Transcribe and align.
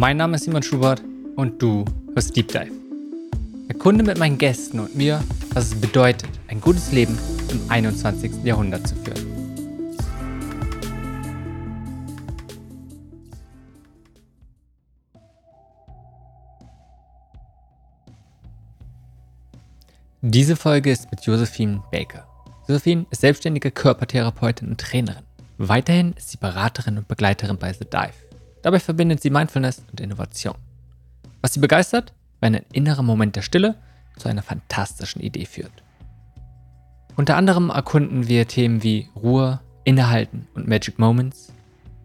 Mein 0.00 0.18
Name 0.18 0.36
ist 0.36 0.44
Simon 0.44 0.62
Schubert 0.62 1.02
und 1.34 1.60
du 1.60 1.84
hörst 2.14 2.36
Deep 2.36 2.46
Dive. 2.46 2.70
Erkunde 3.68 4.04
mit 4.04 4.16
meinen 4.16 4.38
Gästen 4.38 4.78
und 4.78 4.94
mir, 4.94 5.24
was 5.54 5.72
es 5.72 5.80
bedeutet, 5.80 6.30
ein 6.46 6.60
gutes 6.60 6.92
Leben 6.92 7.18
im 7.50 7.60
21. 7.68 8.44
Jahrhundert 8.44 8.86
zu 8.86 8.94
führen. 8.94 9.26
Diese 20.20 20.54
Folge 20.54 20.92
ist 20.92 21.10
mit 21.10 21.22
Josephine 21.22 21.82
Baker. 21.90 22.24
Josephine 22.68 23.04
ist 23.10 23.22
selbstständige 23.22 23.72
Körpertherapeutin 23.72 24.68
und 24.68 24.80
Trainerin. 24.80 25.24
Weiterhin 25.56 26.12
ist 26.12 26.30
sie 26.30 26.36
Beraterin 26.36 26.98
und 26.98 27.08
Begleiterin 27.08 27.56
bei 27.56 27.72
The 27.72 27.84
Dive. 27.84 28.27
Dabei 28.62 28.80
verbindet 28.80 29.22
sie 29.22 29.30
Mindfulness 29.30 29.82
und 29.90 30.00
Innovation. 30.00 30.56
Was 31.40 31.54
sie 31.54 31.60
begeistert, 31.60 32.12
wenn 32.40 32.54
ein 32.54 32.66
innerer 32.72 33.02
Moment 33.02 33.36
der 33.36 33.42
Stille 33.42 33.76
zu 34.16 34.28
einer 34.28 34.42
fantastischen 34.42 35.22
Idee 35.22 35.46
führt. 35.46 35.82
Unter 37.16 37.36
anderem 37.36 37.70
erkunden 37.70 38.28
wir 38.28 38.46
Themen 38.46 38.82
wie 38.82 39.08
Ruhe, 39.16 39.60
Innehalten 39.84 40.46
und 40.54 40.68
Magic 40.68 40.98
Moments, 40.98 41.52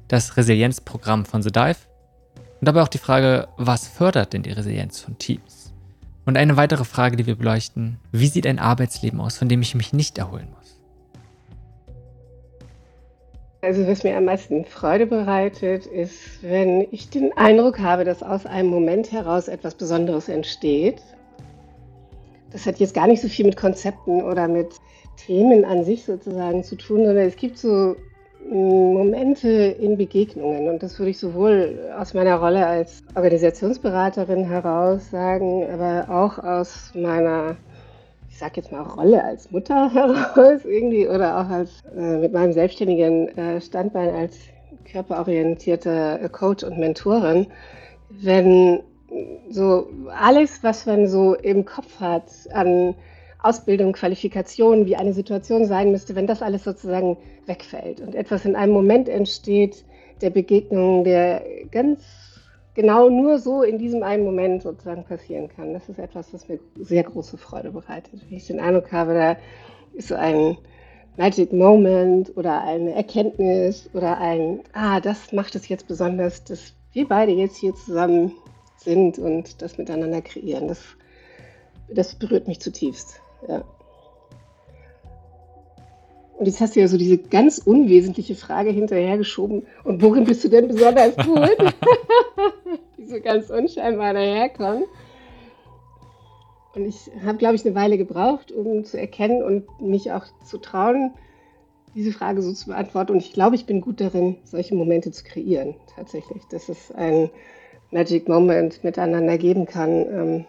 das 0.07 0.37
Resilienzprogramm 0.37 1.25
von 1.25 1.43
The 1.43 1.51
Dive 1.51 1.77
und 2.59 2.65
dabei 2.67 2.81
auch 2.81 2.87
die 2.87 2.97
Frage, 2.97 3.47
was 3.57 3.87
fördert 3.87 4.33
denn 4.33 4.43
die 4.43 4.51
Resilienz 4.51 5.01
von 5.01 5.17
Teams? 5.17 5.73
Und 6.25 6.37
eine 6.37 6.55
weitere 6.55 6.85
Frage, 6.85 7.17
die 7.17 7.25
wir 7.25 7.35
beleuchten, 7.35 7.99
wie 8.11 8.27
sieht 8.27 8.47
ein 8.47 8.59
Arbeitsleben 8.59 9.19
aus, 9.19 9.37
von 9.37 9.49
dem 9.49 9.61
ich 9.61 9.75
mich 9.75 9.91
nicht 9.91 10.17
erholen 10.17 10.47
muss? 10.55 10.62
Also 13.63 13.87
was 13.87 14.03
mir 14.03 14.17
am 14.17 14.25
meisten 14.25 14.65
Freude 14.65 15.07
bereitet, 15.07 15.85
ist, 15.85 16.43
wenn 16.43 16.85
ich 16.91 17.09
den 17.09 17.31
Eindruck 17.37 17.79
habe, 17.79 18.03
dass 18.03 18.21
aus 18.21 18.45
einem 18.45 18.67
Moment 18.67 19.13
heraus 19.13 19.47
etwas 19.47 19.75
Besonderes 19.75 20.27
entsteht. 20.27 21.01
Das 22.51 22.65
hat 22.65 22.79
jetzt 22.79 22.93
gar 22.93 23.07
nicht 23.07 23.21
so 23.21 23.29
viel 23.29 23.45
mit 23.45 23.55
Konzepten 23.55 24.21
oder 24.21 24.49
mit 24.49 24.75
Themen 25.15 25.63
an 25.63 25.85
sich 25.85 26.03
sozusagen 26.03 26.65
zu 26.65 26.75
tun, 26.75 27.05
sondern 27.05 27.25
es 27.25 27.37
gibt 27.37 27.57
so 27.57 27.95
Momente 28.51 29.49
in 29.49 29.95
Begegnungen. 29.95 30.67
Und 30.67 30.83
das 30.83 30.99
würde 30.99 31.11
ich 31.11 31.19
sowohl 31.19 31.89
aus 31.97 32.13
meiner 32.13 32.35
Rolle 32.35 32.67
als 32.67 33.01
Organisationsberaterin 33.15 34.43
heraus 34.43 35.09
sagen, 35.09 35.65
aber 35.71 36.09
auch 36.09 36.37
aus 36.37 36.91
meiner, 36.95 37.55
ich 38.33 38.39
sage 38.39 38.53
jetzt 38.55 38.71
mal, 38.71 38.81
Rolle 38.81 39.23
als 39.23 39.51
Mutter 39.51 39.89
heraus 39.93 40.65
irgendwie 40.65 41.07
oder 41.07 41.39
auch 41.39 41.49
als 41.49 41.83
äh, 41.95 42.17
mit 42.17 42.33
meinem 42.33 42.51
selbstständigen 42.51 43.27
äh, 43.37 43.61
Standbein 43.61 44.09
als 44.09 44.35
körperorientierte 44.91 46.29
Coach 46.31 46.63
und 46.63 46.79
Mentorin, 46.79 47.47
wenn 48.09 48.79
so 49.49 49.87
alles, 50.09 50.63
was 50.63 50.87
man 50.87 51.07
so 51.07 51.35
im 51.35 51.63
Kopf 51.63 51.99
hat 51.99 52.25
an 52.51 52.95
Ausbildung, 53.39 53.93
Qualifikation, 53.93 54.87
wie 54.87 54.95
eine 54.95 55.13
Situation 55.13 55.67
sein 55.67 55.91
müsste, 55.91 56.15
wenn 56.15 56.25
das 56.25 56.41
alles 56.41 56.63
sozusagen 56.63 57.17
wegfällt 57.45 58.01
und 58.01 58.15
etwas 58.15 58.45
in 58.45 58.55
einem 58.55 58.73
Moment 58.73 59.07
entsteht 59.07 59.85
der 60.21 60.31
Begegnung, 60.31 61.03
der 61.03 61.43
ganz 61.71 62.01
genau 62.73 63.09
nur 63.09 63.39
so 63.39 63.63
in 63.63 63.77
diesem 63.77 64.03
einen 64.03 64.23
Moment 64.23 64.63
sozusagen 64.63 65.03
passieren 65.03 65.49
kann. 65.49 65.73
Das 65.73 65.89
ist 65.89 65.99
etwas, 65.99 66.33
was 66.33 66.47
mir 66.47 66.59
sehr 66.79 67.03
große 67.03 67.37
Freude 67.37 67.71
bereitet. 67.71 68.21
Wenn 68.27 68.37
ich 68.37 68.47
den 68.47 68.59
Eindruck 68.59 68.91
habe, 68.91 69.13
da 69.13 69.37
ist 69.93 70.07
so 70.07 70.15
ein 70.15 70.57
Magic 71.17 71.53
Moment 71.53 72.35
oder 72.35 72.61
eine 72.61 72.93
Erkenntnis 72.95 73.89
oder 73.93 74.17
ein, 74.17 74.61
ah, 74.73 74.99
das 74.99 75.31
macht 75.31 75.55
es 75.55 75.67
jetzt 75.67 75.87
besonders, 75.87 76.43
dass 76.43 76.73
wir 76.91 77.07
beide 77.07 77.31
jetzt 77.31 77.57
hier 77.57 77.75
zusammen 77.75 78.31
sind 78.77 79.19
und 79.19 79.61
das 79.61 79.77
miteinander 79.77 80.21
kreieren. 80.21 80.67
Das, 80.67 80.81
das 81.89 82.15
berührt 82.15 82.47
mich 82.47 82.59
zutiefst. 82.59 83.21
Ja. 83.47 83.63
Und 86.37 86.45
jetzt 86.47 86.59
hast 86.61 86.75
du 86.75 86.79
ja 86.79 86.87
so 86.87 86.97
diese 86.97 87.17
ganz 87.17 87.59
unwesentliche 87.59 88.35
Frage 88.35 88.71
hinterhergeschoben. 88.71 89.65
Und 89.83 90.01
worin 90.01 90.23
bist 90.23 90.43
du 90.43 90.49
denn 90.49 90.67
besonders 90.67 91.15
gut? 91.15 91.57
Die 92.97 93.05
so 93.05 93.19
ganz 93.21 93.49
unscheinbar 93.49 94.13
daherkommt. 94.13 94.85
Und 96.75 96.85
ich 96.85 97.11
habe, 97.23 97.37
glaube 97.37 97.55
ich, 97.55 97.65
eine 97.65 97.75
Weile 97.75 97.97
gebraucht, 97.97 98.51
um 98.51 98.83
zu 98.83 98.99
erkennen 98.99 99.43
und 99.43 99.79
mich 99.79 100.11
auch 100.11 100.25
zu 100.43 100.57
trauen, 100.57 101.11
diese 101.93 102.11
Frage 102.11 102.41
so 102.41 102.51
zu 102.51 102.67
beantworten. 102.67 103.11
Und 103.11 103.19
ich 103.19 103.33
glaube, 103.33 103.55
ich 103.55 103.67
bin 103.67 103.79
gut 103.79 104.01
darin, 104.01 104.37
solche 104.43 104.73
Momente 104.73 105.11
zu 105.11 105.23
kreieren, 105.23 105.75
tatsächlich. 105.95 106.41
Dass 106.49 106.67
es 106.69 106.91
ein 106.91 107.29
Magic 107.91 108.27
Moment 108.27 108.83
miteinander 108.83 109.37
geben 109.37 109.67
kann. 109.67 109.91
Ähm, 109.91 110.45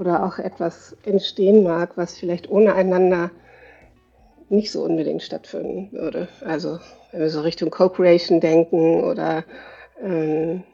oder 0.00 0.24
auch 0.24 0.38
etwas 0.38 0.96
entstehen 1.04 1.62
mag, 1.62 1.96
was 1.96 2.18
vielleicht 2.18 2.50
ohne 2.50 2.74
einander 2.74 3.30
nicht 4.50 4.70
so 4.70 4.82
unbedingt 4.82 5.22
stattfinden 5.22 5.92
würde. 5.92 6.28
Also 6.44 6.80
wenn 7.12 7.20
wir 7.20 7.30
so 7.30 7.40
Richtung 7.40 7.70
Co-Creation 7.70 8.40
denken 8.40 9.02
oder 9.02 9.44
ähm, 10.02 10.64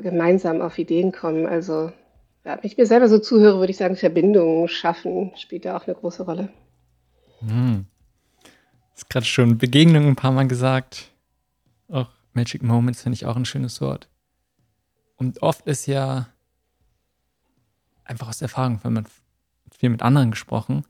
gemeinsam 0.00 0.60
auf 0.60 0.78
Ideen 0.78 1.12
kommen. 1.12 1.46
Also 1.46 1.92
ja, 2.44 2.56
wenn 2.56 2.64
ich 2.64 2.76
mir 2.76 2.86
selber 2.86 3.08
so 3.08 3.18
zuhöre, 3.18 3.58
würde 3.58 3.70
ich 3.70 3.76
sagen, 3.76 3.96
Verbindungen 3.96 4.68
schaffen 4.68 5.32
spielt 5.36 5.64
da 5.64 5.76
auch 5.76 5.86
eine 5.86 5.96
große 5.96 6.24
Rolle. 6.24 6.48
Hm. 7.40 7.86
Hast 8.92 9.10
gerade 9.10 9.26
schon 9.26 9.58
Begegnungen 9.58 10.08
ein 10.08 10.16
paar 10.16 10.32
Mal 10.32 10.48
gesagt. 10.48 11.10
Auch 11.88 12.08
Magic 12.34 12.62
Moments 12.62 13.02
finde 13.02 13.14
ich 13.14 13.26
auch 13.26 13.36
ein 13.36 13.44
schönes 13.44 13.80
Wort. 13.80 14.08
Und 15.16 15.42
oft 15.42 15.66
ist 15.66 15.86
ja 15.86 16.28
einfach 18.04 18.28
aus 18.28 18.42
Erfahrung, 18.42 18.80
wenn 18.82 18.92
man 18.92 19.06
viel 19.76 19.90
mit 19.90 20.02
anderen 20.02 20.30
gesprochen, 20.30 20.84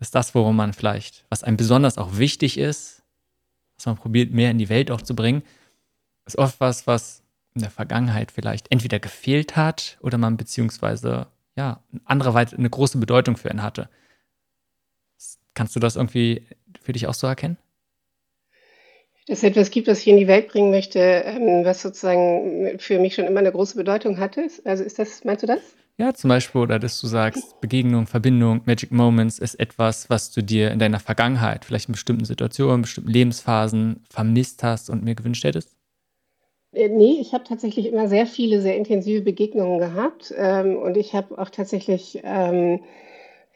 ist 0.00 0.14
das, 0.14 0.34
worum 0.34 0.56
man 0.56 0.72
vielleicht, 0.72 1.24
was 1.28 1.44
einem 1.44 1.56
besonders 1.56 1.98
auch 1.98 2.16
wichtig 2.16 2.58
ist, 2.58 3.02
was 3.76 3.86
man 3.86 3.96
probiert, 3.96 4.32
mehr 4.32 4.50
in 4.50 4.58
die 4.58 4.68
Welt 4.68 4.90
auch 4.90 5.02
zu 5.02 5.14
bringen, 5.14 5.42
ist 6.26 6.38
oft 6.38 6.60
was, 6.60 6.86
was 6.86 7.22
in 7.54 7.62
der 7.62 7.70
Vergangenheit 7.70 8.32
vielleicht 8.32 8.70
entweder 8.70 8.98
gefehlt 8.98 9.56
hat 9.56 9.98
oder 10.00 10.18
man 10.18 10.36
beziehungsweise 10.36 11.26
ja, 11.56 11.82
eine 11.92 12.00
andere 12.04 12.34
Weise 12.34 12.56
eine 12.56 12.70
große 12.70 12.98
Bedeutung 12.98 13.36
für 13.36 13.50
ihn 13.50 13.62
hatte. 13.62 13.88
Kannst 15.54 15.76
du 15.76 15.80
das 15.80 15.96
irgendwie 15.96 16.46
für 16.80 16.92
dich 16.92 17.06
auch 17.06 17.14
so 17.14 17.26
erkennen? 17.26 17.58
Dass 19.26 19.38
es 19.38 19.44
etwas 19.44 19.70
gibt, 19.70 19.88
was 19.88 20.00
ich 20.00 20.08
in 20.08 20.16
die 20.16 20.28
Welt 20.28 20.48
bringen 20.48 20.70
möchte, 20.70 20.98
ähm, 20.98 21.64
was 21.64 21.82
sozusagen 21.82 22.78
für 22.78 22.98
mich 22.98 23.14
schon 23.14 23.26
immer 23.26 23.40
eine 23.40 23.52
große 23.52 23.76
Bedeutung 23.76 24.18
hatte. 24.18 24.48
Also 24.64 24.82
ist 24.82 24.98
das, 24.98 25.24
meinst 25.24 25.42
du 25.42 25.46
das? 25.46 25.60
Ja, 26.00 26.14
zum 26.14 26.28
Beispiel, 26.28 26.62
oder 26.62 26.78
dass 26.78 26.98
du 26.98 27.06
sagst, 27.06 27.60
Begegnung, 27.60 28.06
Verbindung, 28.06 28.62
Magic 28.64 28.90
Moments 28.90 29.38
ist 29.38 29.60
etwas, 29.60 30.08
was 30.08 30.30
du 30.30 30.42
dir 30.42 30.70
in 30.70 30.78
deiner 30.78 30.98
Vergangenheit, 30.98 31.66
vielleicht 31.66 31.90
in 31.90 31.92
bestimmten 31.92 32.24
Situationen, 32.24 32.80
bestimmten 32.80 33.10
Lebensphasen 33.10 34.02
vermisst 34.08 34.62
hast 34.62 34.88
und 34.88 35.04
mir 35.04 35.14
gewünscht 35.14 35.44
hättest? 35.44 35.76
Äh, 36.72 36.88
nee, 36.88 37.18
ich 37.20 37.34
habe 37.34 37.44
tatsächlich 37.44 37.84
immer 37.84 38.08
sehr 38.08 38.24
viele, 38.24 38.62
sehr 38.62 38.78
intensive 38.78 39.20
Begegnungen 39.20 39.78
gehabt. 39.78 40.32
Ähm, 40.38 40.78
und 40.78 40.96
ich 40.96 41.12
habe 41.12 41.36
auch 41.36 41.50
tatsächlich 41.50 42.18
ähm, 42.24 42.80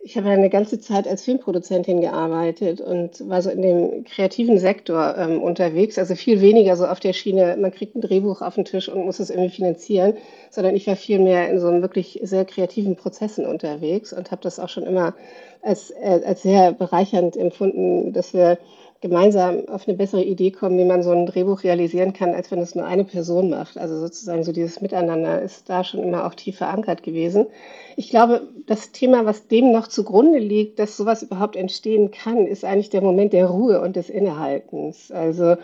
ich 0.06 0.18
habe 0.18 0.28
eine 0.28 0.50
ganze 0.50 0.78
Zeit 0.78 1.08
als 1.08 1.24
Filmproduzentin 1.24 2.02
gearbeitet 2.02 2.82
und 2.82 3.26
war 3.26 3.40
so 3.40 3.48
in 3.48 3.62
dem 3.62 4.04
kreativen 4.04 4.58
Sektor 4.58 5.16
ähm, 5.16 5.40
unterwegs, 5.40 5.98
also 5.98 6.14
viel 6.14 6.42
weniger 6.42 6.76
so 6.76 6.84
auf 6.86 7.00
der 7.00 7.14
Schiene, 7.14 7.56
man 7.58 7.72
kriegt 7.72 7.96
ein 7.96 8.02
Drehbuch 8.02 8.42
auf 8.42 8.56
den 8.56 8.66
Tisch 8.66 8.90
und 8.90 9.06
muss 9.06 9.18
es 9.18 9.30
irgendwie 9.30 9.48
finanzieren, 9.56 10.12
sondern 10.50 10.76
ich 10.76 10.86
war 10.86 10.96
viel 10.96 11.20
mehr 11.20 11.48
in 11.48 11.58
so 11.58 11.68
wirklich 11.80 12.20
sehr 12.22 12.44
kreativen 12.44 12.96
Prozessen 12.96 13.46
unterwegs 13.46 14.12
und 14.12 14.30
habe 14.30 14.42
das 14.42 14.58
auch 14.58 14.68
schon 14.68 14.82
immer 14.82 15.14
als, 15.62 15.90
äh, 15.90 16.20
als 16.26 16.42
sehr 16.42 16.72
bereichernd 16.72 17.34
empfunden, 17.34 18.12
dass 18.12 18.34
wir 18.34 18.58
gemeinsam 19.04 19.68
auf 19.68 19.86
eine 19.86 19.98
bessere 19.98 20.24
Idee 20.24 20.50
kommen, 20.50 20.78
wie 20.78 20.86
man 20.86 21.02
so 21.02 21.10
ein 21.10 21.26
Drehbuch 21.26 21.62
realisieren 21.62 22.14
kann, 22.14 22.32
als 22.32 22.50
wenn 22.50 22.60
es 22.60 22.74
nur 22.74 22.86
eine 22.86 23.04
Person 23.04 23.50
macht. 23.50 23.76
Also 23.76 23.98
sozusagen 23.98 24.44
so 24.44 24.50
dieses 24.50 24.80
Miteinander 24.80 25.42
ist 25.42 25.68
da 25.68 25.84
schon 25.84 26.02
immer 26.02 26.24
auch 26.24 26.32
tief 26.32 26.56
verankert 26.56 27.02
gewesen. 27.02 27.44
Ich 27.96 28.08
glaube, 28.08 28.48
das 28.66 28.92
Thema, 28.92 29.26
was 29.26 29.46
dem 29.46 29.72
noch 29.72 29.88
zugrunde 29.88 30.38
liegt, 30.38 30.78
dass 30.78 30.96
sowas 30.96 31.22
überhaupt 31.22 31.54
entstehen 31.54 32.12
kann, 32.12 32.46
ist 32.46 32.64
eigentlich 32.64 32.88
der 32.88 33.02
Moment 33.02 33.34
der 33.34 33.44
Ruhe 33.44 33.82
und 33.82 33.94
des 33.94 34.08
Innehaltens. 34.08 35.12
Also 35.12 35.56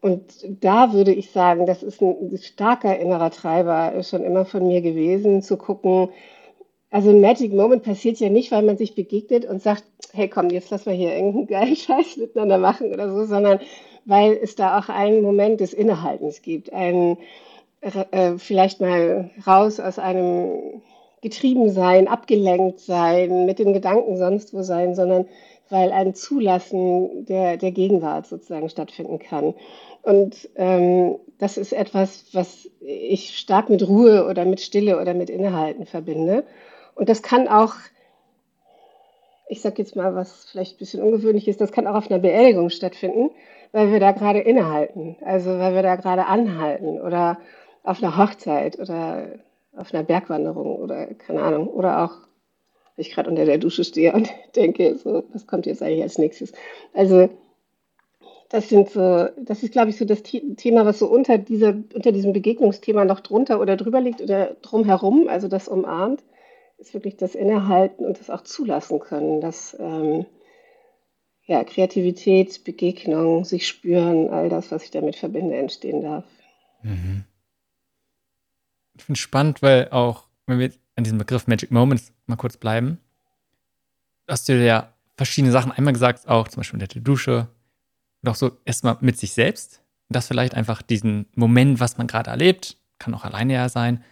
und 0.00 0.22
da 0.62 0.94
würde 0.94 1.12
ich 1.12 1.30
sagen, 1.30 1.66
das 1.66 1.82
ist 1.82 2.00
ein 2.00 2.38
starker 2.40 2.98
innerer 2.98 3.30
Treiber 3.30 4.02
schon 4.02 4.24
immer 4.24 4.46
von 4.46 4.66
mir 4.66 4.80
gewesen, 4.80 5.42
zu 5.42 5.58
gucken, 5.58 6.08
also 6.90 7.10
ein 7.10 7.20
Magic 7.20 7.52
Moment 7.52 7.82
passiert 7.82 8.18
ja 8.18 8.30
nicht, 8.30 8.50
weil 8.50 8.62
man 8.62 8.78
sich 8.78 8.94
begegnet 8.94 9.44
und 9.44 9.62
sagt, 9.62 9.84
hey 10.12 10.28
komm, 10.28 10.50
jetzt 10.50 10.70
lass 10.70 10.86
mal 10.86 10.94
hier 10.94 11.14
irgendeinen 11.14 11.46
geilen 11.46 11.76
Scheiß 11.76 12.16
miteinander 12.16 12.58
machen 12.58 12.92
oder 12.92 13.12
so, 13.12 13.24
sondern 13.24 13.60
weil 14.04 14.38
es 14.42 14.54
da 14.54 14.78
auch 14.78 14.88
einen 14.88 15.22
Moment 15.22 15.60
des 15.60 15.74
Innehaltens 15.74 16.40
gibt, 16.40 16.72
ein 16.72 17.18
äh, 17.80 18.38
vielleicht 18.38 18.80
mal 18.80 19.30
raus 19.46 19.80
aus 19.80 19.98
einem 19.98 20.82
Getriebensein, 21.20 22.08
abgelenkt 22.08 22.80
sein, 22.80 23.46
mit 23.46 23.58
den 23.58 23.72
Gedanken 23.72 24.16
sonst 24.16 24.54
wo 24.54 24.62
sein, 24.62 24.94
sondern 24.94 25.26
weil 25.68 25.92
ein 25.92 26.14
Zulassen 26.14 27.26
der, 27.26 27.56
der 27.56 27.72
Gegenwart 27.72 28.26
sozusagen 28.26 28.68
stattfinden 28.68 29.18
kann. 29.18 29.54
Und 30.02 30.48
ähm, 30.56 31.16
das 31.38 31.58
ist 31.58 31.72
etwas, 31.72 32.24
was 32.32 32.70
ich 32.80 33.36
stark 33.36 33.68
mit 33.68 33.86
Ruhe 33.86 34.26
oder 34.26 34.44
mit 34.44 34.60
Stille 34.60 35.00
oder 35.00 35.12
mit 35.12 35.28
Innehalten 35.28 35.84
verbinde. 35.84 36.44
Und 36.98 37.08
das 37.08 37.22
kann 37.22 37.46
auch, 37.46 37.74
ich 39.48 39.60
sage 39.60 39.76
jetzt 39.78 39.94
mal, 39.94 40.16
was 40.16 40.46
vielleicht 40.50 40.74
ein 40.74 40.78
bisschen 40.78 41.00
ungewöhnlich 41.00 41.46
ist, 41.46 41.60
das 41.60 41.70
kann 41.70 41.86
auch 41.86 41.94
auf 41.94 42.10
einer 42.10 42.18
Beerdigung 42.18 42.70
stattfinden, 42.70 43.30
weil 43.70 43.92
wir 43.92 44.00
da 44.00 44.10
gerade 44.10 44.40
innehalten, 44.40 45.16
also 45.24 45.58
weil 45.60 45.74
wir 45.74 45.82
da 45.82 45.94
gerade 45.94 46.26
anhalten 46.26 47.00
oder 47.00 47.38
auf 47.84 48.02
einer 48.02 48.18
Hochzeit 48.18 48.80
oder 48.80 49.28
auf 49.76 49.94
einer 49.94 50.02
Bergwanderung 50.02 50.74
oder 50.74 51.06
keine 51.14 51.40
Ahnung, 51.42 51.68
oder 51.68 52.02
auch, 52.02 52.16
wenn 52.96 53.02
ich 53.02 53.12
gerade 53.12 53.30
unter 53.30 53.44
der 53.44 53.58
Dusche 53.58 53.84
stehe 53.84 54.12
und 54.12 54.28
denke, 54.56 54.96
so, 54.96 55.22
was 55.32 55.46
kommt 55.46 55.66
jetzt 55.66 55.82
eigentlich 55.82 56.02
als 56.02 56.18
nächstes? 56.18 56.52
Also, 56.94 57.28
das 58.48 58.68
sind 58.70 58.90
so, 58.90 59.28
das 59.36 59.62
ist, 59.62 59.70
glaube 59.70 59.90
ich, 59.90 59.98
so 59.98 60.04
das 60.04 60.24
Thema, 60.24 60.84
was 60.84 60.98
so 60.98 61.06
unter 61.06 61.38
dieser, 61.38 61.76
unter 61.94 62.10
diesem 62.10 62.32
Begegnungsthema 62.32 63.04
noch 63.04 63.20
drunter 63.20 63.60
oder 63.60 63.76
drüber 63.76 64.00
liegt 64.00 64.20
oder 64.20 64.56
drumherum, 64.62 65.28
also 65.28 65.46
das 65.46 65.68
umarmt, 65.68 66.24
ist 66.78 66.94
wirklich 66.94 67.16
das 67.16 67.34
Innehalten 67.34 68.06
und 68.06 68.18
das 68.18 68.30
auch 68.30 68.42
zulassen 68.42 69.00
können, 69.00 69.40
dass 69.40 69.76
ähm, 69.78 70.26
ja, 71.46 71.64
Kreativität, 71.64 72.64
Begegnung, 72.64 73.44
sich 73.44 73.66
spüren, 73.66 74.28
all 74.30 74.48
das, 74.48 74.70
was 74.70 74.84
ich 74.84 74.90
damit 74.90 75.16
verbinde, 75.16 75.56
entstehen 75.56 76.02
darf. 76.02 76.24
Mhm. 76.82 77.24
Ich 78.94 79.04
finde 79.04 79.16
es 79.16 79.22
spannend, 79.22 79.62
weil 79.62 79.88
auch, 79.90 80.24
wenn 80.46 80.58
wir 80.58 80.72
an 80.96 81.04
diesem 81.04 81.18
Begriff 81.18 81.46
Magic 81.46 81.70
Moments 81.70 82.12
mal 82.26 82.36
kurz 82.36 82.56
bleiben, 82.56 83.00
hast 84.28 84.48
du 84.48 84.54
ja 84.54 84.92
verschiedene 85.16 85.52
Sachen 85.52 85.72
einmal 85.72 85.92
gesagt, 85.92 86.28
auch 86.28 86.48
zum 86.48 86.60
Beispiel 86.60 86.80
in 86.80 86.86
der 86.86 87.02
Dusche, 87.02 87.48
und 88.22 88.28
auch 88.28 88.34
so 88.34 88.56
erstmal 88.64 88.96
mit 89.00 89.16
sich 89.16 89.32
selbst. 89.32 89.82
Das 90.08 90.26
vielleicht 90.26 90.54
einfach 90.54 90.82
diesen 90.82 91.26
Moment, 91.34 91.80
was 91.80 91.98
man 91.98 92.06
gerade 92.06 92.30
erlebt, 92.30 92.76
kann 92.98 93.14
auch 93.14 93.24
alleine 93.24 93.54
ja 93.54 93.68
sein, 93.68 94.02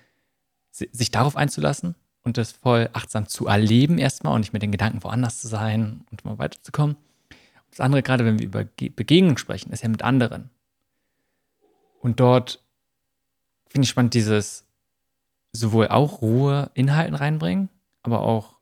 sich 0.71 1.11
darauf 1.11 1.37
einzulassen 1.37 1.97
und 2.27 2.37
das 2.37 2.51
voll 2.51 2.91
achtsam 2.93 3.29
zu 3.29 3.47
erleben 3.47 3.99
erstmal 3.99 4.35
und 4.35 4.41
nicht 4.41 4.53
mit 4.53 4.61
den 4.61 4.73
Gedanken 4.73 5.05
woanders 5.05 5.41
zu 5.41 5.47
sein 5.47 6.05
und 6.11 6.25
mal 6.25 6.39
weiterzukommen. 6.39 6.97
Und 6.97 7.71
das 7.71 7.79
andere, 7.79 8.03
gerade 8.03 8.25
wenn 8.25 8.41
wir 8.41 8.47
über 8.47 8.65
Begegnungen 8.65 9.39
sprechen, 9.39 9.73
ist 9.73 9.85
ja 9.85 9.89
mit 9.89 10.03
anderen. 10.03 10.51
Und 12.01 12.19
dort 12.19 12.65
finde 13.69 13.85
ich 13.85 13.91
spannend, 13.91 14.15
dieses 14.15 14.67
sowohl 15.53 15.87
auch 15.87 16.21
Ruhe, 16.21 16.73
Inhalten 16.75 17.15
reinbringen, 17.15 17.69
aber 18.03 18.23
auch 18.23 18.57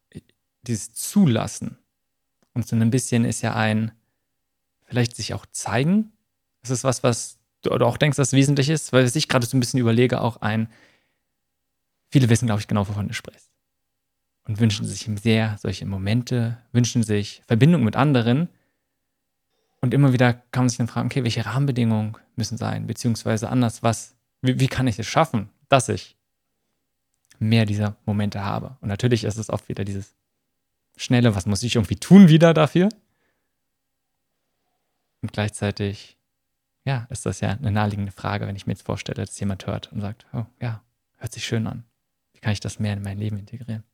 dieses 0.62 0.93
Zulassen. 0.93 1.78
Und 2.52 2.69
so 2.69 2.76
ein 2.76 2.90
bisschen 2.90 3.25
ist 3.25 3.40
ja 3.40 3.55
ein, 3.55 3.93
vielleicht 4.84 5.16
sich 5.16 5.32
auch 5.32 5.46
zeigen. 5.52 6.12
Das 6.61 6.70
ist 6.70 6.84
was, 6.84 7.02
was 7.02 7.38
du 7.62 7.70
auch 7.70 7.96
denkst, 7.96 8.19
dass 8.19 8.34
wesentlich 8.34 8.69
ist, 8.69 8.93
weil 8.93 9.06
ich 9.06 9.28
gerade 9.28 9.46
so 9.46 9.56
ein 9.56 9.61
bisschen 9.61 9.81
überlege, 9.81 10.20
auch 10.20 10.43
ein, 10.43 10.69
viele 12.11 12.28
wissen, 12.28 12.44
glaube 12.44 12.61
ich, 12.61 12.69
genau, 12.69 12.87
wovon 12.87 13.08
du 13.08 13.14
sprichst. 13.14 13.54
Und 14.46 14.61
wünschen 14.61 14.87
sich 14.87 15.08
sehr 15.23 15.56
solche 15.58 15.87
Momente, 15.87 16.58
wünschen 16.73 17.02
sich 17.02 17.43
Verbindung 17.46 17.82
mit 17.82 17.96
anderen. 17.96 18.49
Und 19.81 19.94
immer 19.94 20.12
wieder 20.12 20.35
kann 20.35 20.64
man 20.64 20.69
sich 20.69 20.79
dann 20.79 20.88
fragen, 20.88 21.06
okay, 21.06 21.25
welche 21.25 21.46
Rahmenbedingungen 21.46 22.17
müssen 22.37 22.58
sein, 22.58 22.87
beziehungsweise 22.87 23.49
anders, 23.49 23.82
was, 23.82 24.14
wie, 24.43 24.61
wie 24.61 24.69
kann 24.69 24.87
ich 24.87 24.99
es 24.99 25.06
schaffen, 25.06 25.49
dass 25.69 25.88
ich 25.88 26.17
mehr 27.38 27.67
dieser 27.67 27.96
Momente 28.05 28.44
habe. 28.44 28.76
Und 28.81 28.88
natürlich 28.88 29.25
ist 29.25 29.38
es 29.38 29.50
oft 29.50 29.69
wieder 29.69 29.85
dieses 29.85 30.14
Schnelle, 30.97 31.35
was 31.35 31.47
muss 31.47 31.62
ich 31.62 31.76
irgendwie 31.76 31.97
tun 31.97 32.29
wieder 32.29 32.55
dafür? 32.55 32.88
Und 35.23 35.32
gleichzeitig, 35.32 36.19
ja, 36.85 37.06
ist 37.11 37.26
das 37.26 37.40
ja 37.40 37.50
eine 37.50 37.70
naheliegende 37.70 38.12
Frage, 38.12 38.47
wenn 38.47 38.56
ich 38.56 38.67
mir 38.67 38.75
jetzt 38.75 38.85
vorstelle, 38.85 39.25
dass 39.25 39.40
jemand 39.40 39.67
hört 39.67 39.90
und 39.93 40.00
sagt, 40.00 40.26
oh 40.32 40.44
ja, 40.61 40.82
hört 41.17 41.32
sich 41.32 41.44
schön 41.44 41.67
an. 41.67 41.85
Wie 42.32 42.40
kann 42.40 42.52
ich 42.52 42.61
das 42.61 42.79
mehr 42.79 42.93
in 42.93 43.02
mein 43.02 43.19
Leben 43.19 43.38
integrieren? 43.38 43.85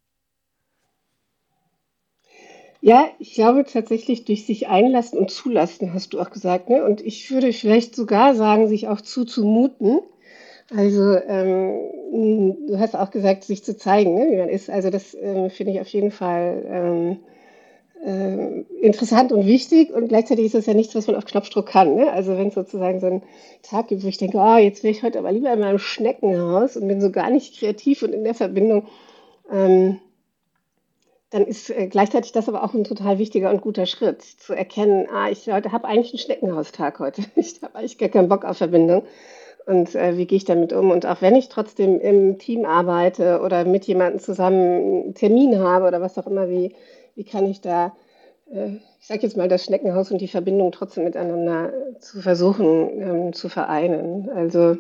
Ja, 2.82 3.08
ich 3.18 3.34
glaube 3.34 3.64
tatsächlich 3.64 4.24
durch 4.24 4.46
sich 4.46 4.68
einlassen 4.68 5.18
und 5.18 5.30
zulassen, 5.30 5.92
hast 5.92 6.14
du 6.14 6.20
auch 6.20 6.30
gesagt. 6.30 6.70
Ne? 6.70 6.82
Und 6.84 7.02
ich 7.02 7.30
würde 7.30 7.52
vielleicht 7.52 7.94
sogar 7.94 8.34
sagen, 8.34 8.68
sich 8.68 8.88
auch 8.88 9.02
zuzumuten. 9.02 10.00
Also 10.74 11.16
ähm, 11.16 12.56
du 12.68 12.78
hast 12.78 12.96
auch 12.96 13.10
gesagt, 13.10 13.44
sich 13.44 13.64
zu 13.64 13.76
zeigen, 13.76 14.14
ne, 14.14 14.28
wie 14.30 14.36
man 14.36 14.48
ist. 14.48 14.70
Also 14.70 14.88
das 14.88 15.14
ähm, 15.20 15.50
finde 15.50 15.72
ich 15.72 15.80
auf 15.80 15.88
jeden 15.88 16.10
Fall 16.10 16.64
ähm, 16.68 17.18
äh, 18.02 18.60
interessant 18.80 19.32
und 19.32 19.46
wichtig 19.46 19.92
und 19.92 20.08
gleichzeitig 20.08 20.46
ist 20.46 20.54
das 20.54 20.66
ja 20.66 20.74
nichts, 20.74 20.94
was 20.94 21.06
man 21.06 21.16
auf 21.16 21.26
Knopfdruck 21.26 21.66
kann. 21.66 21.96
Ne? 21.96 22.10
Also 22.10 22.38
wenn 22.38 22.48
es 22.48 22.54
sozusagen 22.54 23.00
so 23.00 23.08
einen 23.08 23.22
Tag 23.62 23.88
gibt, 23.88 24.04
wo 24.04 24.08
ich 24.08 24.16
denke, 24.16 24.38
oh, 24.38 24.56
jetzt 24.56 24.82
wäre 24.82 24.92
ich 24.92 25.02
heute 25.02 25.18
aber 25.18 25.32
lieber 25.32 25.52
in 25.52 25.60
meinem 25.60 25.78
Schneckenhaus 25.78 26.76
und 26.76 26.88
bin 26.88 27.00
so 27.00 27.10
gar 27.10 27.30
nicht 27.30 27.58
kreativ 27.58 28.02
und 28.02 28.14
in 28.14 28.24
der 28.24 28.34
Verbindung, 28.34 28.86
ähm, 29.52 29.98
dann 31.30 31.46
ist 31.46 31.70
äh, 31.70 31.86
gleichzeitig 31.86 32.32
das 32.32 32.48
aber 32.48 32.62
auch 32.64 32.74
ein 32.74 32.84
total 32.84 33.18
wichtiger 33.18 33.50
und 33.50 33.62
guter 33.62 33.86
Schritt, 33.86 34.22
zu 34.22 34.52
erkennen, 34.52 35.06
ah, 35.12 35.30
ich 35.30 35.48
habe 35.48 35.86
eigentlich 35.86 36.12
einen 36.12 36.18
Schneckenhaustag 36.18 36.98
heute. 36.98 37.22
Ich 37.36 37.62
habe 37.62 37.76
eigentlich 37.76 37.98
gar 37.98 38.08
keinen 38.08 38.28
Bock 38.28 38.44
auf 38.44 38.58
Verbindung 38.58 39.04
und 39.66 39.94
äh, 39.94 40.16
wie 40.16 40.26
gehe 40.26 40.36
ich 40.36 40.44
damit 40.44 40.72
um? 40.72 40.90
Und 40.90 41.06
auch 41.06 41.22
wenn 41.22 41.36
ich 41.36 41.48
trotzdem 41.48 42.00
im 42.00 42.38
Team 42.38 42.64
arbeite 42.64 43.40
oder 43.40 43.64
mit 43.64 43.84
jemandem 43.84 44.20
zusammen 44.20 45.04
einen 45.04 45.14
Termin 45.14 45.58
habe 45.58 45.86
oder 45.86 46.00
was 46.00 46.18
auch 46.18 46.26
immer, 46.26 46.48
wie, 46.48 46.74
wie 47.14 47.24
kann 47.24 47.46
ich 47.46 47.60
da, 47.60 47.94
äh, 48.52 48.76
ich 49.00 49.06
sage 49.06 49.22
jetzt 49.22 49.36
mal, 49.36 49.48
das 49.48 49.64
Schneckenhaus 49.64 50.10
und 50.10 50.20
die 50.20 50.28
Verbindung 50.28 50.72
trotzdem 50.72 51.04
miteinander 51.04 51.72
zu 52.00 52.20
versuchen 52.20 53.00
ähm, 53.00 53.32
zu 53.32 53.48
vereinen? 53.48 54.28
Also 54.30 54.76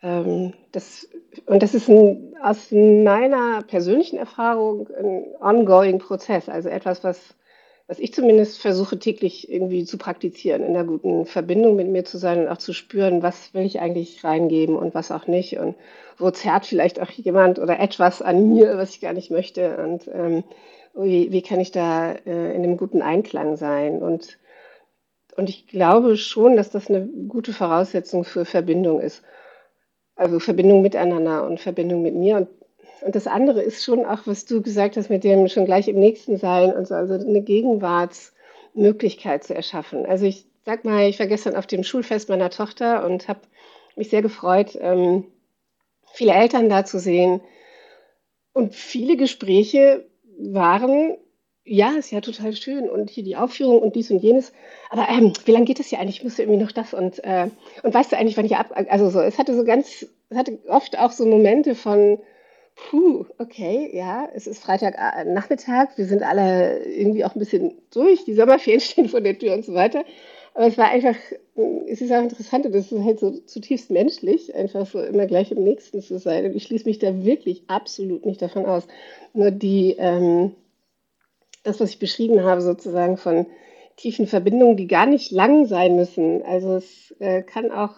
das, 0.00 1.08
und 1.46 1.62
das 1.62 1.74
ist 1.74 1.88
ein, 1.88 2.34
aus 2.42 2.70
meiner 2.70 3.62
persönlichen 3.62 4.18
Erfahrung 4.18 4.88
ein 4.96 5.24
ongoing 5.40 5.98
Prozess, 5.98 6.48
also 6.48 6.68
etwas, 6.68 7.02
was 7.02 7.34
was 7.88 7.98
ich 7.98 8.12
zumindest 8.12 8.60
versuche 8.60 8.98
täglich 8.98 9.50
irgendwie 9.50 9.84
zu 9.84 9.96
praktizieren, 9.96 10.62
in 10.62 10.74
der 10.74 10.84
guten 10.84 11.24
Verbindung 11.24 11.74
mit 11.74 11.88
mir 11.88 12.04
zu 12.04 12.18
sein 12.18 12.38
und 12.38 12.48
auch 12.48 12.58
zu 12.58 12.74
spüren, 12.74 13.22
was 13.22 13.54
will 13.54 13.64
ich 13.64 13.80
eigentlich 13.80 14.22
reingeben 14.22 14.76
und 14.76 14.94
was 14.94 15.10
auch 15.10 15.26
nicht. 15.26 15.58
Und 15.58 15.74
wo 16.18 16.30
zerrt 16.30 16.66
vielleicht 16.66 17.00
auch 17.00 17.10
jemand 17.10 17.58
oder 17.58 17.80
etwas 17.80 18.20
an 18.20 18.52
mir, 18.52 18.76
was 18.76 18.90
ich 18.90 19.00
gar 19.00 19.14
nicht 19.14 19.30
möchte. 19.30 19.78
Und 19.78 20.06
ähm, 20.12 20.44
wie, 20.94 21.32
wie 21.32 21.40
kann 21.40 21.60
ich 21.60 21.72
da 21.72 22.12
äh, 22.12 22.54
in 22.54 22.62
einem 22.62 22.76
guten 22.76 23.00
Einklang 23.00 23.56
sein? 23.56 24.02
Und 24.02 24.38
und 25.36 25.48
ich 25.48 25.68
glaube 25.68 26.16
schon, 26.16 26.56
dass 26.56 26.70
das 26.70 26.90
eine 26.90 27.06
gute 27.06 27.52
Voraussetzung 27.52 28.24
für 28.24 28.44
Verbindung 28.44 29.00
ist. 29.00 29.22
Also 30.18 30.38
Verbindung 30.38 30.82
miteinander 30.82 31.46
und 31.46 31.60
Verbindung 31.60 32.02
mit 32.02 32.14
mir. 32.14 32.36
Und 32.36 32.48
und 33.00 33.14
das 33.14 33.26
andere 33.26 33.62
ist 33.62 33.84
schon 33.84 34.04
auch, 34.04 34.26
was 34.26 34.44
du 34.44 34.62
gesagt 34.62 34.96
hast, 34.96 35.10
mit 35.10 35.24
dem 35.24 35.48
schon 35.48 35.64
gleich 35.64 35.88
im 35.88 35.98
nächsten 35.98 36.36
sein 36.36 36.72
und 36.72 36.86
so, 36.86 36.94
also 36.94 37.14
eine 37.14 37.42
Gegenwartsmöglichkeit 37.42 39.44
zu 39.44 39.54
erschaffen. 39.54 40.06
Also 40.06 40.26
ich 40.26 40.46
sag 40.64 40.84
mal, 40.84 41.08
ich 41.08 41.18
war 41.18 41.26
gestern 41.26 41.56
auf 41.56 41.66
dem 41.66 41.84
Schulfest 41.84 42.28
meiner 42.28 42.50
Tochter 42.50 43.04
und 43.04 43.28
habe 43.28 43.40
mich 43.96 44.10
sehr 44.10 44.22
gefreut, 44.22 44.76
ähm, 44.80 45.24
viele 46.12 46.32
Eltern 46.32 46.68
da 46.68 46.84
zu 46.84 46.98
sehen. 46.98 47.40
Und 48.52 48.74
viele 48.74 49.16
Gespräche 49.16 50.06
waren, 50.38 51.16
ja, 51.68 51.92
ist 51.92 52.10
ja 52.10 52.20
total 52.20 52.54
schön 52.54 52.88
und 52.88 53.10
hier 53.10 53.24
die 53.24 53.36
Aufführung 53.36 53.80
und 53.80 53.94
dies 53.94 54.10
und 54.10 54.22
jenes. 54.22 54.52
Aber 54.90 55.08
ähm, 55.08 55.32
wie 55.44 55.52
lange 55.52 55.64
geht 55.64 55.78
das 55.78 55.86
hier 55.86 56.00
eigentlich? 56.00 56.18
Ich 56.18 56.24
musste 56.24 56.42
irgendwie 56.42 56.62
noch 56.62 56.72
das 56.72 56.94
und, 56.94 57.22
äh, 57.24 57.48
und 57.82 57.94
weißt 57.94 58.12
du 58.12 58.16
eigentlich, 58.16 58.36
wann 58.36 58.46
ich 58.46 58.56
ab. 58.56 58.72
Also 58.88 59.10
so, 59.10 59.20
es 59.20 59.38
hatte 59.38 59.54
so 59.54 59.64
ganz, 59.64 60.06
es 60.30 60.36
hatte 60.36 60.58
oft 60.68 60.98
auch 60.98 61.12
so 61.12 61.26
Momente 61.26 61.74
von, 61.74 62.18
Puh, 62.90 63.26
okay, 63.38 63.90
ja, 63.92 64.28
es 64.34 64.46
ist 64.46 64.62
Freitagnachmittag, 64.62 65.88
wir 65.96 66.06
sind 66.06 66.22
alle 66.22 66.84
irgendwie 66.84 67.24
auch 67.24 67.34
ein 67.34 67.40
bisschen 67.40 67.72
durch, 67.90 68.24
die 68.24 68.34
Sommerferien 68.34 68.80
stehen 68.80 69.08
vor 69.08 69.20
der 69.20 69.38
Tür 69.38 69.54
und 69.54 69.64
so 69.64 69.74
weiter. 69.74 70.04
Aber 70.54 70.66
es 70.66 70.78
war 70.78 70.88
einfach, 70.88 71.16
es 71.86 72.00
ist 72.00 72.12
auch 72.12 72.22
interessant 72.22 72.66
es 72.66 72.90
ist 72.90 73.04
halt 73.04 73.20
so 73.20 73.30
zutiefst 73.30 73.90
menschlich, 73.90 74.54
einfach 74.54 74.86
so 74.86 75.00
immer 75.00 75.26
gleich 75.26 75.52
im 75.52 75.62
Nächsten 75.62 76.02
zu 76.02 76.18
sein. 76.18 76.46
Und 76.46 76.56
ich 76.56 76.64
schließe 76.64 76.84
mich 76.84 76.98
da 76.98 77.24
wirklich 77.24 77.64
absolut 77.68 78.24
nicht 78.24 78.40
davon 78.40 78.64
aus. 78.64 78.86
Nur 79.34 79.50
die, 79.50 79.96
ähm, 79.98 80.52
das, 81.68 81.80
was 81.80 81.90
ich 81.90 81.98
beschrieben 81.98 82.42
habe, 82.42 82.60
sozusagen 82.60 83.16
von 83.16 83.46
tiefen 83.96 84.26
Verbindungen, 84.26 84.76
die 84.76 84.86
gar 84.86 85.06
nicht 85.06 85.30
lang 85.30 85.66
sein 85.66 85.96
müssen. 85.96 86.42
Also 86.42 86.76
es 86.76 87.14
äh, 87.18 87.42
kann 87.42 87.70
auch 87.70 87.94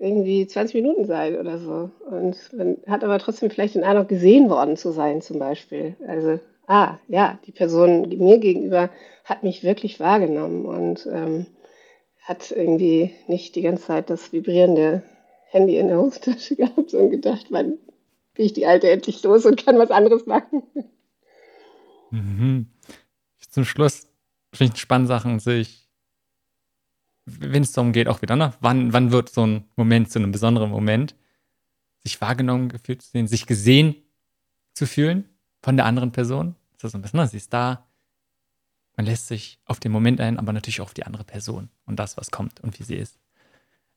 irgendwie 0.00 0.46
20 0.46 0.74
Minuten 0.74 1.04
sein 1.04 1.38
oder 1.38 1.58
so. 1.58 1.90
Und 2.10 2.36
man 2.52 2.76
hat 2.86 3.04
aber 3.04 3.18
trotzdem 3.18 3.50
vielleicht 3.50 3.74
den 3.74 3.84
Eindruck, 3.84 4.08
gesehen 4.08 4.50
worden 4.50 4.76
zu 4.76 4.92
sein, 4.92 5.22
zum 5.22 5.38
Beispiel. 5.38 5.96
Also, 6.06 6.40
ah, 6.66 6.98
ja, 7.08 7.38
die 7.46 7.52
Person 7.52 8.08
mir 8.08 8.38
gegenüber 8.38 8.90
hat 9.24 9.42
mich 9.42 9.62
wirklich 9.62 10.00
wahrgenommen 10.00 10.66
und 10.66 11.08
ähm, 11.10 11.46
hat 12.22 12.50
irgendwie 12.50 13.12
nicht 13.28 13.54
die 13.54 13.62
ganze 13.62 13.84
Zeit 13.84 14.10
das 14.10 14.32
vibrierende 14.32 15.02
Handy 15.50 15.78
in 15.78 15.88
der 15.88 15.98
Hosentasche 15.98 16.56
gehabt 16.56 16.94
und 16.94 17.10
gedacht, 17.10 17.46
wann 17.50 17.78
bin 18.34 18.46
ich 18.46 18.52
die 18.52 18.66
Alte 18.66 18.90
endlich 18.90 19.22
los 19.22 19.46
und 19.46 19.64
kann 19.64 19.78
was 19.78 19.90
anderes 19.90 20.26
machen. 20.26 20.62
Mhm. 22.12 22.68
Zum 23.50 23.64
Schluss 23.64 24.08
finde 24.54 24.74
ich 24.74 24.80
spannende 24.80 25.08
Sachen, 25.08 25.40
sich 25.40 25.82
wenn 27.24 27.62
es 27.62 27.72
darum 27.72 27.92
geht, 27.92 28.08
auch 28.08 28.22
wieder, 28.22 28.36
ne? 28.36 28.52
Wann, 28.60 28.92
wann 28.92 29.12
wird 29.12 29.28
so 29.28 29.46
ein 29.46 29.64
Moment 29.76 30.10
zu 30.10 30.18
einem 30.18 30.32
besonderen 30.32 30.70
Moment? 30.70 31.14
Sich 32.02 32.20
wahrgenommen 32.20 32.68
gefühlt 32.68 33.02
zu 33.02 33.10
sehen, 33.10 33.28
sich 33.28 33.46
gesehen 33.46 33.94
zu 34.74 34.86
fühlen 34.86 35.28
von 35.62 35.76
der 35.76 35.86
anderen 35.86 36.10
Person. 36.12 36.56
Das 36.78 36.90
ist 36.90 36.94
ein 36.94 37.02
bisschen, 37.02 37.20
ne? 37.20 37.28
sie 37.28 37.36
ist 37.36 37.52
da. 37.52 37.86
Man 38.96 39.06
lässt 39.06 39.28
sich 39.28 39.60
auf 39.64 39.78
den 39.78 39.92
Moment 39.92 40.20
ein, 40.20 40.38
aber 40.38 40.52
natürlich 40.52 40.80
auch 40.80 40.86
auf 40.86 40.94
die 40.94 41.06
andere 41.06 41.24
Person 41.24 41.70
und 41.86 41.96
das, 41.98 42.16
was 42.16 42.30
kommt 42.30 42.60
und 42.60 42.78
wie 42.78 42.82
sie 42.82 42.96
ist. 42.96 43.18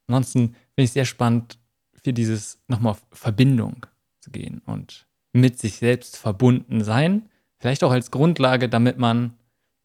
Ansonsten 0.08 0.50
finde 0.50 0.84
ich 0.84 0.92
sehr 0.92 1.06
spannend, 1.06 1.58
für 2.04 2.14
dieses 2.14 2.60
nochmal 2.68 2.92
auf 2.92 3.02
Verbindung 3.12 3.88
zu 4.20 4.30
gehen 4.30 4.62
und 4.68 5.08
mit 5.34 5.58
sich 5.60 5.78
selbst 5.78 6.18
verbunden 6.18 6.84
sein. 6.84 7.30
Vielleicht 7.66 7.84
auch 7.84 7.92
als 7.92 8.12
Grundlage, 8.12 8.70
damit 8.70 9.00
man 9.00 9.34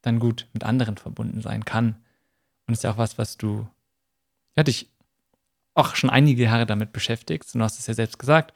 dann 0.03 0.19
gut 0.19 0.47
mit 0.53 0.65
anderen 0.65 0.99
verbunden 0.99 1.41
sein 1.41 1.65
kann. 1.65 1.97
Und 2.67 2.75
ist 2.75 2.85
ja 2.85 2.93
auch 2.93 2.99
was, 2.99 3.17
was 3.17 3.39
du, 3.39 3.67
ja, 4.55 4.65
dich 4.65 4.91
auch 5.73 5.95
schon 5.95 6.11
einige 6.11 6.43
Jahre 6.43 6.67
damit 6.67 6.93
beschäftigst. 6.93 7.55
Und 7.55 7.61
du 7.61 7.65
hast 7.65 7.79
es 7.79 7.87
ja 7.87 7.95
selbst 7.95 8.19
gesagt, 8.19 8.53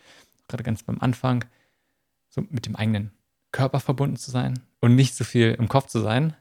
gerade 0.47 0.63
ganz 0.63 0.83
beim 0.83 1.01
Anfang, 1.01 1.43
so 2.29 2.43
mit 2.51 2.67
dem 2.67 2.77
eigenen 2.77 3.13
Körper 3.51 3.81
verbunden 3.81 4.17
zu 4.17 4.31
sein 4.31 4.61
und 4.83 4.95
nicht 4.95 5.15
so 5.15 5.25
viel 5.25 5.53
im 5.53 5.71
Kopf 5.71 5.87
zu 5.87 6.01
sein. 6.01 6.37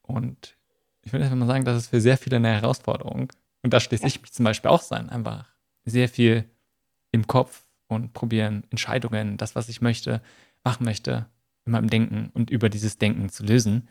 Und 0.00 0.56
ich 1.02 1.12
würde 1.12 1.26
einfach 1.26 1.36
mal 1.36 1.46
sagen, 1.46 1.66
das 1.66 1.76
ist 1.76 1.88
für 1.88 2.00
sehr 2.00 2.16
viele 2.16 2.36
eine 2.36 2.48
Herausforderung. 2.48 3.30
Und 3.60 3.74
da 3.74 3.78
schließe 3.78 4.06
ich 4.06 4.22
mich 4.22 4.32
zum 4.32 4.44
Beispiel 4.44 4.70
auch 4.70 4.80
sein, 4.80 5.10
einfach 5.10 5.44
sehr 5.84 6.08
viel 6.08 6.48
im 7.10 7.26
Kopf 7.26 7.66
und 7.88 8.14
probieren 8.14 8.64
Entscheidungen, 8.70 9.36
das, 9.36 9.54
was 9.54 9.68
ich 9.68 9.82
möchte, 9.82 10.22
machen 10.64 10.86
möchte, 10.86 11.26
in 11.64 11.72
meinem 11.72 11.88
Denken 11.88 12.30
und 12.34 12.50
über 12.50 12.68
dieses 12.68 12.98
Denken 12.98 13.28
zu 13.28 13.44
lösen 13.44 13.88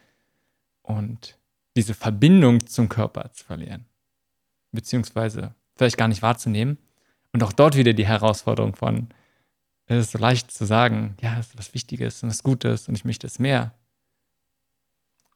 und 0.82 1.38
diese 1.76 1.94
Verbindung 1.94 2.66
zum 2.68 2.90
Körper 2.90 3.32
zu 3.34 3.46
verlieren, 3.46 3.86
beziehungsweise 4.72 5.56
vielleicht 5.76 5.98
gar 5.98 6.08
nicht 6.08 6.22
wahrzunehmen. 6.22 6.78
Und 7.34 7.44
auch 7.44 7.54
dort 7.54 7.78
wieder 7.78 7.94
die 7.94 8.06
Herausforderung 8.06 8.76
von, 8.76 9.08
es 9.86 10.06
ist 10.06 10.12
so 10.12 10.18
leicht 10.18 10.52
zu 10.52 10.66
sagen, 10.66 11.16
ja, 11.22 11.40
es 11.40 11.48
ist 11.48 11.58
was 11.58 11.74
Wichtiges 11.74 12.24
und 12.24 12.30
was 12.30 12.44
Gutes 12.44 12.88
und 12.88 12.96
ich 12.96 13.06
möchte 13.06 13.28
es 13.28 13.40
mehr. 13.40 13.74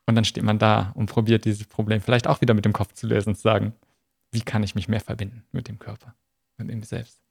Und 0.06 0.16
dann 0.16 0.26
steht 0.26 0.44
man 0.44 0.60
da 0.60 0.92
und 0.96 1.08
probiert 1.08 1.46
dieses 1.46 1.66
Problem 1.66 2.02
vielleicht 2.02 2.28
auch 2.28 2.42
wieder 2.42 2.54
mit 2.54 2.66
dem 2.66 2.74
Kopf 2.74 2.94
zu 2.94 3.08
lösen 3.08 3.30
und 3.30 3.36
zu 3.36 3.42
sagen, 3.42 3.74
wie 4.32 4.42
kann 4.42 4.64
ich 4.64 4.76
mich 4.76 4.88
mehr 4.88 5.00
verbinden 5.00 5.46
mit 5.52 5.68
dem 5.68 5.80
Körper 5.80 6.16
in 6.58 6.68
mir 6.68 6.86
selbst. 6.86 7.25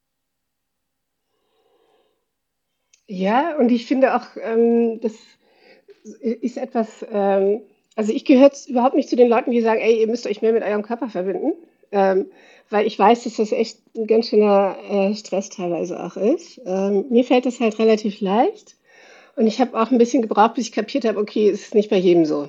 Ja, 3.07 3.57
und 3.59 3.71
ich 3.71 3.87
finde 3.87 4.15
auch, 4.15 4.27
ähm, 4.41 5.01
das 5.01 5.13
ist 6.21 6.57
etwas, 6.57 7.05
ähm, 7.11 7.63
also 7.97 8.13
ich 8.13 8.25
gehöre 8.25 8.51
überhaupt 8.67 8.95
nicht 8.95 9.09
zu 9.09 9.17
den 9.17 9.29
Leuten, 9.29 9.51
die 9.51 9.61
sagen, 9.61 9.81
ey, 9.81 10.01
ihr 10.01 10.07
müsst 10.07 10.27
euch 10.27 10.43
mehr 10.43 10.53
mit 10.53 10.63
eurem 10.63 10.83
Körper 10.83 11.09
verbinden, 11.09 11.53
ähm, 11.93 12.27
weil 12.71 12.87
ich 12.87 12.99
weiß, 12.99 13.25
dass 13.25 13.37
das 13.37 13.53
echt 13.53 13.79
ein 13.97 14.07
ganz 14.07 14.29
schöner 14.29 14.77
äh, 14.91 15.15
Stress 15.15 15.51
teilweise 15.51 16.03
auch 16.03 16.17
ist. 16.17 16.61
Ähm, 16.65 17.07
mir 17.11 17.25
fällt 17.25 17.47
das 17.47 17.61
halt 17.61 17.79
relativ 17.79 18.21
leicht 18.21 18.77
und 19.37 19.47
ich 19.47 19.61
habe 19.61 19.81
auch 19.81 19.91
ein 19.91 19.99
bisschen 19.99 20.23
gebraucht, 20.23 20.55
bis 20.55 20.67
ich 20.67 20.73
kapiert 20.73 21.05
habe, 21.05 21.19
okay, 21.19 21.49
es 21.51 21.63
ist 21.63 21.75
nicht 21.75 21.91
bei 21.91 21.97
jedem 21.97 22.25
so. 22.25 22.49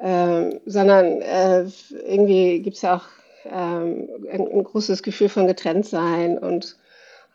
Ähm, 0.00 0.60
sondern 0.66 1.20
äh, 1.22 1.64
irgendwie 2.06 2.60
gibt 2.60 2.76
es 2.76 2.82
ja 2.82 2.96
auch 2.96 3.04
ähm, 3.44 4.08
ein, 4.30 4.48
ein, 4.48 4.64
großes 4.64 5.02
Gefühl 5.02 5.28
von 5.28 5.46
getrennt 5.46 5.86
sein 5.86 6.38
und 6.38 6.76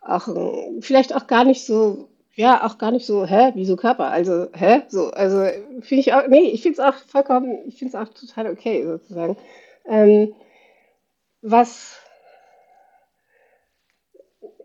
auch 0.02 0.28
vielleicht 0.80 1.14
auch 1.14 1.26
gar 1.26 1.44
nicht 1.44 1.64
so, 1.64 2.08
ja, 2.34 2.64
auch 2.64 2.78
gar 2.78 2.90
nicht 2.92 3.06
so, 3.06 3.26
hä, 3.26 3.52
wie 3.54 3.64
so 3.64 3.76
Körper, 3.76 4.10
also, 4.10 4.46
hä, 4.54 4.82
so, 4.88 5.10
also 5.10 5.44
finde 5.80 6.00
ich 6.00 6.12
auch, 6.12 6.26
nee, 6.28 6.50
ich 6.50 6.62
finde 6.62 6.80
es 6.80 6.86
auch 6.86 6.94
vollkommen, 6.94 7.58
ich 7.66 7.78
finde 7.78 7.96
es 7.96 8.08
auch 8.08 8.12
total 8.12 8.50
okay, 8.50 8.84
sozusagen. 8.84 9.36
Ähm, 9.88 10.34
was, 11.42 11.96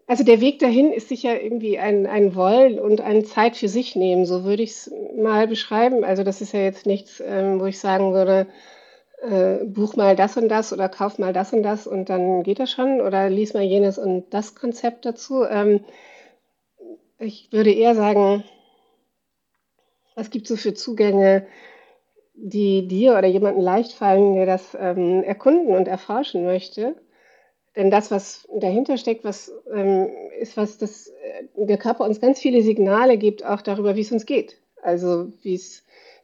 also 0.07 0.23
der 0.23 0.41
Weg 0.41 0.59
dahin 0.59 0.91
ist 0.91 1.09
sicher 1.09 1.41
irgendwie 1.41 1.79
ein, 1.79 2.05
ein 2.05 2.35
Wollen 2.35 2.79
und 2.79 3.01
eine 3.01 3.23
Zeit 3.23 3.57
für 3.57 3.67
sich 3.69 3.95
nehmen, 3.95 4.25
so 4.25 4.43
würde 4.43 4.63
ich 4.63 4.71
es 4.71 4.91
mal 5.15 5.47
beschreiben. 5.47 6.03
Also 6.03 6.23
das 6.23 6.41
ist 6.41 6.53
ja 6.53 6.61
jetzt 6.61 6.85
nichts, 6.85 7.21
ähm, 7.25 7.59
wo 7.59 7.65
ich 7.65 7.79
sagen 7.79 8.13
würde, 8.13 8.47
äh, 9.23 9.63
buch 9.65 9.95
mal 9.95 10.15
das 10.15 10.37
und 10.37 10.49
das 10.49 10.73
oder 10.73 10.89
kauf 10.89 11.17
mal 11.17 11.33
das 11.33 11.53
und 11.53 11.63
das 11.63 11.87
und 11.87 12.09
dann 12.09 12.43
geht 12.43 12.59
das 12.59 12.71
schon 12.71 13.01
oder 13.01 13.29
lies 13.29 13.53
mal 13.53 13.63
jenes 13.63 13.97
und 13.97 14.33
das 14.33 14.55
Konzept 14.55 15.05
dazu. 15.05 15.43
Ähm, 15.45 15.83
ich 17.19 17.51
würde 17.51 17.71
eher 17.71 17.95
sagen, 17.95 18.43
was 20.15 20.29
gibt 20.29 20.45
es 20.45 20.49
so 20.49 20.55
für 20.57 20.73
Zugänge, 20.73 21.47
die 22.35 22.87
dir 22.87 23.17
oder 23.17 23.27
jemandem 23.27 23.63
leicht 23.63 23.93
fallen, 23.93 24.35
der 24.35 24.45
das 24.45 24.77
ähm, 24.79 25.23
erkunden 25.23 25.75
und 25.75 25.87
erforschen 25.87 26.43
möchte? 26.43 26.95
Denn 27.75 27.89
das, 27.89 28.11
was 28.11 28.47
dahinter 28.53 28.97
steckt, 28.97 29.23
was, 29.23 29.51
ähm, 29.73 30.09
ist, 30.39 30.57
was 30.57 30.77
das, 30.77 31.07
äh, 31.07 31.47
der 31.55 31.77
Körper 31.77 32.03
uns 32.03 32.19
ganz 32.19 32.39
viele 32.39 32.61
Signale 32.61 33.17
gibt, 33.17 33.45
auch 33.45 33.61
darüber, 33.61 33.95
wie 33.95 34.01
es 34.01 34.11
uns 34.11 34.25
geht. 34.25 34.61
Also 34.81 35.31
wie 35.41 35.55
es 35.55 35.82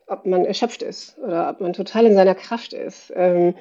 ob 0.09 0.25
man 0.25 0.45
erschöpft 0.45 0.81
ist 0.81 1.17
oder 1.19 1.49
ob 1.49 1.61
man 1.61 1.73
total 1.73 2.05
in 2.05 2.15
seiner 2.15 2.35
Kraft 2.35 2.73
ist. 2.73 3.13
Ähm, 3.15 3.55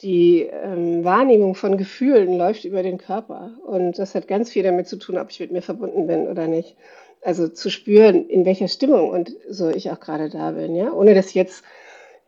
die 0.00 0.42
ähm, 0.42 1.04
Wahrnehmung 1.04 1.54
von 1.54 1.76
Gefühlen 1.76 2.36
läuft 2.36 2.64
über 2.64 2.82
den 2.82 2.98
Körper 2.98 3.52
und 3.66 3.98
das 3.98 4.14
hat 4.14 4.28
ganz 4.28 4.50
viel 4.50 4.62
damit 4.62 4.88
zu 4.88 4.96
tun, 4.96 5.18
ob 5.18 5.30
ich 5.30 5.40
mit 5.40 5.52
mir 5.52 5.62
verbunden 5.62 6.06
bin 6.06 6.28
oder 6.28 6.46
nicht. 6.46 6.76
Also 7.22 7.46
zu 7.48 7.70
spüren, 7.70 8.28
in 8.28 8.44
welcher 8.44 8.68
Stimmung 8.68 9.10
und 9.10 9.32
so 9.48 9.68
ich 9.68 9.90
auch 9.90 10.00
gerade 10.00 10.28
da 10.28 10.50
bin, 10.52 10.74
ja, 10.74 10.92
ohne 10.92 11.14
dass 11.14 11.28
ich 11.28 11.34
jetzt 11.34 11.62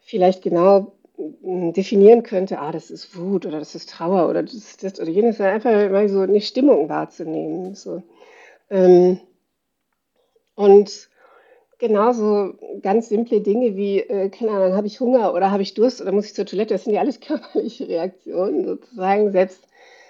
vielleicht 0.01 0.43
genau 0.43 0.93
hm, 1.17 1.73
definieren 1.73 2.23
könnte, 2.23 2.61
ah, 2.61 2.71
das 2.71 2.91
ist 2.91 3.17
Wut 3.17 3.45
oder 3.45 3.59
das 3.59 3.75
ist 3.75 3.91
Trauer 3.91 4.29
oder 4.29 4.43
das 4.43 4.55
ist 4.55 4.85
das 4.85 5.01
oder 5.01 5.11
jenes, 5.11 5.41
einfach 5.41 5.91
mal 5.91 6.09
so 6.09 6.21
eine 6.21 6.41
Stimmung 6.41 6.89
wahrzunehmen. 6.89 7.75
So. 7.75 8.03
Ähm, 8.71 9.19
und 10.55 11.09
genauso 11.87 12.55
ganz 12.81 13.11
simple 13.11 13.43
Dinge 13.43 13.77
wie, 13.77 14.01
äh, 14.01 14.31
keine 14.31 14.53
Ahnung, 14.53 14.75
habe 14.75 14.87
ich 14.87 15.01
Hunger 15.01 15.35
oder 15.35 15.51
habe 15.51 15.63
ich 15.63 15.75
Durst 15.75 16.01
oder 16.01 16.13
muss 16.13 16.27
ich 16.27 16.35
zur 16.35 16.47
Toilette, 16.47 16.75
das 16.75 16.85
sind 16.85 16.95
ja 16.95 17.01
alles 17.01 17.21
körperliche 17.29 17.87
Reaktionen 17.87 18.65
sozusagen. 18.65 19.33
Selbst 19.33 19.67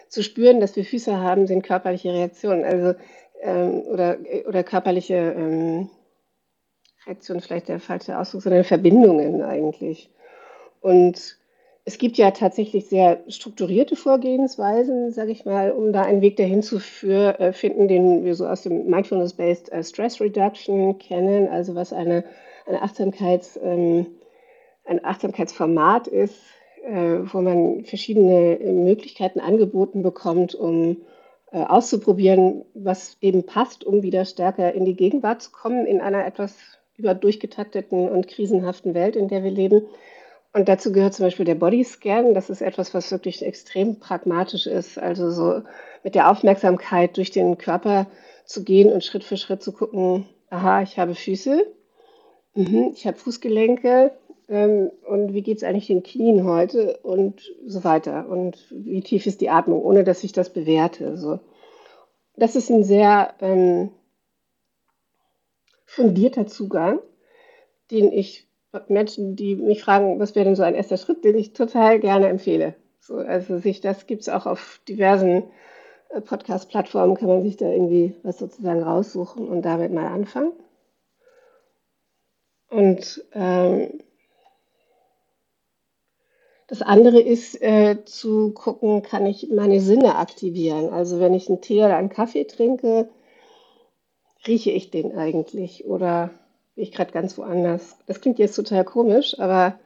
zu 0.09 0.23
spüren, 0.23 0.61
dass 0.61 0.77
wir 0.77 0.85
Füße 0.85 1.19
haben, 1.19 1.49
sind 1.49 1.63
körperliche 1.63 2.13
Reaktionen. 2.13 2.65
Also, 2.65 2.95
ähm, 3.43 3.83
oder, 3.83 4.19
oder 4.47 4.63
körperliche 4.63 5.35
ähm, 5.37 5.91
Reaktionen, 7.07 7.41
vielleicht 7.41 7.69
der 7.69 7.81
falsche 7.81 8.17
Ausdruck, 8.19 8.43
sondern 8.43 8.63
Verbindungen 8.65 9.43
eigentlich. 9.43 10.11
Und 10.81 11.39
es 11.87 11.99
gibt 11.99 12.17
ja 12.17 12.31
tatsächlich 12.31 12.87
sehr 12.87 13.23
strukturierte 13.29 13.95
Vorgehensweisen, 13.95 15.13
sage 15.13 15.33
ich 15.33 15.45
mal, 15.45 15.71
um 15.71 15.93
da 15.93 16.03
einen 16.03 16.23
Weg 16.23 16.37
dahin 16.37 16.63
zu 16.63 16.79
äh, 17.07 17.53
finden, 17.53 17.89
den 17.89 18.25
wir 18.25 18.35
so 18.35 18.47
aus 18.47 18.63
dem 18.63 18.87
Mindfulness-Based 18.87 19.71
äh, 19.71 19.85
Stress 19.85 20.19
Reduction 20.19 20.99
kennen, 20.99 21.47
also 21.49 21.75
was 21.75 21.93
eine, 21.93 22.25
eine 22.67 22.81
Achtsamkeits, 22.81 23.61
ähm, 23.63 24.07
ein 24.87 25.05
Achtsamkeitsformat 25.05 26.07
ist, 26.07 26.37
äh, 26.85 27.19
wo 27.25 27.43
man 27.43 27.85
verschiedene 27.85 28.59
Möglichkeiten 28.61 29.41
angeboten 29.41 30.03
bekommt, 30.03 30.55
um 30.55 30.99
auszuprobieren, 31.53 32.65
was 32.75 33.17
eben 33.21 33.47
passt, 33.47 33.85
um 33.85 34.03
wieder 34.03 34.25
stärker 34.25 34.75
in 34.75 34.85
die 34.85 34.97
Gegenwart 34.97 35.41
zu 35.41 35.53
kommen 35.53 35.87
in 35.87 36.01
einer 36.01 36.27
etwas 36.27 36.57
überdurchgetakteten 36.97 38.09
und 38.09 38.27
krisenhaften 38.27 38.93
Welt, 38.93 39.15
in 39.15 39.29
der 39.29 39.45
wir 39.45 39.53
leben. 39.53 39.83
Und 40.55 40.69
dazu 40.69 40.93
gehört 40.93 41.15
zum 41.15 41.27
Beispiel 41.27 41.45
der 41.45 41.57
Bodyscan. 41.57 42.33
Das 42.33 42.49
ist 42.49 42.63
etwas, 42.63 42.95
was 42.95 43.11
wirklich 43.11 43.45
extrem 43.45 43.99
pragmatisch 43.99 44.69
ist. 44.69 44.99
Also 44.99 45.31
so 45.33 45.63
mit 46.05 46.15
der 46.15 46.31
Aufmerksamkeit 46.31 47.17
durch 47.17 47.33
den 47.33 47.59
Körper 47.59 48.07
zu 48.45 48.63
gehen 48.63 48.93
und 48.93 49.05
Schritt 49.05 49.25
für 49.25 49.37
Schritt 49.37 49.65
zu 49.65 49.73
gucken, 49.73 50.29
aha, 50.51 50.83
ich 50.83 50.97
habe 50.97 51.17
Füße, 51.17 51.67
mhm, 52.55 52.93
ich 52.95 53.05
habe 53.05 53.17
Fußgelenke 53.17 54.13
ähm, 54.49 54.93
und 55.09 55.35
wie 55.35 55.43
geht 55.43 55.57
es 55.57 55.65
eigentlich 55.65 55.89
den 55.89 56.05
Knien 56.05 56.45
heute 56.45 56.99
und 56.99 57.53
so 57.67 57.83
weiter. 57.83 58.29
Und 58.29 58.57
wie 58.71 59.01
tief 59.01 59.27
ist 59.27 59.41
die 59.41 59.51
Atmung, 59.51 59.83
ohne 59.83 60.05
dass 60.05 60.23
ich 60.23 60.31
das 60.31 60.53
bewerte. 60.53 61.17
So. 61.17 61.41
Das 62.37 62.55
ist 62.55 62.71
ein 62.71 62.85
sehr 62.85 63.35
ähm, 63.41 63.91
fundierter 65.85 66.47
Zugang, 66.47 67.01
den 67.91 68.13
ich 68.13 68.47
Menschen, 68.89 69.37
die 69.37 69.57
mich 69.57 69.83
fragen, 69.83 70.19
was 70.19 70.35
wäre 70.35 70.45
denn 70.45 70.57
so 70.57 70.63
ein 70.63 70.75
erster 70.75 70.97
Schritt, 70.97 71.25
den 71.25 71.37
ich 71.37 71.53
total 71.53 72.01
gerne 72.01 72.29
empfehle. 72.29 72.75
So, 73.01 73.17
also 73.17 73.59
sich 73.59 73.81
das 73.81 74.07
gibt 74.07 74.23
es 74.23 74.29
auch 74.29 74.47
auf 74.47 74.81
diversen 74.89 75.45
äh, 76.11 76.21
Podcast-Plattformen, 76.21 77.17
kann 77.17 77.29
man 77.29 77.43
sich 77.43 77.57
da 77.57 77.69
irgendwie 77.71 78.15
was 78.23 78.39
sozusagen 78.39 78.83
raussuchen 78.83 79.47
und 79.47 79.63
damit 79.63 79.93
mal 79.93 80.07
anfangen. 80.07 80.53
Und 82.71 83.25
ähm, 83.33 84.01
das 86.67 86.83
andere 86.83 87.21
ist 87.21 87.61
äh, 87.63 88.05
zu 88.05 88.53
gucken, 88.53 89.03
kann 89.03 89.27
ich 89.27 89.51
meine 89.51 89.81
Sinne 89.81 90.17
aktivieren. 90.17 90.89
Also 90.89 91.21
wenn 91.21 91.35
ich 91.35 91.49
einen 91.49 91.61
Tee 91.61 91.85
oder 91.85 91.97
einen 91.97 92.09
Kaffee 92.09 92.45
trinke, 92.45 93.11
rieche 94.47 94.71
ich 94.71 94.91
den 94.91 95.17
eigentlich 95.17 95.87
oder 95.87 96.31
bin 96.75 96.85
ich 96.85 96.93
gerade 96.93 97.13
ganz 97.13 97.39
woanders. 97.39 97.97
Das 98.07 98.21
klingt 98.21 98.39
jetzt 98.39 98.57
total 98.57 98.85
komisch, 98.85 99.39
aber 99.39 99.79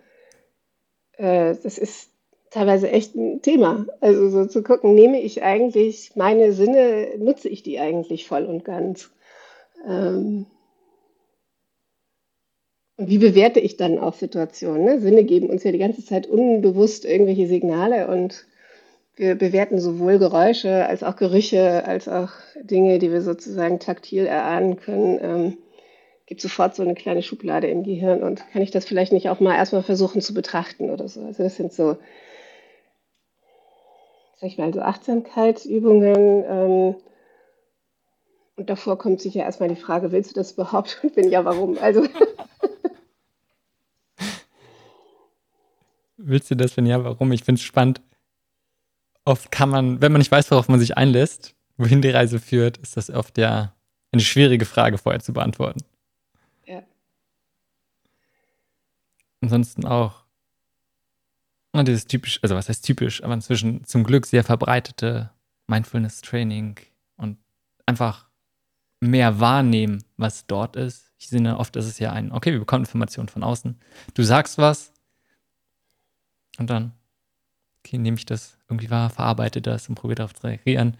äh, 1.16 1.54
das 1.62 1.78
ist 1.78 2.10
teilweise 2.50 2.90
echt 2.90 3.14
ein 3.14 3.42
Thema. 3.42 3.86
Also 4.00 4.30
so 4.30 4.46
zu 4.46 4.62
gucken, 4.62 4.94
nehme 4.94 5.20
ich 5.20 5.42
eigentlich 5.42 6.16
meine 6.16 6.52
Sinne, 6.52 7.16
nutze 7.18 7.48
ich 7.48 7.62
die 7.62 7.78
eigentlich 7.78 8.26
voll 8.26 8.44
und 8.44 8.64
ganz? 8.64 9.10
Ähm, 9.86 10.46
und 12.96 13.08
wie 13.08 13.18
bewerte 13.18 13.60
ich 13.60 13.76
dann 13.76 13.98
auch 13.98 14.14
Situationen? 14.14 14.84
Ne? 14.84 15.00
Sinne 15.00 15.24
geben 15.24 15.50
uns 15.50 15.62
ja 15.62 15.70
die 15.70 15.78
ganze 15.78 16.04
Zeit 16.04 16.26
unbewusst 16.26 17.04
irgendwelche 17.04 17.46
Signale 17.46 18.08
und 18.08 18.46
wir 19.14 19.34
bewerten 19.34 19.78
sowohl 19.78 20.18
Geräusche 20.18 20.86
als 20.86 21.02
auch 21.02 21.16
Gerüche, 21.16 21.84
als 21.84 22.08
auch 22.08 22.30
Dinge, 22.60 22.98
die 22.98 23.12
wir 23.12 23.20
sozusagen 23.20 23.78
taktil 23.78 24.26
erahnen 24.26 24.76
können. 24.76 25.18
Ähm, 25.20 25.58
gibt 26.28 26.40
sofort 26.42 26.76
so 26.76 26.82
eine 26.82 26.94
kleine 26.94 27.22
Schublade 27.22 27.68
im 27.68 27.82
Gehirn 27.82 28.22
und 28.22 28.44
kann 28.52 28.60
ich 28.60 28.70
das 28.70 28.84
vielleicht 28.84 29.12
nicht 29.12 29.30
auch 29.30 29.40
mal 29.40 29.56
erstmal 29.56 29.82
versuchen 29.82 30.20
zu 30.20 30.34
betrachten 30.34 30.90
oder 30.90 31.08
so. 31.08 31.24
Also 31.24 31.42
das 31.42 31.56
sind 31.56 31.72
so, 31.72 31.96
sag 34.36 34.50
ich 34.50 34.58
mal, 34.58 34.72
so 34.74 34.82
Achtsamkeitsübungen. 34.82 36.44
Ähm, 36.46 36.94
und 38.56 38.68
davor 38.68 38.98
kommt 38.98 39.22
sicher 39.22 39.40
erstmal 39.40 39.70
die 39.70 39.76
Frage, 39.76 40.12
willst 40.12 40.32
du 40.32 40.34
das 40.34 40.52
überhaupt? 40.52 41.00
Und 41.02 41.16
wenn 41.16 41.30
ja, 41.30 41.46
warum? 41.46 41.78
Also 41.78 42.06
Willst 46.18 46.50
du 46.50 46.56
das, 46.56 46.76
wenn 46.76 46.84
ja, 46.84 47.02
warum? 47.04 47.32
Ich 47.32 47.44
finde 47.44 47.60
es 47.60 47.64
spannend. 47.64 48.02
Oft 49.24 49.50
kann 49.50 49.70
man, 49.70 50.02
wenn 50.02 50.12
man 50.12 50.18
nicht 50.18 50.30
weiß, 50.32 50.50
worauf 50.50 50.68
man 50.68 50.80
sich 50.80 50.98
einlässt, 50.98 51.54
wohin 51.78 52.02
die 52.02 52.10
Reise 52.10 52.38
führt, 52.38 52.76
ist 52.78 52.98
das 52.98 53.08
oft 53.08 53.38
ja 53.38 53.72
eine 54.12 54.20
schwierige 54.20 54.66
Frage 54.66 54.98
vorher 54.98 55.20
zu 55.20 55.32
beantworten. 55.32 55.80
Ja. 56.66 56.82
Ansonsten 59.40 59.86
auch 59.86 60.24
und 61.72 61.86
dieses 61.86 62.06
typisch, 62.06 62.40
also 62.42 62.54
was 62.54 62.68
heißt 62.68 62.84
typisch, 62.84 63.22
aber 63.22 63.34
inzwischen 63.34 63.84
zum 63.84 64.04
Glück 64.04 64.26
sehr 64.26 64.42
verbreitete 64.42 65.30
Mindfulness-Training 65.66 66.76
und 67.16 67.38
einfach 67.86 68.26
mehr 69.00 69.38
wahrnehmen, 69.38 70.02
was 70.16 70.46
dort 70.46 70.76
ist. 70.76 71.12
Ich 71.18 71.28
sehe 71.28 71.56
oft 71.56 71.76
ist 71.76 71.86
es 71.86 71.98
ja 71.98 72.12
ein, 72.12 72.32
okay, 72.32 72.52
wir 72.52 72.58
bekommen 72.58 72.84
Informationen 72.84 73.28
von 73.28 73.42
außen. 73.42 73.78
Du 74.14 74.22
sagst 74.22 74.58
was, 74.58 74.92
und 76.58 76.70
dann, 76.70 76.92
okay, 77.78 77.98
nehme 77.98 78.16
ich 78.16 78.26
das 78.26 78.58
irgendwie 78.68 78.90
wahr, 78.90 79.10
verarbeite 79.10 79.62
das 79.62 79.88
und 79.88 79.94
probiere 79.94 80.16
darauf 80.16 80.34
zu 80.34 80.46
reagieren. 80.46 80.96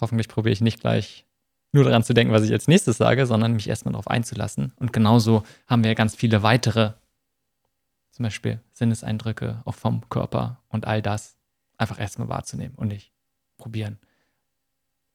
Hoffentlich 0.00 0.28
probiere 0.28 0.52
ich 0.52 0.60
nicht 0.60 0.80
gleich 0.80 1.26
nur 1.72 1.84
daran 1.84 2.02
zu 2.02 2.14
denken, 2.14 2.32
was 2.32 2.42
ich 2.42 2.52
als 2.52 2.68
nächstes 2.68 2.96
sage, 2.96 3.26
sondern 3.26 3.52
mich 3.52 3.68
erstmal 3.68 3.92
darauf 3.92 4.08
einzulassen. 4.08 4.72
Und 4.76 4.92
genauso 4.92 5.44
haben 5.66 5.84
wir 5.84 5.94
ganz 5.94 6.14
viele 6.14 6.42
weitere, 6.42 6.92
zum 8.20 8.24
Beispiel 8.24 8.60
Sinneseindrücke 8.74 9.62
auch 9.64 9.74
vom 9.74 10.02
Körper 10.10 10.60
und 10.68 10.86
all 10.86 11.00
das 11.00 11.36
einfach 11.78 11.98
erstmal 11.98 12.28
wahrzunehmen 12.28 12.74
und 12.76 12.88
nicht 12.88 13.12
probieren, 13.56 13.98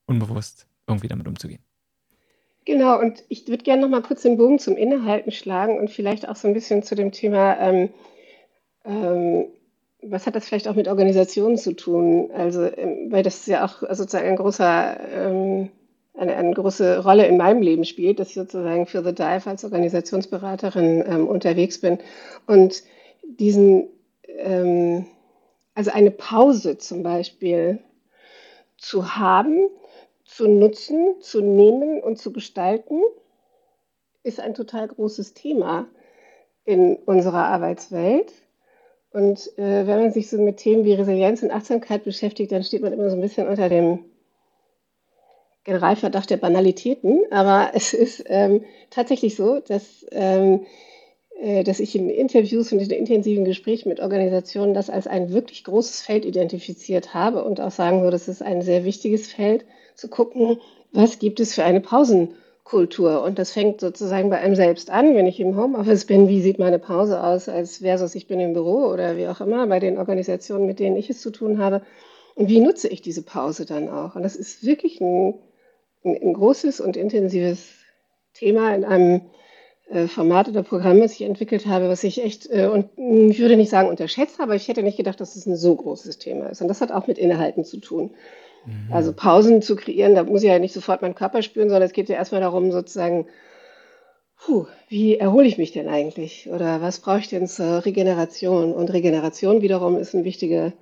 unbewusst 0.08 0.66
irgendwie 0.88 1.08
damit 1.08 1.28
umzugehen. 1.28 1.62
Genau, 2.66 3.00
und 3.00 3.24
ich 3.30 3.48
würde 3.48 3.64
gerne 3.64 3.84
noch 3.84 3.90
mal 3.90 4.02
kurz 4.02 4.24
den 4.24 4.38
Bogen 4.38 4.58
zum 4.58 4.76
Innehalten 4.76 5.32
schlagen 5.32 5.78
und 5.78 5.92
vielleicht 5.92 6.28
auch 6.28 6.36
so 6.36 6.48
ein 6.48 6.56
bisschen 6.56 6.82
zu 6.82 6.96
dem 6.96 7.12
Thema 7.12 7.60
ähm, 7.60 7.90
ähm, 8.86 9.50
was 10.02 10.26
hat 10.26 10.36
das 10.36 10.48
vielleicht 10.48 10.68
auch 10.68 10.74
mit 10.74 10.88
Organisationen 10.88 11.58
zu 11.58 11.74
tun? 11.74 12.32
Also, 12.34 12.64
ähm, 12.64 13.12
weil 13.12 13.22
das 13.22 13.46
ja 13.46 13.66
auch 13.66 13.82
sozusagen 13.82 14.30
ein 14.30 14.36
großer, 14.36 15.00
ähm, 15.14 15.70
eine, 16.18 16.36
eine, 16.36 16.54
große 16.56 17.04
Rolle 17.04 17.28
in 17.28 17.38
meinem 17.38 17.62
Leben 17.62 17.86
spielt, 17.86 18.20
dass 18.20 18.30
ich 18.30 18.34
sozusagen 18.36 18.88
für 18.88 19.04
The 19.04 19.14
Dive 19.14 19.48
als 19.48 19.64
Organisationsberaterin 19.64 21.04
ähm, 21.08 21.28
unterwegs 21.28 21.80
bin 21.80 22.00
und 22.48 22.82
diesen, 23.28 23.90
ähm, 24.28 25.06
also 25.74 25.92
eine 25.92 26.12
Pause 26.12 26.78
zum 26.78 27.04
Beispiel 27.04 27.80
zu 28.78 29.16
haben, 29.16 29.70
zu 30.24 30.48
nutzen, 30.48 31.16
zu 31.22 31.42
nehmen 31.42 32.02
und 32.02 32.18
zu 32.18 32.32
gestalten, 32.34 33.02
ist 34.24 34.40
ein 34.40 34.54
total 34.54 34.88
großes 34.88 35.34
Thema 35.34 35.88
in 36.66 36.96
unserer 36.96 37.46
Arbeitswelt. 37.46 38.34
Und 39.12 39.58
äh, 39.58 39.88
wenn 39.88 40.02
man 40.02 40.12
sich 40.12 40.30
so 40.30 40.38
mit 40.38 40.58
Themen 40.58 40.84
wie 40.84 40.94
Resilienz 40.94 41.42
und 41.42 41.52
Achtsamkeit 41.52 42.04
beschäftigt, 42.04 42.52
dann 42.52 42.64
steht 42.64 42.82
man 42.82 42.92
immer 42.92 43.10
so 43.10 43.16
ein 43.16 43.22
bisschen 43.22 43.48
unter 43.48 43.70
dem 43.70 44.04
Generalverdacht 45.64 46.30
der 46.30 46.38
Banalitäten. 46.38 47.22
Aber 47.32 47.72
es 47.74 47.94
ist 47.94 48.24
ähm, 48.28 48.66
tatsächlich 48.90 49.36
so, 49.36 49.60
dass, 49.60 50.06
ähm, 50.12 50.62
äh, 50.64 50.66
dass 51.64 51.80
ich 51.80 51.96
in 51.96 52.10
Interviews 52.10 52.72
und 52.72 52.80
in 52.80 52.90
intensiven 52.90 53.46
Gesprächen 53.46 53.90
mit 53.90 54.00
Organisationen 54.00 54.74
das 54.74 54.90
als 54.90 55.06
ein 55.06 55.32
wirklich 55.32 55.64
großes 55.64 56.02
Feld 56.02 56.26
identifiziert 56.26 57.14
habe 57.14 57.44
und 57.44 57.60
auch 57.60 57.72
sagen 57.72 58.02
würde, 58.02 58.12
das 58.12 58.28
ist 58.28 58.42
ein 58.42 58.62
sehr 58.62 58.86
wichtiges 58.86 59.28
Feld, 59.28 59.66
zu 59.96 60.08
gucken, 60.08 60.60
was 60.92 61.20
gibt 61.20 61.40
es 61.40 61.54
für 61.54 61.64
eine 61.64 61.82
Pausen- 61.82 62.36
Kultur. 62.66 63.22
Und 63.22 63.38
das 63.38 63.52
fängt 63.52 63.80
sozusagen 63.80 64.30
bei 64.30 64.40
einem 64.40 64.56
selbst 64.56 64.90
an. 64.90 65.16
Wenn 65.16 65.28
ich 65.28 65.40
im 65.40 65.56
Homeoffice 65.56 66.06
bin, 66.06 66.28
wie 66.28 66.42
sieht 66.42 66.60
meine 66.60 66.80
Pause 66.80 67.24
aus, 67.24 67.48
als 67.48 67.78
versus 67.78 68.16
ich 68.16 68.28
bin 68.28 68.40
im 68.40 68.54
Büro 68.54 68.88
oder 68.88 69.16
wie 69.18 69.28
auch 69.28 69.40
immer, 69.40 69.66
bei 69.68 69.80
den 69.80 69.98
Organisationen, 69.98 70.66
mit 70.66 70.80
denen 70.80 70.98
ich 70.98 71.10
es 71.10 71.22
zu 71.22 71.30
tun 71.30 71.60
habe. 71.60 71.84
Und 72.34 72.50
wie 72.50 72.60
nutze 72.60 72.90
ich 72.90 73.02
diese 73.02 73.22
Pause 73.22 73.66
dann 73.66 73.88
auch? 73.88 74.16
Und 74.16 74.24
das 74.24 74.36
ist 74.36 74.66
wirklich 74.66 75.00
ein, 75.00 75.36
ein, 76.04 76.18
ein 76.22 76.34
großes 76.34 76.82
und 76.82 76.98
intensives 76.98 77.70
Thema 78.34 78.74
in 78.76 78.84
einem 78.84 79.16
äh, 79.16 79.22
Format 80.08 80.48
oder 80.50 80.64
Programm, 80.64 81.00
das 81.00 81.14
ich 81.14 81.22
entwickelt 81.22 81.68
habe, 81.68 81.90
was 81.90 82.04
ich 82.04 82.24
echt, 82.24 82.50
äh, 82.50 82.66
und 82.66 82.90
ich 82.98 83.40
würde 83.40 83.56
nicht 83.56 83.70
sagen 83.70 83.88
unterschätzt, 83.88 84.40
aber 84.40 84.56
ich 84.56 84.68
hätte 84.68 84.82
nicht 84.82 84.98
gedacht, 84.98 85.22
dass 85.22 85.36
es 85.36 85.46
ein 85.46 85.56
so 85.56 85.76
großes 85.76 86.18
Thema 86.18 86.50
ist. 86.50 86.62
Und 86.62 86.70
das 86.70 86.82
hat 86.82 86.92
auch 86.92 87.06
mit 87.06 87.20
Inhalten 87.20 87.64
zu 87.64 87.78
tun. 87.78 88.12
Mhm. 88.66 88.92
Also 88.92 89.14
Pausen 89.14 89.62
zu 89.62 89.76
kreieren, 89.76 90.16
da 90.16 90.24
muss 90.24 90.42
ich 90.42 90.50
ja 90.50 90.58
nicht 90.58 90.74
sofort 90.74 91.04
meinen 91.04 91.14
Körper 91.14 91.44
spüren, 91.44 91.70
sondern 91.70 91.88
es 91.88 91.94
geht 91.94 92.10
ja 92.10 92.16
erstmal 92.16 92.42
darum, 92.42 92.72
sozusagen, 92.72 93.28
puh, 94.44 94.66
wie 94.90 95.18
erhole 95.18 95.48
ich 95.48 95.60
mich 95.60 95.72
denn 95.72 95.88
eigentlich? 95.88 96.50
Oder 96.52 96.82
was 96.82 97.00
brauche 97.00 97.20
ich 97.20 97.30
denn 97.30 97.48
zur 97.48 97.86
Regeneration? 97.86 98.74
Und 98.74 98.92
Regeneration 98.92 99.62
wiederum 99.62 99.98
ist 99.98 100.16
eine 100.16 100.24
wichtige 100.24 100.74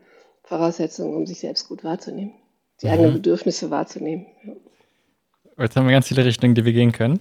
Voraussetzung, 0.43 1.13
um 1.13 1.25
sich 1.25 1.39
selbst 1.39 1.67
gut 1.67 1.83
wahrzunehmen, 1.83 2.31
die 2.81 2.85
mhm. 2.85 2.93
eigenen 2.93 3.13
Bedürfnisse 3.13 3.69
wahrzunehmen. 3.69 4.27
Jetzt 5.57 5.75
haben 5.75 5.87
wir 5.87 5.91
ganz 5.91 6.07
viele 6.07 6.23
Richtungen, 6.23 6.55
die 6.55 6.63
wir 6.63 6.73
gehen 6.73 6.93
können. 6.93 7.19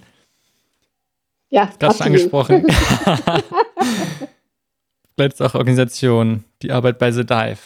Ja, 1.52 1.70
das 1.78 1.98
schon 1.98 2.06
angesprochen. 2.06 2.66
Vielleicht 5.16 5.42
auch 5.42 5.54
Organisation, 5.54 6.42
die 6.62 6.72
Arbeit 6.72 6.98
bei 6.98 7.12
The 7.12 7.24
Dive 7.24 7.60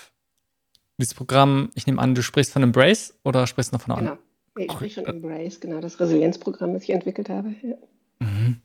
dieses 0.98 1.14
Programm, 1.14 1.70
ich 1.74 1.86
nehme 1.86 2.00
an, 2.00 2.14
du 2.14 2.22
sprichst 2.22 2.52
von 2.52 2.62
Embrace 2.62 3.14
oder 3.22 3.46
sprichst 3.46 3.72
du 3.72 3.76
noch 3.76 3.82
von 3.82 3.94
einem 3.94 4.06
Genau, 4.06 4.18
ich 4.56 4.72
spreche 4.72 5.02
von 5.02 5.14
Embrace, 5.14 5.60
genau, 5.60 5.80
das 5.80 6.00
Resilienzprogramm, 6.00 6.72
das 6.72 6.84
ich 6.84 6.90
entwickelt 6.90 7.28
habe. 7.28 7.54
Ja. 7.62 7.76
Mhm. 8.20 8.60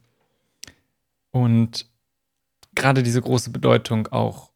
Und 1.31 1.85
gerade 2.73 3.03
diese 3.03 3.21
große 3.21 3.49
Bedeutung 3.49 4.07
auch 4.07 4.51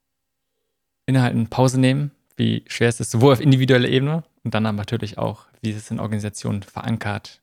Inhalten 1.06 1.48
Pause 1.48 1.80
nehmen, 1.80 2.12
wie 2.38 2.64
schwer 2.68 2.90
ist 2.90 3.00
es 3.00 3.12
sowohl 3.12 3.34
auf 3.34 3.42
individueller 3.42 3.88
Ebene 3.88 4.24
und 4.44 4.54
dann 4.54 4.64
natürlich 4.64 5.18
auch, 5.18 5.46
wie 5.62 5.70
ist 5.70 5.78
es 5.78 5.92
in 5.92 6.00
Organisationen 6.00 6.64
verankert. 6.64 7.42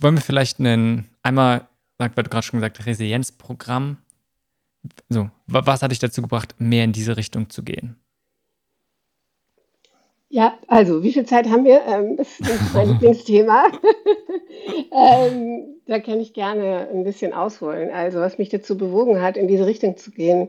Wollen 0.00 0.16
wir 0.16 0.22
vielleicht 0.22 0.58
einen, 0.58 1.08
einmal, 1.22 1.68
weil 1.98 2.10
du 2.10 2.24
gerade 2.24 2.42
schon 2.42 2.58
gesagt, 2.58 2.84
Resilienzprogramm, 2.86 3.98
so, 5.08 5.30
was 5.46 5.82
hat 5.82 5.92
dich 5.92 6.00
dazu 6.00 6.22
gebracht, 6.22 6.56
mehr 6.58 6.84
in 6.84 6.92
diese 6.92 7.16
Richtung 7.16 7.50
zu 7.50 7.62
gehen? 7.62 7.96
Ja, 10.28 10.58
also 10.66 11.04
wie 11.04 11.12
viel 11.12 11.24
Zeit 11.24 11.48
haben 11.48 11.64
wir? 11.64 11.82
Ähm, 11.86 12.16
das 12.16 12.40
ist 12.40 12.74
mein 12.74 12.88
Lieblingsthema. 12.92 13.66
ähm, 14.92 15.76
da 15.86 16.00
kann 16.00 16.18
ich 16.20 16.34
gerne 16.34 16.88
ein 16.92 17.04
bisschen 17.04 17.32
ausholen. 17.32 17.90
Also 17.90 18.18
was 18.18 18.38
mich 18.38 18.48
dazu 18.48 18.76
bewogen 18.76 19.22
hat, 19.22 19.36
in 19.36 19.46
diese 19.46 19.66
Richtung 19.66 19.96
zu 19.96 20.10
gehen, 20.10 20.48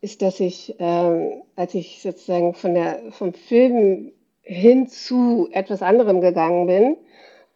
ist, 0.00 0.22
dass 0.22 0.38
ich, 0.38 0.76
ähm, 0.78 1.42
als 1.56 1.74
ich 1.74 2.00
sozusagen 2.00 2.54
von 2.54 2.74
der, 2.74 3.10
vom 3.10 3.34
Film 3.34 4.12
hin 4.42 4.86
zu 4.86 5.48
etwas 5.50 5.82
anderem 5.82 6.20
gegangen 6.20 6.66
bin, 6.66 6.96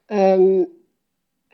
ähm, 0.08 0.66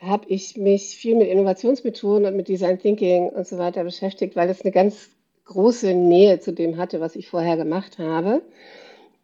habe 0.05 0.25
ich 0.27 0.57
mich 0.57 0.97
viel 0.97 1.15
mit 1.15 1.29
Innovationsmethoden 1.29 2.25
und 2.27 2.35
mit 2.35 2.47
Design 2.47 2.79
Thinking 2.79 3.29
und 3.29 3.47
so 3.47 3.57
weiter 3.57 3.83
beschäftigt, 3.83 4.35
weil 4.35 4.49
es 4.49 4.61
eine 4.61 4.71
ganz 4.71 5.09
große 5.45 5.93
Nähe 5.93 6.39
zu 6.39 6.53
dem 6.53 6.77
hatte, 6.77 6.99
was 6.99 7.15
ich 7.15 7.29
vorher 7.29 7.57
gemacht 7.57 7.99
habe. 7.99 8.41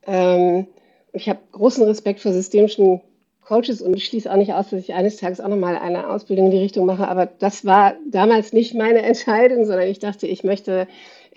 Ähm, 0.05 0.67
ich 1.11 1.29
habe 1.29 1.39
großen 1.51 1.83
Respekt 1.83 2.19
vor 2.19 2.33
systemischen 2.33 3.01
Coaches 3.41 3.81
und 3.81 3.95
ich 3.95 4.05
schließe 4.05 4.31
auch 4.31 4.37
nicht 4.37 4.53
aus, 4.53 4.69
dass 4.69 4.79
ich 4.79 4.93
eines 4.93 5.17
Tages 5.17 5.41
auch 5.41 5.47
nochmal 5.47 5.75
eine 5.75 6.09
Ausbildung 6.09 6.45
in 6.45 6.51
die 6.51 6.59
Richtung 6.59 6.85
mache. 6.85 7.07
Aber 7.07 7.25
das 7.25 7.65
war 7.65 7.95
damals 8.09 8.53
nicht 8.53 8.75
meine 8.75 9.01
Entscheidung, 9.03 9.65
sondern 9.65 9.87
ich 9.87 9.99
dachte, 9.99 10.27
ich 10.27 10.43
möchte 10.43 10.87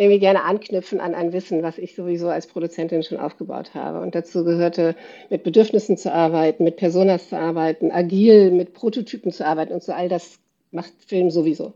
irgendwie 0.02 0.18
gerne 0.18 0.42
anknüpfen 0.44 1.00
an 1.00 1.14
ein 1.14 1.32
Wissen, 1.32 1.62
was 1.62 1.78
ich 1.78 1.94
sowieso 1.94 2.28
als 2.28 2.46
Produzentin 2.46 3.02
schon 3.02 3.18
aufgebaut 3.18 3.74
habe. 3.74 4.00
Und 4.00 4.14
dazu 4.14 4.44
gehörte, 4.44 4.96
mit 5.30 5.44
Bedürfnissen 5.44 5.96
zu 5.96 6.12
arbeiten, 6.12 6.64
mit 6.64 6.76
Personas 6.76 7.28
zu 7.28 7.38
arbeiten, 7.38 7.90
agil, 7.90 8.50
mit 8.50 8.74
Prototypen 8.74 9.32
zu 9.32 9.46
arbeiten 9.46 9.72
und 9.72 9.82
so 9.82 9.92
all 9.92 10.08
das 10.08 10.38
macht 10.70 10.92
Film 11.06 11.30
sowieso. 11.30 11.72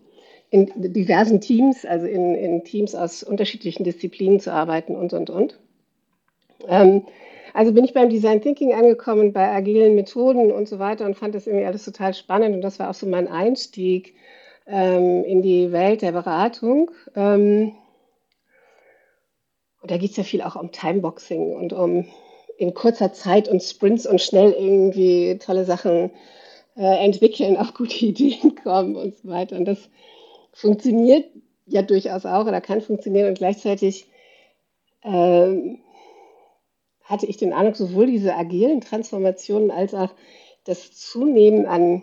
in 0.51 0.71
diversen 0.77 1.41
Teams, 1.41 1.85
also 1.85 2.07
in, 2.07 2.35
in 2.35 2.65
Teams 2.65 2.95
aus 2.95 3.23
unterschiedlichen 3.23 3.85
Disziplinen 3.85 4.41
zu 4.41 4.53
arbeiten 4.53 4.95
und, 4.95 5.13
und, 5.13 5.31
und. 5.31 5.59
Ähm, 6.69 7.03
also 7.53 7.73
bin 7.73 7.85
ich 7.85 7.95
beim 7.95 8.11
Design 8.11 8.43
Thinking 8.43 8.75
angekommen, 8.75 9.33
bei 9.33 9.51
agilen 9.51 9.95
Methoden 9.95 10.53
und 10.53 10.69
so 10.69 10.79
weiter 10.79 11.07
und 11.07 11.17
fand 11.17 11.35
das 11.35 11.47
irgendwie 11.47 11.65
alles 11.65 11.85
total 11.85 12.13
spannend. 12.15 12.55
Und 12.55 12.61
das 12.61 12.79
war 12.79 12.91
auch 12.91 12.95
so 12.95 13.07
mein 13.07 13.29
Einstieg 13.29 14.15
ähm, 14.67 15.25
in 15.25 15.43
die 15.43 15.73
Welt 15.73 16.03
der 16.03 16.13
Beratung. 16.13 16.91
Ähm, 17.15 17.73
und 19.87 19.93
da 19.93 19.99
geht 19.99 20.11
es 20.11 20.17
ja 20.17 20.25
viel 20.25 20.43
auch 20.43 20.57
um 20.57 20.73
Timeboxing 20.73 21.55
und 21.55 21.73
um 21.73 22.07
in 22.59 22.75
kurzer 22.75 23.13
Zeit 23.13 23.49
und 23.49 23.63
Sprints 23.63 24.05
und 24.05 24.21
schnell 24.21 24.51
irgendwie 24.51 25.39
tolle 25.39 25.65
Sachen 25.65 26.11
äh, 26.77 27.05
entwickeln, 27.05 27.57
auf 27.57 27.73
gute 27.73 28.05
Ideen 28.05 28.57
kommen 28.57 28.97
und 28.97 29.17
so 29.17 29.29
weiter. 29.29 29.55
Und 29.55 29.65
das 29.65 29.89
funktioniert 30.53 31.27
ja 31.67 31.83
durchaus 31.83 32.27
auch 32.27 32.47
oder 32.47 32.61
kann 32.61 32.81
funktionieren 32.81 33.29
und 33.29 33.39
gleichzeitig 33.39 34.09
ähm, 35.05 35.79
hatte 37.05 37.27
ich 37.27 37.37
den 37.37 37.53
Eindruck, 37.53 37.77
sowohl 37.77 38.07
diese 38.07 38.35
agilen 38.35 38.81
Transformationen 38.81 39.71
als 39.71 39.95
auch 39.95 40.11
das 40.65 40.91
Zunehmen 40.91 41.67
an 41.67 42.03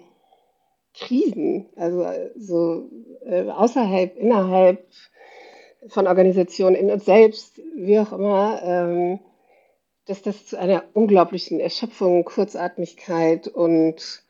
Krisen, 0.94 1.66
also 1.76 2.06
so 2.38 2.90
äh, 3.26 3.50
außerhalb, 3.50 4.16
innerhalb 4.16 4.88
von 5.88 6.08
Organisationen, 6.08 6.76
in 6.76 6.92
uns 6.92 7.06
selbst, 7.06 7.62
wie 7.76 8.00
auch 8.00 8.12
immer, 8.12 8.62
ähm, 8.64 9.20
dass 10.06 10.22
das 10.22 10.46
zu 10.46 10.58
einer 10.60 10.84
unglaublichen 10.94 11.60
Erschöpfung, 11.60 12.26
Kurzatmigkeit 12.26 13.48
und 13.48 14.24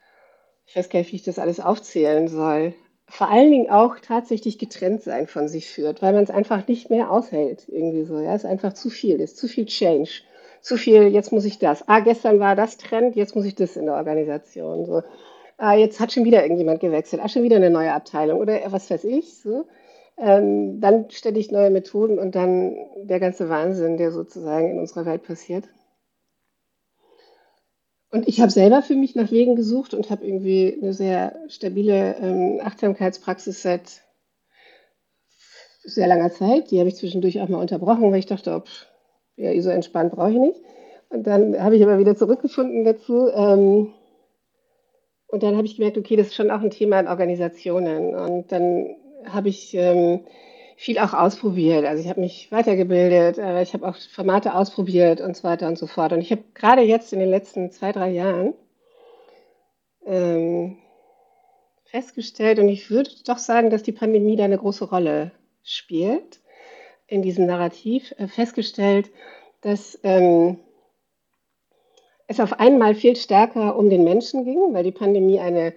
ich 0.65 0.75
weiß 0.75 0.89
gar 0.89 0.99
nicht, 0.99 1.11
wie 1.11 1.17
ich 1.17 1.23
das 1.23 1.39
alles 1.39 1.59
aufzählen 1.59 2.27
soll. 2.27 2.73
Vor 3.07 3.29
allen 3.29 3.51
Dingen 3.51 3.69
auch 3.69 3.99
tatsächlich 3.99 4.57
getrennt 4.57 5.03
sein 5.03 5.27
von 5.27 5.47
sich 5.47 5.69
führt, 5.69 6.01
weil 6.01 6.13
man 6.13 6.23
es 6.23 6.29
einfach 6.29 6.67
nicht 6.67 6.89
mehr 6.89 7.11
aushält, 7.11 7.67
irgendwie 7.67 8.05
so. 8.05 8.19
Ja, 8.19 8.33
es 8.33 8.43
ist 8.43 8.49
einfach 8.49 8.73
zu 8.73 8.89
viel, 8.89 9.19
es 9.21 9.31
ist 9.31 9.37
zu 9.37 9.47
viel 9.47 9.65
Change 9.65 10.23
zu 10.63 10.77
viel, 10.77 11.09
jetzt 11.09 11.31
muss 11.31 11.45
ich 11.45 11.59
das. 11.59 11.87
Ah, 11.87 11.99
gestern 11.99 12.39
war 12.39 12.55
das 12.55 12.77
Trend, 12.77 13.15
jetzt 13.15 13.35
muss 13.35 13.45
ich 13.45 13.53
das 13.53 13.75
in 13.75 13.85
der 13.85 13.95
Organisation. 13.95 14.85
So. 14.85 15.03
Ah, 15.57 15.73
jetzt 15.73 15.99
hat 15.99 16.13
schon 16.13 16.23
wieder 16.23 16.41
irgendjemand 16.41 16.79
gewechselt, 16.79 17.21
ah, 17.23 17.27
schon 17.27 17.43
wieder 17.43 17.57
eine 17.57 17.69
neue 17.69 17.93
Abteilung 17.93 18.39
oder 18.39 18.59
was 18.71 18.89
weiß 18.89 19.03
ich. 19.03 19.37
So. 19.37 19.65
Ähm, 20.17 20.79
dann 20.79 21.07
ich 21.09 21.51
neue 21.51 21.69
Methoden 21.69 22.19
und 22.19 22.35
dann 22.35 22.75
der 23.03 23.19
ganze 23.19 23.49
Wahnsinn, 23.49 23.97
der 23.97 24.11
sozusagen 24.11 24.71
in 24.71 24.79
unserer 24.79 25.05
Welt 25.05 25.23
passiert. 25.23 25.67
Und 28.11 28.27
ich 28.27 28.41
habe 28.41 28.51
selber 28.51 28.83
für 28.83 28.95
mich 28.95 29.15
nach 29.15 29.31
Wegen 29.31 29.55
gesucht 29.55 29.95
und 29.95 30.11
habe 30.11 30.23
irgendwie 30.23 30.77
eine 30.79 30.93
sehr 30.93 31.35
stabile 31.47 32.15
ähm, 32.21 32.59
Achtsamkeitspraxis 32.63 33.63
seit 33.63 34.03
sehr 35.83 36.05
langer 36.05 36.31
Zeit. 36.31 36.69
Die 36.69 36.77
habe 36.77 36.89
ich 36.89 36.95
zwischendurch 36.95 37.41
auch 37.41 37.49
mal 37.49 37.59
unterbrochen, 37.59 38.11
weil 38.11 38.19
ich 38.19 38.27
dachte, 38.27 38.53
ob, 38.53 38.67
ja, 39.35 39.59
so 39.61 39.71
entspannt 39.71 40.13
brauche 40.13 40.29
ich 40.29 40.37
nicht. 40.37 40.61
Und 41.09 41.25
dann 41.25 41.59
habe 41.61 41.75
ich 41.75 41.83
aber 41.83 41.97
wieder 41.97 42.15
zurückgefunden 42.15 42.83
dazu. 42.83 43.29
Ähm, 43.29 43.93
und 45.25 45.41
dann 45.41 45.57
habe 45.57 45.65
ich 45.65 45.77
gemerkt, 45.77 45.97
okay, 45.97 46.15
das 46.15 46.27
ist 46.27 46.35
schon 46.35 46.51
auch 46.51 46.61
ein 46.61 46.69
Thema 46.69 46.99
in 46.99 47.07
Organisationen. 47.07 48.13
Und 48.13 48.51
dann 48.51 48.95
habe 49.27 49.49
ich 49.49 49.73
ähm, 49.73 50.25
viel 50.75 50.99
auch 50.99 51.13
ausprobiert. 51.13 51.85
Also 51.85 52.03
ich 52.03 52.09
habe 52.09 52.21
mich 52.21 52.51
weitergebildet, 52.51 53.37
äh, 53.37 53.61
ich 53.61 53.73
habe 53.73 53.87
auch 53.87 53.95
Formate 53.95 54.55
ausprobiert 54.55 55.21
und 55.21 55.35
so 55.37 55.43
weiter 55.43 55.67
und 55.67 55.77
so 55.77 55.87
fort. 55.87 56.13
Und 56.13 56.21
ich 56.21 56.31
habe 56.31 56.43
gerade 56.53 56.81
jetzt 56.81 57.13
in 57.13 57.19
den 57.19 57.29
letzten 57.29 57.71
zwei, 57.71 57.91
drei 57.91 58.09
Jahren 58.09 58.53
ähm, 60.05 60.77
festgestellt, 61.85 62.59
und 62.59 62.69
ich 62.69 62.89
würde 62.89 63.11
doch 63.25 63.37
sagen, 63.37 63.69
dass 63.69 63.83
die 63.83 63.91
Pandemie 63.91 64.35
da 64.35 64.45
eine 64.45 64.57
große 64.57 64.85
Rolle 64.85 65.31
spielt 65.63 66.41
in 67.07 67.21
diesem 67.21 67.45
Narrativ 67.45 68.13
äh, 68.17 68.27
festgestellt, 68.27 69.11
dass 69.61 69.99
ähm, 70.03 70.59
es 72.27 72.39
auf 72.39 72.59
einmal 72.59 72.95
viel 72.95 73.15
stärker 73.15 73.77
um 73.77 73.89
den 73.89 74.03
Menschen 74.03 74.43
ging, 74.43 74.73
weil 74.73 74.83
die 74.83 74.91
Pandemie 74.91 75.39
eine, 75.39 75.73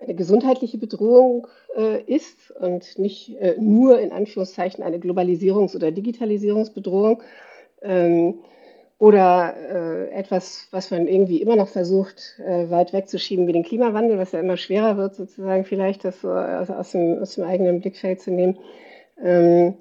eine 0.00 0.14
gesundheitliche 0.14 0.78
Bedrohung 0.78 1.46
äh, 1.76 2.02
ist 2.02 2.50
und 2.50 2.98
nicht 2.98 3.36
äh, 3.36 3.56
nur 3.58 4.00
in 4.00 4.12
Anführungszeichen 4.12 4.82
eine 4.84 4.98
Globalisierungs- 4.98 5.74
oder 5.74 5.90
Digitalisierungsbedrohung. 5.90 7.22
Ähm, 7.82 8.40
oder 8.98 9.54
äh, 9.56 10.10
etwas, 10.10 10.68
was 10.70 10.90
man 10.90 11.08
irgendwie 11.08 11.42
immer 11.42 11.56
noch 11.56 11.68
versucht, 11.68 12.38
äh, 12.38 12.70
weit 12.70 12.92
wegzuschieben 12.92 13.46
wie 13.46 13.52
den 13.52 13.64
Klimawandel, 13.64 14.18
was 14.18 14.32
ja 14.32 14.40
immer 14.40 14.56
schwerer 14.56 14.96
wird, 14.96 15.16
sozusagen 15.16 15.64
vielleicht 15.64 16.04
das 16.04 16.20
so 16.20 16.30
aus, 16.30 16.70
aus, 16.70 16.92
dem, 16.92 17.18
aus 17.18 17.34
dem 17.34 17.44
eigenen 17.44 17.80
Blickfeld 17.80 18.20
zu 18.20 18.30
nehmen. 18.30 18.58
Ähm, 19.22 19.74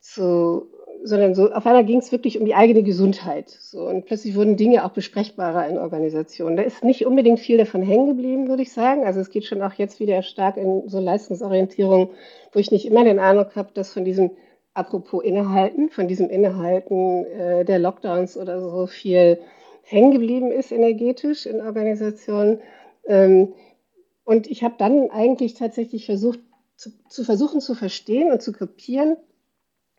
zu, 0.00 0.68
sondern 1.06 1.34
so 1.34 1.52
auf 1.52 1.66
einmal 1.66 1.84
ging 1.84 1.98
es 1.98 2.10
wirklich 2.10 2.38
um 2.38 2.44
die 2.44 2.54
eigene 2.54 2.82
Gesundheit. 2.82 3.48
So, 3.48 3.88
und 3.88 4.06
plötzlich 4.06 4.34
wurden 4.34 4.56
Dinge 4.56 4.84
auch 4.84 4.90
besprechbarer 4.90 5.68
in 5.68 5.78
Organisationen. 5.78 6.56
Da 6.56 6.64
ist 6.64 6.82
nicht 6.82 7.06
unbedingt 7.06 7.38
viel 7.38 7.58
davon 7.58 7.82
hängen 7.82 8.06
geblieben, 8.06 8.48
würde 8.48 8.62
ich 8.62 8.72
sagen. 8.72 9.04
Also 9.04 9.20
es 9.20 9.30
geht 9.30 9.44
schon 9.44 9.62
auch 9.62 9.74
jetzt 9.74 10.00
wieder 10.00 10.22
stark 10.22 10.56
in 10.56 10.88
so 10.88 10.98
Leistungsorientierung, 10.98 12.10
wo 12.52 12.58
ich 12.58 12.72
nicht 12.72 12.86
immer 12.86 13.04
den 13.04 13.20
Eindruck 13.20 13.54
habe, 13.54 13.70
dass 13.72 13.92
von 13.92 14.04
diesem, 14.04 14.32
apropos 14.74 15.22
Innehalten, 15.22 15.90
von 15.90 16.08
diesem 16.08 16.28
Innehalten 16.28 17.24
äh, 17.26 17.64
der 17.64 17.78
Lockdowns 17.78 18.36
oder 18.36 18.60
so 18.60 18.86
viel 18.88 19.38
hängen 19.82 20.10
geblieben 20.10 20.50
ist 20.50 20.72
energetisch 20.72 21.46
in 21.46 21.60
Organisationen. 21.60 22.58
Ähm, 23.06 23.54
und 24.24 24.48
ich 24.48 24.64
habe 24.64 24.74
dann 24.76 25.10
eigentlich 25.10 25.54
tatsächlich 25.54 26.04
versucht, 26.06 26.40
zu, 26.76 26.90
zu 27.08 27.22
versuchen 27.22 27.60
zu 27.60 27.74
verstehen 27.74 28.32
und 28.32 28.42
zu 28.42 28.52
kapieren, 28.52 29.16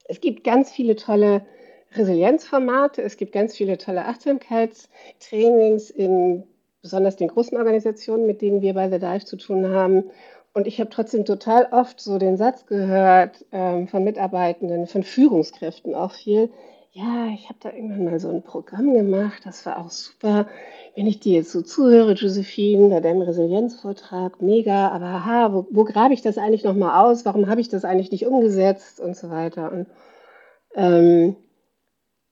es 0.08 0.22
gibt 0.22 0.44
ganz 0.44 0.72
viele 0.72 0.96
tolle 0.96 1.46
Resilienzformate, 1.94 3.02
es 3.02 3.18
gibt 3.18 3.32
ganz 3.32 3.56
viele 3.56 3.78
tolle 3.78 4.06
Achtsamkeitstrainings 4.06 5.90
in 5.90 6.44
besonders 6.82 7.16
den 7.16 7.30
großen 7.30 7.58
Organisationen, 7.58 8.26
mit 8.26 8.42
denen 8.42 8.62
wir 8.62 8.74
bei 8.74 8.90
The 8.90 9.00
Dive 9.00 9.26
zu 9.26 9.38
tun 9.38 9.70
haben. 9.70 10.06
Und 10.54 10.68
ich 10.68 10.80
habe 10.80 10.90
trotzdem 10.90 11.26
total 11.26 11.68
oft 11.72 12.00
so 12.00 12.18
den 12.18 12.38
Satz 12.38 12.66
gehört 12.66 13.46
ähm, 13.52 13.88
von 13.88 14.04
Mitarbeitenden, 14.04 14.88
von 14.88 15.04
Führungskräften 15.04 15.94
auch 15.96 16.14
viel, 16.14 16.50
ja, 16.98 17.28
ich 17.32 17.48
habe 17.48 17.60
da 17.62 17.72
irgendwann 17.72 18.06
mal 18.06 18.20
so 18.20 18.30
ein 18.30 18.42
Programm 18.42 18.92
gemacht, 18.94 19.46
das 19.46 19.66
war 19.68 19.78
auch 19.78 19.92
super. 19.92 20.48
Wenn 20.96 21.06
ich 21.06 21.20
dir 21.20 21.34
jetzt 21.34 21.52
so 21.52 21.62
zuhöre, 21.62 22.14
Josephine, 22.14 22.90
bei 22.90 23.02
deinem 23.02 23.22
Resilienzvortrag, 23.22 24.42
mega, 24.42 24.90
aber 24.90 25.06
aha, 25.06 25.54
wo, 25.54 25.68
wo 25.70 25.84
grabe 25.84 26.16
ich 26.16 26.24
das 26.24 26.40
eigentlich 26.40 26.64
nochmal 26.64 27.06
aus? 27.06 27.24
Warum 27.24 27.48
habe 27.48 27.62
ich 27.62 27.70
das 27.70 27.86
eigentlich 27.86 28.12
nicht 28.12 28.26
umgesetzt 28.26 29.00
und 29.00 29.16
so 29.16 29.30
weiter? 29.30 29.72
Und, 29.72 29.88
ähm, 30.74 31.36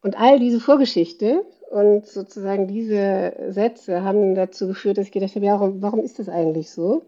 und 0.01 0.19
all 0.19 0.39
diese 0.39 0.60
Vorgeschichte 0.60 1.45
und 1.69 2.08
sozusagen 2.08 2.67
diese 2.67 3.34
Sätze 3.49 4.04
haben 4.04 4.34
dazu 4.34 4.67
geführt, 4.67 4.97
dass 4.97 5.06
ich 5.06 5.12
gedacht 5.12 5.36
habe, 5.36 5.45
ja, 5.45 5.60
warum, 5.60 5.82
warum 5.84 5.99
ist 5.99 6.17
das 6.17 6.28
eigentlich 6.28 6.71
so? 6.71 7.04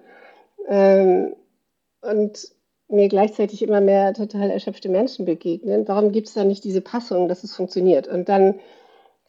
Ähm, 0.68 1.34
und 2.02 2.52
mir 2.90 3.10
gleichzeitig 3.10 3.62
immer 3.62 3.82
mehr 3.82 4.14
total 4.14 4.50
erschöpfte 4.50 4.90
Menschen 4.90 5.26
begegnen. 5.26 5.88
Warum 5.88 6.12
gibt 6.12 6.28
es 6.28 6.34
da 6.34 6.44
nicht 6.44 6.64
diese 6.64 6.82
Passung, 6.82 7.28
dass 7.28 7.44
es 7.44 7.56
funktioniert? 7.56 8.08
Und 8.08 8.30
dann 8.30 8.56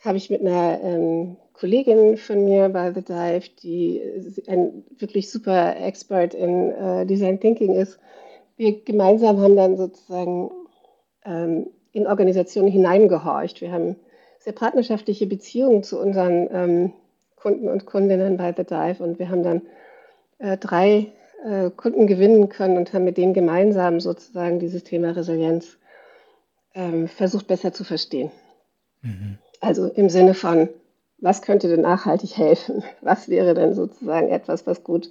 habe 0.00 0.16
ich 0.16 0.30
mit 0.30 0.42
einer 0.42 0.80
ähm, 0.82 1.36
Kollegin 1.54 2.16
von 2.16 2.44
mir 2.44 2.68
bei 2.68 2.92
The 2.92 3.02
Dive, 3.02 3.48
die 3.62 4.00
ein 4.46 4.84
wirklich 4.98 5.30
super 5.30 5.76
Expert 5.76 6.34
in 6.34 6.70
äh, 6.70 7.04
Design 7.04 7.40
Thinking 7.40 7.74
ist, 7.74 7.98
wir 8.56 8.82
gemeinsam 8.84 9.40
haben 9.40 9.56
dann 9.56 9.76
sozusagen 9.76 10.50
ähm, 11.24 11.68
in 11.92 12.06
Organisationen 12.06 12.70
hineingehorcht. 12.70 13.60
Wir 13.60 13.72
haben 13.72 13.96
sehr 14.40 14.52
partnerschaftliche 14.52 15.26
Beziehungen 15.26 15.82
zu 15.82 15.98
unseren 16.00 16.48
ähm, 16.52 16.92
Kunden 17.36 17.68
und 17.68 17.86
Kundinnen 17.86 18.36
bei 18.36 18.52
The 18.56 18.64
Dive 18.64 19.02
und 19.02 19.18
wir 19.18 19.30
haben 19.30 19.42
dann 19.42 19.62
äh, 20.38 20.56
drei 20.56 21.12
äh, 21.44 21.70
Kunden 21.70 22.06
gewinnen 22.06 22.48
können 22.48 22.76
und 22.76 22.92
haben 22.92 23.04
mit 23.04 23.16
denen 23.16 23.34
gemeinsam 23.34 24.00
sozusagen 24.00 24.58
dieses 24.58 24.84
Thema 24.84 25.10
Resilienz 25.10 25.78
ähm, 26.74 27.08
versucht 27.08 27.46
besser 27.46 27.72
zu 27.72 27.84
verstehen. 27.84 28.30
Mhm. 29.02 29.38
Also 29.60 29.86
im 29.86 30.08
Sinne 30.08 30.34
von, 30.34 30.68
was 31.18 31.42
könnte 31.42 31.68
denn 31.68 31.80
nachhaltig 31.80 32.36
helfen? 32.36 32.84
Was 33.00 33.28
wäre 33.28 33.54
denn 33.54 33.74
sozusagen 33.74 34.28
etwas, 34.28 34.66
was 34.66 34.84
gut 34.84 35.10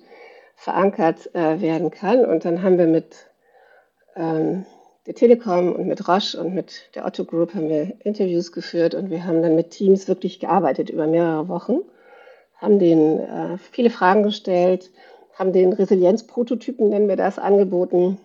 verankert 0.55 1.33
äh, 1.35 1.61
werden 1.61 1.91
kann? 1.91 2.25
Und 2.25 2.45
dann 2.45 2.63
haben 2.63 2.77
wir 2.77 2.87
mit 2.87 3.27
ähm, 4.15 4.65
der 5.05 5.15
Telekom 5.15 5.73
und 5.73 5.87
mit 5.87 6.07
Roche 6.07 6.39
und 6.39 6.53
mit 6.53 6.89
der 6.95 7.05
Otto 7.05 7.23
Group 7.23 7.53
haben 7.53 7.69
wir 7.69 7.93
Interviews 8.03 8.51
geführt 8.51 8.93
und 8.93 9.09
wir 9.09 9.25
haben 9.25 9.41
dann 9.41 9.55
mit 9.55 9.71
Teams 9.71 10.07
wirklich 10.07 10.39
gearbeitet 10.39 10.89
über 10.89 11.07
mehrere 11.07 11.47
Wochen, 11.47 11.79
haben 12.57 12.79
denen 12.79 13.19
äh, 13.19 13.57
viele 13.71 13.89
Fragen 13.89 14.23
gestellt, 14.23 14.89
haben 15.37 15.53
den 15.53 15.73
Resilienzprototypen, 15.73 16.89
nennen 16.89 17.07
wir 17.07 17.15
das, 17.15 17.37
angeboten, 17.39 18.17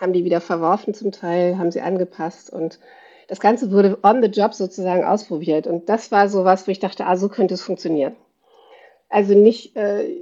haben 0.00 0.12
die 0.12 0.24
wieder 0.24 0.40
verworfen 0.40 0.94
zum 0.94 1.12
Teil, 1.12 1.58
haben 1.58 1.70
sie 1.70 1.80
angepasst 1.80 2.52
und 2.52 2.78
das 3.28 3.40
Ganze 3.40 3.70
wurde 3.70 3.98
on 4.02 4.22
the 4.22 4.28
job 4.28 4.54
sozusagen 4.54 5.04
ausprobiert. 5.04 5.66
Und 5.66 5.88
das 5.90 6.10
war 6.10 6.28
so 6.30 6.44
was, 6.44 6.66
wo 6.66 6.70
ich 6.70 6.78
dachte, 6.78 7.06
ah, 7.06 7.16
so 7.16 7.28
könnte 7.28 7.54
es 7.54 7.62
funktionieren. 7.62 8.16
Also 9.10 9.34
nicht 9.34 9.76
äh, 9.76 10.16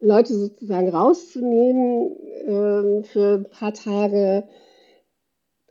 Leute 0.00 0.34
sozusagen 0.34 0.90
rauszunehmen 0.90 2.12
äh, 2.46 3.02
für 3.04 3.34
ein 3.36 3.50
paar 3.50 3.72
Tage. 3.72 4.44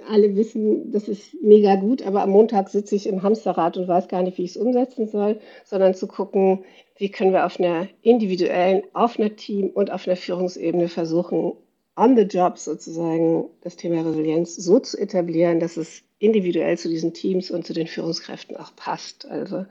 Alle 0.09 0.35
wissen, 0.35 0.91
das 0.91 1.07
ist 1.07 1.35
mega 1.41 1.75
gut, 1.75 2.01
aber 2.05 2.21
am 2.21 2.31
Montag 2.31 2.69
sitze 2.69 2.95
ich 2.95 3.07
im 3.07 3.23
Hamsterrad 3.23 3.77
und 3.77 3.87
weiß 3.87 4.07
gar 4.07 4.23
nicht, 4.23 4.37
wie 4.37 4.43
ich 4.43 4.51
es 4.51 4.57
umsetzen 4.57 5.07
soll, 5.07 5.39
sondern 5.65 5.93
zu 5.93 6.07
gucken, 6.07 6.63
wie 6.97 7.09
können 7.09 7.33
wir 7.33 7.45
auf 7.45 7.59
einer 7.59 7.87
individuellen, 8.01 8.83
auf 8.93 9.19
einer 9.19 9.35
Team- 9.35 9.69
und 9.69 9.91
auf 9.91 10.07
einer 10.07 10.15
Führungsebene 10.15 10.87
versuchen, 10.87 11.53
on 11.95 12.15
the 12.15 12.23
job 12.23 12.57
sozusagen 12.57 13.49
das 13.61 13.75
Thema 13.75 14.01
Resilienz 14.01 14.55
so 14.55 14.79
zu 14.79 14.97
etablieren, 14.97 15.59
dass 15.59 15.77
es 15.77 16.03
individuell 16.19 16.77
zu 16.77 16.89
diesen 16.89 17.13
Teams 17.13 17.51
und 17.51 17.65
zu 17.65 17.73
den 17.73 17.87
Führungskräften 17.87 18.57
auch 18.57 18.75
passt. 18.75 19.27
Also 19.29 19.65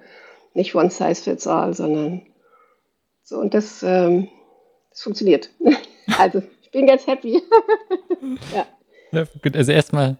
nicht 0.54 0.74
one 0.74 0.90
size 0.90 1.22
fits 1.22 1.46
all, 1.46 1.74
sondern 1.74 2.22
so 3.22 3.38
und 3.38 3.54
das, 3.54 3.82
ähm, 3.82 4.28
das 4.90 5.02
funktioniert. 5.02 5.50
also 6.18 6.42
ich 6.62 6.70
bin 6.70 6.86
ganz 6.86 7.06
happy. 7.06 7.42
ja. 8.54 8.66
Ja. 9.12 9.24
Gut, 9.42 9.56
also 9.56 9.72
erstmal, 9.72 10.18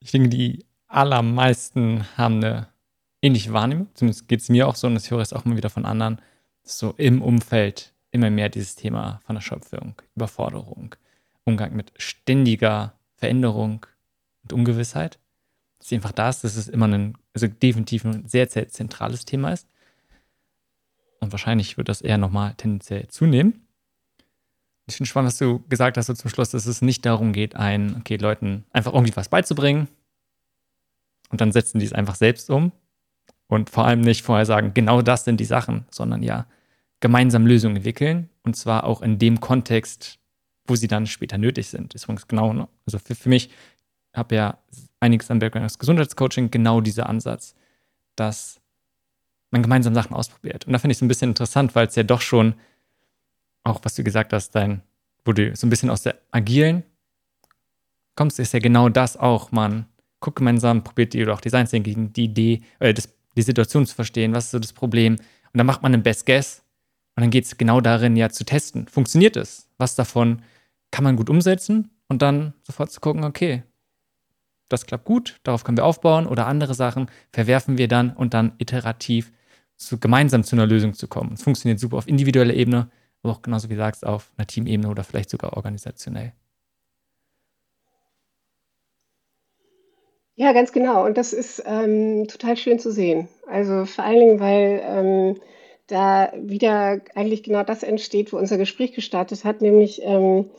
ich 0.00 0.10
denke, 0.10 0.28
die 0.28 0.64
allermeisten 0.88 2.04
haben 2.16 2.36
eine 2.36 2.68
ähnliche 3.22 3.52
Wahrnehmung. 3.52 3.88
Zumindest 3.94 4.28
geht 4.28 4.40
es 4.40 4.48
mir 4.48 4.66
auch 4.66 4.74
so 4.74 4.86
und 4.86 4.94
das 4.94 5.10
höre 5.10 5.20
ich 5.20 5.34
auch 5.34 5.44
immer 5.44 5.56
wieder 5.56 5.70
von 5.70 5.86
anderen, 5.86 6.20
so 6.62 6.94
im 6.96 7.22
Umfeld 7.22 7.92
immer 8.10 8.30
mehr 8.30 8.48
dieses 8.48 8.74
Thema 8.74 9.20
von 9.24 9.36
der 9.36 9.42
Schöpfung, 9.42 9.94
Überforderung, 10.16 10.94
Umgang 11.44 11.74
mit 11.74 11.92
ständiger 11.96 12.94
Veränderung 13.16 13.86
und 14.42 14.52
Ungewissheit. 14.52 15.18
Dass 15.78 15.92
einfach 15.92 16.12
da 16.12 16.28
ist, 16.28 16.44
dass 16.44 16.56
es 16.56 16.68
immer 16.68 16.88
ein, 16.88 17.16
also 17.34 17.46
definitiv 17.46 18.04
ein 18.04 18.28
sehr, 18.28 18.48
sehr 18.48 18.68
zentrales 18.68 19.24
Thema 19.24 19.52
ist. 19.52 19.66
Und 21.20 21.32
wahrscheinlich 21.32 21.76
wird 21.76 21.88
das 21.88 22.00
eher 22.00 22.18
nochmal 22.18 22.54
tendenziell 22.54 23.08
zunehmen. 23.08 23.66
Ich 24.90 24.96
finde 24.96 25.08
spannend, 25.08 25.28
was 25.28 25.38
du 25.38 25.62
gesagt 25.68 25.96
hast 25.96 26.06
so 26.06 26.14
zum 26.14 26.30
Schluss, 26.30 26.50
dass 26.50 26.66
es 26.66 26.82
nicht 26.82 27.06
darum 27.06 27.32
geht, 27.32 27.56
ein, 27.56 27.96
okay, 27.98 28.16
Leuten 28.16 28.64
einfach 28.72 28.92
irgendwie 28.92 29.16
was 29.16 29.28
beizubringen 29.28 29.88
und 31.30 31.40
dann 31.40 31.52
setzen 31.52 31.78
die 31.78 31.86
es 31.86 31.92
einfach 31.92 32.16
selbst 32.16 32.50
um 32.50 32.72
und 33.46 33.70
vor 33.70 33.86
allem 33.86 34.00
nicht 34.00 34.24
vorher 34.24 34.46
sagen, 34.46 34.74
genau 34.74 35.00
das 35.00 35.24
sind 35.24 35.38
die 35.38 35.44
Sachen, 35.44 35.84
sondern 35.90 36.22
ja, 36.22 36.46
gemeinsam 36.98 37.46
Lösungen 37.46 37.76
entwickeln 37.76 38.28
und 38.42 38.56
zwar 38.56 38.84
auch 38.84 39.00
in 39.00 39.18
dem 39.18 39.40
Kontext, 39.40 40.18
wo 40.66 40.74
sie 40.74 40.88
dann 40.88 41.06
später 41.06 41.38
nötig 41.38 41.68
sind. 41.68 41.94
Das 41.94 42.04
ist 42.04 42.28
genau, 42.28 42.52
ne? 42.52 42.68
also 42.84 42.98
für, 42.98 43.14
für 43.14 43.28
mich 43.28 43.50
habe 44.12 44.34
ja 44.34 44.58
einiges 44.98 45.30
am 45.30 45.38
Background 45.38 45.64
als 45.64 45.78
Gesundheitscoaching 45.78 46.50
genau 46.50 46.80
dieser 46.80 47.08
Ansatz, 47.08 47.54
dass 48.16 48.60
man 49.50 49.62
gemeinsam 49.62 49.94
Sachen 49.94 50.14
ausprobiert. 50.14 50.66
Und 50.66 50.72
da 50.72 50.78
finde 50.78 50.92
ich 50.92 50.98
es 50.98 51.02
ein 51.02 51.08
bisschen 51.08 51.30
interessant, 51.30 51.74
weil 51.74 51.86
es 51.86 51.94
ja 51.94 52.02
doch 52.02 52.20
schon, 52.20 52.54
auch 53.64 53.80
was 53.82 53.94
du 53.94 54.04
gesagt 54.04 54.32
hast, 54.32 54.50
dein, 54.54 54.82
wo 55.24 55.32
du 55.32 55.54
so 55.54 55.66
ein 55.66 55.70
bisschen 55.70 55.90
aus 55.90 56.02
der 56.02 56.16
agilen 56.30 56.82
kommst, 58.16 58.38
ist 58.38 58.52
ja 58.52 58.58
genau 58.58 58.88
das 58.88 59.16
auch. 59.16 59.52
Man 59.52 59.86
guckt 60.20 60.36
gemeinsam, 60.36 60.84
probiert 60.84 61.14
die 61.14 61.22
oder 61.22 61.34
auch 61.34 61.40
Design 61.40 61.66
Thinking, 61.66 62.12
die 62.12 62.24
Idee, 62.24 62.62
äh, 62.78 62.94
das, 62.94 63.08
die 63.36 63.42
Situation 63.42 63.86
zu 63.86 63.94
verstehen, 63.94 64.34
was 64.34 64.46
ist 64.46 64.50
so 64.52 64.58
das 64.58 64.72
Problem. 64.72 65.14
Und 65.14 65.58
dann 65.58 65.66
macht 65.66 65.82
man 65.82 65.94
einen 65.94 66.02
Best 66.02 66.26
Guess 66.26 66.62
und 67.16 67.22
dann 67.22 67.30
geht 67.30 67.44
es 67.44 67.56
genau 67.56 67.80
darin, 67.80 68.16
ja 68.16 68.30
zu 68.30 68.44
testen. 68.44 68.86
Funktioniert 68.86 69.36
es? 69.36 69.68
Was 69.78 69.94
davon 69.94 70.42
kann 70.90 71.04
man 71.04 71.16
gut 71.16 71.30
umsetzen? 71.30 71.90
Und 72.08 72.22
dann 72.22 72.54
sofort 72.62 72.90
zu 72.90 73.00
gucken, 73.00 73.24
okay, 73.24 73.62
das 74.68 74.86
klappt 74.86 75.04
gut, 75.04 75.40
darauf 75.42 75.64
können 75.64 75.76
wir 75.76 75.84
aufbauen 75.84 76.26
oder 76.26 76.46
andere 76.46 76.74
Sachen 76.74 77.10
verwerfen 77.32 77.78
wir 77.78 77.88
dann 77.88 78.10
und 78.10 78.34
dann 78.34 78.52
iterativ 78.58 79.32
zu, 79.76 79.98
gemeinsam 79.98 80.44
zu 80.44 80.56
einer 80.56 80.66
Lösung 80.66 80.94
zu 80.94 81.08
kommen. 81.08 81.32
Es 81.34 81.42
funktioniert 81.42 81.80
super 81.80 81.98
auf 81.98 82.08
individueller 82.08 82.54
Ebene, 82.54 82.90
aber 83.22 83.32
auch 83.32 83.42
genauso 83.42 83.68
wie 83.68 83.74
du 83.74 83.80
sagst, 83.80 84.06
auf 84.06 84.32
einer 84.36 84.46
Teamebene 84.46 84.88
oder 84.88 85.04
vielleicht 85.04 85.30
sogar 85.30 85.56
organisationell. 85.56 86.32
Ja, 90.36 90.52
ganz 90.52 90.72
genau. 90.72 91.04
Und 91.04 91.18
das 91.18 91.32
ist 91.34 91.62
ähm, 91.66 92.26
total 92.26 92.56
schön 92.56 92.78
zu 92.78 92.90
sehen. 92.90 93.28
Also 93.46 93.84
vor 93.84 94.04
allen 94.04 94.20
Dingen, 94.20 94.40
weil 94.40 94.80
ähm, 94.82 95.40
da 95.86 96.32
wieder 96.34 97.00
eigentlich 97.14 97.42
genau 97.42 97.62
das 97.62 97.82
entsteht, 97.82 98.32
wo 98.32 98.38
unser 98.38 98.56
Gespräch 98.56 98.92
gestartet 98.92 99.44
hat, 99.44 99.60
nämlich 99.60 100.00
ähm, 100.02 100.50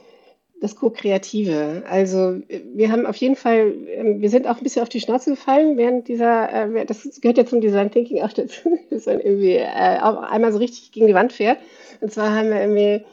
das 0.62 0.76
Co-Kreative. 0.76 1.84
Also 1.90 2.38
wir 2.74 2.92
haben 2.92 3.08
auf 3.08 3.16
jeden 3.16 3.36
Fall, 3.36 3.74
ähm, 3.90 4.22
wir 4.22 4.30
sind 4.30 4.48
auch 4.48 4.58
ein 4.58 4.64
bisschen 4.64 4.84
auf 4.84 4.90
die 4.90 5.02
Schnauze 5.02 5.32
gefallen 5.32 5.76
während 5.76 6.08
dieser, 6.08 6.76
äh, 6.76 6.86
das 6.86 7.20
gehört 7.20 7.40
ja 7.40 7.46
zum 7.46 7.62
Design 7.62 7.92
Thinking 7.92 8.22
auch 8.22 8.32
dazu, 8.32 8.78
dass 8.92 9.08
man 9.08 9.20
irgendwie 9.20 9.56
äh, 9.56 10.00
auch 10.02 10.22
einmal 10.22 10.54
so 10.54 10.60
richtig 10.60 10.92
gegen 10.92 11.08
die 11.08 11.16
Wand 11.16 11.34
fährt. 11.34 11.58
Und 12.00 12.14
zwar 12.14 12.36
haben 12.36 12.50
wir 12.50 12.62
irgendwie 12.62 13.04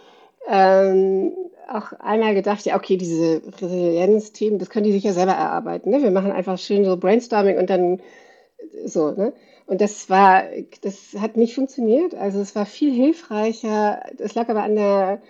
ähm, 0.46 1.32
auch 1.68 1.92
einmal 1.94 2.34
gedacht, 2.34 2.66
ja, 2.66 2.76
okay, 2.76 2.98
diese 2.98 3.40
Resilienz-Themen, 3.60 4.58
das 4.58 4.68
können 4.68 4.84
die 4.84 4.92
sich 4.92 5.04
ja 5.04 5.12
selber 5.12 5.32
erarbeiten. 5.32 5.90
Ne? 5.90 6.02
Wir 6.02 6.10
machen 6.10 6.30
einfach 6.30 6.58
schön 6.58 6.84
so 6.84 6.96
Brainstorming 6.98 7.58
und 7.58 7.70
dann 7.70 8.00
so, 8.84 9.10
ne? 9.10 9.32
Und 9.66 9.82
das 9.82 10.08
war, 10.08 10.44
das 10.80 11.14
hat 11.20 11.36
nicht 11.36 11.54
funktioniert. 11.54 12.14
Also 12.14 12.40
es 12.40 12.54
war 12.56 12.64
viel 12.64 12.90
hilfreicher. 12.90 14.00
Es 14.18 14.34
lag 14.34 14.48
aber 14.48 14.62
an 14.62 14.76
der, 14.76 15.20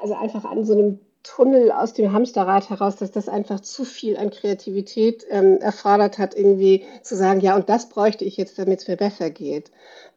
also 0.00 0.14
einfach 0.14 0.44
an 0.44 0.64
so 0.64 0.74
einem 0.74 1.00
Tunnel 1.22 1.72
aus 1.72 1.92
dem 1.92 2.12
Hamsterrad 2.12 2.70
heraus, 2.70 2.96
dass 2.96 3.10
das 3.10 3.28
einfach 3.28 3.60
zu 3.60 3.84
viel 3.84 4.16
an 4.16 4.30
Kreativität 4.30 5.26
ähm, 5.30 5.58
erfordert 5.58 6.18
hat, 6.18 6.34
irgendwie 6.34 6.84
zu 7.02 7.16
sagen, 7.16 7.40
ja, 7.40 7.56
und 7.56 7.68
das 7.68 7.88
bräuchte 7.88 8.24
ich 8.24 8.36
jetzt, 8.36 8.58
damit 8.58 8.80
es 8.80 8.88
mir 8.88 8.96
besser 8.96 9.30
geht. 9.30 9.70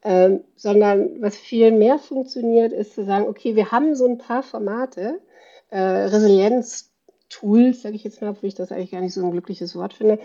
Ähm, 0.03 0.43
sondern 0.55 1.21
was 1.21 1.35
viel 1.35 1.71
mehr 1.71 1.99
funktioniert, 1.99 2.71
ist 2.71 2.95
zu 2.95 3.03
sagen, 3.05 3.27
okay, 3.27 3.55
wir 3.55 3.71
haben 3.71 3.95
so 3.95 4.07
ein 4.07 4.17
paar 4.19 4.43
Formate, 4.43 5.19
äh, 5.69 5.79
Resilienz, 5.79 6.91
Tools, 7.29 7.81
sage 7.81 7.95
ich 7.95 8.03
jetzt 8.03 8.21
mal, 8.21 8.31
obwohl 8.31 8.49
ich 8.49 8.55
das 8.55 8.71
eigentlich 8.71 8.91
gar 8.91 9.01
nicht 9.01 9.13
so 9.13 9.23
ein 9.23 9.31
glückliches 9.31 9.75
Wort 9.75 9.93
finde. 9.93 10.19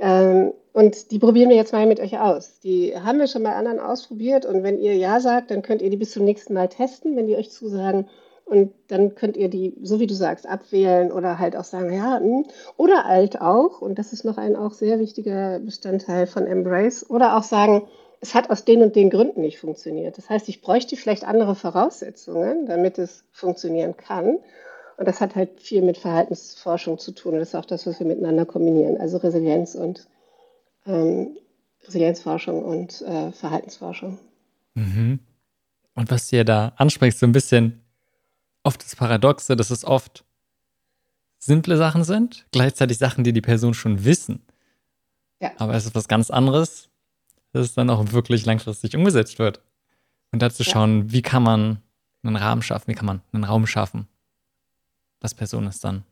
Ähm, 0.00 0.52
und 0.72 1.10
die 1.10 1.18
probieren 1.18 1.50
wir 1.50 1.56
jetzt 1.56 1.72
mal 1.72 1.86
mit 1.86 2.00
euch 2.00 2.18
aus. 2.18 2.60
Die 2.60 2.96
haben 2.96 3.18
wir 3.18 3.26
schon 3.26 3.42
bei 3.42 3.54
anderen 3.54 3.80
ausprobiert 3.80 4.46
und 4.46 4.62
wenn 4.62 4.78
ihr 4.78 4.96
Ja 4.96 5.20
sagt, 5.20 5.50
dann 5.50 5.62
könnt 5.62 5.82
ihr 5.82 5.90
die 5.90 5.96
bis 5.96 6.12
zum 6.12 6.24
nächsten 6.24 6.54
Mal 6.54 6.68
testen, 6.68 7.16
wenn 7.16 7.26
die 7.26 7.36
euch 7.36 7.50
zusagen. 7.50 8.08
Und 8.44 8.72
dann 8.88 9.14
könnt 9.14 9.36
ihr 9.36 9.48
die, 9.48 9.74
so 9.82 10.00
wie 10.00 10.06
du 10.06 10.14
sagst, 10.14 10.46
abwählen 10.46 11.10
oder 11.10 11.38
halt 11.38 11.56
auch 11.56 11.64
sagen, 11.64 11.92
ja, 11.92 12.20
mh. 12.20 12.20
Hm, 12.20 12.44
oder 12.76 13.06
alt 13.06 13.40
auch, 13.40 13.80
und 13.80 13.98
das 13.98 14.12
ist 14.12 14.24
noch 14.24 14.36
ein 14.36 14.56
auch 14.56 14.72
sehr 14.72 14.98
wichtiger 14.98 15.58
Bestandteil 15.60 16.26
von 16.26 16.46
Embrace, 16.46 17.08
oder 17.08 17.36
auch 17.36 17.44
sagen, 17.44 17.86
es 18.20 18.34
hat 18.34 18.50
aus 18.50 18.64
den 18.64 18.82
und 18.82 18.94
den 18.94 19.10
Gründen 19.10 19.40
nicht 19.40 19.58
funktioniert. 19.58 20.16
Das 20.16 20.30
heißt, 20.30 20.48
ich 20.48 20.60
bräuchte 20.60 20.96
vielleicht 20.96 21.24
andere 21.24 21.56
Voraussetzungen, 21.56 22.66
damit 22.66 22.98
es 22.98 23.24
funktionieren 23.32 23.96
kann. 23.96 24.38
Und 24.96 25.08
das 25.08 25.20
hat 25.20 25.34
halt 25.34 25.60
viel 25.60 25.82
mit 25.82 25.98
Verhaltensforschung 25.98 26.98
zu 26.98 27.10
tun. 27.12 27.34
das 27.34 27.48
ist 27.48 27.54
auch 27.56 27.64
das, 27.64 27.84
was 27.84 27.98
wir 27.98 28.06
miteinander 28.06 28.46
kombinieren. 28.46 28.96
Also 28.98 29.16
Resilienz 29.16 29.74
und 29.74 30.06
ähm, 30.86 31.36
Resilienzforschung 31.84 32.64
und 32.64 33.02
äh, 33.02 33.32
Verhaltensforschung. 33.32 34.18
Mhm. 34.74 35.18
Und 35.94 36.10
was 36.10 36.30
du 36.30 36.36
ja 36.36 36.44
da 36.44 36.72
ansprichst, 36.76 37.18
so 37.18 37.26
ein 37.26 37.32
bisschen 37.32 37.81
oft 38.62 38.82
das 38.82 38.96
Paradoxe, 38.96 39.56
dass 39.56 39.70
es 39.70 39.84
oft 39.84 40.24
simple 41.38 41.76
Sachen 41.76 42.04
sind, 42.04 42.46
gleichzeitig 42.52 42.98
Sachen, 42.98 43.24
die 43.24 43.32
die 43.32 43.40
Person 43.40 43.74
schon 43.74 44.04
wissen. 44.04 44.42
Ja. 45.40 45.50
Aber 45.58 45.74
es 45.74 45.86
ist 45.86 45.94
was 45.94 46.06
ganz 46.06 46.30
anderes, 46.30 46.88
dass 47.52 47.66
es 47.66 47.74
dann 47.74 47.90
auch 47.90 48.12
wirklich 48.12 48.46
langfristig 48.46 48.96
umgesetzt 48.96 49.38
wird. 49.38 49.60
Und 50.30 50.40
dazu 50.40 50.64
schauen, 50.64 51.08
ja. 51.08 51.12
wie 51.12 51.22
kann 51.22 51.42
man 51.42 51.82
einen 52.22 52.36
Rahmen 52.36 52.62
schaffen, 52.62 52.88
wie 52.88 52.94
kann 52.94 53.06
man 53.06 53.20
einen 53.32 53.44
Raum 53.44 53.66
schaffen, 53.66 54.06
dass 55.20 55.34
Personen 55.34 55.66
es 55.66 55.80
dann 55.80 56.04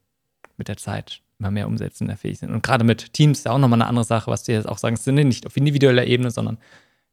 mit 0.57 0.69
der 0.69 0.77
Zeit 0.77 1.23
immer 1.39 1.51
mehr 1.51 1.69
umsetzen 1.69 2.15
fähig 2.17 2.39
sind. 2.39 2.51
Und 2.51 2.63
gerade 2.63 2.85
mit 2.85 3.13
Teams 3.15 3.39
ist 3.39 3.45
ja 3.45 3.53
auch 3.53 3.59
nochmal 3.59 3.81
eine 3.81 3.89
andere 3.89 4.05
Sache, 4.05 4.31
was 4.31 4.45
du 4.45 4.53
jetzt 4.53 4.69
auch 4.69 4.79
sagen, 4.79 4.95
es 4.95 5.05
sind 5.05 5.15
nicht 5.15 5.47
auf 5.47 5.57
individueller 5.57 6.07
Ebene, 6.07 6.31
sondern 6.31 6.59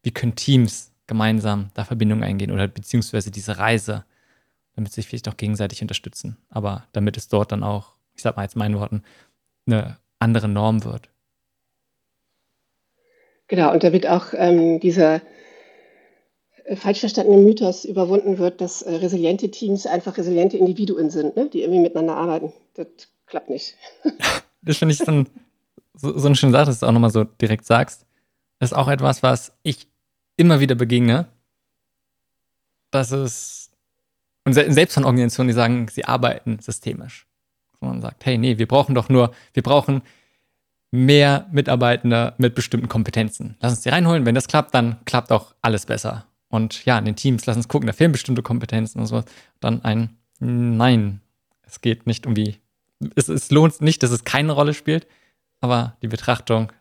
wie 0.02 0.10
können 0.10 0.34
Teams 0.34 0.92
gemeinsam 1.06 1.70
da 1.74 1.84
Verbindungen 1.84 2.22
eingehen 2.22 2.50
oder 2.50 2.68
beziehungsweise 2.68 3.30
diese 3.30 3.58
Reise, 3.58 4.04
damit 4.78 4.92
sie 4.92 5.00
sich 5.00 5.08
vielleicht 5.08 5.28
auch 5.28 5.36
gegenseitig 5.36 5.82
unterstützen. 5.82 6.36
Aber 6.50 6.86
damit 6.92 7.16
es 7.16 7.26
dort 7.26 7.50
dann 7.50 7.64
auch, 7.64 7.94
ich 8.14 8.22
sag 8.22 8.36
mal 8.36 8.44
jetzt 8.44 8.54
meinen 8.54 8.78
Worten, 8.78 9.02
eine 9.66 9.98
andere 10.20 10.46
Norm 10.46 10.84
wird. 10.84 11.10
Genau, 13.48 13.72
und 13.72 13.82
damit 13.82 14.06
auch 14.06 14.26
ähm, 14.34 14.78
dieser 14.78 15.20
äh, 16.64 16.76
falsch 16.76 17.00
verstandene 17.00 17.42
Mythos 17.42 17.84
überwunden 17.84 18.38
wird, 18.38 18.60
dass 18.60 18.82
äh, 18.82 18.94
resiliente 18.94 19.50
Teams 19.50 19.84
einfach 19.84 20.16
resiliente 20.16 20.56
Individuen 20.56 21.10
sind, 21.10 21.34
ne? 21.34 21.50
die 21.50 21.62
irgendwie 21.62 21.80
miteinander 21.80 22.14
arbeiten. 22.14 22.52
Das 22.74 22.86
klappt 23.26 23.50
nicht. 23.50 23.74
das 24.62 24.76
finde 24.76 24.94
ich 24.94 25.00
dann 25.00 25.26
so, 25.94 26.16
so 26.16 26.26
eine 26.28 26.36
schöne 26.36 26.52
Sache, 26.52 26.66
dass 26.66 26.78
du 26.78 26.86
auch 26.86 26.92
nochmal 26.92 27.10
so 27.10 27.24
direkt 27.24 27.66
sagst. 27.66 28.06
Das 28.60 28.70
ist 28.70 28.76
auch 28.76 28.86
etwas, 28.86 29.24
was 29.24 29.52
ich 29.64 29.88
immer 30.36 30.60
wieder 30.60 30.76
begegne, 30.76 31.26
dass 32.92 33.10
es, 33.10 33.67
und 34.48 34.54
selbst 34.54 34.94
von 34.94 35.04
Organisationen, 35.04 35.48
die 35.48 35.54
sagen, 35.54 35.86
sie 35.88 36.04
arbeiten 36.04 36.58
systemisch. 36.60 37.26
Wo 37.80 37.86
man 37.86 38.00
sagt, 38.00 38.26
hey, 38.26 38.38
nee, 38.38 38.58
wir 38.58 38.66
brauchen 38.66 38.94
doch 38.94 39.08
nur, 39.08 39.32
wir 39.52 39.62
brauchen 39.62 40.02
mehr 40.90 41.46
Mitarbeitende 41.52 42.34
mit 42.38 42.54
bestimmten 42.54 42.88
Kompetenzen. 42.88 43.56
Lass 43.60 43.72
uns 43.72 43.82
die 43.82 43.90
reinholen. 43.90 44.26
Wenn 44.26 44.34
das 44.34 44.48
klappt, 44.48 44.74
dann 44.74 44.96
klappt 45.04 45.30
auch 45.30 45.54
alles 45.62 45.86
besser. 45.86 46.26
Und 46.48 46.84
ja, 46.84 46.98
in 46.98 47.04
den 47.04 47.16
Teams, 47.16 47.46
lass 47.46 47.56
uns 47.56 47.68
gucken, 47.68 47.86
da 47.86 47.92
fehlen 47.92 48.12
bestimmte 48.12 48.42
Kompetenzen 48.42 49.00
und 49.00 49.06
so. 49.06 49.22
Dann 49.60 49.84
ein 49.84 50.18
Nein, 50.40 51.20
es 51.62 51.80
geht 51.80 52.06
nicht 52.06 52.26
um 52.26 52.34
die, 52.34 52.56
es, 53.16 53.28
es 53.28 53.50
lohnt 53.50 53.80
nicht, 53.80 54.02
dass 54.02 54.10
es 54.10 54.24
keine 54.24 54.52
Rolle 54.52 54.74
spielt, 54.74 55.06
aber 55.60 55.96
die 56.02 56.08
Betrachtung 56.08 56.72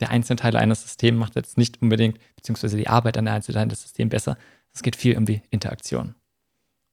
der 0.00 0.10
Einzelteile 0.10 0.58
eines 0.58 0.82
Systems 0.82 1.18
macht 1.18 1.36
jetzt 1.36 1.56
nicht 1.56 1.80
unbedingt, 1.80 2.18
beziehungsweise 2.34 2.76
die 2.76 2.88
Arbeit 2.88 3.16
an 3.16 3.26
der 3.26 3.34
Einzelteile 3.34 3.68
des 3.68 3.82
Systems 3.82 4.10
besser. 4.10 4.36
Es 4.74 4.82
geht 4.82 4.96
viel 4.96 5.16
um 5.16 5.24
die 5.24 5.40
Interaktion. 5.50 6.14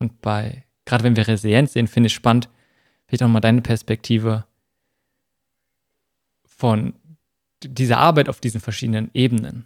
Und 0.04 0.20
bei, 0.20 0.66
gerade 0.84 1.06
wenn 1.06 1.16
wir 1.16 1.30
Resilienz 1.30 1.72
sehen, 1.72 1.88
finde 1.88 2.08
ich 2.08 2.14
spannend, 2.14 2.50
vielleicht 3.08 3.24
auch 3.24 3.30
mal 3.30 3.40
deine 3.40 3.62
Perspektive 3.62 4.44
von 6.46 6.94
dieser 7.64 8.00
Arbeit 8.00 8.28
auf 8.28 8.42
diesen 8.42 8.60
verschiedenen 8.60 9.10
Ebenen. 9.14 9.66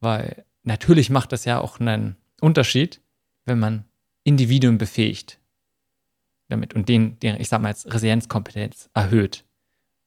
Weil 0.00 0.44
natürlich 0.64 1.10
macht 1.10 1.30
das 1.30 1.44
ja 1.44 1.60
auch 1.60 1.78
einen 1.78 2.16
Unterschied, 2.40 3.00
wenn 3.44 3.60
man 3.60 3.84
Individuen 4.24 4.78
befähigt 4.78 5.38
damit 6.48 6.74
und 6.74 6.88
den, 6.88 7.20
den 7.20 7.40
ich 7.40 7.48
sag 7.48 7.62
mal 7.62 7.68
jetzt 7.68 7.92
Resilienzkompetenz 7.94 8.90
erhöht. 8.94 9.44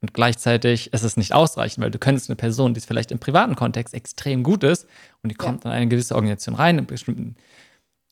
Und 0.02 0.14
gleichzeitig 0.14 0.92
ist 0.92 1.04
es 1.04 1.16
nicht 1.16 1.34
ausreichend, 1.34 1.82
weil 1.82 1.92
du 1.92 2.00
könntest 2.00 2.30
eine 2.30 2.36
Person, 2.36 2.74
die 2.74 2.80
es 2.80 2.86
vielleicht 2.86 3.12
im 3.12 3.20
privaten 3.20 3.56
Kontext 3.56 3.94
extrem 3.94 4.44
gut 4.44 4.66
ist 4.66 4.86
und 5.24 5.32
die 5.32 5.36
kommt 5.36 5.64
ja. 5.64 5.70
in 5.70 5.78
eine 5.78 5.88
gewisse 5.88 6.16
Organisation 6.16 6.56
rein, 6.56 6.78
in 6.78 6.88
bestimmten 6.88 7.38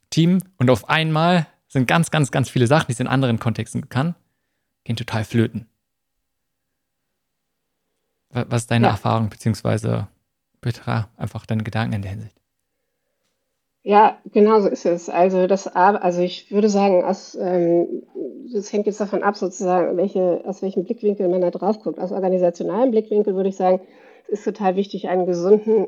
Team 0.09 0.41
und 0.57 0.69
auf 0.69 0.89
einmal 0.89 1.47
sind 1.67 1.87
ganz, 1.87 2.11
ganz, 2.11 2.31
ganz 2.31 2.49
viele 2.49 2.67
Sachen, 2.67 2.87
die 2.87 2.93
sie 2.93 3.03
in 3.03 3.07
anderen 3.07 3.39
Kontexten 3.39 3.89
kann, 3.89 4.15
gehen 4.83 4.95
total 4.95 5.23
flöten. 5.23 5.67
Was 8.31 8.63
ist 8.63 8.71
deine 8.71 8.87
ja. 8.87 8.91
Erfahrung, 8.91 9.29
beziehungsweise 9.29 10.07
bitte 10.61 11.07
einfach 11.17 11.45
deine 11.45 11.63
Gedanken 11.63 11.93
in 11.93 12.01
der 12.01 12.11
Hinsicht? 12.11 12.39
Ja, 13.81 14.17
genau 14.33 14.59
so 14.59 14.67
ist 14.67 14.85
es. 14.85 15.09
Also 15.09 15.47
das, 15.47 15.67
also 15.67 16.21
ich 16.21 16.51
würde 16.51 16.69
sagen, 16.69 17.03
aus, 17.03 17.35
ähm, 17.35 18.03
das 18.53 18.71
hängt 18.73 18.87
jetzt 18.87 18.99
davon 18.99 19.23
ab, 19.23 19.37
sozusagen, 19.37 19.95
welche, 19.97 20.43
aus 20.45 20.61
welchem 20.61 20.83
Blickwinkel 20.83 21.27
man 21.29 21.41
da 21.41 21.49
drauf 21.49 21.79
guckt. 21.79 21.99
Aus 21.99 22.11
organisationalem 22.11 22.91
Blickwinkel 22.91 23.35
würde 23.35 23.49
ich 23.49 23.55
sagen, 23.55 23.81
es 24.25 24.39
ist 24.39 24.43
total 24.43 24.75
wichtig, 24.75 25.07
einen 25.07 25.25
gesunden, 25.25 25.87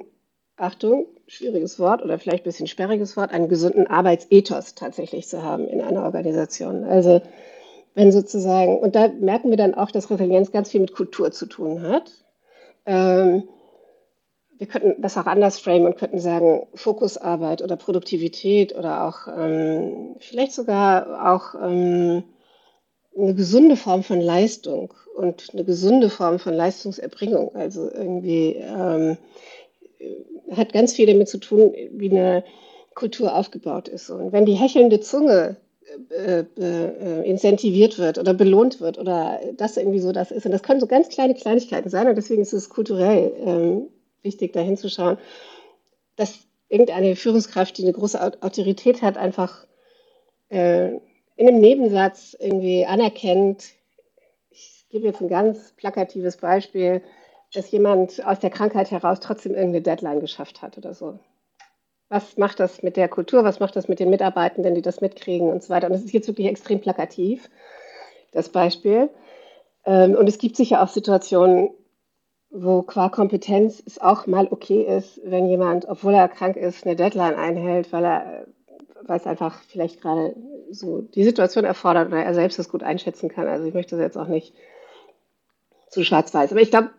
Achtung, 0.55 1.07
schwieriges 1.31 1.79
Wort 1.79 2.03
oder 2.03 2.19
vielleicht 2.19 2.43
ein 2.43 2.49
bisschen 2.49 2.67
sperriges 2.67 3.15
Wort, 3.15 3.31
einen 3.31 3.47
gesunden 3.47 3.87
Arbeitsethos 3.87 4.75
tatsächlich 4.75 5.27
zu 5.29 5.43
haben 5.43 5.65
in 5.67 5.81
einer 5.81 6.03
Organisation. 6.03 6.83
Also 6.83 7.21
wenn 7.95 8.11
sozusagen, 8.11 8.77
und 8.79 8.95
da 8.95 9.07
merken 9.07 9.49
wir 9.49 9.57
dann 9.57 9.73
auch, 9.73 9.91
dass 9.91 10.09
Resilienz 10.09 10.51
ganz 10.51 10.71
viel 10.71 10.81
mit 10.81 10.93
Kultur 10.93 11.31
zu 11.31 11.45
tun 11.45 11.83
hat. 11.83 12.11
Ähm, 12.85 13.43
wir 14.57 14.67
könnten 14.67 15.01
das 15.01 15.17
auch 15.17 15.25
anders 15.25 15.57
framen 15.57 15.85
und 15.85 15.97
könnten 15.97 16.19
sagen, 16.19 16.67
Fokusarbeit 16.75 17.61
oder 17.61 17.77
Produktivität 17.77 18.75
oder 18.75 19.05
auch 19.05 19.27
ähm, 19.27 20.17
vielleicht 20.19 20.51
sogar 20.51 21.31
auch 21.31 21.55
ähm, 21.55 22.23
eine 23.17 23.35
gesunde 23.35 23.77
Form 23.77 24.03
von 24.03 24.19
Leistung 24.19 24.93
und 25.15 25.49
eine 25.53 25.63
gesunde 25.63 26.09
Form 26.09 26.39
von 26.39 26.53
Leistungserbringung. 26.53 27.55
Also 27.55 27.89
irgendwie 27.89 28.55
ähm, 28.57 29.17
hat 30.51 30.73
ganz 30.73 30.93
viel 30.93 31.05
damit 31.05 31.29
zu 31.29 31.37
tun, 31.37 31.73
wie 31.91 32.09
eine 32.09 32.43
Kultur 32.93 33.35
aufgebaut 33.35 33.87
ist. 33.87 34.09
Und 34.09 34.31
wenn 34.31 34.45
die 34.45 34.53
hechelnde 34.53 34.99
Zunge 34.99 35.57
äh, 36.09 36.45
äh, 36.57 37.29
incentiviert 37.29 37.97
wird 37.97 38.17
oder 38.17 38.33
belohnt 38.33 38.79
wird 38.79 38.97
oder 38.97 39.41
das 39.57 39.75
irgendwie 39.75 39.99
so 39.99 40.13
das 40.13 40.31
ist. 40.31 40.45
Und 40.45 40.53
das 40.53 40.63
können 40.63 40.79
so 40.79 40.87
ganz 40.87 41.09
kleine 41.09 41.33
Kleinigkeiten 41.33 41.89
sein 41.89 42.07
und 42.07 42.15
deswegen 42.15 42.41
ist 42.41 42.53
es 42.53 42.69
kulturell 42.69 43.33
ähm, 43.45 43.87
wichtig, 44.21 44.53
da 44.53 44.61
hinzuschauen, 44.61 45.17
dass 46.15 46.39
irgendeine 46.69 47.17
Führungskraft, 47.17 47.77
die 47.77 47.83
eine 47.83 47.91
große 47.91 48.21
Autorität 48.41 49.01
hat, 49.01 49.17
einfach 49.17 49.65
äh, 50.49 50.91
in 51.35 51.47
einem 51.47 51.59
Nebensatz 51.59 52.37
irgendwie 52.39 52.85
anerkennt, 52.85 53.73
ich 54.49 54.85
gebe 54.89 55.07
jetzt 55.07 55.21
ein 55.21 55.29
ganz 55.29 55.73
plakatives 55.73 56.37
Beispiel, 56.37 57.01
dass 57.53 57.71
jemand 57.71 58.25
aus 58.25 58.39
der 58.39 58.49
Krankheit 58.49 58.91
heraus 58.91 59.19
trotzdem 59.19 59.53
irgendeine 59.53 59.81
Deadline 59.81 60.19
geschafft 60.21 60.61
hat 60.61 60.77
oder 60.77 60.93
so. 60.93 61.19
Was 62.09 62.37
macht 62.37 62.59
das 62.59 62.83
mit 62.83 62.97
der 62.97 63.07
Kultur? 63.07 63.43
Was 63.43 63.59
macht 63.59 63.75
das 63.75 63.87
mit 63.87 63.99
den 63.99 64.09
Mitarbeitenden, 64.09 64.75
die 64.75 64.81
das 64.81 65.01
mitkriegen 65.01 65.49
und 65.49 65.63
so 65.63 65.69
weiter? 65.69 65.87
Und 65.87 65.93
das 65.93 66.03
ist 66.03 66.13
jetzt 66.13 66.27
wirklich 66.27 66.47
extrem 66.47 66.81
plakativ, 66.81 67.49
das 68.31 68.49
Beispiel. 68.49 69.09
Ähm, 69.85 70.15
und 70.15 70.27
es 70.27 70.37
gibt 70.37 70.55
sicher 70.55 70.81
auch 70.81 70.89
Situationen, 70.89 71.69
wo 72.49 72.81
qua 72.81 73.09
Kompetenz 73.09 73.81
es 73.85 73.99
auch 73.99 74.27
mal 74.27 74.47
okay 74.51 74.83
ist, 74.83 75.21
wenn 75.23 75.47
jemand, 75.47 75.87
obwohl 75.87 76.13
er 76.13 76.27
krank 76.27 76.57
ist, 76.57 76.85
eine 76.85 76.97
Deadline 76.97 77.35
einhält, 77.35 77.93
weil 77.93 78.03
er, 78.03 78.45
weil 79.03 79.17
es 79.17 79.25
einfach 79.25 79.61
vielleicht 79.61 80.01
gerade 80.01 80.35
so 80.69 81.01
die 81.01 81.23
Situation 81.23 81.63
erfordert 81.63 82.09
oder 82.09 82.23
er 82.23 82.33
selbst 82.33 82.59
das 82.59 82.69
gut 82.69 82.83
einschätzen 82.83 83.29
kann. 83.29 83.47
Also 83.47 83.65
ich 83.65 83.73
möchte 83.73 83.95
das 83.95 84.03
jetzt 84.03 84.17
auch 84.17 84.27
nicht 84.27 84.53
zu 85.89 86.03
schwarz-weiß. 86.03 86.51
Aber 86.51 86.61
ich 86.61 86.71
glaube, 86.71 86.89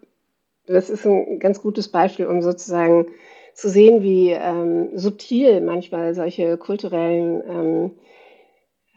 das 0.66 0.90
ist 0.90 1.07
ein 1.07 1.38
ganz 1.38 1.61
gutes 1.61 1.88
Beispiel, 1.88 2.27
um 2.27 2.42
sozusagen 2.42 3.07
zu 3.55 3.68
sehen, 3.68 4.03
wie 4.03 4.31
ähm, 4.31 4.96
subtil 4.96 5.61
manchmal 5.61 6.14
solche 6.14 6.57
kulturellen 6.57 7.42
ähm, 7.48 7.90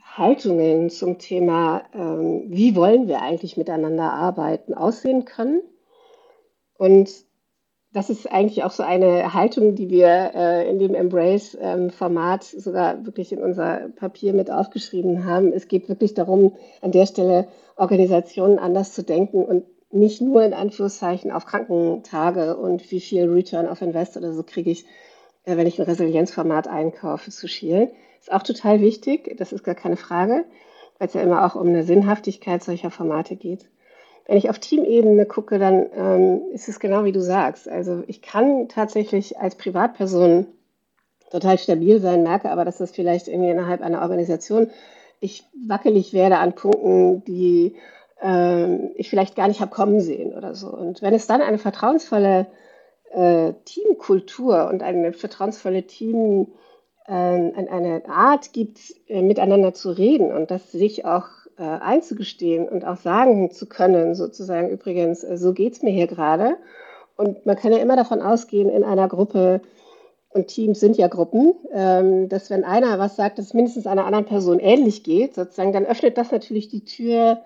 Haltungen 0.04 0.90
zum 0.90 1.18
Thema, 1.20 1.84
ähm, 1.94 2.46
wie 2.48 2.76
wollen 2.76 3.08
wir 3.08 3.22
eigentlich 3.22 3.58
miteinander 3.58 4.14
arbeiten, 4.14 4.74
aussehen 4.74 5.26
können 5.26 5.62
und 6.78 7.26
das 7.96 8.10
ist 8.10 8.30
eigentlich 8.30 8.64
auch 8.66 8.72
so 8.72 8.84
eine 8.84 9.34
Haltung, 9.34 9.76
die 9.76 9.90
wir 9.90 10.32
äh, 10.36 10.70
in 10.70 10.80
dem 10.80 10.96
Embrace-Format 10.96 12.54
ähm, 12.54 12.60
sogar 12.60 13.06
wirklich 13.06 13.32
in 13.32 13.42
unser 13.42 13.88
Papier 13.96 14.34
mit 14.34 14.52
aufgeschrieben 14.52 15.24
haben. 15.24 15.54
Es 15.54 15.70
geht 15.70 15.88
wirklich 15.88 16.14
darum, 16.14 16.58
an 16.82 16.92
der 16.92 17.06
Stelle 17.06 17.48
Organisationen 17.78 18.60
anders 18.60 18.92
zu 18.92 19.02
denken 19.02 19.46
und 19.46 19.64
nicht 19.96 20.22
nur 20.22 20.44
in 20.44 20.54
Anführungszeichen 20.54 21.32
auf 21.32 21.46
Krankentage 21.46 22.56
und 22.58 22.92
wie 22.92 23.00
viel 23.00 23.30
Return 23.30 23.68
of 23.68 23.82
Invest 23.82 24.18
oder 24.18 24.34
so 24.34 24.44
kriege 24.44 24.70
ich, 24.70 24.86
äh, 25.46 25.58
wenn 25.58 25.68
ich 25.68 25.80
ein 25.80 25.86
Resilienzformat 25.86 26.68
einkaufe, 26.68 27.32
zu 27.32 27.48
schielen. 27.48 27.90
Ist 28.20 28.32
auch 28.32 28.44
total 28.44 28.82
wichtig, 28.82 29.36
das 29.38 29.54
ist 29.54 29.64
gar 29.64 29.76
keine 29.76 29.98
Frage, 29.98 30.46
weil 31.00 31.08
es 31.08 31.14
ja 31.14 31.22
immer 31.22 31.46
auch 31.46 31.56
um 31.56 31.68
eine 31.68 31.84
Sinnhaftigkeit 31.84 32.64
solcher 32.64 32.92
Formate 32.92 33.36
geht. 33.36 33.66
Wenn 34.28 34.38
ich 34.38 34.50
auf 34.50 34.60
Teamebene 34.60 35.26
gucke, 35.26 35.60
dann 35.60 35.86
ähm, 35.96 36.42
ist 36.52 36.68
es 36.68 36.80
genau 36.80 37.06
wie 37.06 37.12
du 37.12 37.22
sagst. 37.22 37.70
Also 37.70 38.04
ich 38.08 38.22
kann 38.22 38.68
tatsächlich 38.68 39.38
als 39.38 39.56
Privatperson 39.56 40.48
total 41.30 41.58
stabil 41.58 42.00
sein, 42.00 42.24
merke 42.24 42.50
aber, 42.50 42.66
dass 42.66 42.78
das 42.78 42.92
vielleicht 42.92 43.28
irgendwie 43.28 43.52
innerhalb 43.52 43.82
einer 43.82 44.02
Organisation 44.02 44.72
ich 45.20 45.44
wackelig 45.68 46.14
werde 46.14 46.38
an 46.38 46.54
Punkten, 46.54 47.24
die 47.26 47.76
ähm, 48.22 48.92
ich 48.96 49.10
vielleicht 49.10 49.36
gar 49.36 49.48
nicht 49.48 49.62
habe 49.62 49.72
kommen 49.72 50.00
sehen 50.00 50.34
oder 50.34 50.56
so. 50.56 50.70
Und 50.70 51.02
wenn 51.02 51.14
es 51.14 51.28
dann 51.28 51.42
eine 51.42 51.58
vertrauensvolle 51.58 52.48
äh, 53.12 53.54
Teamkultur 53.66 54.68
und 54.70 54.84
eine 54.84 55.14
vertrauensvolle 55.14 55.84
Team, 55.84 56.48
äh, 57.08 57.12
eine 57.14 58.04
Art 58.08 58.54
gibt, 58.54 58.80
äh, 59.08 59.22
miteinander 59.22 59.74
zu 59.74 59.92
reden 59.92 60.32
und 60.32 60.52
das 60.52 60.72
sich 60.72 61.06
auch 61.06 61.28
äh, 61.58 61.64
einzugestehen 61.64 62.68
und 62.68 62.86
auch 62.86 62.98
sagen 62.98 63.52
zu 63.52 63.68
können, 63.68 64.16
sozusagen 64.16 64.70
übrigens, 64.70 65.24
äh, 65.24 65.38
so 65.38 65.54
geht 65.54 65.74
es 65.74 65.84
mir 65.84 65.92
hier 65.92 66.08
gerade. 66.08 66.58
Und 67.18 67.46
man 67.46 67.56
kann 67.56 67.72
ja 67.72 67.78
immer 67.78 67.96
davon 67.96 68.22
ausgehen, 68.22 68.70
in 68.70 68.84
einer 68.84 69.08
Gruppe, 69.08 69.62
und 70.36 70.48
Teams 70.48 70.82
sind 70.82 70.98
ja 70.98 71.08
Gruppen, 71.08 71.54
ähm, 71.72 72.28
dass 72.28 72.50
wenn 72.50 72.66
einer 72.66 73.00
was 73.00 73.16
sagt, 73.16 73.40
dass 73.40 73.46
es 73.46 73.54
mindestens 73.54 73.88
einer 73.88 74.06
anderen 74.06 74.26
Person 74.26 74.60
ähnlich 74.60 75.04
geht, 75.04 75.34
sozusagen, 75.34 75.72
dann 75.72 75.86
öffnet 75.86 76.18
das 76.18 76.30
natürlich 76.34 76.68
die 76.68 76.84
Tür, 76.84 77.40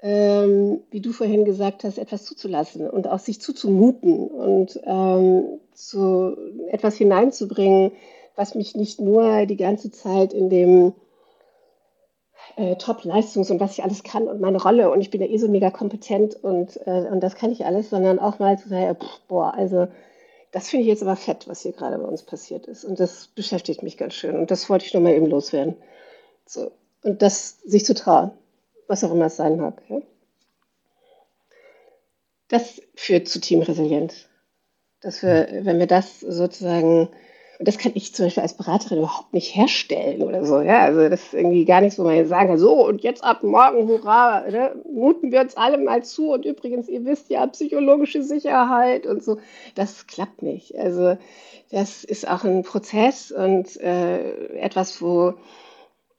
ähm, 0.00 0.80
wie 0.90 1.00
du 1.00 1.12
vorhin 1.12 1.44
gesagt 1.44 1.84
hast, 1.84 1.98
etwas 1.98 2.24
zuzulassen 2.24 2.88
und 2.88 3.08
auch 3.08 3.18
sich 3.18 3.40
zuzumuten 3.40 4.28
und 4.28 4.80
ähm, 4.84 5.60
zu 5.72 6.36
etwas 6.68 6.96
hineinzubringen, 6.96 7.92
was 8.36 8.54
mich 8.54 8.76
nicht 8.76 9.00
nur 9.00 9.46
die 9.46 9.56
ganze 9.56 9.90
Zeit 9.90 10.32
in 10.32 10.50
dem 10.50 10.92
äh, 12.56 12.76
Top-Leistungs- 12.76 13.50
und 13.50 13.60
was 13.60 13.72
ich 13.72 13.82
alles 13.82 14.04
kann 14.04 14.28
und 14.28 14.40
meine 14.40 14.62
Rolle 14.62 14.90
und 14.90 15.00
ich 15.00 15.10
bin 15.10 15.20
ja 15.20 15.26
eh 15.26 15.38
so 15.38 15.48
mega 15.48 15.70
kompetent 15.70 16.36
und, 16.36 16.76
äh, 16.86 17.08
und 17.10 17.20
das 17.20 17.34
kann 17.34 17.50
ich 17.50 17.66
alles, 17.66 17.90
sondern 17.90 18.18
auch 18.18 18.38
mal 18.38 18.58
zu 18.58 18.68
sagen, 18.68 18.96
pff, 18.96 19.20
boah, 19.26 19.54
also 19.54 19.88
das 20.52 20.68
finde 20.68 20.82
ich 20.82 20.88
jetzt 20.88 21.02
aber 21.02 21.16
fett, 21.16 21.46
was 21.48 21.60
hier 21.62 21.72
gerade 21.72 21.98
bei 21.98 22.06
uns 22.06 22.22
passiert 22.22 22.66
ist. 22.66 22.84
Und 22.84 23.00
das 23.00 23.28
beschäftigt 23.28 23.82
mich 23.82 23.96
ganz 23.96 24.14
schön. 24.14 24.36
Und 24.36 24.50
das 24.50 24.70
wollte 24.70 24.86
ich 24.86 24.94
nochmal 24.94 25.12
eben 25.12 25.26
loswerden. 25.26 25.76
So. 26.46 26.70
Und 27.02 27.20
das 27.22 27.60
sich 27.60 27.84
zu 27.84 27.94
trauen, 27.94 28.30
was 28.88 29.04
auch 29.04 29.12
immer 29.12 29.26
es 29.26 29.36
sein 29.36 29.56
mag. 29.58 29.80
Ja? 29.88 30.00
Das 32.48 32.80
führt 32.94 33.28
zu 33.28 33.40
Teamresilienz. 33.40 34.26
Dass 35.00 35.22
wir, 35.22 35.48
wenn 35.62 35.78
wir 35.78 35.86
das 35.86 36.20
sozusagen 36.20 37.08
Und 37.58 37.66
das 37.66 37.78
kann 37.78 37.92
ich 37.94 38.14
zum 38.14 38.26
Beispiel 38.26 38.42
als 38.42 38.56
Beraterin 38.56 38.98
überhaupt 38.98 39.34
nicht 39.34 39.54
herstellen 39.56 40.22
oder 40.22 40.44
so. 40.44 40.60
Ja, 40.60 40.82
also 40.82 41.08
das 41.08 41.24
ist 41.24 41.34
irgendwie 41.34 41.64
gar 41.64 41.80
nicht 41.80 41.94
so, 41.94 42.04
wo 42.04 42.06
man 42.06 42.16
jetzt 42.16 42.28
sagen 42.28 42.48
kann, 42.48 42.58
so 42.58 42.86
und 42.86 43.02
jetzt 43.02 43.24
ab 43.24 43.42
morgen, 43.42 43.88
hurra, 43.88 44.48
ne, 44.48 44.76
muten 44.92 45.32
wir 45.32 45.40
uns 45.40 45.56
alle 45.56 45.76
mal 45.78 46.04
zu. 46.04 46.30
Und 46.32 46.44
übrigens, 46.44 46.88
ihr 46.88 47.04
wisst 47.04 47.30
ja, 47.30 47.44
psychologische 47.48 48.22
Sicherheit 48.22 49.06
und 49.06 49.24
so. 49.24 49.38
Das 49.74 50.06
klappt 50.06 50.42
nicht. 50.42 50.76
Also 50.76 51.18
das 51.70 52.04
ist 52.04 52.28
auch 52.28 52.44
ein 52.44 52.62
Prozess 52.62 53.32
und 53.32 53.76
äh, 53.80 54.56
etwas, 54.58 55.02
wo 55.02 55.34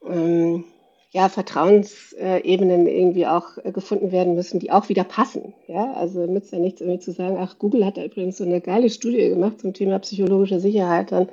ähm, 0.05 0.65
ja, 1.11 1.27
Vertrauensebenen 1.27 2.87
irgendwie 2.87 3.25
auch 3.25 3.57
äh, 3.63 3.71
gefunden 3.71 4.11
werden 4.11 4.35
müssen, 4.35 4.59
die 4.59 4.71
auch 4.71 4.89
wieder 4.89 5.03
passen. 5.03 5.53
Ja, 5.67 5.93
also 5.93 6.25
nützt 6.25 6.53
ja 6.53 6.59
nichts 6.59 6.81
irgendwie 6.81 6.99
zu 6.99 7.11
sagen, 7.11 7.37
ach, 7.39 7.57
Google 7.57 7.85
hat 7.85 7.97
da 7.97 8.03
übrigens 8.03 8.37
so 8.37 8.43
eine 8.43 8.61
geile 8.61 8.89
Studie 8.89 9.29
gemacht 9.29 9.59
zum 9.59 9.73
Thema 9.73 9.99
psychologische 9.99 10.59
Sicherheit, 10.59 11.11
dann 11.11 11.29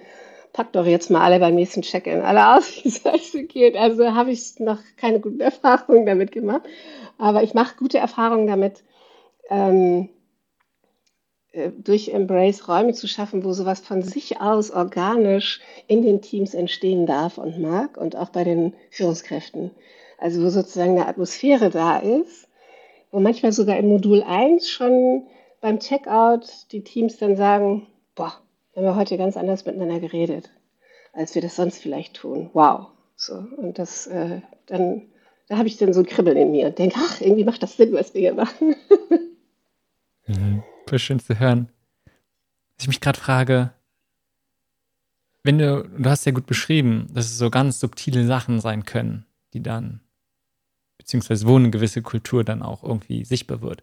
packt 0.55 0.75
doch 0.75 0.87
jetzt 0.87 1.11
mal 1.11 1.21
alle 1.21 1.39
beim 1.39 1.55
nächsten 1.55 1.83
Check-in 1.83 2.23
alle 2.23 2.57
aus, 2.57 2.83
wie 2.83 2.89
es 2.89 3.05
euch 3.05 3.49
geht. 3.49 3.77
Also 3.77 4.15
habe 4.15 4.31
ich 4.31 4.59
noch 4.59 4.79
keine 4.97 5.21
guten 5.21 5.41
Erfahrungen 5.41 6.07
damit 6.07 6.33
gemacht, 6.33 6.63
aber 7.19 7.43
ich 7.43 7.53
mache 7.53 7.77
gute 7.77 7.99
Erfahrungen 7.99 8.47
damit, 8.47 8.83
ähm, 9.51 10.09
äh, 10.09 10.16
durch 11.79 12.09
Embrace 12.09 12.69
Räume 12.69 12.93
zu 12.93 13.09
schaffen, 13.09 13.45
wo 13.45 13.53
sowas 13.53 13.81
von 13.81 14.03
sich 14.03 14.41
aus 14.41 14.71
organisch 14.71 15.61
in 15.87 16.03
den 16.03 16.21
Teams 16.21 16.55
entstehen 16.55 17.07
darf 17.07 17.39
und 17.39 17.59
mag 17.59 17.97
und 17.97 18.17
auch 18.17 18.29
bei 18.29 18.45
den 18.45 18.75
Führungskräften. 18.91 19.71
Also 20.19 20.43
wo 20.43 20.49
sozusagen 20.49 20.93
eine 20.93 21.07
Atmosphäre 21.07 21.71
da 21.71 21.99
ist, 21.99 22.49
wo 23.11 23.21
manchmal 23.21 23.53
sogar 23.53 23.77
im 23.79 23.89
Modul 23.89 24.23
1 24.23 24.69
schon 24.69 25.27
beim 25.61 25.79
Checkout 25.79 26.73
die 26.73 26.83
Teams 26.85 27.19
dann 27.19 27.37
sagen, 27.37 27.87
boah, 28.15 28.35
wir 28.73 28.83
haben 28.83 28.95
wir 28.95 28.97
heute 28.97 29.17
ganz 29.17 29.37
anders 29.37 29.65
miteinander 29.65 30.01
geredet, 30.01 30.51
als 31.13 31.35
wir 31.35 31.43
das 31.43 31.57
sonst 31.57 31.79
vielleicht 31.79 32.15
tun. 32.15 32.51
Wow. 32.53 32.89
So, 33.17 33.35
und 33.57 33.79
das 33.79 34.07
äh, 34.07 34.41
dann, 34.67 35.09
da 35.49 35.57
habe 35.57 35.69
ich 35.69 35.79
dann 35.79 35.95
so 35.95 36.01
ein 36.01 36.07
Kribbeln 36.07 36.37
in 36.37 36.51
mir 36.51 36.67
und 36.67 36.79
denke, 36.79 36.97
ach, 36.99 37.21
irgendwie 37.21 37.45
macht 37.45 37.63
das 37.63 37.79
Sinn, 37.79 37.95
was 37.95 38.13
wir 38.13 38.21
hier 38.21 38.35
machen. 38.35 38.77
mhm 40.27 40.63
voll 40.87 40.99
schön 40.99 41.21
zu 41.21 41.39
hören. 41.39 41.69
Was 42.77 42.85
ich 42.85 42.89
mich 42.89 43.01
gerade 43.01 43.19
frage, 43.19 43.73
wenn 45.43 45.59
du, 45.59 45.89
du 45.89 46.11
hast 46.11 46.27
ja 46.27 46.33
gut 46.33 46.47
beschrieben, 46.47 47.07
dass 47.13 47.27
es 47.27 47.39
so 47.39 47.51
ganz 47.51 47.81
subtile 47.81 48.27
Sachen 48.27 48.61
sein 48.61 48.85
können, 48.85 49.27
die 49.53 49.63
dann, 49.63 50.01
beziehungsweise 50.99 51.47
wo 51.47 51.57
eine 51.57 51.71
gewisse 51.71 52.03
Kultur 52.03 52.45
dann 52.45 52.63
auch 52.63 52.83
irgendwie 52.83 53.25
sichtbar 53.25 53.61
wird 53.63 53.83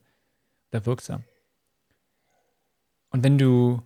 oder 0.71 0.85
wirksam. 0.85 1.23
Und 3.09 3.23
wenn 3.23 3.37
du, 3.37 3.81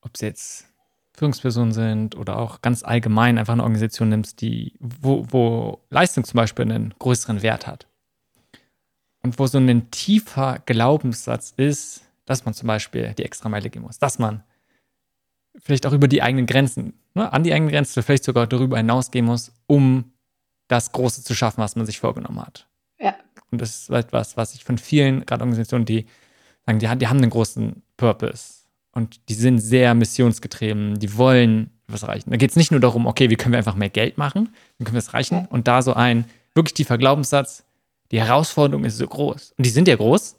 ob 0.00 0.14
es 0.14 0.20
jetzt 0.20 0.66
Führungspersonen 1.12 1.72
sind 1.72 2.16
oder 2.16 2.38
auch 2.38 2.62
ganz 2.62 2.82
allgemein 2.82 3.36
einfach 3.36 3.52
eine 3.52 3.64
Organisation 3.64 4.08
nimmst, 4.08 4.40
die, 4.40 4.74
wo, 4.78 5.26
wo 5.28 5.80
Leistung 5.90 6.24
zum 6.24 6.38
Beispiel 6.38 6.64
einen 6.64 6.94
größeren 6.98 7.42
Wert 7.42 7.66
hat. 7.66 7.86
Und 9.22 9.38
wo 9.38 9.46
so 9.46 9.58
ein 9.58 9.90
tiefer 9.90 10.60
Glaubenssatz 10.64 11.52
ist, 11.58 12.09
dass 12.30 12.44
man 12.44 12.54
zum 12.54 12.68
Beispiel 12.68 13.12
die 13.14 13.24
extra 13.24 13.48
Meile 13.48 13.70
gehen 13.70 13.82
muss, 13.82 13.98
dass 13.98 14.20
man 14.20 14.44
vielleicht 15.58 15.84
auch 15.84 15.92
über 15.92 16.06
die 16.06 16.22
eigenen 16.22 16.46
Grenzen, 16.46 16.94
ne, 17.14 17.32
an 17.32 17.42
die 17.42 17.52
eigenen 17.52 17.72
Grenzen, 17.72 18.04
vielleicht 18.04 18.22
sogar 18.22 18.46
darüber 18.46 18.76
hinausgehen 18.76 19.26
muss, 19.26 19.52
um 19.66 20.12
das 20.68 20.92
Große 20.92 21.24
zu 21.24 21.34
schaffen, 21.34 21.60
was 21.60 21.74
man 21.74 21.86
sich 21.86 21.98
vorgenommen 21.98 22.40
hat. 22.40 22.68
Ja. 23.00 23.16
Und 23.50 23.60
das 23.60 23.80
ist 23.80 23.90
etwas, 23.90 24.36
was 24.36 24.54
ich 24.54 24.62
von 24.62 24.78
vielen, 24.78 25.26
gerade 25.26 25.42
Organisationen, 25.42 25.84
die 25.84 26.06
sagen, 26.64 26.78
die, 26.78 26.86
die 26.98 27.08
haben 27.08 27.16
einen 27.16 27.30
großen 27.30 27.82
Purpose 27.96 28.60
und 28.92 29.28
die 29.28 29.34
sind 29.34 29.58
sehr 29.58 29.94
missionsgetrieben, 29.94 31.00
die 31.00 31.16
wollen 31.16 31.70
was 31.88 32.04
erreichen. 32.04 32.30
Da 32.30 32.36
geht 32.36 32.50
es 32.50 32.56
nicht 32.56 32.70
nur 32.70 32.78
darum, 32.78 33.06
okay, 33.06 33.28
wie 33.28 33.34
können 33.34 33.54
wir 33.54 33.58
einfach 33.58 33.74
mehr 33.74 33.90
Geld 33.90 34.18
machen, 34.18 34.54
wie 34.78 34.84
können 34.84 34.94
wir 34.94 35.00
es 35.00 35.08
erreichen 35.08 35.34
ja. 35.34 35.46
und 35.50 35.66
da 35.66 35.82
so 35.82 35.94
ein 35.94 36.26
wirklich 36.54 36.74
tiefer 36.74 36.96
Glaubenssatz, 36.96 37.64
die 38.12 38.20
Herausforderung 38.20 38.84
ist 38.84 38.98
so 38.98 39.06
groß. 39.08 39.54
Und 39.58 39.66
die 39.66 39.70
sind 39.70 39.88
ja 39.88 39.96
groß. 39.96 40.36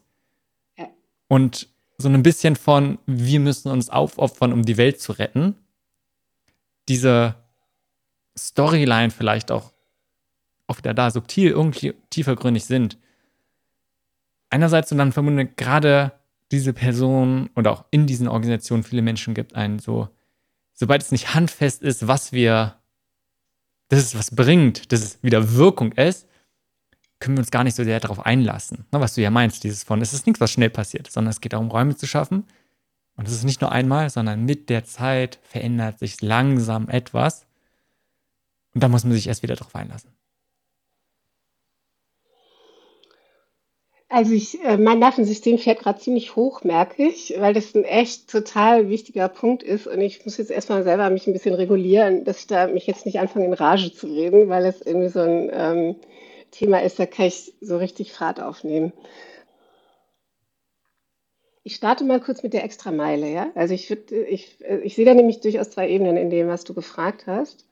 Ja. 0.78 0.88
Und 1.28 1.68
so 2.02 2.10
ein 2.10 2.24
bisschen 2.24 2.56
von, 2.56 3.00
wir 3.06 3.40
müssen 3.40 3.72
uns 3.72 3.90
aufopfern, 3.90 4.52
um 4.52 4.64
die 4.64 4.78
Welt 4.78 5.00
zu 5.00 5.14
retten, 5.14 5.56
diese 6.90 7.36
Storyline 8.38 9.12
vielleicht 9.12 9.52
auch, 9.52 9.72
auch 10.68 10.78
wieder 10.78 10.94
da 10.94 11.12
subtil 11.12 11.50
irgendwie 11.50 11.94
tiefergründig 12.10 12.66
sind. 12.66 12.98
Einerseits 14.50 14.92
und 14.92 14.98
dann 14.98 15.14
vermutlich 15.14 15.56
gerade 15.56 16.12
diese 16.52 16.74
Person 16.74 17.50
oder 17.56 17.72
auch 17.72 17.86
in 17.92 18.08
diesen 18.08 18.28
Organisationen 18.28 18.84
viele 18.84 19.02
Menschen 19.02 19.34
gibt, 19.34 19.56
einen 19.56 19.80
so, 19.80 20.10
sobald 20.74 21.02
es 21.02 21.12
nicht 21.12 21.34
handfest 21.34 21.82
ist, 21.82 22.08
was 22.08 22.34
wir, 22.34 22.76
dass 23.88 24.00
es 24.00 24.16
was 24.18 24.36
bringt, 24.36 24.92
dass 24.92 25.02
es 25.02 25.24
wieder 25.24 25.54
Wirkung 25.54 25.94
ist, 25.94 26.28
können 27.22 27.38
wir 27.38 27.42
uns 27.42 27.52
gar 27.52 27.64
nicht 27.64 27.76
so 27.76 27.84
sehr 27.86 28.00
darauf 28.02 28.26
einlassen. 28.26 28.86
Ne, 28.92 29.00
was 29.00 29.16
du 29.16 29.22
ja 29.22 29.30
meinst, 29.30 29.64
dieses 29.64 29.84
von, 29.84 30.02
es 30.02 30.12
ist 30.12 30.26
nichts, 30.26 30.42
was 30.42 30.52
schnell 30.52 30.70
passiert, 30.70 31.10
sondern 31.10 31.32
es 31.32 31.40
geht 31.40 31.54
darum, 31.54 31.72
Räume 31.72 31.96
zu 31.96 32.08
schaffen. 32.08 32.46
Und 33.16 33.28
es 33.28 33.34
ist 33.34 33.44
nicht 33.44 33.62
nur 33.62 33.72
einmal, 33.72 34.10
sondern 34.10 34.44
mit 34.46 34.70
der 34.70 34.84
Zeit 34.84 35.40
verändert 35.44 36.00
sich 36.00 36.22
langsam 36.22 36.90
etwas. 36.90 37.46
Und 38.74 38.84
da 38.84 38.88
muss 38.88 39.04
man 39.04 39.14
sich 39.14 39.28
erst 39.28 39.44
wieder 39.44 39.56
darauf 39.56 39.76
einlassen. 39.76 40.10
Also 44.10 44.34
ich, 44.34 44.62
äh, 44.66 44.78
mein 44.78 45.00
Nervensystem 45.00 45.58
fährt 45.58 45.80
gerade 45.80 46.00
ziemlich 46.00 46.36
hoch, 46.36 46.66
merke 46.66 47.02
ich, 47.02 47.34
weil 47.38 47.54
das 47.54 47.74
ein 47.76 47.86
echt 47.86 48.30
total 48.30 48.90
wichtiger 48.90 49.30
Punkt 49.30 49.64
ist. 49.64 49.88
Und 49.88 50.02
ich 50.02 50.26
muss 50.26 50.38
jetzt 50.38 50.52
erstmal 50.52 50.84
selber 50.84 51.10
mich 51.10 51.28
ein 51.28 51.34
bisschen 51.34 51.56
regulieren, 51.56 52.26
dass 52.26 52.40
ich 52.40 52.48
da 52.48 52.68
mich 52.68 52.88
jetzt 52.88 53.06
nicht 53.06 53.20
anfange 53.20 53.46
in 53.46 53.54
Rage 53.54 53.94
zu 53.94 54.08
reden, 54.08 54.50
weil 54.50 54.66
es 54.66 54.82
irgendwie 54.82 55.08
so 55.08 55.22
ein 55.22 55.50
ähm, 55.54 55.96
Thema 56.52 56.82
ist, 56.82 57.00
da 57.00 57.06
kann 57.06 57.26
ich 57.26 57.54
so 57.62 57.78
richtig 57.78 58.14
Fahrt 58.14 58.42
aufnehmen. 58.42 58.94
Ich 61.64 61.76
starte 61.76 62.04
mal 62.04 62.20
kurz 62.20 62.44
mit 62.44 62.54
der 62.54 62.64
Extrameile, 62.64 63.28
ja. 63.28 63.52
Also 63.56 63.74
ich, 63.74 63.92
ich, 64.12 64.58
ich 64.62 64.96
sehe 64.96 65.06
da 65.06 65.14
nämlich 65.14 65.42
durchaus 65.42 65.70
zwei 65.70 65.90
Ebenen 65.90 66.18
in 66.18 66.30
dem, 66.30 66.48
was 66.48 66.64
du 66.64 66.74
gefragt 66.74 67.28
hast. 67.28 67.68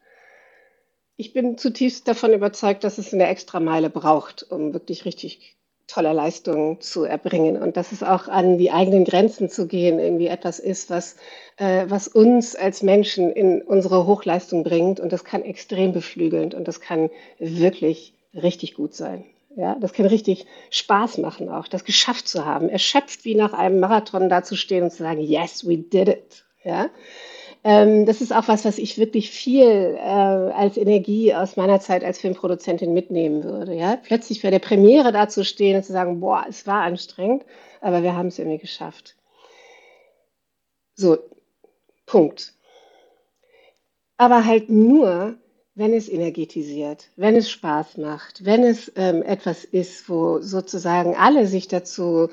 Ich 1.17 1.33
bin 1.33 1.57
zutiefst 1.57 2.07
davon 2.07 2.33
überzeugt, 2.33 2.83
dass 2.83 2.97
es 2.97 3.13
eine 3.13 3.27
Extrameile 3.27 3.89
braucht, 3.89 4.43
um 4.49 4.73
wirklich 4.73 5.05
richtig 5.05 5.57
tolle 5.89 6.13
Leistungen 6.13 6.79
zu 6.81 7.03
erbringen 7.03 7.57
und 7.57 7.75
dass 7.75 7.91
es 7.91 8.03
auch 8.03 8.27
an 8.27 8.57
die 8.57 8.71
eigenen 8.71 9.05
Grenzen 9.05 9.49
zu 9.49 9.67
gehen 9.67 9.99
irgendwie 9.99 10.27
etwas 10.27 10.59
ist, 10.59 10.89
was, 10.89 11.15
äh, 11.57 11.85
was 11.89 12.07
uns 12.07 12.55
als 12.55 12.83
Menschen 12.83 13.31
in 13.31 13.61
unsere 13.61 14.05
Hochleistung 14.05 14.63
bringt 14.63 14.99
und 14.99 15.11
das 15.11 15.23
kann 15.23 15.41
extrem 15.41 15.91
beflügelnd 15.91 16.53
und 16.53 16.67
das 16.67 16.79
kann 16.79 17.09
wirklich 17.39 18.13
richtig 18.33 18.75
gut 18.75 18.93
sein. 18.93 19.25
Ja, 19.55 19.75
das 19.75 19.93
kann 19.93 20.05
richtig 20.05 20.45
Spaß 20.69 21.17
machen 21.17 21.49
auch, 21.49 21.67
das 21.67 21.83
geschafft 21.83 22.27
zu 22.27 22.45
haben, 22.45 22.69
erschöpft 22.69 23.25
wie 23.25 23.35
nach 23.35 23.53
einem 23.53 23.79
Marathon 23.79 24.29
dazustehen 24.29 24.83
und 24.83 24.91
zu 24.91 24.99
sagen, 24.99 25.21
yes, 25.21 25.67
we 25.67 25.77
did 25.77 26.07
it. 26.07 26.45
Ja, 26.63 26.89
ähm, 27.63 28.05
das 28.05 28.21
ist 28.21 28.33
auch 28.33 28.47
was, 28.47 28.63
was 28.63 28.77
ich 28.77 28.97
wirklich 28.97 29.31
viel 29.31 29.97
äh, 29.97 29.99
als 29.99 30.77
Energie 30.77 31.33
aus 31.33 31.57
meiner 31.57 31.79
Zeit 31.81 32.03
als 32.03 32.19
Filmproduzentin 32.19 32.93
mitnehmen 32.93 33.43
würde. 33.43 33.73
Ja, 33.73 33.97
plötzlich 33.97 34.41
bei 34.41 34.49
der 34.49 34.59
Premiere 34.59 35.11
dazustehen 35.11 35.77
und 35.77 35.83
zu 35.83 35.91
sagen, 35.91 36.19
boah, 36.21 36.45
es 36.47 36.65
war 36.67 36.83
anstrengend, 36.83 37.43
aber 37.81 38.01
wir 38.03 38.15
haben 38.15 38.27
es 38.27 38.39
irgendwie 38.39 38.59
geschafft. 38.59 39.15
So, 40.95 41.17
Punkt. 42.05 42.53
Aber 44.17 44.45
halt 44.45 44.69
nur, 44.69 45.37
wenn 45.79 45.93
es 45.93 46.09
energetisiert, 46.09 47.05
wenn 47.15 47.37
es 47.37 47.49
Spaß 47.49 47.97
macht, 47.97 48.45
wenn 48.45 48.63
es 48.63 48.91
ähm, 48.97 49.23
etwas 49.23 49.63
ist, 49.63 50.09
wo 50.09 50.39
sozusagen 50.41 51.15
alle 51.15 51.47
sich 51.47 51.69
dazu 51.69 52.27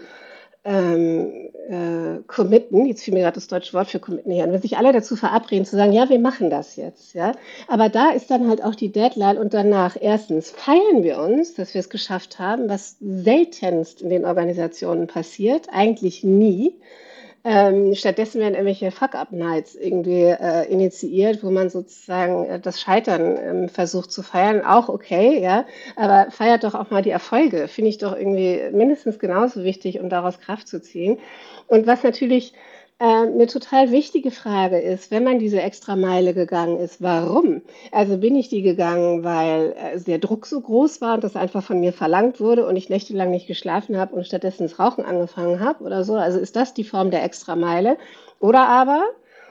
ähm, 0.65 1.51
äh, 1.69 2.23
committen, 2.27 2.87
jetzt 2.87 3.05
fiel 3.05 3.15
mir 3.15 3.21
gerade 3.21 3.37
das 3.37 3.47
deutsche 3.47 3.73
Wort 3.73 3.87
für 3.87 4.01
committen 4.01 4.33
hier, 4.33 4.51
wenn 4.51 4.61
sich 4.61 4.77
alle 4.77 4.93
dazu 4.93 5.15
verabreden, 5.15 5.65
zu 5.65 5.77
sagen, 5.77 5.93
ja, 5.93 6.09
wir 6.09 6.19
machen 6.19 6.51
das 6.51 6.75
jetzt, 6.75 7.15
ja. 7.15 7.33
Aber 7.69 7.89
da 7.89 8.11
ist 8.11 8.33
dann 8.33 8.49
halt 8.49 8.65
auch 8.65 8.75
die 8.75 8.91
Deadline 8.91 9.39
und 9.39 9.55
danach 9.55 9.97
erstens 9.99 10.51
feiern 10.51 11.05
wir 11.05 11.21
uns, 11.21 11.55
dass 11.55 11.73
wir 11.73 11.79
es 11.79 11.89
geschafft 11.89 12.41
haben, 12.41 12.69
was 12.69 12.97
seltenst 13.01 14.03
in 14.03 14.11
den 14.11 14.25
Organisationen 14.25 15.07
passiert, 15.07 15.69
eigentlich 15.71 16.25
nie. 16.25 16.75
Ähm, 17.49 17.95
stattdessen 17.95 18.41
werden 18.41 18.55
irgendwelche 18.55 18.91
Fuck-Up-Nights 18.91 19.77
irgendwie 19.77 20.25
äh, 20.25 20.65
initiiert, 20.69 21.45
wo 21.45 21.51
man 21.53 21.71
sozusagen 21.71 22.45
äh, 22.45 22.59
das 22.59 22.81
Scheitern 22.81 23.39
ähm, 23.41 23.69
versucht 23.69 24.11
zu 24.11 24.25
feiern. 24.25 24.65
Auch 24.65 24.89
okay, 24.89 25.41
ja. 25.41 25.65
Aber 25.95 26.33
feiert 26.33 26.65
doch 26.65 26.75
auch 26.75 26.91
mal 26.91 27.03
die 27.03 27.11
Erfolge. 27.11 27.69
Finde 27.69 27.91
ich 27.91 27.99
doch 27.99 28.17
irgendwie 28.17 28.63
mindestens 28.73 29.21
genauso 29.21 29.63
wichtig, 29.63 30.01
um 30.01 30.09
daraus 30.09 30.41
Kraft 30.41 30.67
zu 30.67 30.83
ziehen. 30.83 31.21
Und 31.69 31.87
was 31.87 32.03
natürlich 32.03 32.53
eine 32.99 33.47
total 33.47 33.91
wichtige 33.91 34.31
Frage 34.31 34.79
ist, 34.81 35.11
wenn 35.11 35.23
man 35.25 35.39
diese 35.39 35.61
Extrameile 35.61 36.33
gegangen 36.33 36.79
ist, 36.79 37.03
warum? 37.03 37.61
Also 37.93 38.17
bin 38.17 38.37
ich 38.37 38.49
die 38.49 38.63
gegangen, 38.63 39.23
weil 39.23 39.75
äh, 39.77 40.01
der 40.01 40.19
Druck 40.19 40.47
so 40.47 40.61
groß 40.61 41.03
war 41.03 41.15
und 41.15 41.25
das 41.25 41.37
einfach 41.37 41.63
von 41.63 41.79
mir 41.81 41.93
verlangt 41.93 42.41
wurde 42.41 42.67
und 42.67 42.77
ich 42.77 42.89
nächtelang 42.89 43.31
nicht 43.31 43.47
geschlafen 43.47 43.99
habe 43.99 44.15
und 44.17 44.27
stattdessen 44.27 44.63
das 44.63 44.79
Rauchen 44.79 45.05
angefangen 45.05 45.61
habe 45.61 45.85
oder 45.85 46.05
so? 46.05 46.15
Also 46.15 46.39
ist 46.39 46.57
das 46.57 46.73
die 46.73 46.85
Form 46.85 47.11
der 47.11 47.23
Extrameile? 47.23 47.99
Oder 48.41 48.67
aber, 48.69 49.05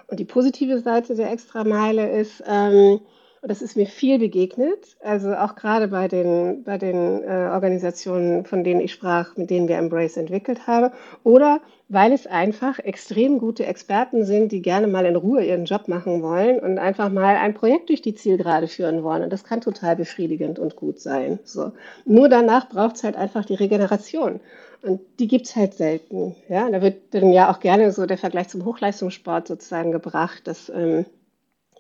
Und 0.08 0.20
die 0.20 0.26
positive 0.26 0.80
Seite 0.80 1.16
der 1.16 1.32
Extrameile 1.32 2.10
ist, 2.20 2.44
ähm, 2.48 3.00
das 3.48 3.62
ist 3.62 3.78
mir 3.78 3.86
viel 3.86 4.20
begegnet, 4.20 4.98
also 5.04 5.34
auch 5.36 5.56
gerade 5.56 5.88
bei 5.88 6.08
den, 6.08 6.64
bei 6.64 6.78
den 6.78 7.24
äh, 7.24 7.50
Organisationen, 7.52 8.46
von 8.46 8.64
denen 8.64 8.82
ich 8.82 8.94
sprach, 8.94 9.38
mit 9.38 9.50
denen 9.50 9.68
wir 9.68 9.78
Embrace 9.78 10.18
entwickelt 10.18 10.68
haben, 10.68 10.94
oder 11.24 11.62
weil 11.88 12.12
es 12.14 12.26
einfach 12.26 12.80
extrem 12.80 13.38
gute 13.38 13.66
Experten 13.66 14.26
sind, 14.26 14.52
die 14.52 14.62
gerne 14.62 14.88
mal 14.88 15.06
in 15.06 15.16
Ruhe 15.16 15.44
ihren 15.44 15.66
Job 15.66 15.88
machen 15.88 16.24
wollen 16.24 16.60
und 16.60 16.80
einfach 16.80 17.12
mal 17.12 17.36
ein 17.36 17.54
Projekt 17.54 17.90
durch 17.90 18.02
die 18.02 18.16
Zielgerade 18.16 18.68
führen 18.68 19.04
wollen. 19.04 19.24
Und 19.24 19.32
das 19.32 19.44
kann 19.44 19.62
total 19.62 19.96
befriedigend 19.96 20.58
und 20.58 20.76
gut 20.76 21.00
sein. 21.00 21.38
So. 21.44 21.74
Nur 22.06 22.28
danach 22.28 22.70
braucht 22.70 22.96
es 22.96 23.04
halt 23.04 23.16
einfach 23.16 23.46
die 23.46 23.54
Regeneration. 23.54 24.40
Und 24.82 25.02
die 25.20 25.28
gibt 25.28 25.46
es 25.46 25.56
halt 25.56 25.76
selten. 25.76 26.36
Ja? 26.50 26.70
Da 26.70 26.82
wird 26.82 27.14
dann 27.14 27.32
ja 27.32 27.52
auch 27.52 27.60
gerne 27.60 27.92
so 27.92 28.08
der 28.08 28.18
Vergleich 28.18 28.50
zum 28.50 28.66
Hochleistungssport 28.66 29.48
sozusagen 29.48 29.92
gebracht, 29.92 30.48
dass 30.48 30.70
ähm, 30.70 31.06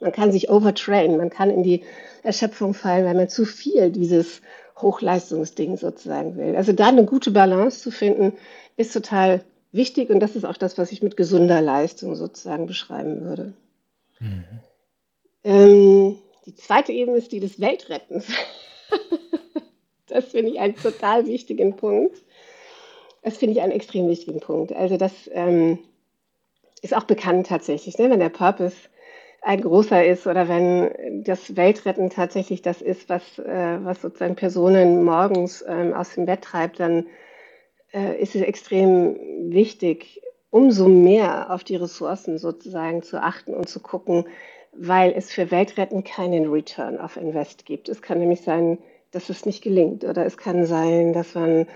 man 0.02 0.12
kann 0.12 0.32
sich 0.32 0.50
overtrainen, 0.50 1.18
man 1.18 1.30
kann 1.30 1.50
in 1.50 1.64
die 1.64 1.84
Erschöpfung 2.24 2.74
fallen, 2.74 3.06
weil 3.06 3.16
man 3.16 3.30
zu 3.30 3.46
viel 3.46 3.92
dieses 3.92 4.42
Hochleistungsding 4.78 5.78
sozusagen 5.78 6.36
will. 6.38 6.56
Also 6.56 6.74
da 6.74 6.88
eine 6.88 7.06
gute 7.06 7.32
Balance 7.32 7.82
zu 7.82 7.92
finden, 7.92 8.34
ist 8.78 8.94
total 8.94 9.44
wichtig 9.72 10.10
und 10.10 10.20
das 10.20 10.36
ist 10.36 10.46
auch 10.46 10.58
das, 10.58 10.78
was 10.78 10.92
ich 10.92 11.02
mit 11.02 11.18
gesunder 11.18 11.62
Leistung 11.62 12.16
sozusagen 12.16 12.66
beschreiben 12.66 13.22
würde. 13.22 13.54
Mhm. 14.20 14.44
Ähm, 15.44 16.18
die 16.46 16.56
zweite 16.56 16.92
Ebene 16.92 17.18
ist 17.18 17.32
die 17.32 17.40
des 17.40 17.60
Weltrettens. 17.60 18.28
das 20.08 20.26
finde 20.26 20.52
ich 20.52 20.60
einen 20.60 20.76
total 20.76 21.26
wichtigen 21.26 21.76
Punkt. 21.76 22.22
Das 23.22 23.38
finde 23.38 23.54
ich 23.54 23.62
einen 23.62 23.72
extrem 23.72 24.08
wichtigen 24.08 24.40
Punkt. 24.40 24.74
Also 24.74 24.98
das 24.98 25.12
ähm, 25.32 25.80
ist 26.82 26.96
auch 26.96 27.06
bekannt 27.06 27.48
tatsächlich, 27.48 27.98
ne? 27.98 28.10
wenn 28.10 28.20
der 28.20 28.30
Purpose 28.30 28.76
ein 29.46 29.62
großer 29.62 30.04
ist 30.04 30.26
oder 30.26 30.50
wenn 30.50 31.24
das 31.24 31.56
Weltretten 31.56 32.10
tatsächlich 32.10 32.64
das 32.64 32.82
ist, 32.82 33.10
was, 33.10 33.38
äh, 33.38 33.78
was 33.84 34.02
sozusagen 34.02 34.36
Personen 34.36 35.04
morgens 35.04 35.64
ähm, 35.68 35.94
aus 35.94 36.16
dem 36.16 36.26
Bett 36.26 36.42
treibt, 36.42 36.80
dann 36.80 37.06
äh, 37.94 38.20
ist 38.20 38.36
es 38.36 38.42
extrem 38.42 39.16
wichtig, 39.52 40.20
umso 40.50 40.88
mehr 40.88 41.52
auf 41.52 41.64
die 41.64 41.76
Ressourcen 41.76 42.40
sozusagen 42.40 43.04
zu 43.04 43.22
achten 43.22 43.54
und 43.54 43.70
zu 43.70 43.80
gucken, 43.82 44.26
weil 44.74 45.14
es 45.16 45.32
für 45.32 45.52
Weltretten 45.52 46.04
keinen 46.04 46.50
Return 46.50 47.00
of 47.00 47.16
Invest 47.16 47.68
gibt. 47.68 47.88
Es 47.88 48.02
kann 48.02 48.18
nämlich 48.18 48.42
sein, 48.42 48.80
dass 49.12 49.30
es 49.30 49.46
nicht 49.46 49.64
gelingt 49.64 50.04
oder 50.06 50.26
es 50.26 50.38
kann 50.38 50.66
sein, 50.66 51.14
dass 51.14 51.36
man 51.36 51.68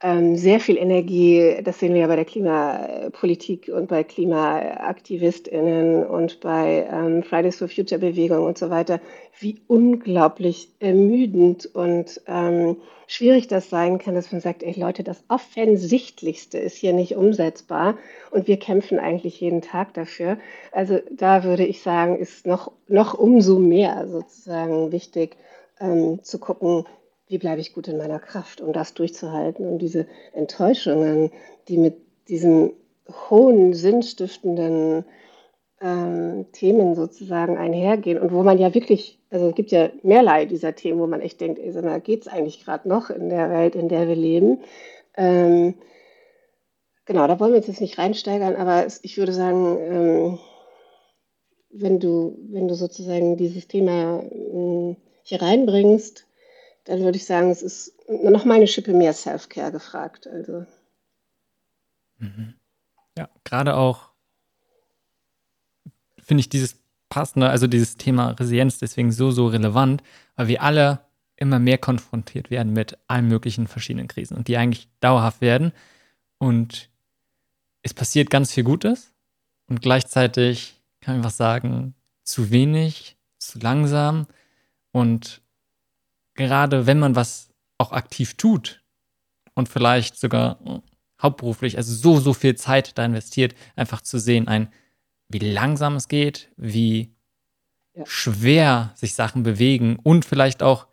sehr 0.00 0.60
viel 0.60 0.76
Energie, 0.76 1.56
das 1.64 1.80
sehen 1.80 1.92
wir 1.92 2.02
ja 2.02 2.06
bei 2.06 2.14
der 2.14 2.24
Klimapolitik 2.24 3.68
und 3.74 3.88
bei 3.88 4.04
KlimaaktivistInnen 4.04 6.06
und 6.06 6.38
bei 6.38 6.86
ähm, 6.88 7.24
Fridays 7.24 7.58
for 7.58 7.68
Future 7.68 7.98
Bewegung 7.98 8.44
und 8.44 8.56
so 8.56 8.70
weiter, 8.70 9.00
wie 9.40 9.60
unglaublich 9.66 10.68
ermüdend 10.78 11.66
und 11.66 12.20
ähm, 12.28 12.76
schwierig 13.08 13.48
das 13.48 13.70
sein 13.70 13.98
kann, 13.98 14.14
dass 14.14 14.30
man 14.30 14.40
sagt, 14.40 14.62
ey 14.62 14.78
Leute, 14.78 15.02
das 15.02 15.24
Offensichtlichste 15.26 16.58
ist 16.58 16.76
hier 16.76 16.92
nicht 16.92 17.16
umsetzbar 17.16 17.98
und 18.30 18.46
wir 18.46 18.58
kämpfen 18.58 19.00
eigentlich 19.00 19.40
jeden 19.40 19.62
Tag 19.62 19.94
dafür. 19.94 20.38
Also 20.70 21.00
da 21.10 21.42
würde 21.42 21.66
ich 21.66 21.82
sagen, 21.82 22.18
ist 22.18 22.46
noch, 22.46 22.70
noch 22.86 23.14
umso 23.14 23.58
mehr 23.58 24.06
sozusagen 24.06 24.92
wichtig 24.92 25.36
ähm, 25.80 26.20
zu 26.22 26.38
gucken, 26.38 26.84
wie 27.28 27.38
bleibe 27.38 27.60
ich 27.60 27.74
gut 27.74 27.88
in 27.88 27.98
meiner 27.98 28.18
Kraft, 28.18 28.60
um 28.60 28.72
das 28.72 28.94
durchzuhalten 28.94 29.66
und 29.66 29.78
diese 29.78 30.06
Enttäuschungen, 30.32 31.30
die 31.68 31.76
mit 31.76 31.96
diesen 32.28 32.72
hohen, 33.30 33.74
sinnstiftenden 33.74 35.04
ähm, 35.80 36.46
Themen 36.52 36.94
sozusagen 36.94 37.56
einhergehen 37.56 38.18
und 38.18 38.32
wo 38.32 38.42
man 38.42 38.58
ja 38.58 38.74
wirklich, 38.74 39.18
also 39.30 39.48
es 39.48 39.54
gibt 39.54 39.70
ja 39.70 39.90
mehrlei 40.02 40.46
dieser 40.46 40.74
Themen, 40.74 40.98
wo 40.98 41.06
man 41.06 41.20
echt 41.20 41.40
denkt, 41.40 41.58
ey, 41.58 41.70
sag 41.70 41.84
mal, 41.84 42.00
geht 42.00 42.22
es 42.22 42.28
eigentlich 42.28 42.64
gerade 42.64 42.88
noch 42.88 43.10
in 43.10 43.28
der 43.28 43.50
Welt, 43.50 43.76
in 43.76 43.88
der 43.88 44.08
wir 44.08 44.16
leben? 44.16 44.62
Ähm, 45.16 45.74
genau, 47.04 47.26
da 47.26 47.38
wollen 47.38 47.52
wir 47.52 47.58
uns 47.58 47.68
jetzt 47.68 47.80
nicht 47.80 47.98
reinsteigern, 47.98 48.56
aber 48.56 48.86
ich 49.02 49.18
würde 49.18 49.32
sagen, 49.32 49.78
ähm, 49.80 50.38
wenn 51.70 52.00
du, 52.00 52.38
wenn 52.50 52.66
du 52.66 52.74
sozusagen 52.74 53.36
dieses 53.36 53.68
Thema 53.68 54.22
äh, 54.22 54.96
hier 55.22 55.42
reinbringst, 55.42 56.27
dann 56.88 57.00
würde 57.00 57.18
ich 57.18 57.26
sagen, 57.26 57.50
es 57.50 57.62
ist 57.62 57.92
noch 58.08 58.46
mal 58.46 58.54
eine 58.54 58.66
Schippe 58.66 58.94
mehr 58.94 59.12
Self-Care 59.12 59.72
gefragt. 59.72 60.26
Also. 60.26 60.64
Mhm. 62.16 62.54
Ja, 63.16 63.28
gerade 63.44 63.76
auch 63.76 64.08
finde 66.18 66.40
ich 66.40 66.48
dieses 66.48 66.76
passende, 67.10 67.50
also 67.50 67.66
dieses 67.66 67.96
Thema 67.96 68.30
Resilienz 68.30 68.78
deswegen 68.78 69.12
so, 69.12 69.30
so 69.30 69.48
relevant, 69.48 70.02
weil 70.36 70.48
wir 70.48 70.62
alle 70.62 71.00
immer 71.36 71.58
mehr 71.58 71.78
konfrontiert 71.78 72.50
werden 72.50 72.72
mit 72.72 72.96
allen 73.06 73.28
möglichen 73.28 73.66
verschiedenen 73.66 74.08
Krisen 74.08 74.36
und 74.36 74.48
die 74.48 74.56
eigentlich 74.56 74.88
dauerhaft 75.00 75.40
werden. 75.40 75.72
Und 76.38 76.88
es 77.82 77.92
passiert 77.92 78.30
ganz 78.30 78.52
viel 78.52 78.64
Gutes 78.64 79.12
und 79.66 79.82
gleichzeitig 79.82 80.80
kann 81.00 81.16
man 81.16 81.24
was 81.24 81.36
sagen, 81.36 81.94
zu 82.24 82.50
wenig, 82.50 83.16
zu 83.38 83.58
langsam 83.58 84.26
und 84.90 85.42
gerade 86.38 86.86
wenn 86.86 86.98
man 86.98 87.16
was 87.16 87.50
auch 87.76 87.92
aktiv 87.92 88.34
tut 88.34 88.82
und 89.54 89.68
vielleicht 89.68 90.18
sogar 90.18 90.58
hm, 90.64 90.82
hauptberuflich, 91.20 91.76
also 91.76 91.92
so, 91.92 92.20
so 92.20 92.32
viel 92.32 92.54
Zeit 92.54 92.96
da 92.96 93.04
investiert, 93.04 93.54
einfach 93.76 94.00
zu 94.00 94.18
sehen, 94.18 94.48
ein, 94.48 94.68
wie 95.28 95.40
langsam 95.40 95.96
es 95.96 96.08
geht, 96.08 96.50
wie 96.56 97.12
ja. 97.94 98.06
schwer 98.06 98.92
sich 98.94 99.14
Sachen 99.14 99.42
bewegen 99.42 99.98
und 100.02 100.24
vielleicht 100.24 100.62
auch, 100.62 100.86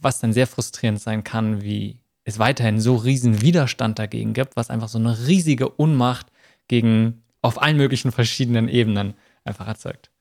was 0.00 0.20
dann 0.20 0.32
sehr 0.32 0.46
frustrierend 0.46 1.00
sein 1.00 1.24
kann, 1.24 1.62
wie 1.62 1.98
es 2.24 2.38
weiterhin 2.38 2.78
so 2.78 2.94
riesen 2.94 3.40
Widerstand 3.40 3.98
dagegen 3.98 4.32
gibt, 4.34 4.54
was 4.54 4.70
einfach 4.70 4.88
so 4.88 4.98
eine 4.98 5.26
riesige 5.26 5.68
Unmacht 5.68 6.26
gegen 6.68 7.24
auf 7.40 7.60
allen 7.60 7.78
möglichen 7.78 8.12
verschiedenen 8.12 8.68
Ebenen 8.68 9.14
einfach 9.44 9.66
erzeugt. 9.66 10.11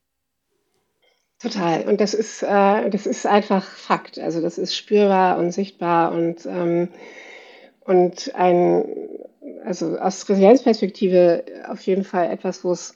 Total. 1.41 1.87
Und 1.87 1.99
das 2.01 2.13
ist, 2.13 2.43
äh, 2.43 2.89
das 2.89 3.07
ist 3.07 3.25
einfach 3.25 3.63
Fakt. 3.63 4.19
Also 4.19 4.41
das 4.41 4.57
ist 4.57 4.75
spürbar 4.75 5.39
und 5.39 5.51
sichtbar 5.51 6.11
und, 6.11 6.45
ähm, 6.45 6.89
und 7.83 8.35
ein, 8.35 8.85
also 9.65 9.97
aus 9.97 10.29
Resilienzperspektive 10.29 11.43
auf 11.67 11.81
jeden 11.81 12.03
Fall 12.03 12.29
etwas, 12.29 12.63
wo 12.63 12.71
es 12.71 12.95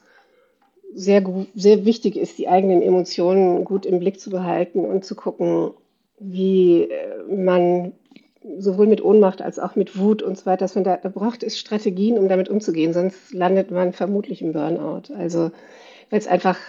sehr, 0.94 1.24
sehr 1.56 1.86
wichtig 1.86 2.16
ist, 2.18 2.38
die 2.38 2.48
eigenen 2.48 2.84
Emotionen 2.84 3.66
gut 3.66 3.86
im 3.86 4.00
Blick 4.00 4.20
zu 4.20 4.30
behalten 4.30 4.86
und 4.86 5.04
zu 5.04 5.16
gucken, 5.16 5.72
wie 6.20 6.84
äh, 6.84 7.24
man 7.28 7.94
sowohl 8.60 8.86
mit 8.86 9.04
Ohnmacht 9.04 9.42
als 9.42 9.58
auch 9.58 9.76
mit 9.76 9.98
Wut 9.98 10.22
und 10.22 10.38
so 10.38 10.46
weiter, 10.46 10.60
dass 10.60 10.76
man 10.76 10.84
da, 10.84 10.98
da 10.98 11.10
braucht 11.10 11.42
es 11.42 11.58
Strategien, 11.58 12.20
um 12.20 12.30
damit 12.30 12.48
umzugehen, 12.48 12.94
sonst 12.94 13.34
landet 13.34 13.72
man 13.72 13.92
vermutlich 13.92 14.44
im 14.44 14.54
Burnout. 14.54 15.12
Also 15.18 15.50
weil 16.12 16.20
es 16.20 16.28
einfach 16.28 16.60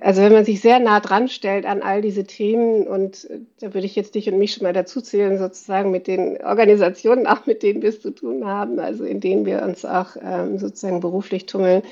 also 0.00 0.22
wenn 0.22 0.32
man 0.32 0.44
sich 0.44 0.60
sehr 0.60 0.78
nah 0.78 1.00
dran 1.00 1.28
stellt 1.28 1.66
an 1.66 1.82
all 1.82 2.02
diese 2.02 2.24
Themen 2.24 2.86
und 2.86 3.28
äh, 3.30 3.40
da 3.60 3.74
würde 3.74 3.86
ich 3.86 3.96
jetzt 3.96 4.14
dich 4.14 4.28
und 4.28 4.38
mich 4.38 4.52
schon 4.52 4.64
mal 4.64 4.72
dazu 4.72 5.00
zählen, 5.00 5.38
sozusagen 5.38 5.90
mit 5.90 6.06
den 6.06 6.42
Organisationen, 6.42 7.26
auch 7.26 7.46
mit 7.46 7.62
denen 7.62 7.82
wir 7.82 7.90
es 7.90 8.00
zu 8.00 8.10
tun 8.10 8.46
haben, 8.46 8.78
also 8.78 9.04
in 9.04 9.20
denen 9.20 9.46
wir 9.46 9.62
uns 9.62 9.84
auch 9.84 10.16
ähm, 10.22 10.58
sozusagen 10.58 11.00
beruflich 11.00 11.46
tummeln, 11.46 11.82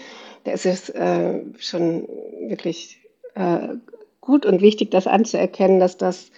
da 0.44 0.52
ist 0.52 0.66
es 0.66 0.90
äh, 0.90 1.40
schon 1.58 2.08
wirklich 2.48 3.00
äh, 3.34 3.68
gut 4.20 4.46
und 4.46 4.60
wichtig, 4.60 4.90
das 4.90 5.06
anzuerkennen, 5.06 5.80
dass 5.80 5.96
das 5.96 6.30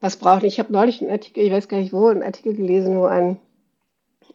was 0.00 0.16
braucht. 0.16 0.44
Ich 0.44 0.58
habe 0.58 0.72
neulich 0.72 1.00
einen 1.00 1.10
Artikel, 1.10 1.44
ich 1.44 1.52
weiß 1.52 1.68
gar 1.68 1.78
nicht 1.78 1.92
wo, 1.92 2.08
einen 2.08 2.22
Artikel 2.22 2.54
gelesen, 2.54 2.96
wo 2.96 3.04
ein 3.04 3.38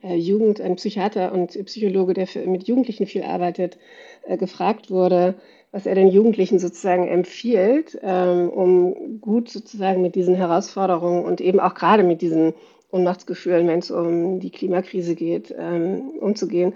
Jugend, 0.02 0.62
ein 0.62 0.76
Psychiater 0.76 1.34
und 1.34 1.52
Psychologe, 1.66 2.14
der 2.14 2.28
für, 2.28 2.40
mit 2.40 2.68
Jugendlichen 2.68 3.06
viel 3.06 3.24
arbeitet, 3.24 3.78
äh, 4.26 4.38
gefragt 4.38 4.90
wurde, 4.90 5.36
was 5.72 5.86
er 5.86 5.96
den 5.96 6.08
Jugendlichen 6.08 6.60
sozusagen 6.60 7.08
empfiehlt, 7.08 8.00
ähm, 8.02 8.50
um 8.50 9.22
gut 9.22 9.50
sozusagen 9.50 10.02
mit 10.02 10.16
diesen 10.16 10.36
Herausforderungen 10.36 11.26
und 11.26 11.42
eben 11.42 11.60
auch 11.60 11.76
gerade 11.76 12.04
mit 12.04 12.22
diesen 12.22 12.54
Ohnmachtsgefühlen, 12.92 13.68
wenn 13.68 13.80
es 13.80 13.92
um 13.92 14.40
die 14.40 14.50
Klimakrise 14.50 15.16
geht, 15.16 15.54
ähm, 15.58 16.10
umzugehen. 16.20 16.74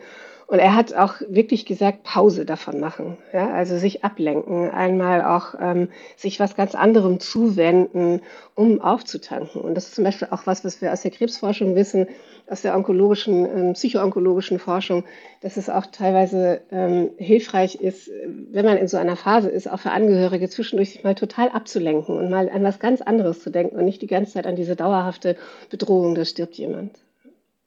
Und 0.54 0.60
er 0.60 0.76
hat 0.76 0.94
auch 0.94 1.16
wirklich 1.28 1.66
gesagt, 1.66 2.04
Pause 2.04 2.46
davon 2.46 2.80
machen. 2.80 3.18
Ja? 3.34 3.52
Also 3.52 3.76
sich 3.80 4.04
ablenken, 4.04 4.70
einmal 4.70 5.24
auch 5.24 5.56
ähm, 5.60 5.90
sich 6.16 6.40
was 6.40 6.56
ganz 6.56 6.76
anderem 6.76 7.20
zuwenden, 7.20 8.22
um 8.54 8.80
aufzutanken. 8.80 9.62
Und 9.62 9.74
das 9.74 9.88
ist 9.88 9.96
zum 9.96 10.04
Beispiel 10.04 10.28
auch 10.30 10.46
was, 10.46 10.64
was 10.64 10.80
wir 10.80 10.94
aus 10.94 11.02
der 11.02 11.10
Krebsforschung 11.10 11.76
wissen, 11.76 12.06
aus 12.46 12.62
der 12.62 12.76
onkologischen, 12.76 13.46
ähm, 13.46 13.74
psychoonkologischen 13.74 14.60
Forschung, 14.60 15.06
dass 15.42 15.58
es 15.58 15.72
auch 15.72 15.88
teilweise 15.88 16.62
ähm, 16.70 17.10
hilfreich 17.18 17.74
ist, 17.82 18.12
wenn 18.52 18.66
man 18.68 18.78
in 18.78 18.88
so 18.88 18.98
einer 18.98 19.16
Phase 19.16 19.50
ist, 19.50 19.68
auch 19.68 19.80
für 19.80 19.90
Angehörige 19.90 20.48
zwischendurch 20.50 20.92
sich 20.92 21.04
mal 21.04 21.16
total 21.16 21.50
abzulenken 21.50 22.16
und 22.16 22.30
mal 22.30 22.48
an 22.52 22.64
was 22.64 22.78
ganz 22.78 23.02
anderes 23.02 23.42
zu 23.42 23.50
denken 23.50 23.76
und 23.76 23.86
nicht 23.86 24.04
die 24.04 24.08
ganze 24.08 24.34
Zeit 24.34 24.46
an 24.46 24.56
diese 24.56 24.76
dauerhafte 24.76 25.36
Bedrohung, 25.72 26.14
da 26.14 26.24
stirbt 26.26 26.54
jemand. 26.60 27.00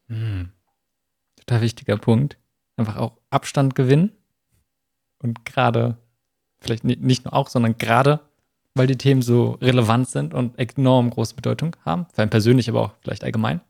Hm. 0.07 0.51
Total 1.41 1.63
wichtiger 1.63 1.97
Punkt. 1.97 2.39
Einfach 2.77 2.97
auch 2.97 3.19
Abstand 3.31 3.75
gewinnen 3.75 4.13
Und 5.19 5.45
gerade, 5.45 5.97
vielleicht 6.59 6.85
nicht 6.85 7.25
nur 7.25 7.35
auch, 7.35 7.49
sondern 7.49 7.79
gerade, 7.79 8.21
weil 8.75 8.87
die 8.87 8.99
Themen 8.99 9.23
so 9.23 9.53
relevant 9.63 10.09
sind 10.09 10.35
und 10.35 10.59
enorm 10.59 11.11
große 11.11 11.35
Bedeutung 11.35 11.75
haben, 11.85 12.07
vor 12.13 12.21
allem 12.21 12.31
persönlich, 12.31 12.69
aber 12.69 12.83
auch 12.83 12.93
vielleicht 13.01 13.25
allgemein. 13.25 13.61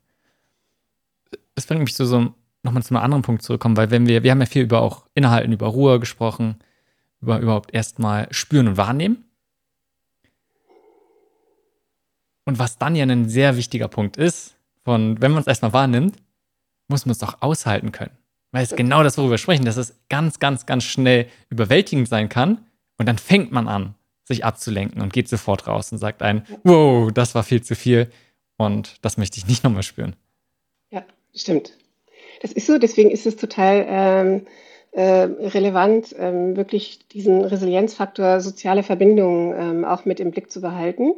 Es 1.54 1.66
bringt 1.66 1.82
mich 1.82 1.94
zu 1.94 2.04
so 2.04 2.34
nochmal 2.64 2.82
zu 2.82 2.94
einem 2.94 3.04
anderen 3.04 3.22
Punkt 3.22 3.42
zurückkommen, 3.42 3.76
weil 3.76 3.90
wenn 3.90 4.06
wir, 4.06 4.24
wir 4.24 4.32
haben 4.32 4.40
ja 4.40 4.46
viel 4.46 4.64
über 4.64 4.82
auch 4.82 5.06
Inhalten, 5.14 5.52
über 5.52 5.68
Ruhe 5.68 6.00
gesprochen, 6.00 6.56
über 7.20 7.38
überhaupt 7.38 7.72
erstmal 7.72 8.26
spüren 8.32 8.68
und 8.68 8.76
wahrnehmen. 8.76 9.24
Und 12.44 12.58
was 12.58 12.78
dann 12.78 12.96
ja 12.96 13.04
ein 13.04 13.28
sehr 13.28 13.56
wichtiger 13.56 13.88
Punkt 13.88 14.16
ist, 14.16 14.56
von 14.84 15.20
wenn 15.20 15.32
man 15.32 15.40
es 15.40 15.46
erstmal 15.46 15.72
wahrnimmt, 15.72 16.16
muss 16.88 17.06
man 17.06 17.12
es 17.12 17.18
doch 17.18 17.42
aushalten 17.42 17.92
können. 17.92 18.16
Weil 18.56 18.64
es 18.64 18.74
genau 18.74 19.02
das, 19.02 19.18
worüber 19.18 19.32
wir 19.32 19.38
sprechen, 19.38 19.66
dass 19.66 19.76
es 19.76 19.94
ganz, 20.08 20.38
ganz, 20.38 20.64
ganz 20.64 20.82
schnell 20.84 21.26
überwältigend 21.50 22.08
sein 22.08 22.30
kann. 22.30 22.64
Und 22.96 23.04
dann 23.06 23.18
fängt 23.18 23.52
man 23.52 23.68
an, 23.68 23.94
sich 24.24 24.46
abzulenken 24.46 25.02
und 25.02 25.12
geht 25.12 25.28
sofort 25.28 25.66
raus 25.66 25.92
und 25.92 25.98
sagt 25.98 26.22
ein, 26.22 26.46
wow, 26.64 27.12
das 27.12 27.34
war 27.34 27.42
viel 27.42 27.62
zu 27.62 27.74
viel 27.74 28.10
und 28.56 29.04
das 29.04 29.18
möchte 29.18 29.36
ich 29.36 29.46
nicht 29.46 29.62
nochmal 29.62 29.82
spüren. 29.82 30.16
Ja, 30.88 31.04
stimmt. 31.34 31.76
Das 32.40 32.50
ist 32.50 32.66
so, 32.66 32.78
deswegen 32.78 33.10
ist 33.10 33.26
es 33.26 33.36
total 33.36 33.84
ähm, 33.86 34.46
äh, 34.92 35.28
relevant, 35.48 36.16
ähm, 36.18 36.56
wirklich 36.56 37.06
diesen 37.08 37.44
Resilienzfaktor 37.44 38.40
soziale 38.40 38.82
Verbindungen 38.82 39.52
ähm, 39.54 39.84
auch 39.84 40.06
mit 40.06 40.18
im 40.18 40.30
Blick 40.30 40.50
zu 40.50 40.62
behalten. 40.62 41.12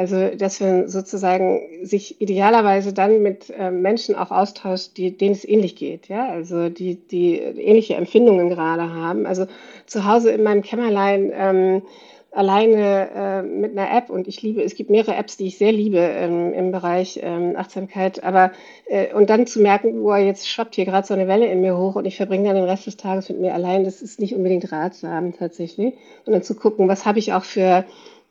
Also, 0.00 0.34
dass 0.34 0.60
man 0.60 0.88
sozusagen 0.88 1.60
sich 1.82 2.22
idealerweise 2.22 2.94
dann 2.94 3.20
mit 3.20 3.52
ähm, 3.54 3.82
Menschen 3.82 4.14
auch 4.14 4.30
austauscht, 4.30 4.96
die, 4.96 5.14
denen 5.14 5.34
es 5.34 5.46
ähnlich 5.46 5.76
geht, 5.76 6.08
ja, 6.08 6.26
also 6.26 6.70
die, 6.70 6.94
die 6.94 7.36
ähnliche 7.36 7.96
Empfindungen 7.96 8.48
gerade 8.48 8.94
haben. 8.94 9.26
Also 9.26 9.44
zu 9.84 10.06
Hause 10.06 10.30
in 10.30 10.42
meinem 10.42 10.62
Kämmerlein 10.62 11.30
ähm, 11.34 11.82
alleine 12.30 13.10
äh, 13.14 13.42
mit 13.42 13.76
einer 13.76 13.94
App 13.94 14.08
und 14.08 14.26
ich 14.26 14.40
liebe, 14.40 14.62
es 14.62 14.74
gibt 14.74 14.88
mehrere 14.88 15.16
Apps, 15.16 15.36
die 15.36 15.48
ich 15.48 15.58
sehr 15.58 15.72
liebe 15.72 15.98
ähm, 15.98 16.54
im 16.54 16.72
Bereich 16.72 17.20
ähm, 17.22 17.54
Achtsamkeit, 17.58 18.24
aber 18.24 18.52
äh, 18.86 19.12
und 19.12 19.28
dann 19.28 19.46
zu 19.46 19.60
merken, 19.60 20.02
wo 20.02 20.14
jetzt 20.14 20.48
schwappt 20.48 20.76
hier 20.76 20.86
gerade 20.86 21.06
so 21.06 21.12
eine 21.12 21.28
Welle 21.28 21.44
in 21.44 21.60
mir 21.60 21.76
hoch 21.76 21.96
und 21.96 22.06
ich 22.06 22.16
verbringe 22.16 22.44
dann 22.44 22.56
den 22.56 22.64
Rest 22.64 22.86
des 22.86 22.96
Tages 22.96 23.28
mit 23.28 23.38
mir 23.38 23.52
allein, 23.52 23.84
das 23.84 24.00
ist 24.00 24.18
nicht 24.18 24.34
unbedingt 24.34 24.72
ratsam 24.72 25.36
tatsächlich. 25.36 25.92
Und 26.24 26.32
dann 26.32 26.42
zu 26.42 26.54
gucken, 26.54 26.88
was 26.88 27.04
habe 27.04 27.18
ich 27.18 27.34
auch 27.34 27.44
für 27.44 27.84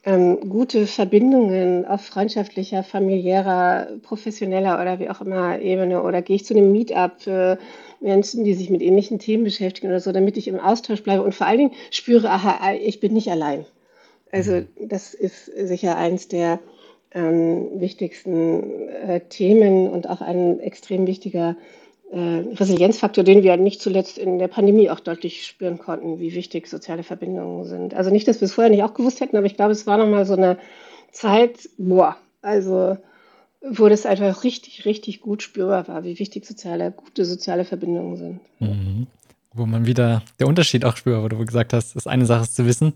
ähm, 0.05 0.49
gute 0.49 0.87
Verbindungen 0.87 1.85
auf 1.85 2.01
freundschaftlicher, 2.05 2.83
familiärer, 2.83 3.87
professioneller 4.01 4.81
oder 4.81 4.99
wie 4.99 5.09
auch 5.09 5.21
immer 5.21 5.59
Ebene 5.59 6.03
oder 6.03 6.21
gehe 6.21 6.37
ich 6.37 6.45
zu 6.45 6.55
einem 6.55 6.71
Meetup 6.71 7.21
für 7.21 7.59
Menschen, 7.99 8.43
die 8.45 8.53
sich 8.53 8.69
mit 8.69 8.81
ähnlichen 8.81 9.19
Themen 9.19 9.43
beschäftigen 9.43 9.87
oder 9.87 9.99
so, 9.99 10.11
damit 10.11 10.37
ich 10.37 10.47
im 10.47 10.59
Austausch 10.59 11.03
bleibe 11.03 11.23
und 11.23 11.35
vor 11.35 11.47
allen 11.47 11.57
Dingen 11.57 11.73
spüre, 11.91 12.29
aha, 12.29 12.73
ich 12.73 12.99
bin 12.99 13.13
nicht 13.13 13.29
allein. 13.29 13.65
Also 14.31 14.53
mhm. 14.53 14.67
das 14.79 15.13
ist 15.13 15.45
sicher 15.45 15.97
eins 15.97 16.27
der 16.27 16.59
ähm, 17.11 17.79
wichtigsten 17.79 18.87
äh, 18.89 19.21
Themen 19.27 19.89
und 19.89 20.09
auch 20.09 20.21
ein 20.21 20.59
extrem 20.59 21.07
wichtiger 21.07 21.57
Resilienzfaktor, 22.11 23.23
den 23.23 23.43
wir 23.43 23.55
nicht 23.57 23.81
zuletzt 23.81 24.17
in 24.17 24.39
der 24.39 24.47
Pandemie 24.47 24.89
auch 24.89 24.99
deutlich 24.99 25.45
spüren 25.45 25.77
konnten, 25.77 26.19
wie 26.19 26.33
wichtig 26.33 26.67
soziale 26.67 27.03
Verbindungen 27.03 27.65
sind. 27.65 27.93
Also 27.93 28.09
nicht, 28.09 28.27
dass 28.27 28.41
wir 28.41 28.47
es 28.47 28.53
vorher 28.53 28.71
nicht 28.71 28.83
auch 28.83 28.95
gewusst 28.95 29.21
hätten, 29.21 29.37
aber 29.37 29.45
ich 29.45 29.55
glaube, 29.55 29.71
es 29.71 29.85
war 29.85 29.97
nochmal 29.97 30.25
so 30.25 30.33
eine 30.33 30.57
Zeit, 31.11 31.69
boah, 31.77 32.17
also 32.41 32.97
wo 33.61 33.89
das 33.89 34.05
einfach 34.05 34.43
richtig, 34.43 34.85
richtig 34.85 35.21
gut 35.21 35.43
spürbar 35.43 35.87
war, 35.87 36.03
wie 36.03 36.17
wichtig 36.17 36.45
soziale, 36.45 36.91
gute 36.91 37.25
soziale 37.25 37.65
Verbindungen 37.65 38.15
sind. 38.15 38.39
Mhm 38.59 39.07
wo 39.53 39.65
man 39.65 39.85
wieder 39.85 40.23
der 40.39 40.47
Unterschied 40.47 40.85
auch 40.85 40.95
spürt, 40.95 41.23
wo 41.23 41.27
du 41.27 41.45
gesagt 41.45 41.73
hast, 41.73 41.95
das 41.95 42.07
eine 42.07 42.25
Sache 42.25 42.43
ist 42.43 42.55
zu 42.55 42.65
wissen, 42.65 42.93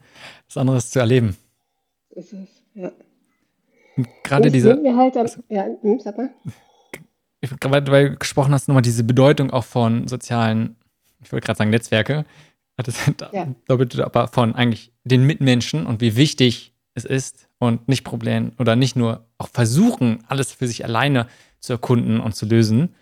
das 0.48 0.58
andere 0.58 0.78
ist 0.78 0.92
zu 0.92 1.00
erleben. 1.00 1.36
Ist 2.12 2.34
es, 2.34 2.48
ja. 2.76 2.92
Und 3.98 4.08
gerade 4.24 4.52
diese. 4.52 4.82
Halt 4.96 5.18
also, 5.18 5.42
ja, 5.50 5.68
hm, 5.82 6.00
sag 6.00 6.18
mal. 6.18 6.30
Gerade 7.60 7.92
weil 7.92 8.10
du 8.12 8.18
gesprochen 8.18 8.54
hast, 8.54 8.68
nochmal 8.68 8.82
diese 8.82 9.04
Bedeutung 9.04 9.52
auch 9.52 9.66
von 9.66 10.08
sozialen, 10.08 10.76
ich 11.22 11.32
wollte 11.32 11.46
gerade 11.46 11.58
sagen 11.58 11.70
Netzwerke, 11.70 12.26
ja. 13.34 13.48
aber 13.68 14.28
von 14.28 14.56
eigentlich 14.56 14.92
den 15.04 15.26
Mitmenschen 15.26 15.86
und 15.86 16.02
wie 16.02 16.16
wichtig 16.16 16.74
es 16.96 17.06
ist 17.06 17.50
und 17.60 17.88
nicht 17.88 18.04
Problem 18.04 18.52
oder 18.58 18.76
nicht 18.76 18.96
nur 18.96 19.26
auch 19.38 19.50
versuchen, 19.50 20.24
alles 20.28 20.52
für 20.52 20.68
sich 20.68 20.84
alleine 20.84 21.28
zu 21.60 21.74
erkunden 21.74 22.20
und 22.20 22.36
zu 22.36 22.46
lösen, 22.46 22.96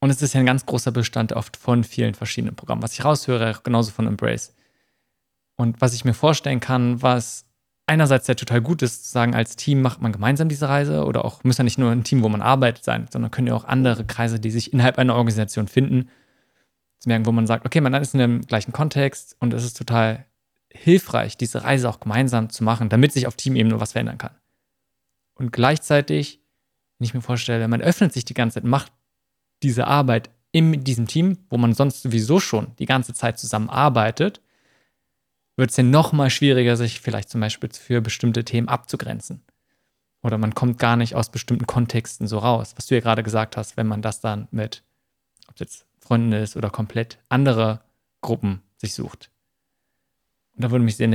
und 0.00 0.08
es 0.08 0.22
ist 0.22 0.32
ja 0.32 0.40
ein 0.40 0.46
ganz 0.46 0.64
großer 0.64 0.92
Bestand 0.92 1.32
oft 1.34 1.56
von 1.56 1.84
vielen 1.84 2.14
verschiedenen 2.14 2.56
Programmen, 2.56 2.82
was 2.82 2.94
ich 2.94 3.04
raushöre, 3.04 3.60
genauso 3.62 3.92
von 3.92 4.06
Embrace. 4.06 4.54
Und 5.56 5.80
was 5.82 5.92
ich 5.92 6.06
mir 6.06 6.14
vorstellen 6.14 6.60
kann, 6.60 7.02
was 7.02 7.44
einerseits 7.90 8.28
ja 8.28 8.34
total 8.34 8.60
gut 8.60 8.82
ist, 8.82 9.06
zu 9.06 9.10
sagen, 9.10 9.34
als 9.34 9.56
Team 9.56 9.82
macht 9.82 10.00
man 10.00 10.12
gemeinsam 10.12 10.48
diese 10.48 10.68
Reise 10.68 11.04
oder 11.04 11.24
auch, 11.24 11.42
muss 11.42 11.58
ja 11.58 11.64
nicht 11.64 11.76
nur 11.76 11.90
ein 11.90 12.04
Team, 12.04 12.22
wo 12.22 12.28
man 12.28 12.40
arbeitet 12.40 12.84
sein, 12.84 13.08
sondern 13.10 13.32
können 13.32 13.48
ja 13.48 13.54
auch 13.54 13.64
andere 13.64 14.04
Kreise, 14.04 14.38
die 14.38 14.52
sich 14.52 14.72
innerhalb 14.72 14.96
einer 14.96 15.16
Organisation 15.16 15.66
finden, 15.66 16.08
zu 17.00 17.08
merken, 17.08 17.26
wo 17.26 17.32
man 17.32 17.48
sagt, 17.48 17.66
okay, 17.66 17.80
man 17.80 17.92
ist 17.94 18.14
in 18.14 18.20
dem 18.20 18.42
gleichen 18.42 18.72
Kontext 18.72 19.36
und 19.40 19.52
es 19.52 19.64
ist 19.64 19.76
total 19.76 20.24
hilfreich, 20.72 21.36
diese 21.36 21.64
Reise 21.64 21.88
auch 21.88 21.98
gemeinsam 21.98 22.48
zu 22.50 22.62
machen, 22.62 22.88
damit 22.90 23.12
sich 23.12 23.26
auf 23.26 23.34
Teamebene 23.34 23.80
was 23.80 23.92
verändern 23.92 24.18
kann. 24.18 24.36
Und 25.34 25.52
gleichzeitig, 25.52 26.40
wenn 26.98 27.06
ich 27.06 27.14
mir 27.14 27.22
vorstelle, 27.22 27.66
man 27.66 27.80
öffnet 27.80 28.12
sich 28.12 28.24
die 28.24 28.34
ganze 28.34 28.54
Zeit, 28.54 28.64
macht 28.64 28.92
diese 29.64 29.88
Arbeit 29.88 30.30
in 30.52 30.84
diesem 30.84 31.08
Team, 31.08 31.38
wo 31.48 31.56
man 31.56 31.74
sonst 31.74 32.02
sowieso 32.02 32.38
schon 32.38 32.68
die 32.78 32.86
ganze 32.86 33.14
Zeit 33.14 33.38
zusammenarbeitet, 33.40 34.40
wird 35.60 35.70
es 35.70 35.76
ja 35.76 35.84
noch 35.84 36.12
mal 36.12 36.30
schwieriger, 36.30 36.76
sich 36.76 37.00
vielleicht 37.00 37.28
zum 37.28 37.40
Beispiel 37.40 37.70
für 37.70 38.00
bestimmte 38.00 38.44
Themen 38.44 38.68
abzugrenzen. 38.68 39.42
Oder 40.22 40.38
man 40.38 40.54
kommt 40.54 40.78
gar 40.78 40.96
nicht 40.96 41.14
aus 41.14 41.30
bestimmten 41.30 41.66
Kontexten 41.66 42.26
so 42.26 42.38
raus. 42.38 42.74
Was 42.76 42.86
du 42.86 42.94
ja 42.94 43.00
gerade 43.00 43.22
gesagt 43.22 43.56
hast, 43.56 43.76
wenn 43.76 43.86
man 43.86 44.02
das 44.02 44.20
dann 44.20 44.48
mit, 44.50 44.82
ob 45.48 45.54
es 45.54 45.60
jetzt 45.60 45.86
Freunden 46.00 46.32
ist 46.32 46.56
oder 46.56 46.70
komplett 46.70 47.18
andere 47.28 47.80
Gruppen 48.20 48.62
sich 48.76 48.94
sucht. 48.94 49.30
Und 50.56 50.64
da 50.64 50.70
würde 50.70 50.84
mich 50.84 50.96
sehr, 50.96 51.08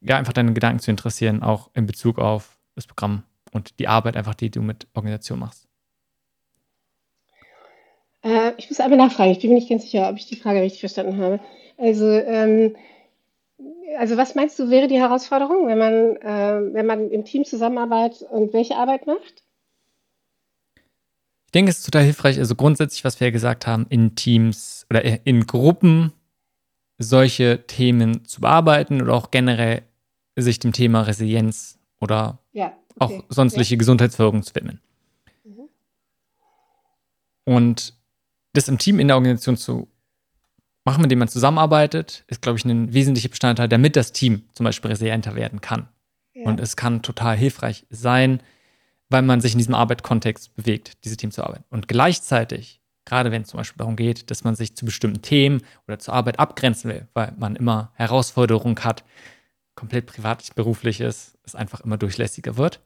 ja, 0.00 0.16
einfach 0.16 0.32
deine 0.32 0.52
Gedanken 0.52 0.80
zu 0.80 0.90
interessieren, 0.90 1.42
auch 1.42 1.70
in 1.74 1.86
Bezug 1.86 2.18
auf 2.18 2.58
das 2.74 2.86
Programm 2.86 3.22
und 3.52 3.78
die 3.78 3.88
Arbeit 3.88 4.16
einfach, 4.16 4.34
die 4.34 4.50
du 4.50 4.62
mit 4.62 4.86
Organisation 4.94 5.38
machst. 5.38 5.68
Äh, 8.22 8.52
ich 8.58 8.68
muss 8.68 8.80
einmal 8.80 8.98
nachfragen. 8.98 9.30
Ich 9.30 9.40
bin 9.40 9.50
mir 9.50 9.56
nicht 9.56 9.70
ganz 9.70 9.82
sicher, 9.82 10.08
ob 10.10 10.16
ich 10.16 10.26
die 10.26 10.36
Frage 10.36 10.60
richtig 10.60 10.80
verstanden 10.80 11.18
habe. 11.18 11.40
Also, 11.78 12.06
ähm, 12.06 12.76
also 13.98 14.16
was 14.16 14.34
meinst 14.34 14.58
du, 14.58 14.70
wäre 14.70 14.88
die 14.88 14.98
Herausforderung, 14.98 15.66
wenn 15.66 15.78
man, 15.78 16.16
äh, 16.16 16.74
wenn 16.74 16.86
man 16.86 17.10
im 17.10 17.24
Team 17.24 17.44
zusammenarbeitet 17.44 18.22
und 18.22 18.52
welche 18.52 18.76
Arbeit 18.76 19.06
macht? 19.06 19.42
Ich 21.46 21.52
denke, 21.52 21.70
es 21.70 21.78
ist 21.78 21.84
total 21.84 22.04
hilfreich, 22.04 22.38
also 22.38 22.54
grundsätzlich, 22.54 23.04
was 23.04 23.18
wir 23.18 23.26
ja 23.26 23.32
gesagt 23.32 23.66
haben, 23.66 23.86
in 23.88 24.14
Teams 24.14 24.86
oder 24.88 25.26
in 25.26 25.46
Gruppen 25.46 26.12
solche 26.98 27.66
Themen 27.66 28.24
zu 28.24 28.40
bearbeiten 28.40 29.02
oder 29.02 29.14
auch 29.14 29.30
generell 29.30 29.82
sich 30.36 30.58
dem 30.58 30.72
Thema 30.72 31.02
Resilienz 31.02 31.78
oder 32.00 32.38
ja, 32.52 32.72
okay. 32.98 33.18
auch 33.18 33.24
sonstliche 33.28 33.74
ja. 33.74 33.78
Gesundheitsförderung 33.78 34.42
zu 34.42 34.54
widmen. 34.54 34.80
Mhm. 35.44 35.68
Und 37.44 37.94
das 38.52 38.68
im 38.68 38.78
Team 38.78 39.00
in 39.00 39.08
der 39.08 39.16
Organisation 39.16 39.56
zu 39.56 39.88
machen, 40.84 41.02
mit 41.02 41.10
dem 41.10 41.18
man 41.18 41.28
zusammenarbeitet, 41.28 42.24
ist, 42.28 42.42
glaube 42.42 42.58
ich, 42.58 42.64
ein 42.64 42.92
wesentlicher 42.92 43.28
Bestandteil, 43.28 43.68
damit 43.68 43.96
das 43.96 44.12
Team 44.12 44.44
zum 44.52 44.64
Beispiel 44.64 44.90
resilienter 44.90 45.34
werden 45.34 45.60
kann. 45.60 45.88
Ja. 46.34 46.46
Und 46.46 46.60
es 46.60 46.76
kann 46.76 47.02
total 47.02 47.36
hilfreich 47.36 47.86
sein, 47.90 48.42
weil 49.08 49.22
man 49.22 49.40
sich 49.40 49.52
in 49.52 49.58
diesem 49.58 49.74
Arbeitskontext 49.74 50.54
bewegt, 50.56 51.04
diese 51.04 51.16
Team 51.16 51.32
zu 51.32 51.44
arbeiten. 51.44 51.64
Und 51.70 51.88
gleichzeitig, 51.88 52.80
gerade 53.04 53.30
wenn 53.30 53.42
es 53.42 53.48
zum 53.48 53.58
Beispiel 53.58 53.78
darum 53.78 53.96
geht, 53.96 54.30
dass 54.30 54.44
man 54.44 54.54
sich 54.54 54.76
zu 54.76 54.84
bestimmten 54.84 55.22
Themen 55.22 55.62
oder 55.86 55.98
zur 55.98 56.14
Arbeit 56.14 56.38
abgrenzen 56.38 56.90
will, 56.90 57.08
weil 57.12 57.32
man 57.36 57.56
immer 57.56 57.92
Herausforderungen 57.94 58.82
hat, 58.82 59.04
komplett 59.74 60.06
privat, 60.06 60.54
beruflich 60.54 61.00
ist, 61.00 61.38
es 61.44 61.54
einfach 61.54 61.80
immer 61.80 61.98
durchlässiger 61.98 62.56
wird, 62.56 62.80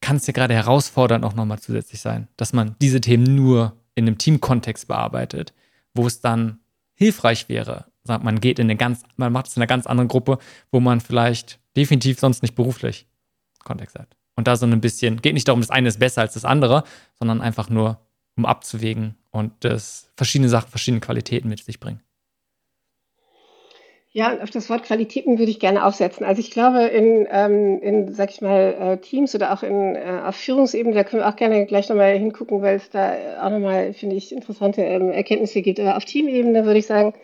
kann 0.00 0.16
es 0.16 0.26
ja 0.26 0.32
gerade 0.32 0.54
herausfordernd 0.54 1.24
auch 1.24 1.34
nochmal 1.34 1.58
zusätzlich 1.58 2.00
sein, 2.00 2.28
dass 2.36 2.52
man 2.52 2.76
diese 2.80 3.00
Themen 3.00 3.34
nur 3.34 3.76
in 3.94 4.06
einem 4.06 4.18
Teamkontext 4.18 4.86
bearbeitet, 4.86 5.52
wo 5.94 6.06
es 6.06 6.20
dann 6.20 6.60
hilfreich 6.98 7.48
wäre. 7.48 7.86
Sagt 8.02 8.24
man 8.24 8.40
geht 8.40 8.58
in 8.58 8.66
eine 8.66 8.76
ganz, 8.76 9.02
man 9.16 9.32
macht 9.32 9.46
es 9.46 9.56
in 9.56 9.62
einer 9.62 9.68
ganz 9.68 9.86
anderen 9.86 10.08
Gruppe, 10.08 10.38
wo 10.72 10.80
man 10.80 11.00
vielleicht 11.00 11.60
definitiv 11.76 12.18
sonst 12.18 12.42
nicht 12.42 12.56
beruflich 12.56 13.06
Kontext 13.64 13.98
hat. 13.98 14.16
Und 14.34 14.48
da 14.48 14.56
so 14.56 14.66
ein 14.66 14.80
bisschen, 14.80 15.22
geht 15.22 15.34
nicht 15.34 15.46
darum, 15.46 15.60
das 15.60 15.70
eine 15.70 15.88
ist 15.88 16.00
besser 16.00 16.22
als 16.22 16.34
das 16.34 16.44
andere, 16.44 16.84
sondern 17.18 17.40
einfach 17.40 17.70
nur, 17.70 18.00
um 18.36 18.46
abzuwägen 18.46 19.16
und 19.30 19.52
das 19.60 20.10
verschiedene 20.16 20.48
Sachen, 20.48 20.70
verschiedene 20.70 21.00
Qualitäten 21.00 21.48
mit 21.48 21.62
sich 21.62 21.80
bringen. 21.80 22.00
Ja, 24.18 24.36
auf 24.42 24.50
das 24.50 24.68
Wort 24.68 24.82
Qualitäten 24.82 25.38
würde 25.38 25.52
ich 25.52 25.60
gerne 25.60 25.84
aufsetzen. 25.84 26.26
Also 26.26 26.40
ich 26.40 26.50
glaube, 26.50 26.82
in, 26.86 27.28
ähm, 27.30 27.80
in 27.80 28.12
sag 28.12 28.30
ich 28.30 28.40
mal, 28.40 28.74
äh, 28.76 28.96
Teams 28.98 29.32
oder 29.36 29.52
auch 29.52 29.62
in, 29.62 29.94
äh, 29.94 30.22
auf 30.26 30.34
Führungsebene, 30.34 30.92
da 30.92 31.04
können 31.04 31.22
wir 31.22 31.28
auch 31.28 31.36
gerne 31.36 31.66
gleich 31.66 31.88
nochmal 31.88 32.18
hingucken, 32.18 32.60
weil 32.60 32.74
es 32.74 32.90
da 32.90 33.14
auch 33.40 33.50
nochmal, 33.50 33.94
finde 33.94 34.16
ich, 34.16 34.32
interessante 34.32 34.82
ähm, 34.82 35.12
Erkenntnisse 35.12 35.62
gibt. 35.62 35.78
Aber 35.78 35.96
auf 35.96 36.04
Teamebene 36.04 36.64
würde 36.64 36.80
ich 36.80 36.86
sagen, 36.88 37.14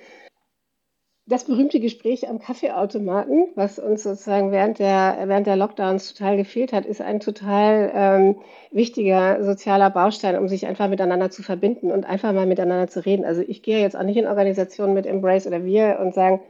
das 1.27 1.43
berühmte 1.47 1.81
Gespräch 1.81 2.29
am 2.29 2.39
Kaffeeautomaten, 2.39 3.49
was 3.57 3.81
uns 3.81 4.05
sozusagen 4.05 4.53
während 4.53 4.79
der, 4.79 5.17
während 5.25 5.49
der 5.49 5.57
Lockdowns 5.57 6.15
total 6.15 6.37
gefehlt 6.37 6.73
hat, 6.73 6.87
ist 6.87 7.01
ein 7.01 7.19
total 7.19 7.91
ähm, 7.93 8.37
wichtiger 8.71 9.43
sozialer 9.43 9.91
Baustein, 9.91 10.39
um 10.39 10.47
sich 10.47 10.67
einfach 10.67 10.89
miteinander 10.89 11.31
zu 11.31 11.43
verbinden 11.43 11.91
und 11.91 12.07
einfach 12.07 12.33
mal 12.33 12.47
miteinander 12.47 12.87
zu 12.87 13.05
reden. 13.05 13.25
Also 13.25 13.43
ich 13.45 13.63
gehe 13.63 13.81
jetzt 13.81 13.97
auch 13.97 14.05
nicht 14.05 14.19
in 14.19 14.29
Organisationen 14.29 14.95
mit 14.95 15.07
Embrace 15.07 15.49
oder 15.49 15.65
wir 15.65 15.99
und 16.01 16.15
sagen, 16.15 16.41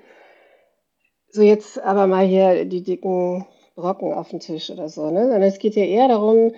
so 1.34 1.42
jetzt 1.42 1.80
aber 1.82 2.06
mal 2.06 2.24
hier 2.24 2.64
die 2.64 2.82
dicken 2.82 3.44
Brocken 3.74 4.12
auf 4.12 4.28
den 4.28 4.40
Tisch 4.40 4.70
oder 4.70 4.88
so, 4.88 5.10
ne? 5.10 5.22
Sondern 5.22 5.42
es 5.42 5.58
geht 5.58 5.74
ja 5.74 5.84
eher 5.84 6.08
darum, 6.08 6.52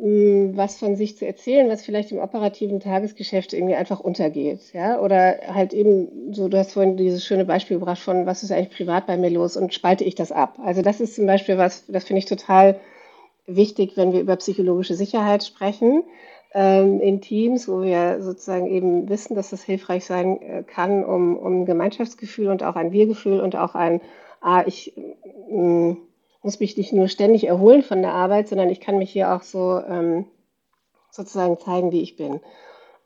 was 0.00 0.78
von 0.78 0.94
sich 0.94 1.16
zu 1.16 1.26
erzählen, 1.26 1.68
was 1.68 1.84
vielleicht 1.84 2.12
im 2.12 2.18
operativen 2.18 2.78
Tagesgeschäft 2.78 3.52
irgendwie 3.52 3.74
einfach 3.74 3.98
untergeht, 3.98 4.60
ja, 4.72 5.00
oder 5.00 5.38
halt 5.52 5.72
eben 5.72 6.32
so, 6.32 6.48
du 6.48 6.56
hast 6.56 6.74
vorhin 6.74 6.96
dieses 6.96 7.24
schöne 7.24 7.44
Beispiel 7.44 7.78
gebracht 7.80 7.98
von, 7.98 8.24
was 8.24 8.44
ist 8.44 8.52
eigentlich 8.52 8.76
privat 8.76 9.06
bei 9.08 9.16
mir 9.16 9.30
los 9.30 9.56
und 9.56 9.74
spalte 9.74 10.04
ich 10.04 10.14
das 10.14 10.30
ab. 10.30 10.56
Also 10.62 10.82
das 10.82 11.00
ist 11.00 11.16
zum 11.16 11.26
Beispiel 11.26 11.58
was, 11.58 11.86
das 11.88 12.04
finde 12.04 12.18
ich 12.18 12.26
total 12.26 12.78
wichtig, 13.46 13.96
wenn 13.96 14.12
wir 14.12 14.20
über 14.20 14.36
psychologische 14.36 14.94
Sicherheit 14.94 15.42
sprechen 15.42 16.04
in 16.54 17.20
Teams, 17.20 17.68
wo 17.68 17.82
wir 17.82 18.22
sozusagen 18.22 18.66
eben 18.66 19.08
wissen, 19.08 19.34
dass 19.34 19.50
das 19.50 19.62
hilfreich 19.62 20.06
sein 20.06 20.40
äh, 20.40 20.62
kann, 20.62 21.04
um, 21.04 21.36
um 21.36 21.66
Gemeinschaftsgefühl 21.66 22.48
und 22.48 22.62
auch 22.62 22.76
ein 22.76 22.92
Wir-Gefühl 22.92 23.40
und 23.40 23.54
auch 23.54 23.74
ein, 23.74 24.00
ah, 24.40 24.62
ich 24.66 24.94
mh, 25.50 25.96
muss 26.42 26.60
mich 26.60 26.76
nicht 26.76 26.92
nur 26.92 27.08
ständig 27.08 27.46
erholen 27.46 27.82
von 27.82 28.00
der 28.00 28.14
Arbeit, 28.14 28.48
sondern 28.48 28.70
ich 28.70 28.80
kann 28.80 28.98
mich 28.98 29.10
hier 29.10 29.34
auch 29.34 29.42
so 29.42 29.80
ähm, 29.86 30.26
sozusagen 31.10 31.58
zeigen, 31.58 31.92
wie 31.92 32.02
ich 32.02 32.16
bin. 32.16 32.40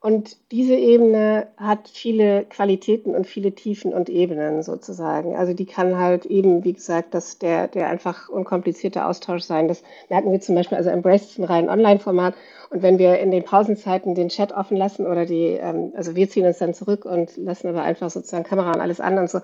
Und 0.02 0.36
diese 0.50 0.74
Ebene 0.74 1.46
hat 1.56 1.88
viele 1.88 2.44
Qualitäten 2.46 3.14
und 3.14 3.24
viele 3.24 3.52
Tiefen 3.52 3.94
und 3.94 4.08
Ebenen 4.08 4.64
sozusagen. 4.64 5.36
Also 5.36 5.54
die 5.54 5.64
kann 5.64 5.96
halt 5.96 6.26
eben, 6.26 6.64
wie 6.64 6.72
gesagt, 6.72 7.14
dass 7.14 7.38
der, 7.38 7.68
der 7.68 7.86
einfach 7.86 8.28
unkomplizierte 8.28 9.06
Austausch 9.06 9.44
sein. 9.44 9.68
Das 9.68 9.84
merken 10.10 10.32
wir 10.32 10.40
zum 10.40 10.56
Beispiel, 10.56 10.76
also 10.76 10.90
Embrace 10.90 11.22
ist 11.22 11.38
ein 11.38 11.44
rein 11.44 11.70
Online-Format. 11.70 12.34
Und 12.70 12.82
wenn 12.82 12.98
wir 12.98 13.20
in 13.20 13.30
den 13.30 13.44
Pausenzeiten 13.44 14.16
den 14.16 14.28
Chat 14.28 14.50
offen 14.50 14.76
lassen 14.76 15.06
oder 15.06 15.24
die, 15.24 15.50
ähm, 15.50 15.92
also 15.94 16.16
wir 16.16 16.28
ziehen 16.28 16.46
uns 16.46 16.58
dann 16.58 16.74
zurück 16.74 17.04
und 17.04 17.36
lassen 17.36 17.68
aber 17.68 17.82
einfach 17.82 18.10
sozusagen 18.10 18.42
Kamera 18.42 18.72
und 18.72 18.80
alles 18.80 18.98
an 18.98 19.18
und 19.18 19.30
so, 19.30 19.38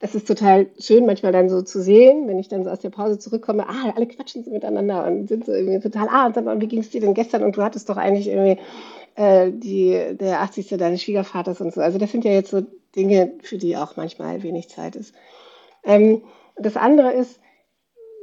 das 0.00 0.16
ist 0.16 0.26
total 0.26 0.66
schön, 0.80 1.06
manchmal 1.06 1.30
dann 1.30 1.48
so 1.48 1.62
zu 1.62 1.80
sehen, 1.80 2.26
wenn 2.26 2.40
ich 2.40 2.48
dann 2.48 2.64
so 2.64 2.70
aus 2.70 2.80
der 2.80 2.90
Pause 2.90 3.20
zurückkomme, 3.20 3.68
ah, 3.68 3.92
alle 3.94 4.08
quatschen 4.08 4.42
so 4.42 4.50
miteinander 4.50 5.06
und 5.06 5.28
sind 5.28 5.46
so 5.46 5.52
irgendwie 5.52 5.78
total, 5.78 6.08
ah, 6.10 6.26
und 6.26 6.34
sag 6.34 6.44
wie 6.60 6.66
ging 6.66 6.80
es 6.80 6.90
dir 6.90 7.00
denn 7.00 7.14
gestern? 7.14 7.44
Und 7.44 7.56
du 7.56 7.62
hattest 7.62 7.88
doch 7.88 7.96
eigentlich 7.96 8.26
irgendwie 8.26 8.58
äh, 9.14 9.50
die, 9.52 10.16
der 10.18 10.40
80. 10.40 10.68
deines 10.78 11.02
Schwiegervaters 11.02 11.60
und 11.60 11.72
so. 11.72 11.80
Also 11.80 11.98
das 11.98 12.10
sind 12.12 12.24
ja 12.24 12.32
jetzt 12.32 12.50
so 12.50 12.62
Dinge, 12.96 13.32
für 13.42 13.58
die 13.58 13.76
auch 13.76 13.96
manchmal 13.96 14.42
wenig 14.42 14.68
Zeit 14.68 14.96
ist. 14.96 15.14
Ähm, 15.84 16.22
das 16.56 16.76
andere 16.76 17.12
ist, 17.12 17.40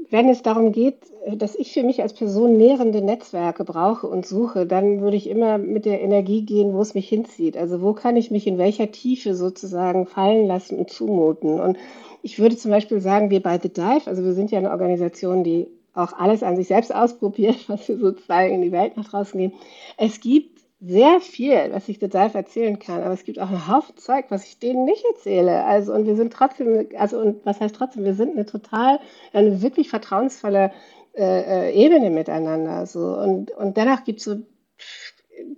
wenn 0.10 0.30
es 0.30 0.42
darum 0.42 0.72
geht, 0.72 0.98
dass 1.28 1.56
ich 1.56 1.74
für 1.74 1.84
mich 1.84 2.02
als 2.02 2.14
Person 2.14 2.58
nährende 2.58 3.02
Netzwerke 3.02 3.64
brauche 3.64 4.08
und 4.08 4.26
suche, 4.26 4.66
dann 4.66 5.02
würde 5.02 5.18
ich 5.18 5.30
immer 5.30 5.58
mit 5.58 5.86
der 5.86 6.02
Energie 6.02 6.44
gehen, 6.46 6.74
wo 6.74 6.82
es 6.82 6.96
mich 6.96 7.08
hinzieht. 7.08 7.58
Also 7.58 7.82
wo 7.82 7.94
kann 7.94 8.16
ich 8.16 8.32
mich 8.32 8.48
in 8.48 8.58
welcher 8.58 8.92
Tiefe 8.92 9.36
sozusagen 9.36 10.08
fallen 10.08 10.48
lassen 10.48 10.80
und 10.80 10.90
zumuten. 10.90 11.60
Und 11.60 11.78
ich 12.24 12.40
würde 12.40 12.58
zum 12.58 12.72
Beispiel 12.72 13.02
sagen, 13.02 13.30
wir 13.30 13.42
bei 13.42 13.60
The 13.60 13.70
Dive, 13.70 14.08
also 14.08 14.24
wir 14.24 14.34
sind 14.34 14.52
ja 14.52 14.58
eine 14.58 14.72
Organisation, 14.72 15.44
die 15.44 15.68
auch 15.94 16.14
alles 16.14 16.44
an 16.44 16.56
sich 16.56 16.68
selbst 16.68 16.94
ausprobiert, 16.94 17.58
was 17.68 17.88
wir 17.88 17.98
sozusagen 17.98 18.54
in 18.54 18.62
die 18.62 18.72
Welt 18.72 18.98
nach 18.98 19.10
draußen 19.10 19.40
gehen. 19.40 19.54
Es 19.98 20.20
gibt 20.22 20.59
sehr 20.82 21.20
viel, 21.20 21.72
was 21.72 21.90
ich 21.90 22.00
total 22.00 22.32
erzählen 22.34 22.80
kann, 22.80 23.04
aber 23.04 23.14
es 23.14 23.26
gibt 23.26 23.40
auch 23.40 23.50
einen 23.50 23.68
Haufen 23.68 23.98
Zeug, 23.98 24.26
was 24.30 24.46
ich 24.46 24.60
denen 24.60 24.86
nicht 24.86 25.04
erzähle. 25.06 25.66
Also 25.66 25.94
und 25.94 26.06
wir 26.06 26.16
sind 26.16 26.32
trotzdem, 26.32 26.88
also 26.98 27.20
und 27.20 27.46
was 27.46 27.60
heißt 27.60 27.76
trotzdem, 27.76 28.06
wir 28.06 28.16
sind 28.16 28.34
eine 28.34 28.46
total, 28.46 29.00
eine 29.34 29.62
wirklich 29.62 29.90
vertrauensvolle 29.90 30.72
äh, 31.16 31.70
äh 31.70 31.72
Ebene 31.74 32.10
miteinander. 32.10 32.86
So 32.86 33.18
und 33.18 33.52
und 33.52 33.78
danach 33.78 34.06
gibt 34.06 34.20
es 34.20 34.26
so 34.26 34.38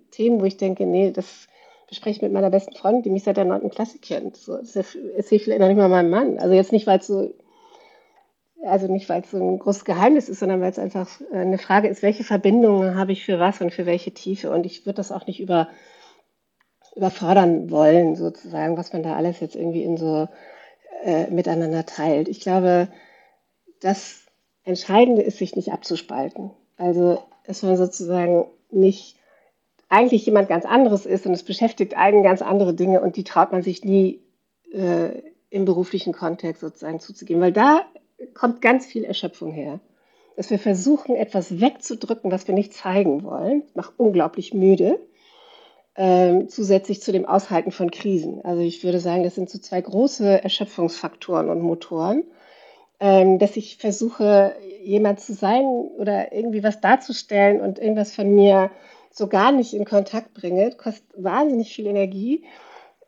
Themen, 0.10 0.42
wo 0.42 0.46
ich 0.46 0.58
denke, 0.58 0.86
nee, 0.86 1.12
das 1.12 1.48
bespreche 1.88 2.18
ich 2.18 2.22
mit 2.22 2.32
meiner 2.32 2.50
besten 2.50 2.76
Freundin, 2.76 3.04
die 3.04 3.10
mich 3.12 3.24
seit 3.24 3.38
der 3.38 3.46
9. 3.46 3.70
Klasse 3.70 4.00
kennt. 4.00 4.38
So, 4.38 4.58
das 4.58 4.76
erzähle 4.76 5.26
ich 5.30 5.44
vielleicht 5.44 5.60
noch 5.60 5.68
nicht 5.68 5.78
mal 5.78 5.90
meinem 5.90 6.10
Mann. 6.10 6.40
Also 6.40 6.56
jetzt 6.56 6.72
nicht, 6.72 6.88
weil 6.88 7.00
es 7.00 7.08
so 7.08 7.34
also 8.64 8.88
nicht, 8.88 9.10
weil 9.10 9.22
es 9.22 9.32
so 9.32 9.38
ein 9.38 9.60
großes 9.60 9.86
Geheimnis 9.86 10.30
ist, 10.30 10.40
sondern 10.40 10.62
weil 10.62 10.72
es 10.72 10.80
einfach 10.80 11.10
äh, 11.32 11.38
eine 11.38 11.58
Frage 11.58 11.88
ist, 11.88 12.02
welche 12.02 12.24
Verbindungen 12.24 12.96
habe 12.96 13.12
ich 13.12 13.26
für 13.26 13.40
was 13.40 13.62
und 13.62 13.74
für 13.74 13.86
welche 13.86 14.12
Tiefe. 14.12 14.52
Und 14.52 14.66
ich 14.66 14.86
würde 14.86 14.98
das 14.98 15.12
auch 15.12 15.26
nicht 15.28 15.40
über, 15.40 15.68
überfordern 16.96 17.72
wollen, 17.72 18.16
sozusagen, 18.16 18.78
was 18.78 18.94
man 18.94 19.04
da 19.04 19.16
alles 19.16 19.40
jetzt 19.40 19.56
irgendwie 19.56 19.84
in 19.84 19.98
so 19.98 20.28
äh, 21.04 21.28
miteinander 21.32 21.86
teilt. 21.86 22.28
Ich 22.28 22.40
glaube, 22.40 22.88
das 23.80 24.22
Entscheidende 24.64 25.24
ist, 25.24 25.40
sich 25.40 25.56
nicht 25.56 25.72
abzuspalten. 25.72 26.52
Also, 26.78 27.24
dass 27.46 27.64
man 27.64 27.78
sozusagen 27.78 28.46
nicht 28.70 29.18
eigentlich 29.90 30.26
jemand 30.26 30.48
ganz 30.48 30.66
anderes 30.66 31.06
ist 31.06 31.26
und 31.26 31.34
es 31.34 31.44
beschäftigt 31.44 31.98
einen 31.98 32.24
ganz 32.24 32.42
andere 32.42 32.74
Dinge 32.74 33.02
und 33.02 33.18
die 33.18 33.24
traut 33.24 33.52
man 33.52 33.62
sich 33.62 33.84
nie 33.84 34.22
äh, 34.72 35.22
im 35.50 35.66
beruflichen 35.66 36.14
Kontext 36.14 36.62
sozusagen 36.62 37.00
zuzugeben, 37.00 37.42
weil 37.42 37.52
da 37.52 37.82
kommt 38.34 38.62
ganz 38.62 38.86
viel 38.86 39.04
Erschöpfung 39.04 39.52
her. 39.52 39.80
Dass 40.38 40.50
wir 40.50 40.60
versuchen, 40.60 41.16
etwas 41.16 41.60
wegzudrücken, 41.60 42.32
was 42.32 42.48
wir 42.48 42.56
nicht 42.56 42.74
zeigen 42.74 43.24
wollen, 43.24 43.64
macht 43.76 43.94
unglaublich 43.98 44.54
müde. 44.54 45.00
Ähm, 45.98 46.48
zusätzlich 46.48 47.02
zu 47.02 47.12
dem 47.12 47.26
Aushalten 47.26 47.72
von 47.72 47.92
Krisen. 47.92 48.46
Also 48.46 48.62
ich 48.62 48.82
würde 48.84 49.02
sagen, 49.02 49.24
das 49.24 49.36
sind 49.36 49.50
so 49.50 49.60
zwei 49.60 49.82
große 49.82 50.42
Erschöpfungsfaktoren 50.42 51.50
und 51.50 51.60
Motoren, 51.60 52.24
ähm, 53.02 53.40
dass 53.40 53.58
ich 53.58 53.76
versuche, 53.76 54.56
jemand 54.82 55.20
zu 55.20 55.34
sein 55.34 55.66
oder 55.66 56.32
irgendwie 56.32 56.64
was 56.64 56.80
darzustellen 56.80 57.60
und 57.60 57.78
irgendwas 57.78 58.16
von 58.16 58.34
mir 58.34 58.72
so 59.12 59.28
gar 59.28 59.52
nicht 59.52 59.74
in 59.74 59.84
Kontakt 59.84 60.34
bringe, 60.34 60.72
kostet 60.72 61.04
wahnsinnig 61.18 61.76
viel 61.76 61.88
Energie 61.88 62.46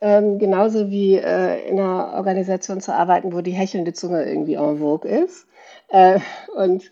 ähm, 0.04 0.38
genauso 0.38 0.91
wie 0.91 1.16
äh, 1.16 1.66
in 1.66 1.80
einer 1.80 2.16
Organisation 2.16 2.82
zu 2.82 2.93
arbeiten, 2.93 3.32
wo 3.32 3.39
die 3.39 3.51
hechelnde 3.51 3.93
Zunge 3.93 4.26
irgendwie 4.26 4.56
en 4.56 4.80
vogue 4.80 5.10
ist. 5.10 5.47
Äh, 5.88 6.20
und 6.58 6.91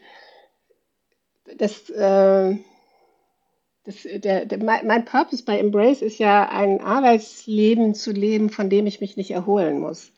das, 1.58 1.90
äh, 1.90 2.56
das, 3.84 3.96
der, 4.04 4.46
der, 4.46 4.64
mein 4.64 5.04
Purpose 5.04 5.44
bei 5.44 5.60
Embrace 5.60 6.02
ist 6.02 6.20
ja, 6.20 6.48
ein 6.48 6.80
Arbeitsleben 6.80 7.96
zu 7.96 8.14
leben, 8.14 8.50
von 8.50 8.70
dem 8.70 8.88
ich 8.88 9.02
mich 9.02 9.18
nicht 9.18 9.32
erholen 9.32 9.82
muss. 9.82 10.14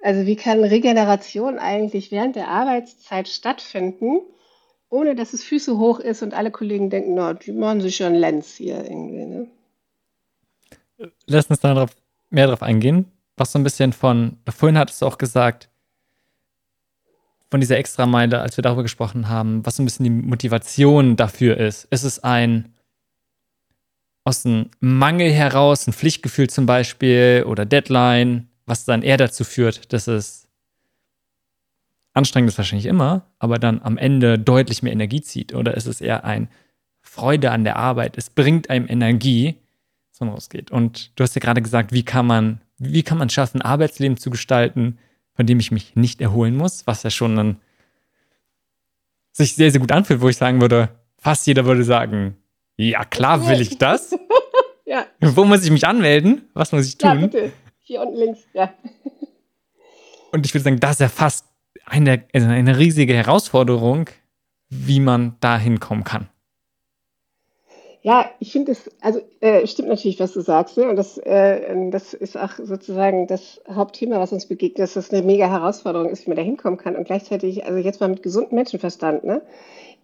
Also 0.00 0.26
wie 0.26 0.36
kann 0.36 0.62
Regeneration 0.62 1.58
eigentlich 1.58 2.12
während 2.12 2.36
der 2.36 2.48
Arbeitszeit 2.48 3.26
stattfinden, 3.26 4.20
ohne 4.90 5.16
dass 5.16 5.32
es 5.32 5.42
Füße 5.42 5.76
hoch 5.76 5.98
ist 5.98 6.22
und 6.22 6.34
alle 6.34 6.52
Kollegen 6.52 6.88
denken, 6.88 7.14
no, 7.14 7.32
die 7.32 7.50
machen 7.50 7.80
sich 7.80 7.96
schon 7.96 8.14
Lenz 8.14 8.54
hier 8.54 8.84
irgendwie. 8.84 9.26
Ne? 9.26 9.50
Lass 11.26 11.46
uns 11.46 11.60
darauf 11.60 11.90
mehr 12.30 12.46
darauf 12.46 12.62
eingehen. 12.62 13.06
Was 13.36 13.52
so 13.52 13.58
ein 13.58 13.64
bisschen 13.64 13.92
von, 13.92 14.38
vorhin 14.48 14.78
hattest 14.78 15.02
du 15.02 15.06
auch 15.06 15.18
gesagt, 15.18 15.68
von 17.50 17.60
dieser 17.60 17.78
Extrameile, 17.78 18.40
als 18.40 18.56
wir 18.56 18.62
darüber 18.62 18.82
gesprochen 18.82 19.28
haben, 19.28 19.64
was 19.66 19.76
so 19.76 19.82
ein 19.82 19.86
bisschen 19.86 20.04
die 20.04 20.10
Motivation 20.10 21.16
dafür 21.16 21.56
ist. 21.56 21.84
Ist 21.86 22.04
es 22.04 22.22
ein 22.22 22.74
aus 24.24 24.44
einem 24.44 24.70
Mangel 24.80 25.32
heraus, 25.32 25.86
ein 25.86 25.92
Pflichtgefühl 25.92 26.48
zum 26.48 26.66
Beispiel 26.66 27.44
oder 27.48 27.64
Deadline, 27.64 28.48
was 28.66 28.84
dann 28.84 29.02
eher 29.02 29.16
dazu 29.16 29.44
führt, 29.44 29.92
dass 29.92 30.06
es 30.06 30.46
anstrengend 32.12 32.50
ist 32.50 32.58
wahrscheinlich 32.58 32.86
immer, 32.86 33.26
aber 33.38 33.58
dann 33.58 33.80
am 33.82 33.96
Ende 33.96 34.38
deutlich 34.38 34.82
mehr 34.82 34.92
Energie 34.92 35.22
zieht? 35.22 35.54
Oder 35.54 35.76
ist 35.76 35.86
es 35.86 36.00
eher 36.00 36.24
ein 36.24 36.48
Freude 37.00 37.50
an 37.50 37.64
der 37.64 37.76
Arbeit? 37.76 38.18
Es 38.18 38.30
bringt 38.30 38.70
einem 38.70 38.86
Energie, 38.88 39.56
von 40.20 40.28
ausgeht. 40.28 40.70
Und 40.70 41.18
du 41.18 41.24
hast 41.24 41.34
ja 41.34 41.40
gerade 41.40 41.62
gesagt, 41.62 41.92
wie 41.92 42.04
kann 42.04 42.26
man, 42.26 42.60
wie 42.78 43.02
kann 43.02 43.18
man 43.18 43.30
schaffen, 43.30 43.62
Arbeitsleben 43.62 44.18
zu 44.18 44.30
gestalten, 44.30 44.98
von 45.34 45.46
dem 45.46 45.58
ich 45.58 45.72
mich 45.72 45.96
nicht 45.96 46.20
erholen 46.20 46.56
muss, 46.56 46.86
was 46.86 47.02
ja 47.02 47.10
schon 47.10 47.36
dann 47.36 47.56
sich 49.32 49.54
sehr, 49.54 49.70
sehr 49.70 49.80
gut 49.80 49.92
anfühlt, 49.92 50.20
wo 50.20 50.28
ich 50.28 50.36
sagen 50.36 50.60
würde, 50.60 50.90
fast 51.16 51.46
jeder 51.46 51.64
würde 51.64 51.84
sagen, 51.84 52.36
ja 52.76 53.04
klar 53.04 53.48
will 53.48 53.60
ich 53.62 53.78
das. 53.78 54.14
ja. 54.84 55.06
Wo 55.20 55.44
muss 55.44 55.64
ich 55.64 55.70
mich 55.70 55.86
anmelden? 55.86 56.42
Was 56.52 56.72
muss 56.72 56.86
ich 56.86 56.98
tun? 56.98 57.20
Ja, 57.20 57.26
bitte. 57.26 57.52
Hier 57.78 58.02
unten 58.02 58.18
links, 58.18 58.40
ja. 58.52 58.74
Und 60.32 60.44
ich 60.44 60.52
würde 60.52 60.64
sagen, 60.64 60.80
das 60.80 60.92
ist 60.92 61.00
ja 61.00 61.08
fast 61.08 61.46
eine, 61.86 62.24
also 62.34 62.46
eine 62.46 62.78
riesige 62.78 63.14
Herausforderung, 63.14 64.10
wie 64.68 65.00
man 65.00 65.36
da 65.40 65.56
hinkommen 65.58 66.04
kann. 66.04 66.28
Ja, 68.02 68.30
ich 68.38 68.50
finde 68.52 68.72
es, 68.72 68.90
also 69.02 69.20
äh, 69.40 69.66
stimmt 69.66 69.88
natürlich, 69.88 70.18
was 70.20 70.32
du 70.32 70.40
sagst, 70.40 70.78
ne? 70.78 70.88
Und 70.88 70.96
das, 70.96 71.18
äh, 71.18 71.90
das 71.90 72.14
ist 72.14 72.38
auch 72.38 72.52
sozusagen 72.56 73.26
das 73.26 73.60
Hauptthema, 73.70 74.18
was 74.18 74.32
uns 74.32 74.46
begegnet, 74.46 74.78
dass 74.78 74.94
das 74.94 75.12
eine 75.12 75.22
mega 75.22 75.50
Herausforderung 75.50 76.08
ist, 76.08 76.24
wie 76.24 76.30
man 76.30 76.36
da 76.36 76.42
hinkommen 76.42 76.78
kann. 76.78 76.96
Und 76.96 77.04
gleichzeitig, 77.04 77.66
also 77.66 77.78
jetzt 77.78 78.00
mal 78.00 78.08
mit 78.08 78.22
gesundem 78.22 78.56
Menschenverstand, 78.56 79.24
ne? 79.24 79.42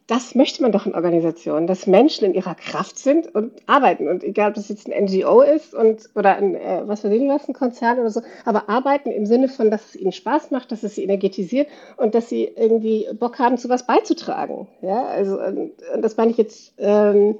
das 0.06 0.36
möchte 0.36 0.62
man 0.62 0.70
doch 0.70 0.86
in 0.86 0.94
Organisationen, 0.94 1.66
dass 1.66 1.86
Menschen 1.88 2.26
in 2.26 2.34
ihrer 2.34 2.54
Kraft 2.54 2.98
sind 2.98 3.34
und 3.34 3.52
arbeiten. 3.66 4.06
Und 4.08 4.22
egal, 4.22 4.50
ob 4.50 4.54
das 4.54 4.68
jetzt 4.68 4.88
ein 4.88 5.04
NGO 5.04 5.40
ist 5.40 5.74
und, 5.74 6.10
oder 6.14 6.36
ein, 6.36 6.54
äh, 6.54 6.82
was 6.86 7.02
weiß 7.02 7.12
ich 7.12 7.28
was, 7.28 7.48
ein 7.48 7.54
Konzern 7.54 7.98
oder 7.98 8.10
so, 8.10 8.20
aber 8.44 8.68
arbeiten 8.68 9.10
im 9.10 9.26
Sinne 9.26 9.48
von, 9.48 9.70
dass 9.70 9.84
es 9.86 9.96
ihnen 9.96 10.12
Spaß 10.12 10.52
macht, 10.52 10.70
dass 10.70 10.84
es 10.84 10.94
sie 10.94 11.02
energetisiert 11.02 11.68
und 11.96 12.14
dass 12.14 12.28
sie 12.28 12.44
irgendwie 12.44 13.08
Bock 13.18 13.40
haben, 13.40 13.58
zu 13.58 13.68
was 13.68 13.86
beizutragen. 13.86 14.68
Ja, 14.80 15.06
also, 15.06 15.40
und, 15.40 15.72
und 15.94 16.02
das 16.02 16.16
meine 16.16 16.30
ich 16.30 16.36
jetzt, 16.36 16.74
ähm, 16.78 17.36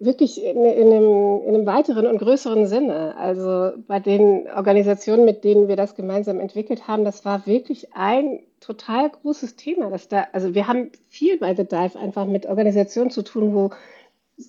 wirklich 0.00 0.42
in, 0.42 0.64
in, 0.64 0.92
einem, 0.92 1.42
in 1.42 1.54
einem 1.54 1.66
weiteren 1.66 2.06
und 2.06 2.18
größeren 2.18 2.66
Sinne. 2.66 3.16
Also 3.16 3.72
bei 3.86 4.00
den 4.00 4.46
Organisationen, 4.48 5.24
mit 5.24 5.44
denen 5.44 5.68
wir 5.68 5.76
das 5.76 5.94
gemeinsam 5.94 6.40
entwickelt 6.40 6.86
haben, 6.86 7.04
das 7.04 7.24
war 7.24 7.46
wirklich 7.46 7.94
ein 7.94 8.40
total 8.60 9.10
großes 9.10 9.56
Thema. 9.56 9.90
Dass 9.90 10.08
da, 10.08 10.26
also 10.32 10.54
wir 10.54 10.68
haben 10.68 10.90
viel 11.08 11.38
bei 11.38 11.54
The 11.54 11.64
Dive 11.64 11.98
einfach 11.98 12.26
mit 12.26 12.46
Organisationen 12.46 13.10
zu 13.10 13.22
tun, 13.22 13.54
wo 13.54 13.70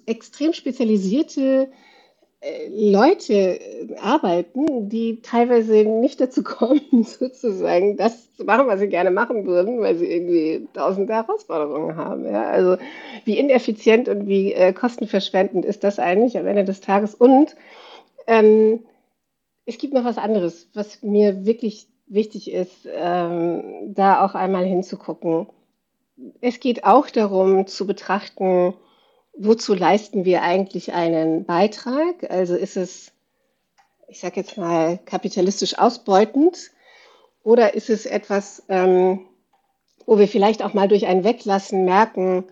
extrem 0.05 0.53
spezialisierte 0.53 1.69
Leute 2.69 3.33
äh, 3.33 3.95
arbeiten, 3.97 4.87
die 4.87 5.21
teilweise 5.21 5.83
nicht 5.83 6.21
dazu 6.21 6.41
kommen, 6.41 6.81
sozusagen 7.03 7.97
das 7.97 8.33
zu 8.35 8.45
machen, 8.45 8.67
was 8.67 8.79
sie 8.79 8.87
gerne 8.87 9.11
machen 9.11 9.45
würden, 9.45 9.81
weil 9.81 9.97
sie 9.97 10.05
irgendwie 10.05 10.67
tausende 10.73 11.13
Herausforderungen 11.13 11.97
haben. 11.97 12.25
Ja? 12.25 12.43
Also 12.49 12.77
wie 13.25 13.37
ineffizient 13.37 14.07
und 14.07 14.27
wie 14.27 14.53
äh, 14.53 14.71
kostenverschwendend 14.71 15.65
ist 15.65 15.83
das 15.83 15.99
eigentlich 15.99 16.37
am 16.37 16.47
Ende 16.47 16.63
des 16.63 16.79
Tages? 16.79 17.13
Und 17.13 17.57
ähm, 18.25 18.85
es 19.65 19.77
gibt 19.77 19.93
noch 19.93 20.05
was 20.05 20.17
anderes, 20.17 20.69
was 20.73 21.03
mir 21.03 21.45
wirklich 21.45 21.87
wichtig 22.07 22.51
ist, 22.51 22.87
ähm, 22.89 23.93
da 23.93 24.23
auch 24.23 24.33
einmal 24.33 24.63
hinzugucken. 24.63 25.47
Es 26.39 26.61
geht 26.61 26.85
auch 26.85 27.09
darum 27.09 27.67
zu 27.67 27.85
betrachten, 27.85 28.73
wozu 29.39 29.73
leisten 29.73 30.25
wir 30.25 30.43
eigentlich 30.43 30.93
einen 30.93 31.45
Beitrag? 31.45 32.29
Also 32.29 32.55
ist 32.55 32.75
es, 32.75 33.11
ich 34.07 34.19
sage 34.19 34.41
jetzt 34.41 34.57
mal, 34.57 34.99
kapitalistisch 35.05 35.79
ausbeutend 35.79 36.71
oder 37.43 37.73
ist 37.73 37.89
es 37.89 38.05
etwas, 38.05 38.63
ähm, 38.67 39.21
wo 40.05 40.19
wir 40.19 40.27
vielleicht 40.27 40.61
auch 40.61 40.73
mal 40.73 40.89
durch 40.89 41.07
ein 41.07 41.23
Weglassen 41.23 41.85
merken, 41.85 42.43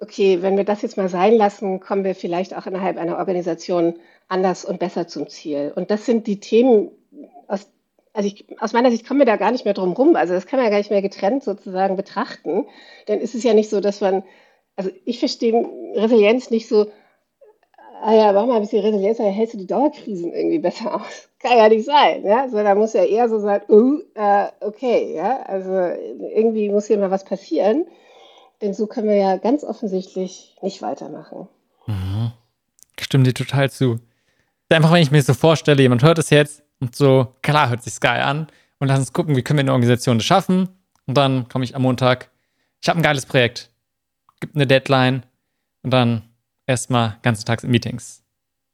okay, 0.00 0.40
wenn 0.40 0.56
wir 0.56 0.64
das 0.64 0.82
jetzt 0.82 0.96
mal 0.96 1.10
sein 1.10 1.34
lassen, 1.34 1.80
kommen 1.80 2.04
wir 2.04 2.14
vielleicht 2.14 2.56
auch 2.56 2.66
innerhalb 2.66 2.96
einer 2.96 3.18
Organisation 3.18 3.98
anders 4.28 4.64
und 4.64 4.78
besser 4.78 5.06
zum 5.06 5.28
Ziel. 5.28 5.72
Und 5.76 5.90
das 5.90 6.06
sind 6.06 6.26
die 6.26 6.40
Themen, 6.40 6.90
aus, 7.48 7.68
also 8.14 8.28
ich, 8.28 8.46
aus 8.60 8.72
meiner 8.72 8.90
Sicht 8.90 9.06
kommen 9.06 9.20
wir 9.20 9.26
da 9.26 9.36
gar 9.36 9.52
nicht 9.52 9.66
mehr 9.66 9.74
drum 9.74 9.92
rum. 9.92 10.16
Also 10.16 10.32
das 10.32 10.46
kann 10.46 10.58
man 10.58 10.64
ja 10.64 10.70
gar 10.70 10.78
nicht 10.78 10.90
mehr 10.90 11.02
getrennt 11.02 11.44
sozusagen 11.44 11.96
betrachten. 11.96 12.66
Denn 13.08 13.20
ist 13.20 13.34
es 13.34 13.44
ja 13.44 13.52
nicht 13.52 13.68
so, 13.68 13.80
dass 13.80 14.00
man 14.00 14.22
also 14.76 14.90
ich 15.04 15.18
verstehe 15.18 15.54
Resilienz 15.94 16.50
nicht 16.50 16.68
so, 16.68 16.86
ah 18.02 18.12
ja, 18.12 18.32
mach 18.32 18.46
mal 18.46 18.56
ein 18.56 18.62
bisschen 18.62 18.82
Resilienz, 18.82 19.18
dann 19.18 19.32
hältst 19.32 19.54
du 19.54 19.58
die 19.58 19.66
Dauerkrisen 19.66 20.32
irgendwie 20.32 20.58
besser 20.58 20.94
aus. 20.94 21.28
Kann 21.38 21.58
ja 21.58 21.68
nicht 21.68 21.84
sein, 21.84 22.24
ja. 22.24 22.48
So, 22.48 22.56
da 22.56 22.74
muss 22.74 22.94
ja 22.94 23.04
eher 23.04 23.28
so 23.28 23.38
sein, 23.38 23.60
äh, 24.14 24.46
okay, 24.60 25.14
ja. 25.14 25.42
Also 25.42 25.72
irgendwie 26.34 26.70
muss 26.70 26.86
hier 26.86 26.98
mal 26.98 27.10
was 27.10 27.24
passieren. 27.24 27.86
Denn 28.62 28.72
so 28.72 28.86
können 28.86 29.08
wir 29.08 29.16
ja 29.16 29.36
ganz 29.36 29.62
offensichtlich 29.62 30.56
nicht 30.62 30.80
weitermachen. 30.80 31.48
Mhm. 31.86 32.32
Stimme 32.98 33.24
dir 33.24 33.34
total 33.34 33.70
zu. 33.70 33.98
Einfach, 34.70 34.92
wenn 34.92 35.02
ich 35.02 35.10
mir 35.10 35.22
so 35.22 35.34
vorstelle, 35.34 35.82
jemand 35.82 36.02
hört 36.02 36.18
es 36.18 36.30
jetzt 36.30 36.62
und 36.80 36.96
so, 36.96 37.28
klar, 37.42 37.68
hört 37.68 37.82
sich 37.82 38.00
geil 38.00 38.22
an. 38.22 38.48
Und 38.80 38.88
lass 38.88 38.98
uns 38.98 39.12
gucken, 39.12 39.36
wie 39.36 39.42
können 39.42 39.58
wir 39.58 39.62
in 39.62 39.66
der 39.66 39.74
Organisation 39.74 40.20
schaffen. 40.20 40.68
Und 41.06 41.16
dann 41.16 41.48
komme 41.48 41.64
ich 41.64 41.76
am 41.76 41.82
Montag, 41.82 42.30
ich 42.82 42.88
habe 42.88 42.98
ein 42.98 43.02
geiles 43.02 43.26
Projekt 43.26 43.70
gibt 44.44 44.56
eine 44.56 44.66
Deadline 44.66 45.22
und 45.82 45.90
dann 45.90 46.22
erstmal 46.66 47.16
ganzen 47.22 47.46
Tag 47.46 47.64
in 47.64 47.70
Meetings. 47.70 48.22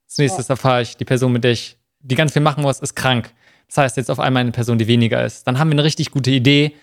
Als 0.07 0.19
nächstes 0.19 0.49
ja. 0.49 0.55
erfahre 0.55 0.83
ich, 0.83 0.97
die 0.97 1.05
Person, 1.05 1.33
mit 1.33 1.45
der 1.45 1.53
ich 1.53 1.77
die 2.01 2.17
ganz 2.17 2.33
viel 2.33 2.43
machen 2.43 2.65
muss, 2.65 2.81
ist 2.81 2.97
krank. 2.97 3.33
Das 3.69 3.77
heißt 3.77 3.97
jetzt 3.97 4.11
auf 4.11 4.19
einmal 4.19 4.41
eine 4.41 4.51
Person, 4.51 4.79
die 4.79 4.89
weniger 4.89 5.25
ist. 5.25 5.47
Dann 5.47 5.61
haben 5.61 5.69
wir 5.69 5.75
eine 5.75 5.85
richtig 5.85 6.11
gute 6.11 6.33
Idee 6.33 6.75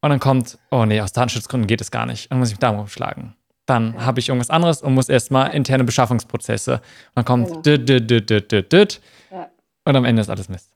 und 0.00 0.10
dann 0.10 0.18
kommt, 0.18 0.58
oh 0.72 0.84
nee, 0.84 1.00
aus 1.00 1.12
Datenschutzgründen 1.12 1.68
geht 1.68 1.80
es 1.80 1.92
gar 1.92 2.06
nicht. 2.06 2.28
Dann 2.28 2.40
muss 2.40 2.48
ich 2.48 2.54
mich 2.54 2.58
da 2.58 2.70
umschlagen. 2.70 3.36
Dann 3.66 4.04
habe 4.04 4.18
ich 4.18 4.30
irgendwas 4.30 4.50
anderes 4.50 4.82
und 4.82 4.94
muss 4.94 5.08
erstmal 5.08 5.54
interne 5.54 5.84
Beschaffungsprozesse. 5.84 6.74
Und 6.74 6.82
dann 7.14 7.24
kommt 7.24 7.50
ja. 7.50 7.76
dit, 7.76 7.88
dit, 7.88 8.10
dit, 8.10 8.30
dit, 8.30 8.50
dit, 8.50 8.72
dit. 8.72 9.00
Ja. 9.30 9.48
und 9.84 9.94
am 9.94 10.04
Ende 10.04 10.22
ist 10.22 10.28
alles 10.28 10.48
Mist. 10.48 10.74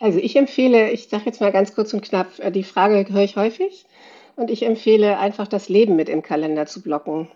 Also 0.00 0.18
ich 0.18 0.36
empfehle, 0.36 0.90
ich 0.90 1.08
sage 1.08 1.24
jetzt 1.26 1.40
mal 1.40 1.52
ganz 1.52 1.74
kurz 1.74 1.92
und 1.92 2.02
knapp, 2.02 2.38
äh, 2.38 2.50
die 2.50 2.64
Frage 2.64 3.04
höre 3.12 3.24
ich 3.24 3.36
häufig. 3.36 3.84
Und 4.38 4.52
ich 4.52 4.64
empfehle 4.64 5.18
einfach 5.18 5.48
das 5.48 5.68
Leben 5.68 5.96
mit 5.96 6.08
im 6.08 6.22
Kalender 6.22 6.64
zu 6.66 6.80
blocken. 6.80 7.28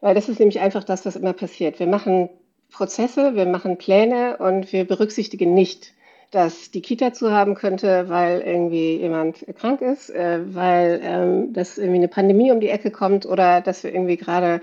Weil 0.00 0.14
das 0.14 0.28
ist 0.28 0.38
nämlich 0.38 0.60
einfach 0.60 0.84
das, 0.84 1.04
was 1.04 1.16
immer 1.16 1.32
passiert. 1.32 1.80
Wir 1.80 1.88
machen 1.88 2.30
Prozesse, 2.70 3.34
wir 3.34 3.46
machen 3.46 3.78
Pläne 3.78 4.36
und 4.36 4.72
wir 4.72 4.84
berücksichtigen 4.84 5.54
nicht, 5.54 5.92
dass 6.30 6.70
die 6.70 6.82
Kita 6.82 7.12
zu 7.12 7.32
haben 7.32 7.56
könnte, 7.56 8.08
weil 8.08 8.42
irgendwie 8.42 8.98
jemand 8.98 9.44
krank 9.58 9.80
ist, 9.80 10.08
äh, 10.10 10.38
weil 10.54 11.00
ähm, 11.02 11.52
dass 11.52 11.78
irgendwie 11.78 11.96
eine 11.98 12.06
Pandemie 12.06 12.52
um 12.52 12.60
die 12.60 12.68
Ecke 12.68 12.92
kommt 12.92 13.26
oder 13.26 13.60
dass 13.60 13.82
wir 13.82 13.92
irgendwie 13.92 14.16
gerade 14.16 14.60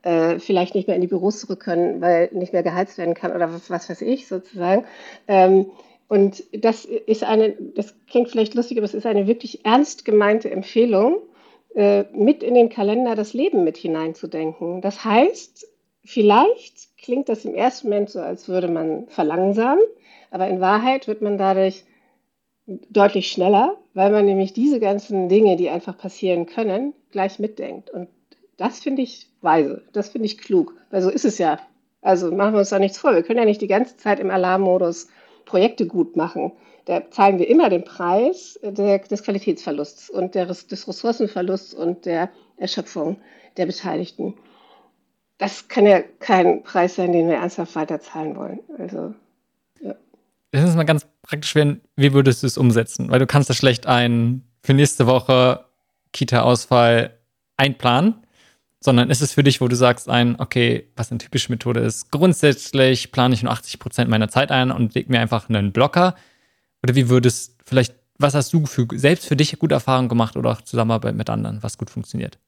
äh, 0.00 0.38
vielleicht 0.38 0.74
nicht 0.74 0.88
mehr 0.88 0.96
in 0.96 1.02
die 1.02 1.06
Büros 1.06 1.38
zurück 1.38 1.60
können, 1.60 2.00
weil 2.00 2.30
nicht 2.32 2.54
mehr 2.54 2.62
geheizt 2.62 2.96
werden 2.96 3.12
kann 3.12 3.32
oder 3.32 3.52
was, 3.52 3.68
was 3.68 3.90
weiß 3.90 4.00
ich 4.00 4.26
sozusagen. 4.26 4.86
Ähm, 5.28 5.66
und 6.10 6.42
das 6.52 6.86
ist 6.86 7.22
eine, 7.22 7.52
das 7.76 7.94
klingt 8.08 8.30
vielleicht 8.30 8.54
lustig, 8.54 8.78
aber 8.78 8.84
es 8.84 8.94
ist 8.94 9.06
eine 9.06 9.28
wirklich 9.28 9.64
ernst 9.64 10.04
gemeinte 10.04 10.50
Empfehlung, 10.50 11.18
äh, 11.76 12.02
mit 12.12 12.42
in 12.42 12.54
den 12.54 12.68
Kalender 12.68 13.14
das 13.14 13.32
Leben 13.32 13.62
mit 13.62 13.76
hineinzudenken. 13.76 14.80
Das 14.80 15.04
heißt, 15.04 15.68
vielleicht 16.04 16.98
klingt 16.98 17.28
das 17.28 17.44
im 17.44 17.54
ersten 17.54 17.88
Moment 17.88 18.10
so, 18.10 18.18
als 18.18 18.48
würde 18.48 18.66
man 18.66 19.06
verlangsamen, 19.06 19.84
aber 20.32 20.48
in 20.48 20.60
Wahrheit 20.60 21.06
wird 21.06 21.22
man 21.22 21.38
dadurch 21.38 21.84
deutlich 22.66 23.30
schneller, 23.30 23.76
weil 23.94 24.10
man 24.10 24.24
nämlich 24.24 24.52
diese 24.52 24.80
ganzen 24.80 25.28
Dinge, 25.28 25.54
die 25.54 25.70
einfach 25.70 25.96
passieren 25.96 26.46
können, 26.46 26.92
gleich 27.12 27.38
mitdenkt. 27.38 27.88
Und 27.88 28.08
das 28.56 28.80
finde 28.80 29.02
ich 29.02 29.28
weise, 29.42 29.84
das 29.92 30.08
finde 30.08 30.26
ich 30.26 30.38
klug, 30.38 30.74
weil 30.90 31.02
so 31.02 31.08
ist 31.08 31.24
es 31.24 31.38
ja. 31.38 31.60
Also 32.02 32.32
machen 32.32 32.54
wir 32.54 32.58
uns 32.58 32.70
da 32.70 32.80
nichts 32.80 32.98
vor. 32.98 33.14
Wir 33.14 33.22
können 33.22 33.38
ja 33.38 33.44
nicht 33.44 33.62
die 33.62 33.68
ganze 33.68 33.96
Zeit 33.96 34.18
im 34.18 34.30
Alarmmodus 34.32 35.06
Projekte 35.50 35.86
gut 35.86 36.16
machen, 36.16 36.52
da 36.84 37.10
zahlen 37.10 37.40
wir 37.40 37.48
immer 37.48 37.68
den 37.68 37.82
Preis 37.82 38.58
der, 38.62 39.00
des 39.00 39.24
Qualitätsverlusts 39.24 40.08
und 40.08 40.36
der, 40.36 40.46
des 40.46 40.70
Ressourcenverlusts 40.86 41.74
und 41.74 42.06
der 42.06 42.30
Erschöpfung 42.56 43.16
der 43.56 43.66
Beteiligten. 43.66 44.34
Das 45.38 45.66
kann 45.66 45.86
ja 45.86 46.02
kein 46.20 46.62
Preis 46.62 46.94
sein, 46.94 47.10
den 47.10 47.28
wir 47.28 47.36
ernsthaft 47.36 47.74
weiterzahlen 47.74 48.36
wollen. 48.36 48.60
Also, 48.78 49.12
ja. 49.80 49.96
Das 50.52 50.68
ist 50.68 50.76
mal 50.76 50.84
ganz 50.84 51.04
praktisch 51.22 51.56
werden, 51.56 51.80
wie 51.96 52.12
würdest 52.12 52.44
du 52.44 52.46
es 52.46 52.56
umsetzen? 52.56 53.10
Weil 53.10 53.18
du 53.18 53.26
kannst 53.26 53.50
da 53.50 53.54
schlecht 53.54 53.88
einen 53.88 54.48
für 54.62 54.74
nächste 54.74 55.08
Woche 55.08 55.64
Kita-Ausfall 56.12 57.18
einplanen 57.56 58.14
sondern 58.80 59.10
ist 59.10 59.20
es 59.20 59.32
für 59.32 59.42
dich, 59.42 59.60
wo 59.60 59.68
du 59.68 59.76
sagst 59.76 60.08
ein, 60.08 60.36
okay, 60.40 60.88
was 60.96 61.10
eine 61.10 61.18
typische 61.18 61.52
Methode 61.52 61.80
ist, 61.80 62.10
grundsätzlich 62.10 63.12
plane 63.12 63.34
ich 63.34 63.42
nur 63.42 63.52
80 63.52 63.78
Prozent 63.78 64.10
meiner 64.10 64.28
Zeit 64.28 64.50
ein 64.50 64.70
und 64.70 64.94
leg 64.94 65.08
mir 65.10 65.20
einfach 65.20 65.48
einen 65.48 65.72
Blocker? 65.72 66.14
Oder 66.82 66.94
wie 66.94 67.10
würdest 67.10 67.56
vielleicht, 67.64 67.94
was 68.18 68.34
hast 68.34 68.52
du 68.52 68.64
für, 68.64 68.86
selbst 68.94 69.26
für 69.26 69.36
dich 69.36 69.58
gute 69.58 69.74
Erfahrungen 69.74 70.08
gemacht 70.08 70.36
oder 70.36 70.50
auch 70.50 70.62
Zusammenarbeit 70.62 71.14
mit 71.14 71.28
anderen, 71.28 71.62
was 71.62 71.76
gut 71.76 71.90
funktioniert? 71.90 72.38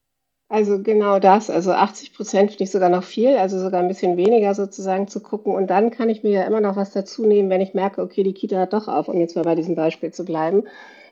Also 0.49 0.83
genau 0.83 1.19
das, 1.19 1.49
also 1.49 1.73
80 1.73 2.13
Prozent 2.13 2.51
finde 2.51 2.65
ich 2.65 2.71
sogar 2.71 2.91
noch 2.91 3.05
viel, 3.05 3.37
also 3.39 3.59
sogar 3.59 3.81
ein 3.81 3.89
bisschen 3.89 4.19
weniger 4.19 4.55
sozusagen 4.55 5.09
zu 5.09 5.21
gucken. 5.21 5.55
Und 5.55 5.69
dann 5.69 5.91
kann 5.91 6.11
ich 6.11 6.23
mir 6.23 6.31
ja 6.31 6.43
immer 6.43 6.61
noch 6.61 6.77
was 6.77 6.93
dazu 6.93 7.25
nehmen, 7.25 7.49
wenn 7.49 7.63
ich 7.63 7.73
merke, 7.73 8.03
okay, 8.03 8.23
die 8.23 8.35
Kita 8.35 8.59
hat 8.59 8.75
doch 8.75 8.87
auf, 8.87 9.09
um 9.09 9.19
jetzt 9.19 9.35
mal 9.35 9.45
bei 9.45 9.55
diesem 9.55 9.75
Beispiel 9.75 10.13
zu 10.13 10.27
bleiben. 10.27 10.65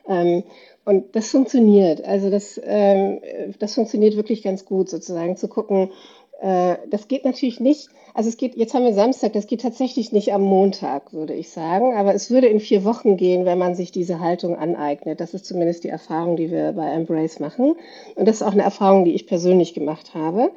Ähm, 0.07 0.43
und 0.85 1.15
das 1.15 1.31
funktioniert. 1.31 2.05
Also 2.05 2.31
das, 2.31 2.61
ähm, 2.65 3.21
das 3.59 3.75
funktioniert 3.75 4.17
wirklich 4.17 4.43
ganz 4.43 4.65
gut, 4.65 4.89
sozusagen 4.89 5.37
zu 5.37 5.49
gucken. 5.49 5.91
Äh, 6.41 6.77
das 6.89 7.07
geht 7.07 7.25
natürlich 7.25 7.61
nicht. 7.61 7.89
Also 8.15 8.29
es 8.29 8.37
geht, 8.37 8.57
jetzt 8.57 8.75
haben 8.75 8.85
wir 8.85 8.95
Samstag, 8.95 9.35
das 9.35 9.47
geht 9.47 9.61
tatsächlich 9.61 10.11
nicht 10.11 10.33
am 10.33 10.43
Montag, 10.43 11.13
würde 11.13 11.35
ich 11.35 11.51
sagen. 11.51 11.95
Aber 11.95 12.15
es 12.15 12.31
würde 12.31 12.49
in 12.49 12.61
vier 12.61 12.85
Wochen 12.85 13.17
gehen, 13.17 13.45
wenn 13.45 13.59
man 13.59 13.75
sich 13.75 13.93
diese 13.93 14.21
Haltung 14.21 14.57
aneignet. 14.57 15.21
Das 15.21 15.35
ist 15.35 15.47
zumindest 15.47 15.85
die 15.85 15.91
Erfahrung, 15.91 16.37
die 16.37 16.51
wir 16.51 16.73
bei 16.73 16.91
Embrace 16.91 17.39
machen. 17.41 17.77
Und 18.17 18.27
das 18.27 18.37
ist 18.37 18.43
auch 18.43 18.53
eine 18.53 18.63
Erfahrung, 18.63 19.05
die 19.05 19.15
ich 19.15 19.27
persönlich 19.27 19.75
gemacht 19.75 20.15
habe. 20.15 20.51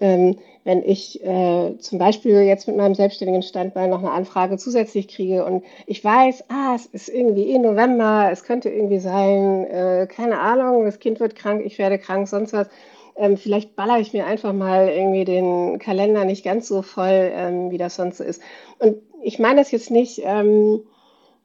Ähm, 0.00 0.36
wenn 0.64 0.82
ich 0.82 1.22
äh, 1.22 1.76
zum 1.78 1.98
Beispiel 1.98 2.42
jetzt 2.42 2.66
mit 2.66 2.76
meinem 2.76 2.94
selbstständigen 2.94 3.42
Standbein 3.42 3.90
noch 3.90 3.98
eine 3.98 4.10
Anfrage 4.10 4.56
zusätzlich 4.56 5.08
kriege 5.08 5.44
und 5.44 5.62
ich 5.86 6.02
weiß, 6.02 6.44
ah, 6.48 6.74
es 6.74 6.86
ist 6.86 7.08
irgendwie 7.08 7.50
eh 7.50 7.58
November, 7.58 8.30
es 8.32 8.44
könnte 8.44 8.70
irgendwie 8.70 8.98
sein, 8.98 9.66
äh, 9.66 10.08
keine 10.10 10.40
Ahnung, 10.40 10.84
das 10.84 10.98
Kind 10.98 11.20
wird 11.20 11.36
krank, 11.36 11.62
ich 11.64 11.78
werde 11.78 11.98
krank, 11.98 12.28
sonst 12.28 12.52
was. 12.52 12.68
Ähm, 13.16 13.36
vielleicht 13.36 13.76
baller 13.76 14.00
ich 14.00 14.12
mir 14.12 14.26
einfach 14.26 14.52
mal 14.52 14.88
irgendwie 14.88 15.24
den 15.24 15.78
Kalender 15.78 16.24
nicht 16.24 16.44
ganz 16.44 16.66
so 16.66 16.82
voll, 16.82 17.30
ähm, 17.32 17.70
wie 17.70 17.78
das 17.78 17.94
sonst 17.94 18.18
so 18.18 18.24
ist. 18.24 18.42
Und 18.80 18.96
ich 19.22 19.38
meine 19.38 19.60
das 19.60 19.70
jetzt 19.70 19.90
nicht, 19.90 20.22
ähm, 20.24 20.82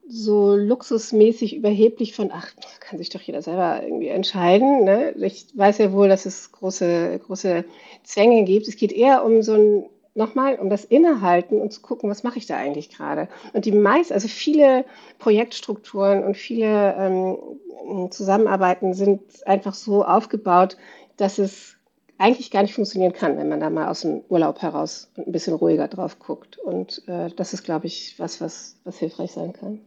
so 0.09 0.55
luxusmäßig 0.55 1.55
überheblich 1.55 2.15
von, 2.15 2.31
ach, 2.33 2.51
kann 2.79 2.97
sich 2.97 3.09
doch 3.09 3.21
jeder 3.21 3.41
selber 3.41 3.83
irgendwie 3.83 4.07
entscheiden. 4.07 4.83
Ne? 4.83 5.11
Ich 5.11 5.47
weiß 5.55 5.77
ja 5.77 5.93
wohl, 5.93 6.09
dass 6.09 6.25
es 6.25 6.51
große, 6.51 7.19
große 7.25 7.63
Zwänge 8.03 8.43
gibt. 8.43 8.67
Es 8.67 8.75
geht 8.75 8.91
eher 8.91 9.23
um 9.23 9.43
so 9.43 9.53
ein, 9.53 9.85
nochmal, 10.15 10.55
um 10.55 10.69
das 10.69 10.83
Innehalten 10.83 11.61
und 11.61 11.71
zu 11.71 11.81
gucken, 11.81 12.09
was 12.09 12.23
mache 12.23 12.39
ich 12.39 12.47
da 12.47 12.57
eigentlich 12.57 12.89
gerade. 12.89 13.29
Und 13.53 13.65
die 13.65 13.71
meisten, 13.71 14.13
also 14.13 14.27
viele 14.27 14.83
Projektstrukturen 15.19 16.23
und 16.23 16.35
viele 16.35 16.95
ähm, 16.97 18.11
Zusammenarbeiten 18.11 18.93
sind 18.93 19.21
einfach 19.45 19.75
so 19.75 20.03
aufgebaut, 20.03 20.75
dass 21.17 21.37
es 21.37 21.78
eigentlich 22.19 22.51
gar 22.51 22.61
nicht 22.61 22.75
funktionieren 22.75 23.13
kann, 23.13 23.37
wenn 23.37 23.49
man 23.49 23.61
da 23.61 23.69
mal 23.69 23.87
aus 23.87 24.01
dem 24.01 24.21
Urlaub 24.27 24.61
heraus 24.61 25.09
ein 25.17 25.31
bisschen 25.31 25.53
ruhiger 25.55 25.87
drauf 25.87 26.19
guckt. 26.19 26.57
Und 26.59 27.01
äh, 27.07 27.29
das 27.35 27.53
ist, 27.53 27.63
glaube 27.63 27.87
ich, 27.87 28.19
was, 28.19 28.41
was, 28.41 28.75
was 28.83 28.99
hilfreich 28.99 29.31
sein 29.31 29.53
kann. 29.53 29.79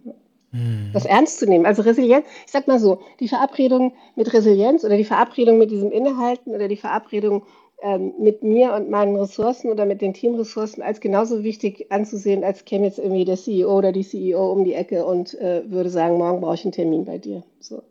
Mhm. 0.50 0.90
Das 0.94 1.04
ernst 1.04 1.38
zu 1.38 1.46
nehmen. 1.46 1.66
Also 1.66 1.82
Resilienz, 1.82 2.24
ich 2.46 2.52
sag 2.52 2.66
mal 2.66 2.80
so, 2.80 3.00
die 3.20 3.28
Verabredung 3.28 3.92
mit 4.16 4.32
Resilienz 4.32 4.82
oder 4.82 4.96
die 4.96 5.04
Verabredung 5.04 5.58
mit 5.58 5.70
diesem 5.70 5.92
Innehalten 5.92 6.54
oder 6.54 6.68
die 6.68 6.76
Verabredung 6.78 7.42
ähm, 7.82 8.14
mit 8.18 8.42
mir 8.42 8.72
und 8.72 8.88
meinen 8.88 9.16
Ressourcen 9.16 9.70
oder 9.70 9.84
mit 9.84 10.00
den 10.00 10.14
Teamressourcen 10.14 10.82
als 10.82 11.00
genauso 11.00 11.44
wichtig 11.44 11.92
anzusehen, 11.92 12.44
als 12.44 12.64
käme 12.64 12.86
jetzt 12.86 12.98
irgendwie 12.98 13.26
der 13.26 13.36
CEO 13.36 13.76
oder 13.76 13.92
die 13.92 14.04
CEO 14.04 14.52
um 14.52 14.64
die 14.64 14.74
Ecke 14.74 15.04
und 15.04 15.38
äh, 15.38 15.70
würde 15.70 15.90
sagen, 15.90 16.16
morgen 16.16 16.40
brauche 16.40 16.54
ich 16.54 16.64
einen 16.64 16.72
Termin 16.72 17.04
bei 17.04 17.18
dir. 17.18 17.42
So. 17.60 17.82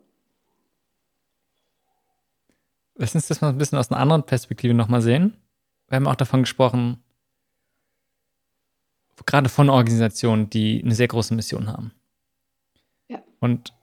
Lass 3.02 3.16
uns 3.16 3.26
das 3.26 3.40
mal 3.40 3.48
ein 3.48 3.58
bisschen 3.58 3.78
aus 3.78 3.90
einer 3.90 3.98
anderen 3.98 4.22
Perspektive 4.22 4.74
nochmal 4.74 5.02
sehen. 5.02 5.36
Wir 5.88 5.96
haben 5.96 6.06
auch 6.06 6.14
davon 6.14 6.42
gesprochen, 6.42 7.02
gerade 9.26 9.48
von 9.48 9.70
Organisationen, 9.70 10.48
die 10.50 10.80
eine 10.84 10.94
sehr 10.94 11.08
große 11.08 11.34
Mission 11.34 11.66
haben. 11.66 11.90
Ja. 13.08 13.20
Und 13.40 13.74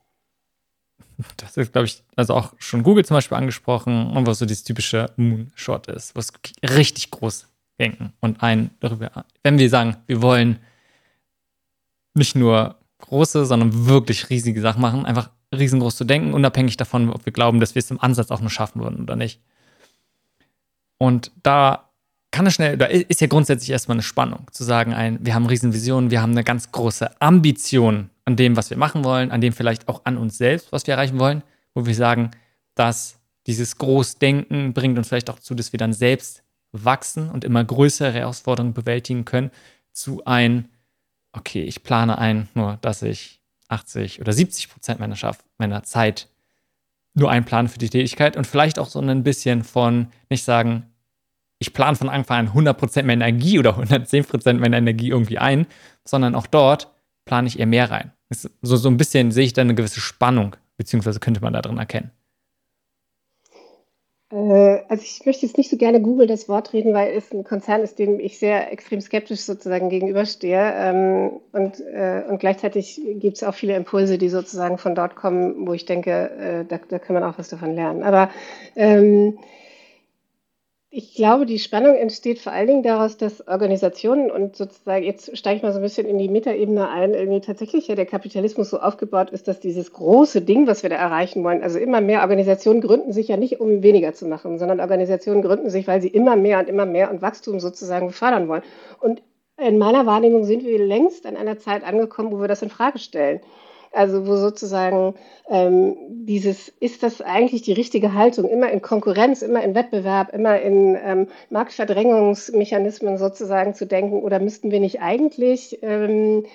das 1.35 1.57
ist, 1.57 1.73
glaube 1.73 1.87
ich, 1.87 2.01
also 2.15 2.33
auch 2.33 2.53
schon 2.59 2.81
Google 2.81 3.03
zum 3.03 3.15
Beispiel 3.15 3.35
angesprochen, 3.35 4.09
und 4.11 4.25
was 4.25 4.39
so 4.39 4.45
dieses 4.45 4.63
typische 4.63 5.11
Moonshot 5.17 5.87
ist, 5.87 6.15
was 6.15 6.31
richtig 6.63 7.11
groß 7.11 7.49
denken 7.77 8.13
und 8.21 8.41
ein 8.41 8.71
darüber, 8.79 9.25
wenn 9.43 9.59
wir 9.59 9.69
sagen, 9.69 9.97
wir 10.07 10.21
wollen 10.21 10.59
nicht 12.13 12.37
nur 12.37 12.79
große, 12.99 13.45
sondern 13.45 13.85
wirklich 13.85 14.29
riesige 14.29 14.61
Sachen 14.61 14.81
machen, 14.81 15.05
einfach 15.05 15.29
riesengroß 15.55 15.95
zu 15.95 16.03
denken, 16.03 16.33
unabhängig 16.33 16.77
davon, 16.77 17.09
ob 17.09 17.25
wir 17.25 17.33
glauben, 17.33 17.59
dass 17.59 17.75
wir 17.75 17.79
es 17.79 17.91
im 17.91 17.99
Ansatz 17.99 18.31
auch 18.31 18.41
nur 18.41 18.49
schaffen 18.49 18.81
würden 18.81 19.01
oder 19.01 19.15
nicht. 19.15 19.41
Und 20.97 21.31
da 21.43 21.89
kann 22.31 22.45
es 22.45 22.53
schnell, 22.53 22.77
da 22.77 22.85
ist 22.85 23.21
ja 23.21 23.27
grundsätzlich 23.27 23.71
erstmal 23.71 23.95
eine 23.95 24.03
Spannung, 24.03 24.47
zu 24.51 24.63
sagen, 24.63 24.93
ein, 24.93 25.17
wir 25.25 25.33
haben 25.33 25.47
Riesenvisionen, 25.47 26.11
wir 26.11 26.21
haben 26.21 26.31
eine 26.31 26.43
ganz 26.43 26.71
große 26.71 27.19
Ambition 27.21 28.09
an 28.25 28.35
dem, 28.35 28.55
was 28.55 28.69
wir 28.69 28.77
machen 28.77 29.03
wollen, 29.03 29.31
an 29.31 29.41
dem 29.41 29.53
vielleicht 29.53 29.87
auch 29.87 30.01
an 30.05 30.17
uns 30.17 30.37
selbst, 30.37 30.71
was 30.71 30.85
wir 30.85 30.93
erreichen 30.93 31.19
wollen, 31.19 31.41
wo 31.73 31.85
wir 31.85 31.95
sagen, 31.95 32.31
dass 32.75 33.19
dieses 33.47 33.77
Großdenken 33.77 34.73
bringt 34.73 34.97
uns 34.97 35.07
vielleicht 35.07 35.29
auch 35.29 35.37
dazu, 35.37 35.55
dass 35.55 35.73
wir 35.73 35.79
dann 35.79 35.93
selbst 35.93 36.43
wachsen 36.71 37.31
und 37.31 37.43
immer 37.43 37.63
größere 37.63 38.13
Herausforderungen 38.13 38.73
bewältigen 38.73 39.25
können, 39.25 39.49
zu 39.91 40.23
ein, 40.25 40.69
okay, 41.31 41.63
ich 41.63 41.83
plane 41.83 42.19
ein, 42.19 42.47
nur 42.53 42.77
dass 42.81 43.01
ich 43.01 43.38
80 43.69 44.21
oder 44.21 44.33
70 44.33 44.69
Prozent 44.69 44.99
meiner, 44.99 45.15
meiner 45.57 45.83
Zeit 45.83 46.27
nur 47.13 47.31
einplanen 47.31 47.69
für 47.69 47.79
die 47.79 47.89
Tätigkeit 47.89 48.37
und 48.37 48.45
vielleicht 48.45 48.79
auch 48.79 48.87
so 48.87 48.99
ein 48.99 49.23
bisschen 49.23 49.63
von 49.63 50.07
nicht 50.29 50.43
sagen, 50.43 50.85
ich 51.59 51.73
plane 51.73 51.95
von 51.95 52.09
Anfang 52.09 52.39
an 52.39 52.47
100 52.47 52.77
Prozent 52.77 53.07
meiner 53.07 53.27
Energie 53.27 53.59
oder 53.59 53.71
110 53.71 54.25
Prozent 54.25 54.59
meiner 54.59 54.77
Energie 54.77 55.09
irgendwie 55.09 55.37
ein, 55.37 55.67
sondern 56.05 56.35
auch 56.35 56.47
dort 56.47 56.89
plane 57.25 57.47
ich 57.47 57.59
eher 57.59 57.65
mehr 57.65 57.91
rein. 57.91 58.11
So, 58.29 58.49
so 58.61 58.89
ein 58.89 58.97
bisschen 58.97 59.31
sehe 59.31 59.45
ich 59.45 59.53
da 59.53 59.61
eine 59.61 59.75
gewisse 59.75 59.99
Spannung, 59.99 60.55
beziehungsweise 60.77 61.19
könnte 61.19 61.41
man 61.41 61.53
da 61.53 61.61
drin 61.61 61.77
erkennen. 61.77 62.11
Äh, 64.31 64.83
also 64.87 65.03
ich 65.03 65.25
möchte 65.25 65.45
jetzt 65.45 65.57
nicht 65.57 65.69
so 65.69 65.77
gerne 65.77 66.01
Google 66.01 66.27
das 66.27 66.47
Wort 66.47 66.73
reden, 66.73 66.93
weil 66.93 67.13
es 67.15 67.31
ein 67.33 67.43
Konzern 67.43 67.81
ist, 67.81 67.97
dem 67.99 68.19
ich 68.19 68.37
sehr 68.37 68.71
extrem 68.71 69.01
skeptisch 69.01 69.41
sozusagen 69.41 69.89
gegenüberstehe. 69.89 70.73
Ähm, 70.75 71.31
und, 71.51 71.79
äh, 71.79 72.23
und 72.29 72.39
gleichzeitig 72.39 73.01
gibt 73.15 73.37
es 73.37 73.43
auch 73.43 73.55
viele 73.55 73.75
Impulse, 73.75 74.17
die 74.17 74.29
sozusagen 74.29 74.77
von 74.77 74.95
dort 74.95 75.15
kommen, 75.15 75.67
wo 75.67 75.73
ich 75.73 75.85
denke, 75.85 76.11
äh, 76.11 76.65
da, 76.65 76.79
da 76.87 76.99
kann 76.99 77.15
man 77.15 77.23
auch 77.23 77.37
was 77.39 77.49
davon 77.49 77.73
lernen. 77.75 78.03
Aber 78.03 78.29
ähm, 78.75 79.39
ich 80.91 81.13
glaube, 81.13 81.45
die 81.45 81.59
Spannung 81.59 81.95
entsteht 81.95 82.39
vor 82.39 82.51
allen 82.51 82.65
Dingen 82.65 82.83
daraus, 82.83 83.15
dass 83.15 83.47
Organisationen 83.47 84.31
und 84.31 84.55
sozusagen, 84.55 85.05
jetzt 85.05 85.37
steige 85.37 85.57
ich 85.57 85.63
mal 85.63 85.71
so 85.71 85.77
ein 85.77 85.83
bisschen 85.83 86.07
in 86.07 86.17
die 86.17 86.29
Metaebene 86.29 86.89
ein, 86.89 87.13
irgendwie 87.13 87.41
tatsächlich 87.41 87.87
ja 87.87 87.93
der 87.93 88.07
Kapitalismus 88.07 88.71
so 88.71 88.79
aufgebaut 88.79 89.29
ist, 89.29 89.47
dass 89.47 89.59
dieses 89.59 89.93
große 89.93 90.41
Ding, 90.41 90.65
was 90.65 90.81
wir 90.81 90.89
da 90.89 90.95
erreichen 90.95 91.43
wollen, 91.43 91.61
also 91.61 91.77
immer 91.77 92.01
mehr 92.01 92.21
Organisationen 92.21 92.81
gründen 92.81 93.13
sich 93.13 93.27
ja 93.27 93.37
nicht, 93.37 93.59
um 93.59 93.83
weniger 93.83 94.13
zu 94.13 94.25
machen, 94.25 94.57
sondern 94.57 94.79
Organisationen 94.79 95.43
gründen 95.43 95.69
sich, 95.69 95.87
weil 95.87 96.01
sie 96.01 96.07
immer 96.07 96.35
mehr 96.35 96.57
und 96.57 96.67
immer 96.67 96.87
mehr 96.87 97.11
und 97.11 97.21
Wachstum 97.21 97.59
sozusagen 97.59 98.09
fördern 98.09 98.47
wollen. 98.47 98.63
Und 98.99 99.21
in 99.57 99.77
meiner 99.77 100.07
Wahrnehmung 100.07 100.43
sind 100.43 100.63
wir 100.63 100.79
längst 100.79 101.27
an 101.27 101.37
einer 101.37 101.59
Zeit 101.59 101.83
angekommen, 101.83 102.31
wo 102.31 102.41
wir 102.41 102.47
das 102.47 102.63
in 102.63 102.69
Frage 102.71 102.97
stellen. 102.97 103.41
Also 103.91 104.27
wo 104.27 104.35
sozusagen 104.35 105.15
ähm, 105.49 105.97
dieses, 106.09 106.69
ist 106.79 107.01
das 107.01 107.21
eigentlich 107.21 107.63
die 107.63 107.73
richtige 107.73 108.13
Haltung, 108.13 108.47
immer 108.47 108.69
in 108.69 108.81
Konkurrenz, 108.81 109.41
immer 109.41 109.63
in 109.63 109.73
Wettbewerb, 109.73 110.33
immer 110.33 110.59
in 110.61 110.97
ähm, 111.03 111.27
Marktverdrängungsmechanismen 111.49 113.17
sozusagen 113.17 113.73
zu 113.73 113.87
denken? 113.87 114.21
Oder 114.21 114.39
müssten 114.39 114.71
wir 114.71 114.79
nicht 114.79 115.01
eigentlich 115.01 115.79
ähm, 115.81 116.45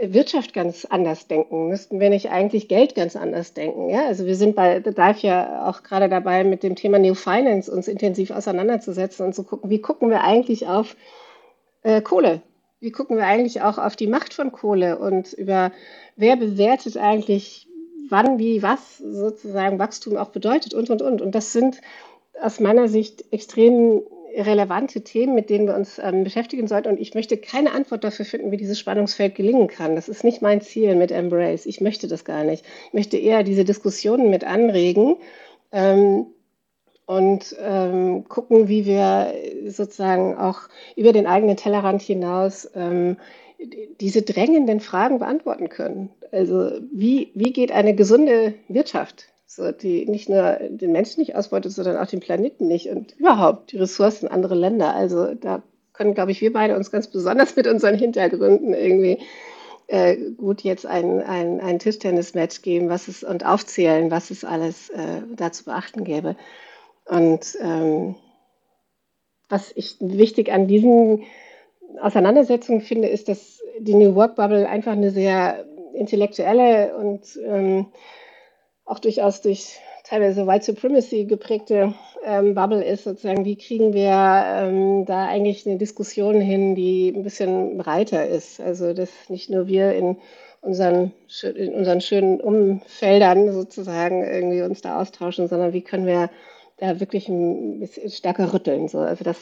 Wirtschaft 0.00 0.52
ganz 0.52 0.84
anders 0.84 1.28
denken? 1.28 1.68
Müssten 1.68 2.00
wir 2.00 2.10
nicht 2.10 2.30
eigentlich 2.30 2.68
Geld 2.68 2.94
ganz 2.94 3.16
anders 3.16 3.54
denken? 3.54 3.88
Ja, 3.88 4.06
also 4.06 4.26
wir 4.26 4.36
sind 4.36 4.56
bei 4.56 4.80
Dive 4.80 5.18
ja 5.20 5.68
auch 5.68 5.82
gerade 5.82 6.08
dabei, 6.08 6.44
mit 6.44 6.62
dem 6.62 6.76
Thema 6.76 6.98
New 6.98 7.14
Finance 7.14 7.70
uns 7.70 7.88
intensiv 7.88 8.30
auseinanderzusetzen 8.30 9.24
und 9.24 9.34
zu 9.34 9.44
gucken, 9.44 9.70
wie 9.70 9.80
gucken 9.80 10.10
wir 10.10 10.24
eigentlich 10.24 10.66
auf 10.66 10.96
äh, 11.82 12.00
Kohle? 12.00 12.42
Wie 12.80 12.90
gucken 12.90 13.16
wir 13.16 13.26
eigentlich 13.26 13.62
auch 13.62 13.78
auf 13.78 13.94
die 13.94 14.08
Macht 14.08 14.34
von 14.34 14.50
Kohle 14.50 14.98
und 14.98 15.32
über 15.32 15.70
wer 16.16 16.36
bewertet 16.36 16.96
eigentlich, 16.96 17.68
wann, 18.08 18.38
wie, 18.38 18.62
was 18.62 18.98
sozusagen 18.98 19.78
Wachstum 19.78 20.16
auch 20.16 20.30
bedeutet 20.30 20.74
und, 20.74 20.90
und, 20.90 21.02
und. 21.02 21.22
Und 21.22 21.34
das 21.34 21.52
sind 21.52 21.80
aus 22.40 22.60
meiner 22.60 22.88
Sicht 22.88 23.24
extrem 23.32 24.02
relevante 24.36 25.02
Themen, 25.02 25.34
mit 25.34 25.50
denen 25.50 25.66
wir 25.66 25.74
uns 25.74 25.98
ähm, 25.98 26.24
beschäftigen 26.24 26.66
sollten. 26.66 26.88
Und 26.88 27.00
ich 27.00 27.14
möchte 27.14 27.36
keine 27.36 27.72
Antwort 27.72 28.04
dafür 28.04 28.24
finden, 28.24 28.50
wie 28.50 28.56
dieses 28.56 28.78
Spannungsfeld 28.78 29.34
gelingen 29.34 29.68
kann. 29.68 29.94
Das 29.94 30.08
ist 30.08 30.24
nicht 30.24 30.42
mein 30.42 30.60
Ziel 30.60 30.94
mit 30.94 31.10
Embrace. 31.10 31.66
Ich 31.66 31.80
möchte 31.80 32.08
das 32.08 32.24
gar 32.24 32.44
nicht. 32.44 32.64
Ich 32.88 32.92
möchte 32.92 33.16
eher 33.16 33.42
diese 33.42 33.64
Diskussionen 33.64 34.30
mit 34.30 34.44
anregen 34.44 35.16
ähm, 35.70 36.26
und 37.06 37.56
ähm, 37.60 38.24
gucken, 38.28 38.68
wie 38.68 38.86
wir 38.86 39.34
sozusagen 39.66 40.36
auch 40.36 40.60
über 40.96 41.12
den 41.12 41.26
eigenen 41.26 41.56
Tellerrand 41.56 42.00
hinaus 42.00 42.70
ähm, 42.74 43.16
diese 44.00 44.22
drängenden 44.22 44.80
Fragen 44.80 45.18
beantworten 45.18 45.68
können. 45.68 46.10
Also 46.30 46.70
wie, 46.92 47.30
wie 47.34 47.52
geht 47.52 47.72
eine 47.72 47.94
gesunde 47.94 48.54
Wirtschaft, 48.68 49.26
so, 49.46 49.70
die 49.70 50.06
nicht 50.06 50.28
nur 50.28 50.58
den 50.70 50.92
Menschen 50.92 51.20
nicht 51.20 51.36
ausbeutet, 51.36 51.72
sondern 51.72 51.98
auch 51.98 52.06
den 52.06 52.20
Planeten 52.20 52.68
nicht 52.68 52.88
und 52.88 53.12
überhaupt 53.18 53.72
die 53.72 53.78
Ressourcen 53.78 54.28
anderer 54.28 54.54
Länder. 54.54 54.94
Also 54.94 55.34
da 55.34 55.62
können, 55.92 56.14
glaube 56.14 56.30
ich, 56.32 56.40
wir 56.40 56.52
beide 56.52 56.76
uns 56.76 56.90
ganz 56.90 57.06
besonders 57.08 57.54
mit 57.56 57.66
unseren 57.66 57.96
Hintergründen 57.96 58.72
irgendwie 58.72 59.18
äh, 59.88 60.16
gut 60.38 60.62
jetzt 60.62 60.86
ein, 60.86 61.20
ein, 61.22 61.60
ein 61.60 61.78
Tischtennis-Match 61.78 62.62
geben 62.62 62.88
was 62.88 63.08
es, 63.08 63.22
und 63.22 63.44
aufzählen, 63.44 64.10
was 64.10 64.30
es 64.30 64.44
alles 64.44 64.88
äh, 64.90 65.22
da 65.36 65.52
zu 65.52 65.64
beachten 65.64 66.04
gäbe. 66.04 66.36
Und 67.04 67.58
ähm, 67.60 68.14
was 69.48 69.70
ich 69.74 69.96
wichtig 70.00 70.50
an 70.50 70.66
diesen 70.66 71.24
Auseinandersetzung 72.00 72.80
finde, 72.80 73.08
ist, 73.08 73.28
dass 73.28 73.60
die 73.78 73.94
New 73.94 74.14
Work 74.14 74.36
Bubble 74.36 74.68
einfach 74.68 74.92
eine 74.92 75.10
sehr 75.10 75.64
intellektuelle 75.94 76.96
und 76.96 77.38
ähm, 77.44 77.86
auch 78.84 78.98
durchaus 78.98 79.42
durch 79.42 79.78
teilweise 80.04 80.46
White 80.46 80.64
Supremacy 80.64 81.24
geprägte 81.24 81.94
ähm, 82.24 82.54
Bubble 82.54 82.84
ist, 82.84 83.04
sozusagen, 83.04 83.44
wie 83.44 83.56
kriegen 83.56 83.92
wir 83.92 84.10
ähm, 84.10 85.04
da 85.06 85.26
eigentlich 85.26 85.66
eine 85.66 85.78
Diskussion 85.78 86.40
hin, 86.40 86.74
die 86.74 87.12
ein 87.14 87.22
bisschen 87.22 87.78
breiter 87.78 88.26
ist. 88.26 88.60
Also, 88.60 88.92
dass 88.92 89.10
nicht 89.28 89.50
nur 89.50 89.66
wir 89.68 89.92
in 89.92 90.16
unseren, 90.60 91.12
in 91.42 91.74
unseren 91.74 92.00
schönen 92.00 92.40
Umfeldern 92.40 93.52
sozusagen 93.52 94.22
irgendwie 94.24 94.62
uns 94.62 94.80
da 94.80 95.00
austauschen, 95.00 95.48
sondern 95.48 95.72
wie 95.72 95.82
können 95.82 96.06
wir 96.06 96.30
da 96.78 97.00
wirklich 97.00 97.28
ein 97.28 97.80
bisschen 97.80 98.10
stärker 98.10 98.52
rütteln. 98.52 98.88
So. 98.88 98.98
Also 98.98 99.24
das 99.24 99.36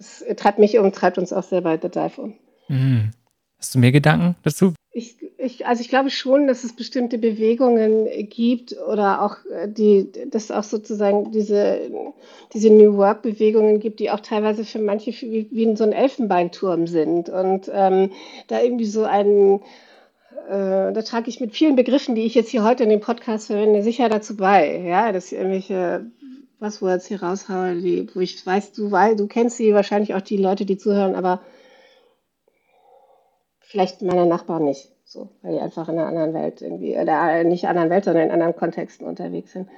es 0.00 0.24
treibt 0.36 0.58
mich 0.58 0.78
um, 0.78 0.90
treibt 0.92 1.18
uns 1.18 1.32
auch 1.32 1.42
sehr 1.42 1.60
bei 1.60 1.78
The 1.80 1.88
Dive 1.88 2.20
um. 2.20 2.34
Mhm. 2.68 3.10
Hast 3.58 3.74
du 3.74 3.78
mehr 3.78 3.92
Gedanken 3.92 4.36
dazu? 4.42 4.72
Ich, 4.92 5.16
ich, 5.38 5.66
also 5.66 5.82
ich 5.82 5.88
glaube 5.88 6.10
schon, 6.10 6.46
dass 6.46 6.64
es 6.64 6.74
bestimmte 6.74 7.18
Bewegungen 7.18 8.08
gibt 8.28 8.74
oder 8.88 9.22
auch 9.22 9.36
äh, 9.50 9.68
die, 9.68 10.10
dass 10.30 10.50
auch 10.50 10.64
sozusagen 10.64 11.30
diese, 11.30 11.90
diese 12.54 12.70
New 12.70 12.96
Work 12.96 13.22
Bewegungen 13.22 13.78
gibt, 13.78 14.00
die 14.00 14.10
auch 14.10 14.20
teilweise 14.20 14.64
für 14.64 14.80
manche 14.80 15.12
wie, 15.12 15.48
wie 15.52 15.76
so 15.76 15.84
ein 15.84 15.92
Elfenbeinturm 15.92 16.86
sind 16.86 17.28
und 17.28 17.70
ähm, 17.72 18.10
da 18.48 18.62
irgendwie 18.62 18.86
so 18.86 19.04
ein 19.04 19.60
äh, 20.48 20.92
da 20.92 21.02
trage 21.02 21.28
ich 21.28 21.38
mit 21.40 21.54
vielen 21.54 21.76
Begriffen, 21.76 22.14
die 22.14 22.24
ich 22.24 22.34
jetzt 22.34 22.50
hier 22.50 22.64
heute 22.64 22.82
in 22.82 22.90
dem 22.90 23.00
Podcast 23.00 23.48
verwende, 23.48 23.82
sicher 23.82 24.08
dazu 24.08 24.36
bei, 24.36 24.78
ja, 24.78 25.12
dass 25.12 25.32
ich 26.60 26.74
irgendwelche 26.74 26.78
Buzzwords 26.80 27.06
hier 27.06 27.22
raushaue, 27.22 27.76
die, 27.76 28.08
wo 28.14 28.20
ich 28.20 28.44
weiß, 28.44 28.72
du 28.72 28.90
weißt, 28.90 29.18
du 29.18 29.26
kennst 29.26 29.56
sie 29.56 29.74
wahrscheinlich 29.74 30.14
auch 30.14 30.20
die 30.20 30.36
Leute, 30.36 30.64
die 30.64 30.78
zuhören, 30.78 31.14
aber 31.14 31.40
vielleicht 33.60 34.02
meine 34.02 34.26
Nachbarn 34.26 34.64
nicht, 34.64 34.90
so, 35.04 35.30
weil 35.42 35.54
die 35.54 35.60
einfach 35.60 35.88
in 35.88 35.98
einer 35.98 36.08
anderen 36.08 36.34
Welt 36.34 36.60
irgendwie, 36.62 36.98
oder 36.98 37.44
nicht 37.44 37.64
in 37.64 37.68
einer 37.68 37.80
anderen 37.80 37.90
Welt, 37.90 38.04
sondern 38.04 38.24
in 38.24 38.30
anderen 38.30 38.56
Kontexten 38.56 39.06
unterwegs 39.06 39.52
sind. 39.52 39.68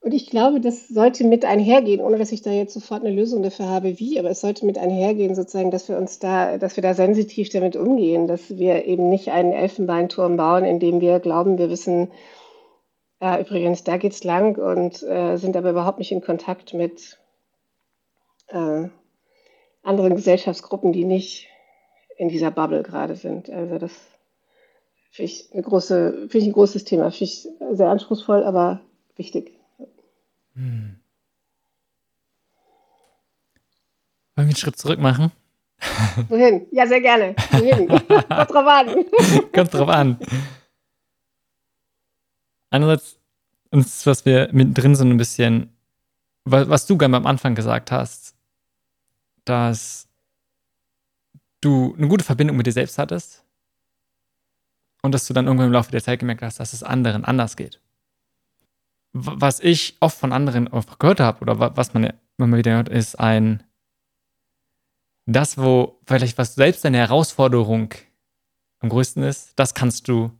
Und 0.00 0.14
ich 0.14 0.30
glaube, 0.30 0.60
das 0.60 0.88
sollte 0.88 1.22
mit 1.22 1.44
einhergehen, 1.44 2.00
ohne 2.00 2.18
dass 2.18 2.32
ich 2.32 2.42
da 2.42 2.50
jetzt 2.50 2.74
sofort 2.74 3.04
eine 3.04 3.14
Lösung 3.14 3.44
dafür 3.44 3.68
habe, 3.68 4.00
wie, 4.00 4.18
aber 4.18 4.30
es 4.30 4.40
sollte 4.40 4.66
mit 4.66 4.76
einhergehen, 4.76 5.36
sozusagen, 5.36 5.70
dass 5.70 5.88
wir 5.88 5.96
uns 5.96 6.18
da, 6.18 6.58
dass 6.58 6.74
wir 6.74 6.82
da 6.82 6.94
sensitiv 6.94 7.50
damit 7.50 7.76
umgehen, 7.76 8.26
dass 8.26 8.58
wir 8.58 8.84
eben 8.86 9.08
nicht 9.10 9.28
einen 9.30 9.52
Elfenbeinturm 9.52 10.36
bauen, 10.36 10.64
in 10.64 10.80
dem 10.80 11.00
wir 11.00 11.20
glauben, 11.20 11.56
wir 11.56 11.70
wissen, 11.70 12.10
ja, 13.22 13.38
übrigens, 13.38 13.84
da 13.84 13.98
geht's 13.98 14.24
lang 14.24 14.56
und 14.56 15.00
äh, 15.04 15.36
sind 15.36 15.56
aber 15.56 15.70
überhaupt 15.70 16.00
nicht 16.00 16.10
in 16.10 16.22
Kontakt 16.22 16.74
mit 16.74 17.20
äh, 18.48 18.88
anderen 19.84 20.16
Gesellschaftsgruppen, 20.16 20.92
die 20.92 21.04
nicht 21.04 21.46
in 22.16 22.28
dieser 22.28 22.50
Bubble 22.50 22.82
gerade 22.82 23.14
sind. 23.14 23.48
Also 23.48 23.78
das 23.78 23.92
finde 25.12 25.30
ich, 25.30 25.50
eine 25.52 25.62
große, 25.62 26.12
finde 26.30 26.38
ich 26.38 26.46
ein 26.46 26.52
großes 26.52 26.82
Thema, 26.82 27.12
finde 27.12 27.24
ich 27.24 27.48
sehr 27.70 27.90
anspruchsvoll, 27.90 28.42
aber 28.42 28.80
wichtig. 29.14 29.52
Hm. 30.54 30.98
Wollen 34.34 34.34
wir 34.34 34.42
einen 34.42 34.56
Schritt 34.56 34.78
zurück 34.78 34.98
machen? 34.98 35.30
Wohin? 36.28 36.66
Ja, 36.72 36.88
sehr 36.88 37.00
gerne. 37.00 37.36
Wohin? 37.52 37.86
Kommt 38.08 38.50
drauf 38.50 38.66
an. 38.66 39.04
Kommt 39.52 39.74
drauf 39.74 39.88
an. 39.88 40.18
Einerseits, 42.72 43.18
ist, 43.70 44.06
was 44.06 44.24
wir 44.24 44.48
mittendrin 44.52 44.94
so 44.94 45.04
ein 45.04 45.16
bisschen, 45.16 45.70
was 46.44 46.86
du 46.86 46.98
gerne 46.98 47.16
am 47.16 47.26
Anfang 47.26 47.54
gesagt 47.54 47.92
hast, 47.92 48.34
dass 49.44 50.08
du 51.60 51.94
eine 51.96 52.08
gute 52.08 52.24
Verbindung 52.24 52.56
mit 52.56 52.66
dir 52.66 52.72
selbst 52.72 52.98
hattest 52.98 53.44
und 55.02 55.12
dass 55.12 55.26
du 55.26 55.34
dann 55.34 55.46
irgendwann 55.46 55.68
im 55.68 55.72
Laufe 55.72 55.90
der 55.90 56.02
Zeit 56.02 56.18
gemerkt 56.20 56.42
hast, 56.42 56.60
dass 56.60 56.72
es 56.72 56.82
anderen 56.82 57.24
anders 57.24 57.56
geht. 57.56 57.80
Was 59.12 59.60
ich 59.60 59.96
oft 60.00 60.18
von 60.18 60.32
anderen 60.32 60.68
auch 60.68 60.98
gehört 60.98 61.20
habe 61.20 61.40
oder 61.40 61.76
was 61.76 61.92
man 61.94 62.12
immer 62.38 62.56
wieder 62.56 62.72
hört, 62.72 62.88
ist 62.88 63.20
ein, 63.20 63.62
das, 65.26 65.58
wo 65.58 66.00
vielleicht 66.06 66.38
was 66.38 66.54
selbst 66.54 66.84
deine 66.84 66.98
Herausforderung 66.98 67.94
am 68.80 68.88
größten 68.88 69.22
ist, 69.22 69.52
das 69.56 69.74
kannst 69.74 70.08
du 70.08 70.32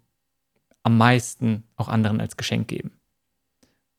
am 0.82 0.98
meisten 0.98 1.64
auch 1.76 1.88
anderen 1.88 2.20
als 2.20 2.36
Geschenk 2.36 2.68
geben. 2.68 2.92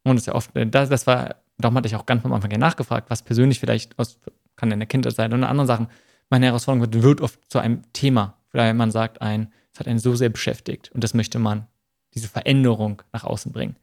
Und 0.04 0.16
das 0.16 0.24
ist 0.24 0.28
ja 0.28 0.36
oft, 0.36 0.52
das, 0.54 0.90
das 0.90 1.08
war, 1.08 1.36
darum 1.58 1.78
hatte 1.78 1.88
ich 1.88 1.96
auch 1.96 2.06
ganz 2.06 2.26
am 2.26 2.34
Anfang 2.34 2.52
ja 2.52 2.58
nachgefragt, 2.58 3.10
was 3.10 3.22
persönlich 3.22 3.60
vielleicht 3.60 3.98
aus, 3.98 4.20
kann 4.56 4.72
in 4.72 4.80
der 4.80 4.88
Kindheit 4.88 5.16
sein 5.16 5.34
oder 5.34 5.50
andere 5.50 5.68
Sachen, 5.68 5.88
meine 6.30 6.48
Herausforderung 6.48 6.92
wird, 6.92 7.04
wird 7.04 7.22
oft 7.22 7.40
zu 7.50 7.60
einem 7.60 7.82
Thema, 7.94 8.38
weil 8.52 8.74
man 8.74 8.92
sagt, 8.92 9.22
ein, 9.22 9.52
es 9.74 9.80
hat 9.80 9.88
einen 9.88 10.00
so 10.00 10.16
sehr 10.16 10.30
beschäftigt 10.30 10.92
und 10.94 11.04
das 11.04 11.14
möchte 11.14 11.40
man, 11.40 11.68
diese 12.14 12.28
Veränderung 12.28 13.02
nach 13.12 13.24
außen 13.24 13.52
bringen. 13.52 13.76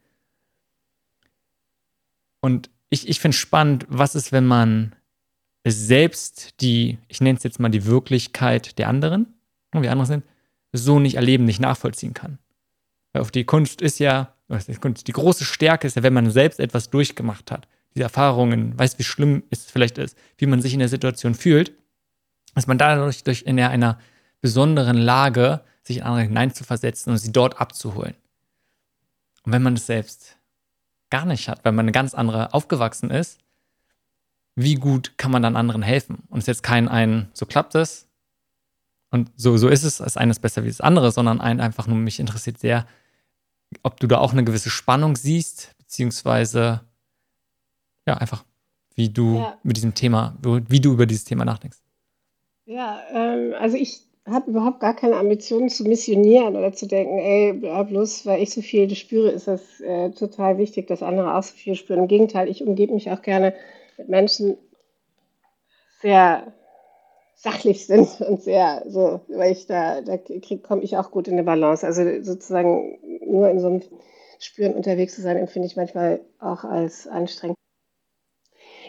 Und 2.40 2.70
ich, 2.90 3.09
ich 3.09 3.20
finde 3.20 3.36
spannend, 3.36 3.86
was 3.88 4.14
ist, 4.14 4.32
wenn 4.32 4.46
man 4.46 4.94
selbst 5.66 6.61
die, 6.61 6.98
ich 7.09 7.20
nenne 7.20 7.36
es 7.36 7.44
jetzt 7.44 7.61
mal 7.61 7.68
die 7.68 7.84
Wirklichkeit 7.84 8.78
der 8.78 8.88
anderen, 8.88 9.34
wie 9.72 9.88
andere 9.88 10.07
sind, 10.07 10.24
so 10.72 10.98
nicht 10.98 11.16
erleben, 11.16 11.44
nicht 11.44 11.61
nachvollziehen 11.61 12.14
kann. 12.14 12.38
Weil 13.13 13.23
auf 13.23 13.31
die 13.31 13.45
Kunst 13.45 13.83
ist 13.83 13.99
ja, 13.99 14.35
die 14.49 15.13
große 15.13 15.45
Stärke 15.45 15.87
ist 15.87 15.97
ja, 15.97 16.03
wenn 16.03 16.13
man 16.13 16.31
selbst 16.31 16.61
etwas 16.61 16.91
durchgemacht 16.91 17.51
hat, 17.51 17.69
diese 17.95 18.05
Erfahrungen, 18.05 18.79
weiß, 18.79 18.99
wie 18.99 19.05
schlimm 19.05 19.43
es 19.51 19.65
vielleicht 19.65 19.99
ist, 19.99 20.17
wie 20.39 20.47
man 20.47 20.63
sich 20.63 20.73
in 20.73 20.79
der 20.79 20.89
Situation 20.89 21.35
fühlt, 21.35 21.73
dass 22.55 22.67
man 22.67 22.79
dadurch 22.79 23.25
durch 23.25 23.43
in 23.43 23.59
einer 23.61 23.99
besonderen 24.41 24.97
Lage 24.97 25.63
sich 25.83 25.99
in 25.99 26.03
andere 26.03 26.23
hineinzuversetzen 26.23 27.13
und 27.13 27.19
sie 27.19 27.33
dort 27.33 27.61
abzuholen. 27.61 28.15
Und 29.43 29.53
wenn 29.53 29.63
man 29.63 29.75
es 29.75 29.87
selbst 29.87 30.37
gar 31.11 31.25
nicht 31.27 31.49
hat, 31.49 31.65
weil 31.65 31.73
man 31.73 31.85
eine 31.85 31.93
ganz 31.93 32.15
andere 32.15 32.55
aufgewachsen 32.55 33.11
ist, 33.11 33.41
wie 34.55 34.75
gut 34.75 35.17
kann 35.17 35.31
man 35.31 35.43
dann 35.43 35.57
anderen 35.57 35.83
helfen? 35.83 36.23
Und 36.29 36.39
es 36.39 36.45
ist 36.45 36.49
jetzt 36.49 36.63
kein 36.63 36.89
ein, 36.89 37.31
so 37.33 37.47
klappt 37.47 37.75
es 37.75 38.10
und 39.11 39.31
so, 39.37 39.57
so 39.57 39.69
ist 39.69 39.83
es, 39.83 39.99
das 39.99 40.17
eine 40.17 40.31
ist 40.31 40.41
besser 40.41 40.63
wie 40.65 40.69
das 40.69 40.81
andere, 40.81 41.11
sondern 41.11 41.41
ein 41.41 41.61
einfach 41.61 41.87
nur, 41.87 41.97
mich 41.97 42.21
interessiert 42.21 42.59
sehr, 42.59 42.87
ob 43.83 43.99
du 43.99 44.07
da 44.07 44.19
auch 44.19 44.33
eine 44.33 44.45
gewisse 44.45 44.71
Spannung 44.71 45.17
siehst, 45.17 45.75
beziehungsweise 45.79 46.81
ja, 48.07 48.15
einfach, 48.15 48.45
wie 48.95 49.09
du 49.09 49.39
ja. 49.39 49.59
mit 49.63 49.77
diesem 49.77 49.95
Thema, 49.95 50.37
wie 50.43 50.81
du 50.81 50.93
über 50.93 51.07
dieses 51.07 51.25
Thema 51.25 51.45
nachdenkst. 51.45 51.79
Ja, 52.67 53.01
ähm, 53.13 53.55
also 53.59 53.77
ich 53.77 54.03
habe 54.27 54.51
überhaupt 54.51 54.81
gar 54.81 54.95
keine 54.95 55.17
Ambitionen 55.17 55.69
zu 55.69 55.85
missionieren 55.85 56.57
oder 56.57 56.73
zu 56.73 56.87
denken, 56.87 57.19
ey, 57.19 57.53
bloß 57.53 58.27
weil 58.27 58.43
ich 58.43 58.51
so 58.51 58.63
viel 58.63 58.95
spüre, 58.95 59.31
ist 59.31 59.49
das 59.49 59.81
äh, 59.81 60.11
total 60.11 60.59
wichtig, 60.59 60.87
dass 60.87 61.03
andere 61.03 61.35
auch 61.35 61.43
so 61.43 61.55
viel 61.55 61.75
spüren. 61.75 62.01
Im 62.01 62.09
Gegenteil, 62.09 62.49
ich 62.49 62.63
umgebe 62.63 62.95
mich 62.95 63.11
auch 63.11 63.23
gerne 63.23 63.55
mit 63.99 64.09
Menschen 64.09 64.57
sehr 66.01 66.53
sachlich 67.41 67.86
sind 67.86 68.20
und 68.28 68.43
sehr 68.43 68.84
so, 68.86 69.20
weil 69.28 69.53
ich 69.53 69.66
da, 69.66 70.03
da 70.03 70.18
komme 70.62 70.82
ich 70.82 70.97
auch 70.97 71.11
gut 71.11 71.26
in 71.26 71.34
eine 71.34 71.45
Balance. 71.45 71.86
Also 71.86 72.03
sozusagen 72.22 72.99
nur 73.26 73.49
in 73.49 73.61
so 73.61 73.68
einem 73.68 73.82
Spüren 74.38 74.74
unterwegs 74.74 75.14
zu 75.14 75.22
sein, 75.22 75.36
empfinde 75.36 75.66
ich 75.66 75.76
manchmal 75.76 76.20
auch 76.38 76.64
als 76.64 77.07
anstrengend. 77.07 77.57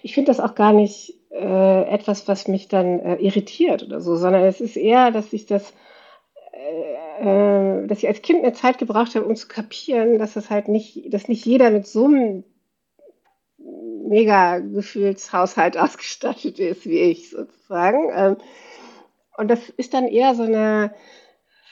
Ich 0.04 0.14
finde 0.14 0.32
das 0.32 0.39
auch 0.39 0.56
gar 0.56 0.74
nicht 0.74 1.14
äh, 1.32 1.84
etwas, 1.89 2.28
was 2.28 2.47
mich 2.47 2.68
dann 2.68 2.99
äh, 2.99 3.16
irritiert 3.18 3.84
oder 3.84 4.02
so, 4.02 4.16
sondern 4.16 4.43
es 4.43 4.60
ist 4.60 4.76
eher, 4.76 5.12
dass 5.12 5.32
ich 5.32 5.45
das, 5.45 5.74
äh, 6.54 7.88
dass 7.88 7.99
ich 7.99 8.08
als 8.08 8.22
Kind 8.22 8.43
eine 8.43 8.54
Zeit 8.54 8.80
gebraucht 8.80 9.16
habe, 9.16 9.26
um 9.26 9.36
zu 9.36 9.47
kapieren, 9.47 10.18
dass 10.18 10.34
das 10.34 10.49
halt 10.49 10.68
nicht, 10.68 11.14
dass 11.14 11.28
nicht 11.28 11.45
jeder 11.45 11.70
mit 11.70 11.88
so 11.88 12.06
einem 12.06 12.43
mega 14.08 14.60
Gefühlshaushalt 14.60 15.78
ausgestattet 15.80 16.60
ist 16.60 16.86
wie 16.86 17.00
ich 17.00 17.30
sozusagen. 17.30 18.10
Ähm, 18.14 18.38
und 19.38 19.50
das 19.50 19.70
ist 19.70 19.94
dann 19.94 20.08
eher 20.08 20.36
so 20.36 20.44
eine 20.44 20.94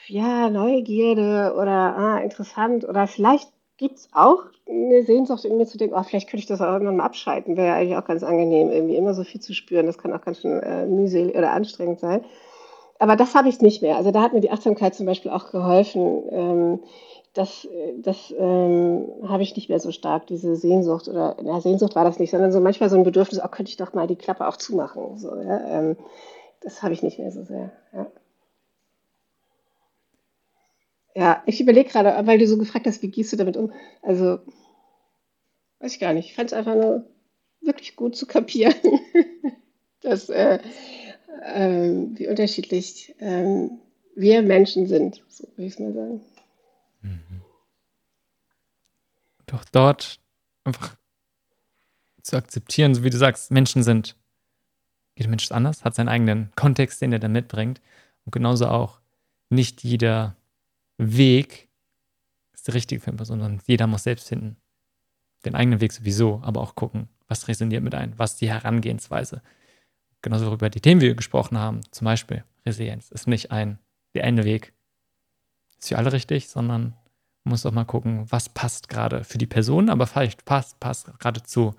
ja, 0.08 0.50
Neugierde 0.50 1.54
oder 1.56 1.98
ah, 1.98 2.18
interessant 2.20 2.84
oder 2.88 3.06
vielleicht 3.06 3.50
gibt 3.78 3.98
es 3.98 4.10
auch 4.12 4.44
eine 4.68 5.04
Sehnsucht 5.04 5.46
in 5.46 5.58
mir 5.58 5.66
zu 5.66 5.78
denken, 5.78 5.96
oh, 5.98 6.04
vielleicht 6.04 6.30
könnte 6.30 6.42
ich 6.42 6.48
das 6.48 6.62
auch 6.62 6.72
irgendwann 6.72 6.98
mal 6.98 7.06
abschalten. 7.06 7.56
Wäre 7.56 7.68
ja 7.68 7.76
eigentlich 7.76 7.98
auch 7.98 8.06
ganz 8.06 8.24
angenehm, 8.24 8.70
irgendwie 8.70 8.98
immer 8.98 9.14
so 9.14 9.24
viel 9.24 9.40
zu 9.40 9.54
spüren. 9.54 9.86
Das 9.86 9.98
kann 9.98 10.12
auch 10.14 10.22
ganz 10.22 10.42
schön 10.42 10.60
äh, 10.60 10.86
mühselig 10.86 11.36
oder 11.36 11.52
anstrengend 11.54 12.00
sein. 12.00 12.26
Aber 13.00 13.16
das 13.16 13.36
habe 13.36 13.48
ich 13.48 13.62
nicht 13.62 13.82
mehr. 13.82 13.96
Also 13.96 14.12
da 14.12 14.22
hat 14.22 14.34
mir 14.34 14.42
die 14.42 14.52
Achtsamkeit 14.52 14.94
zum 14.94 15.06
Beispiel 15.06 15.32
auch 15.32 15.52
geholfen. 15.52 16.24
Ähm, 16.30 16.80
das 17.34 17.68
das 17.98 18.34
ähm, 18.38 19.08
habe 19.28 19.44
ich 19.44 19.56
nicht 19.56 19.70
mehr 19.70 19.80
so 19.80 19.92
stark, 19.92 20.28
diese 20.28 20.56
Sehnsucht. 20.56 21.08
Oder 21.08 21.38
ja, 21.44 21.62
Sehnsucht 21.62 21.96
war 21.96 22.04
das 22.04 22.20
nicht, 22.20 22.32
sondern 22.32 22.52
so 22.52 22.60
manchmal 22.60 22.90
so 22.90 22.98
ein 22.98 23.04
Bedürfnis, 23.04 23.42
oh, 23.44 23.48
könnte 23.48 23.70
ich 23.70 23.78
doch 23.78 23.94
mal 23.94 24.08
die 24.08 24.16
Klappe 24.16 24.48
auch 24.48 24.58
zumachen. 24.58 25.18
So, 25.18 25.36
ja? 25.36 25.80
ähm, 25.80 25.98
das 26.62 26.84
habe 26.84 26.94
ich 26.94 27.04
nicht 27.04 27.20
mehr 27.20 27.32
so 27.32 27.44
sehr. 27.44 27.72
Ja. 27.94 28.12
Ja, 31.16 31.44
ich 31.46 31.60
überlege 31.60 31.90
gerade, 31.90 32.26
weil 32.28 32.38
du 32.38 32.48
so 32.48 32.58
gefragt 32.58 32.86
hast, 32.86 33.02
wie 33.02 33.10
gehst 33.10 33.34
du 33.34 33.38
damit 33.38 33.58
um? 33.58 33.74
Also, 34.02 34.40
weiß 35.80 35.94
ich 35.94 36.00
gar 36.00 36.14
nicht. 36.14 36.30
Ich 36.30 36.36
fand 36.36 36.52
es 36.52 36.54
einfach 36.54 36.76
nur 36.76 37.06
wirklich 37.62 37.96
gut 37.96 38.16
zu 38.16 38.26
kapieren, 38.26 38.76
dass, 40.02 40.30
äh, 40.30 40.60
äh, 41.42 42.08
wie 42.12 42.28
unterschiedlich 42.28 43.16
äh, 43.20 43.70
wir 44.16 44.42
Menschen 44.42 44.88
sind, 44.88 45.24
so 45.28 45.48
würde 45.56 45.68
ich 45.68 45.74
es 45.74 45.80
mal 45.80 45.94
sagen. 45.94 46.22
Mhm. 47.02 47.42
Doch 49.46 49.66
dort 49.66 50.20
einfach 50.64 50.96
zu 52.22 52.38
akzeptieren, 52.38 52.94
so 52.94 53.04
wie 53.04 53.10
du 53.10 53.18
sagst, 53.18 53.52
Menschen 53.52 53.84
sind, 53.84 54.16
jeder 55.16 55.30
Mensch 55.30 55.44
ist 55.44 55.52
anders, 55.52 55.84
hat 55.84 55.96
seinen 55.96 56.10
eigenen 56.10 56.52
Kontext, 56.56 57.02
den 57.02 57.12
er 57.12 57.20
da 57.20 57.28
mitbringt. 57.28 57.82
Und 58.26 58.32
genauso 58.32 58.68
auch 58.68 59.00
nicht 59.50 59.84
jeder 59.84 60.36
Weg 60.98 61.70
ist 62.54 62.68
der 62.68 62.76
richtige 62.76 63.02
für 63.02 63.08
eine 63.08 63.18
Person, 63.18 63.40
sondern 63.40 63.62
jeder 63.66 63.88
muss 63.88 64.04
selbst 64.04 64.28
finden. 64.28 64.58
Den 65.46 65.56
eigenen 65.56 65.82
Weg 65.82 65.94
sowieso, 65.94 66.42
aber 66.44 66.62
auch 66.62 66.76
gucken, 66.76 67.08
was 67.28 67.48
resoniert 67.48 67.84
mit 67.84 67.96
ein, 67.96 68.14
was 68.18 68.36
die 68.36 68.50
Herangehensweise. 68.50 69.42
Genauso 70.22 70.54
über 70.54 70.70
die 70.70 70.82
Themen, 70.82 71.00
die 71.00 71.08
wir 71.08 71.16
gesprochen 71.16 71.58
haben, 71.58 71.82
zum 71.92 72.06
Beispiel 72.06 72.44
Resilienz, 72.66 73.10
ist 73.10 73.28
nicht 73.28 73.52
ein, 73.52 73.80
der 74.14 74.26
eine 74.26 74.44
Weg 74.44 74.74
ist 75.80 75.90
für 75.90 75.98
alle 75.98 76.14
richtig, 76.14 76.50
sondern 76.50 76.94
man 77.44 77.52
muss 77.52 77.66
auch 77.66 77.72
mal 77.72 77.86
gucken, 77.86 78.26
was 78.30 78.50
passt 78.50 78.90
gerade 78.90 79.24
für 79.24 79.38
die 79.38 79.48
Person, 79.48 79.90
aber 79.90 80.08
vielleicht 80.08 80.46
passt, 80.46 80.80
passt 80.80 81.18
gerade 81.20 81.42
zu 81.44 81.74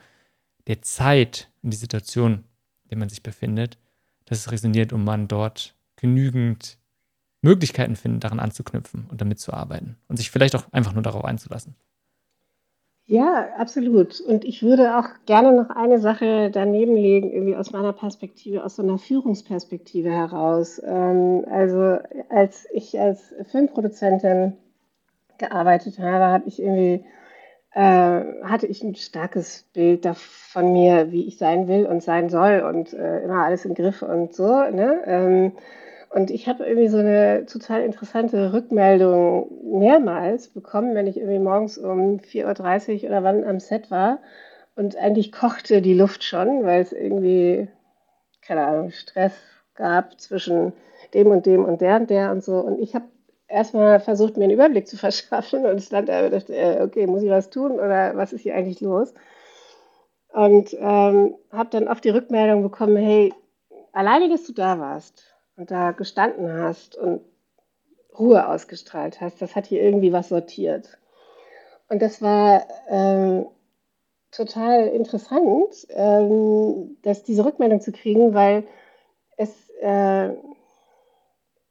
der 0.67 0.83
Zeit 0.83 1.51
in 1.63 1.71
die 1.71 1.77
Situation, 1.77 2.45
in 2.85 2.89
der 2.91 2.99
man 2.99 3.09
sich 3.09 3.23
befindet, 3.23 3.79
dass 4.25 4.39
es 4.39 4.53
resoniert 4.53 4.93
und 4.93 5.05
man 5.05 5.29
dort 5.29 5.75
genügend 5.97 6.79
Möglichkeiten 7.43 7.97
finden, 7.97 8.21
daran 8.21 8.41
anzuknüpfen 8.41 9.07
und 9.09 9.21
damit 9.21 9.41
zu 9.41 9.53
arbeiten 9.53 9.97
und 10.09 10.17
sich 10.17 10.31
vielleicht 10.31 10.55
auch 10.55 10.71
einfach 10.73 10.93
nur 10.93 11.03
darauf 11.03 11.25
einzulassen. 11.25 11.75
Ja, 13.11 13.49
absolut. 13.59 14.21
Und 14.21 14.45
ich 14.45 14.63
würde 14.63 14.97
auch 14.97 15.09
gerne 15.27 15.53
noch 15.53 15.71
eine 15.71 15.99
Sache 15.99 16.49
daneben 16.53 16.95
legen, 16.95 17.33
irgendwie 17.33 17.57
aus 17.57 17.73
meiner 17.73 17.93
Perspektive, 17.93 18.63
aus 18.65 18.77
so 18.77 18.85
einer 18.85 18.99
Führungsperspektive 18.99 20.09
heraus. 20.09 20.81
Ähm, 20.85 21.45
also 21.51 21.99
als 22.29 22.69
ich 22.73 23.01
als 23.01 23.35
Filmproduzentin 23.51 24.57
gearbeitet 25.39 25.99
habe, 25.99 26.27
habe 26.27 26.47
ich 26.47 26.63
irgendwie 26.63 27.05
äh, 27.73 28.23
hatte 28.45 28.69
ich 28.69 28.85
ein 28.85 28.95
starkes 28.95 29.65
Bild 29.73 30.07
von 30.15 30.73
mir, 30.73 31.11
wie 31.11 31.27
ich 31.27 31.37
sein 31.37 31.67
will 31.67 31.87
und 31.87 32.05
sein 32.05 32.29
soll 32.31 32.61
und 32.61 32.93
äh, 32.93 33.25
immer 33.25 33.45
alles 33.45 33.65
im 33.65 33.75
Griff 33.75 34.03
und 34.03 34.35
so. 34.35 34.47
Ne? 34.71 35.53
Und 36.11 36.33
ich 36.33 36.49
habe 36.49 36.65
irgendwie 36.65 36.89
so 36.89 36.99
eine 36.99 37.47
total 37.47 37.83
interessante 37.83 38.53
Rückmeldung 38.53 39.79
mehrmals 39.79 40.49
bekommen, 40.49 40.97
wenn 40.97 41.07
ich 41.07 41.17
irgendwie 41.17 41.39
morgens 41.39 41.79
um 41.79 42.19
4.30 42.19 43.05
Uhr 43.05 43.11
oder 43.11 43.23
wann 43.23 43.45
am 43.45 43.61
Set 43.61 43.93
war. 43.93 44.19
Und 44.75 44.97
eigentlich 44.97 45.31
kochte 45.31 45.81
die 45.81 45.95
Luft 45.95 46.25
schon, 46.25 46.65
weil 46.65 46.83
es 46.83 46.93
irgendwie, 46.93 47.69
keine 48.43 48.67
Ahnung, 48.67 48.91
Stress 48.91 49.35
gab 49.77 50.21
zwischen 50.21 50.73
dem 51.15 51.29
und 51.29 51.47
dem 51.47 51.65
und 51.65 51.81
der 51.81 51.97
und 51.97 52.11
der 52.11 52.33
und 52.33 52.43
so. 52.43 52.59
Und 52.59 52.81
ich 52.81 52.97
habe 52.97 53.05
erstmal 53.47 54.01
versucht, 54.01 54.37
mir 54.37 54.45
einen 54.45 54.55
Überblick 54.55 54.89
zu 54.89 54.97
verschaffen 54.97 55.65
und 55.65 55.81
stand 55.81 56.09
da 56.09 56.25
und 56.25 56.33
dachte, 56.33 56.57
äh, 56.57 56.83
okay, 56.83 57.07
muss 57.07 57.23
ich 57.23 57.31
was 57.31 57.51
tun 57.51 57.73
oder 57.73 58.17
was 58.17 58.33
ist 58.33 58.43
hier 58.43 58.57
eigentlich 58.57 58.81
los? 58.81 59.15
Und 60.33 60.75
ähm, 60.75 61.37
habe 61.53 61.71
dann 61.71 61.87
oft 61.87 62.05
die 62.05 62.11
Rückmeldung 62.11 62.63
bekommen, 62.63 62.97
hey, 62.97 63.33
alleine, 63.93 64.29
dass 64.29 64.45
du 64.45 64.53
da 64.53 64.79
warst, 64.79 65.30
da 65.67 65.93
gestanden 65.93 66.53
hast 66.53 66.97
und 66.97 67.23
Ruhe 68.19 68.47
ausgestrahlt 68.49 69.21
hast, 69.21 69.41
das 69.41 69.57
hat 69.57 69.67
hier 69.67 69.83
irgendwie 69.83 70.13
was 70.13 70.29
sortiert. 70.29 70.99
Und 71.89 72.03
das 72.03 72.23
war 72.23 72.67
ähm, 72.89 73.47
total 74.31 74.89
interessant, 74.89 75.87
ähm, 75.91 76.97
dass 77.03 77.25
diese 77.25 77.45
Rückmeldung 77.45 77.81
zu 77.81 77.93
kriegen, 77.93 78.35
weil 78.35 78.65
es, 79.37 79.71
äh, 79.81 80.31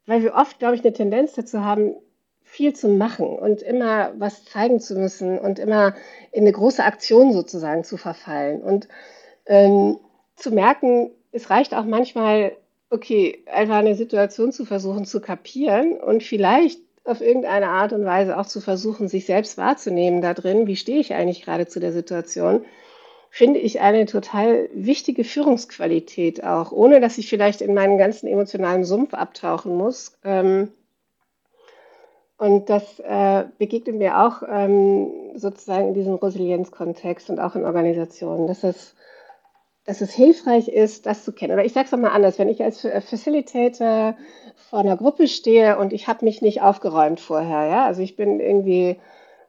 weil 0.06 0.22
wir 0.22 0.34
oft, 0.34 0.58
glaube 0.58 0.74
ich, 0.74 0.82
eine 0.82 0.92
Tendenz 0.92 1.34
dazu 1.34 1.64
haben, 1.64 1.94
viel 2.42 2.74
zu 2.74 2.88
machen 2.88 3.38
und 3.38 3.62
immer 3.62 4.12
was 4.18 4.44
zeigen 4.44 4.80
zu 4.80 4.96
müssen 4.96 5.38
und 5.38 5.60
immer 5.60 5.94
in 6.32 6.42
eine 6.42 6.52
große 6.52 6.82
Aktion 6.82 7.32
sozusagen 7.32 7.84
zu 7.84 7.96
verfallen 7.96 8.60
und 8.60 8.88
ähm, 9.46 10.00
zu 10.34 10.50
merken, 10.50 11.12
es 11.30 11.48
reicht 11.48 11.74
auch 11.74 11.84
manchmal 11.84 12.52
okay, 12.90 13.42
einfach 13.46 13.76
eine 13.76 13.94
Situation 13.94 14.52
zu 14.52 14.64
versuchen 14.64 15.04
zu 15.04 15.20
kapieren 15.20 15.92
und 15.98 16.22
vielleicht 16.22 16.80
auf 17.04 17.20
irgendeine 17.20 17.68
Art 17.68 17.92
und 17.92 18.04
Weise 18.04 18.38
auch 18.38 18.46
zu 18.46 18.60
versuchen, 18.60 19.08
sich 19.08 19.26
selbst 19.26 19.56
wahrzunehmen 19.56 20.20
da 20.20 20.34
drin, 20.34 20.66
wie 20.66 20.76
stehe 20.76 21.00
ich 21.00 21.14
eigentlich 21.14 21.42
gerade 21.42 21.66
zu 21.66 21.80
der 21.80 21.92
Situation, 21.92 22.64
finde 23.30 23.60
ich 23.60 23.80
eine 23.80 24.06
total 24.06 24.68
wichtige 24.74 25.24
Führungsqualität 25.24 26.44
auch, 26.44 26.72
ohne 26.72 27.00
dass 27.00 27.16
ich 27.16 27.28
vielleicht 27.28 27.62
in 27.62 27.74
meinen 27.74 27.96
ganzen 27.96 28.26
emotionalen 28.26 28.84
Sumpf 28.84 29.14
abtauchen 29.14 29.76
muss. 29.76 30.18
Ähm, 30.24 30.72
und 32.38 32.70
das 32.70 32.98
äh, 33.00 33.44
begegnet 33.58 33.96
mir 33.96 34.18
auch 34.20 34.42
ähm, 34.48 35.10
sozusagen 35.36 35.88
in 35.88 35.94
diesem 35.94 36.14
Resilienzkontext 36.14 37.30
und 37.30 37.38
auch 37.38 37.54
in 37.54 37.64
Organisationen, 37.64 38.46
dass 38.46 38.62
das 38.62 38.94
dass 39.90 40.00
es 40.00 40.12
hilfreich 40.12 40.68
ist, 40.68 41.06
das 41.06 41.24
zu 41.24 41.32
kennen. 41.32 41.52
Oder 41.52 41.64
ich 41.64 41.72
sage 41.72 41.86
es 41.86 41.90
nochmal 41.90 42.12
anders, 42.12 42.38
wenn 42.38 42.48
ich 42.48 42.62
als 42.62 42.82
Facilitator 42.82 44.14
vor 44.68 44.78
einer 44.78 44.96
Gruppe 44.96 45.26
stehe 45.26 45.78
und 45.78 45.92
ich 45.92 46.06
habe 46.06 46.24
mich 46.24 46.42
nicht 46.42 46.62
aufgeräumt 46.62 47.18
vorher, 47.18 47.66
ja, 47.66 47.86
also 47.86 48.00
ich 48.00 48.14
bin 48.14 48.38
irgendwie, 48.38 49.00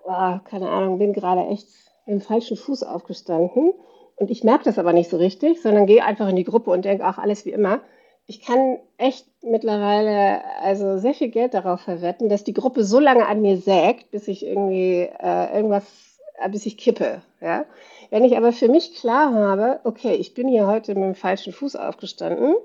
oh, 0.03 0.39
keine 0.49 0.67
Ahnung, 0.67 0.97
bin 0.97 1.13
gerade 1.13 1.41
echt 1.41 1.67
mit 2.07 2.15
dem 2.15 2.21
falschen 2.21 2.57
Fuß 2.57 2.81
aufgestanden 2.81 3.73
und 4.15 4.31
ich 4.31 4.43
merke 4.43 4.63
das 4.63 4.79
aber 4.79 4.93
nicht 4.93 5.11
so 5.11 5.17
richtig, 5.17 5.61
sondern 5.61 5.85
gehe 5.85 6.03
einfach 6.03 6.27
in 6.27 6.37
die 6.37 6.43
Gruppe 6.43 6.71
und 6.71 6.85
denke, 6.85 7.03
ach, 7.03 7.19
alles 7.19 7.45
wie 7.45 7.51
immer. 7.51 7.81
Ich 8.25 8.41
kann 8.41 8.79
echt 8.97 9.27
mittlerweile 9.43 10.41
also 10.59 10.97
sehr 10.97 11.13
viel 11.13 11.29
Geld 11.29 11.53
darauf 11.53 11.81
verwetten, 11.81 12.29
dass 12.29 12.43
die 12.43 12.53
Gruppe 12.53 12.83
so 12.83 12.99
lange 12.99 13.27
an 13.27 13.43
mir 13.43 13.57
sägt, 13.57 14.09
bis 14.09 14.27
ich 14.27 14.43
irgendwie 14.43 15.07
äh, 15.21 15.55
irgendwas, 15.55 15.83
äh, 16.39 16.49
bis 16.49 16.65
ich 16.65 16.79
kippe, 16.79 17.21
ja. 17.41 17.65
Wenn 18.11 18.25
ich 18.25 18.35
aber 18.37 18.51
für 18.51 18.67
mich 18.67 18.93
klar 18.93 19.33
habe, 19.33 19.79
okay, 19.85 20.15
ich 20.15 20.33
bin 20.33 20.49
hier 20.49 20.67
heute 20.67 20.93
mit 20.95 21.03
dem 21.05 21.15
falschen 21.15 21.53
Fuß 21.53 21.77
aufgestanden, 21.77 22.55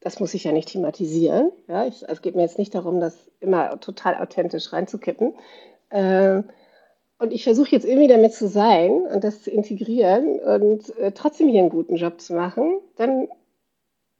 das 0.00 0.20
muss 0.20 0.34
ich 0.34 0.44
ja 0.44 0.52
nicht 0.52 0.68
thematisieren. 0.68 1.50
Ja, 1.68 1.86
ich, 1.86 2.04
es 2.06 2.20
geht 2.20 2.36
mir 2.36 2.42
jetzt 2.42 2.58
nicht 2.58 2.74
darum, 2.74 3.00
das 3.00 3.16
immer 3.40 3.80
total 3.80 4.14
authentisch 4.16 4.72
reinzukippen. 4.72 5.34
Äh, 5.88 6.42
und 7.18 7.32
ich 7.32 7.44
versuche 7.44 7.70
jetzt 7.70 7.86
irgendwie 7.86 8.08
damit 8.08 8.34
zu 8.34 8.46
sein 8.46 8.90
und 8.90 9.24
das 9.24 9.42
zu 9.42 9.50
integrieren 9.50 10.38
und 10.40 10.96
äh, 10.98 11.12
trotzdem 11.12 11.48
hier 11.48 11.60
einen 11.60 11.70
guten 11.70 11.96
Job 11.96 12.20
zu 12.20 12.34
machen, 12.34 12.78
dann 12.96 13.28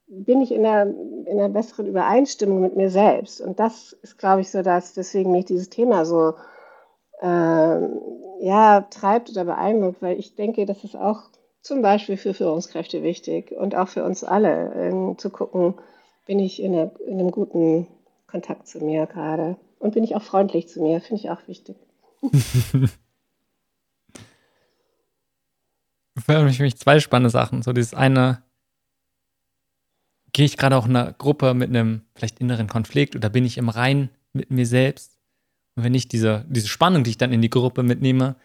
bin 0.07 0.41
ich 0.41 0.51
in 0.51 0.65
einer, 0.65 0.89
in 0.89 1.39
einer 1.39 1.49
besseren 1.49 1.85
Übereinstimmung 1.85 2.59
mit 2.59 2.75
mir 2.75 2.89
selbst. 2.89 3.39
Und 3.39 3.59
das 3.59 3.93
ist, 4.01 4.17
glaube 4.17 4.41
ich, 4.41 4.49
so 4.49 4.63
dass 4.63 4.93
deswegen 4.93 5.31
mich 5.31 5.45
dieses 5.45 5.69
Thema 5.69 6.05
so 6.05 6.33
ja, 7.21 8.81
treibt 8.89 9.29
oder 9.29 9.45
beeindruckt, 9.45 10.01
weil 10.01 10.19
ich 10.19 10.35
denke, 10.35 10.65
das 10.65 10.83
ist 10.83 10.95
auch 10.95 11.21
zum 11.61 11.81
Beispiel 11.81 12.17
für 12.17 12.33
Führungskräfte 12.33 13.03
wichtig 13.03 13.51
und 13.51 13.75
auch 13.75 13.87
für 13.87 14.03
uns 14.03 14.23
alle, 14.23 14.73
ähm, 14.75 15.17
zu 15.17 15.29
gucken, 15.29 15.75
bin 16.25 16.39
ich 16.39 16.61
in, 16.61 16.73
einer, 16.73 16.91
in, 17.07 17.19
einem 17.19 17.31
guten 17.31 17.87
Kontakt 18.27 18.67
zu 18.67 18.79
mir 18.79 19.05
gerade 19.07 19.55
und 19.79 19.93
bin 19.93 20.03
ich 20.03 20.15
auch 20.15 20.23
freundlich 20.23 20.67
zu 20.67 20.81
mir, 20.81 20.99
finde 20.99 21.21
ich 21.21 21.29
auch 21.29 21.47
wichtig. 21.47 21.77
für 26.25 26.43
mich 26.43 26.77
zwei 26.77 26.99
spannende 26.99 27.29
Sachen. 27.29 27.61
So 27.61 27.71
dieses 27.73 27.93
eine, 27.93 28.43
gehe 30.33 30.45
ich 30.45 30.57
gerade 30.57 30.75
auch 30.75 30.85
in 30.85 30.95
einer 30.95 31.13
Gruppe 31.13 31.53
mit 31.53 31.69
einem 31.69 32.01
vielleicht 32.15 32.39
inneren 32.39 32.67
Konflikt 32.67 33.15
oder 33.15 33.29
bin 33.29 33.45
ich 33.45 33.57
im 33.57 33.69
Rein 33.69 34.09
mit 34.33 34.51
mir 34.51 34.65
selbst? 34.65 35.12
Und 35.75 35.83
wenn 35.83 35.93
ich 35.93 36.07
diese, 36.07 36.45
diese 36.47 36.67
Spannung, 36.67 37.03
die 37.03 37.11
ich 37.11 37.17
dann 37.17 37.33
in 37.33 37.41
die 37.41 37.49
Gruppe 37.49 37.83
mitnehme, 37.83 38.35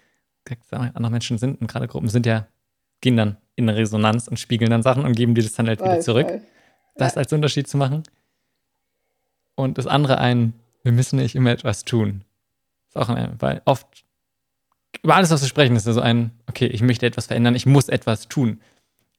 andere 0.70 1.10
Menschen 1.10 1.38
sind, 1.38 1.60
und 1.60 1.66
gerade 1.66 1.88
Gruppen 1.88 2.08
sind 2.08 2.24
ja, 2.24 2.46
gehen 3.00 3.16
dann 3.16 3.36
in 3.54 3.68
Resonanz 3.68 4.28
und 4.28 4.38
spiegeln 4.38 4.70
dann 4.70 4.82
Sachen 4.82 5.04
und 5.04 5.14
geben 5.14 5.34
dir 5.34 5.42
das 5.42 5.52
dann 5.52 5.68
halt 5.68 5.80
wieder 5.80 6.00
zurück. 6.00 6.28
Voll. 6.28 6.40
Das 6.96 7.16
als 7.16 7.32
Unterschied 7.32 7.68
zu 7.68 7.76
machen. 7.76 8.02
Und 9.54 9.78
das 9.78 9.86
andere 9.86 10.18
ein, 10.18 10.54
wir 10.82 10.92
müssen 10.92 11.18
nicht 11.18 11.34
immer 11.34 11.50
etwas 11.50 11.84
tun. 11.84 12.24
ist 12.88 12.96
auch 12.96 13.08
ein, 13.08 13.34
weil 13.40 13.62
oft 13.64 13.86
über 15.02 15.16
alles, 15.16 15.30
was 15.30 15.42
wir 15.42 15.48
sprechen, 15.48 15.76
ist 15.76 15.86
ja 15.86 15.92
so 15.92 16.00
ein, 16.00 16.30
okay, 16.48 16.66
ich 16.66 16.82
möchte 16.82 17.06
etwas 17.06 17.26
verändern, 17.26 17.54
ich 17.54 17.66
muss 17.66 17.88
etwas 17.88 18.28
tun. 18.28 18.60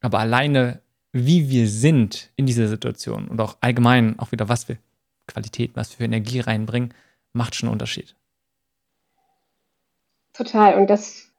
Aber 0.01 0.19
alleine, 0.19 0.81
wie 1.11 1.49
wir 1.49 1.67
sind 1.67 2.31
in 2.35 2.45
dieser 2.45 2.67
Situation 2.67 3.27
und 3.27 3.39
auch 3.39 3.57
allgemein 3.61 4.17
auch 4.19 4.31
wieder, 4.31 4.49
was 4.49 4.65
für 4.65 4.77
Qualität, 5.27 5.71
was 5.75 5.93
für 5.93 6.03
Energie 6.03 6.39
reinbringen, 6.39 6.93
macht 7.33 7.55
schon 7.55 7.67
einen 7.67 7.73
Unterschied. 7.73 8.15
Total. 10.33 10.77
Und 10.77 10.89
das, 10.89 11.31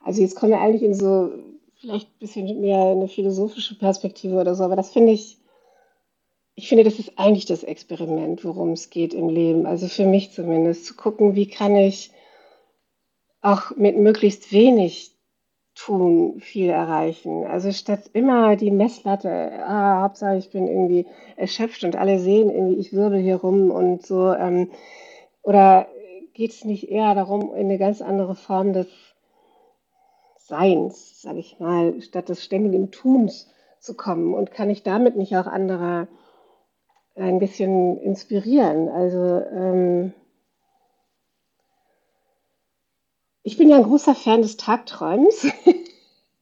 also 0.00 0.22
jetzt 0.22 0.36
kommen 0.36 0.52
wir 0.52 0.60
eigentlich 0.60 0.82
in 0.82 0.94
so 0.94 1.32
vielleicht 1.80 2.08
ein 2.08 2.18
bisschen 2.18 2.60
mehr 2.60 2.90
eine 2.90 3.08
philosophische 3.08 3.78
Perspektive 3.78 4.36
oder 4.36 4.54
so, 4.54 4.64
aber 4.64 4.76
das 4.76 4.90
finde 4.90 5.12
ich, 5.12 5.38
ich 6.54 6.68
finde, 6.68 6.82
das 6.82 6.98
ist 6.98 7.18
eigentlich 7.18 7.46
das 7.46 7.62
Experiment, 7.62 8.44
worum 8.44 8.72
es 8.72 8.90
geht 8.90 9.14
im 9.14 9.28
Leben. 9.28 9.64
Also 9.64 9.86
für 9.86 10.06
mich 10.06 10.32
zumindest, 10.32 10.86
zu 10.86 10.96
gucken, 10.96 11.36
wie 11.36 11.46
kann 11.46 11.76
ich 11.76 12.10
auch 13.40 13.76
mit 13.76 13.96
möglichst 13.96 14.50
wenig 14.50 15.12
tun, 15.76 16.40
viel 16.40 16.68
erreichen. 16.70 17.46
Also 17.46 17.70
statt 17.70 18.10
immer 18.12 18.56
die 18.56 18.72
Messlatte, 18.72 19.52
ah, 19.64 20.02
Hauptsache 20.02 20.36
ich 20.36 20.50
bin 20.50 20.66
irgendwie 20.66 21.06
erschöpft 21.36 21.84
und 21.84 21.94
alle 21.94 22.18
sehen 22.18 22.50
irgendwie, 22.50 22.80
ich 22.80 22.92
wirbel 22.92 23.20
hier 23.20 23.36
rum 23.36 23.70
und 23.70 24.04
so, 24.04 24.32
ähm, 24.34 24.72
oder 25.48 25.88
geht 26.34 26.50
es 26.52 26.66
nicht 26.66 26.90
eher 26.90 27.14
darum, 27.14 27.54
in 27.54 27.64
eine 27.64 27.78
ganz 27.78 28.02
andere 28.02 28.34
Form 28.34 28.74
des 28.74 28.86
Seins, 30.36 31.22
sage 31.22 31.38
ich 31.38 31.58
mal, 31.58 32.02
statt 32.02 32.28
des 32.28 32.44
ständigen 32.44 32.90
Tuns 32.90 33.50
zu 33.80 33.94
kommen? 33.94 34.34
Und 34.34 34.50
kann 34.50 34.68
ich 34.68 34.82
damit 34.82 35.16
nicht 35.16 35.38
auch 35.38 35.46
andere 35.46 36.06
ein 37.16 37.38
bisschen 37.38 37.96
inspirieren? 37.96 38.90
Also 38.90 39.40
ähm, 39.40 40.12
ich 43.42 43.56
bin 43.56 43.70
ja 43.70 43.76
ein 43.76 43.84
großer 43.84 44.14
Fan 44.14 44.42
des 44.42 44.58
Tagträumens. 44.58 45.46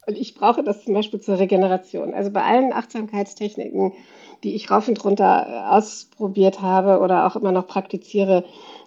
Und 0.07 0.17
ich 0.17 0.35
brauche 0.35 0.63
das 0.63 0.85
zum 0.85 0.95
Beispiel 0.95 1.21
zur 1.21 1.39
Regeneration. 1.39 2.15
Also 2.15 2.31
bei 2.31 2.43
allen 2.43 2.73
Achtsamkeitstechniken, 2.73 3.93
die 4.45 4.55
ich 4.55 4.71
rauf 4.71 4.87
und 4.89 5.05
runter 5.05 5.73
ausprobiert 5.73 6.63
habe 6.63 7.01
oder 7.01 7.27
auch 7.27 7.37
immer 7.37 7.53
noch 7.53 7.67
praktiziere, 7.67 8.45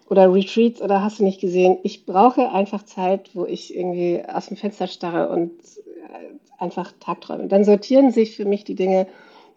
oder 0.09 0.33
Retreats 0.33 0.81
oder 0.81 1.03
hast 1.03 1.19
du 1.19 1.23
nicht 1.23 1.39
gesehen. 1.39 1.77
Ich 1.83 2.05
brauche 2.05 2.51
einfach 2.51 2.83
Zeit, 2.83 3.29
wo 3.35 3.45
ich 3.45 3.75
irgendwie 3.75 4.21
aus 4.27 4.47
dem 4.47 4.57
Fenster 4.57 4.87
starre 4.87 5.29
und 5.29 5.51
äh, 5.51 6.61
einfach 6.61 6.91
tagträume. 6.99 7.47
Dann 7.47 7.63
sortieren 7.63 8.11
sich 8.11 8.35
für 8.35 8.45
mich 8.45 8.63
die 8.63 8.75
Dinge, 8.75 9.07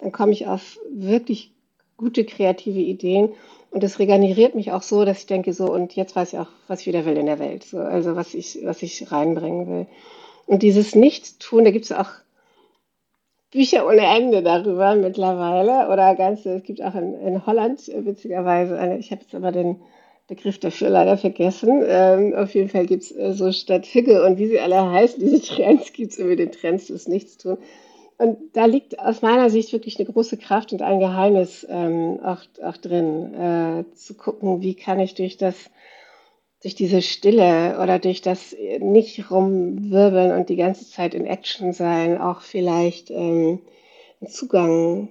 dann 0.00 0.12
komme 0.12 0.32
ich 0.32 0.46
auf 0.46 0.78
wirklich 0.90 1.52
gute 1.96 2.24
kreative 2.24 2.80
Ideen 2.80 3.30
und 3.70 3.82
das 3.82 3.98
regeneriert 3.98 4.54
mich 4.54 4.72
auch 4.72 4.82
so, 4.82 5.04
dass 5.04 5.20
ich 5.20 5.26
denke 5.26 5.52
so 5.52 5.72
und 5.72 5.94
jetzt 5.96 6.14
weiß 6.14 6.34
ich 6.34 6.38
auch, 6.38 6.48
was 6.68 6.82
ich 6.82 6.86
wieder 6.86 7.06
will 7.06 7.16
in 7.16 7.26
der 7.26 7.38
Welt, 7.38 7.64
so, 7.64 7.78
also 7.78 8.16
was 8.16 8.34
ich 8.34 8.58
was 8.64 8.82
ich 8.82 9.10
reinbringen 9.10 9.66
will. 9.66 9.86
Und 10.46 10.62
dieses 10.62 10.94
Nichtstun, 10.94 11.64
da 11.64 11.70
gibt 11.70 11.86
es 11.86 11.92
auch 11.92 12.10
Bücher 13.50 13.86
ohne 13.86 14.06
Ende 14.06 14.42
darüber 14.42 14.94
mittlerweile 14.94 15.92
oder 15.92 16.14
ganze, 16.14 16.54
es 16.54 16.62
gibt 16.62 16.82
auch 16.82 16.94
in, 16.94 17.14
in 17.20 17.46
Holland 17.46 17.86
witzigerweise 17.94 18.78
eine, 18.78 18.98
ich 18.98 19.10
habe 19.10 19.22
jetzt 19.22 19.34
aber 19.34 19.52
den 19.52 19.76
Begriff 20.26 20.58
dafür 20.58 20.88
leider 20.88 21.18
vergessen. 21.18 21.82
Ähm, 21.86 22.34
auf 22.34 22.54
jeden 22.54 22.70
Fall 22.70 22.86
gibt 22.86 23.02
es 23.02 23.12
äh, 23.12 23.32
so 23.34 23.52
statt 23.52 23.86
Hügge 23.86 24.24
und 24.24 24.38
wie 24.38 24.46
sie 24.46 24.60
alle 24.60 24.90
heißen, 24.90 25.20
diese 25.20 25.42
Trends 25.42 25.92
gibt 25.92 26.12
es 26.12 26.18
irgendwie 26.18 26.36
den 26.36 26.52
Trends 26.52 26.86
des 26.86 27.08
Nichtstun. 27.08 27.58
Und 28.16 28.38
da 28.54 28.66
liegt 28.66 28.98
aus 28.98 29.20
meiner 29.20 29.50
Sicht 29.50 29.72
wirklich 29.72 29.98
eine 29.98 30.10
große 30.10 30.36
Kraft 30.36 30.72
und 30.72 30.80
ein 30.80 31.00
Geheimnis 31.00 31.66
ähm, 31.68 32.20
auch, 32.22 32.40
auch 32.62 32.76
drin, 32.76 33.34
äh, 33.34 33.94
zu 33.94 34.14
gucken, 34.14 34.62
wie 34.62 34.74
kann 34.74 35.00
ich 35.00 35.14
durch 35.14 35.36
das, 35.36 35.70
durch 36.62 36.74
diese 36.76 37.02
Stille 37.02 37.78
oder 37.82 37.98
durch 37.98 38.22
das 38.22 38.56
nicht 38.78 39.30
rumwirbeln 39.30 40.30
und 40.32 40.48
die 40.48 40.56
ganze 40.56 40.88
Zeit 40.88 41.14
in 41.14 41.26
Action 41.26 41.72
sein, 41.72 42.20
auch 42.20 42.40
vielleicht 42.40 43.10
ähm, 43.10 43.60
einen 44.20 44.30
Zugang 44.30 45.08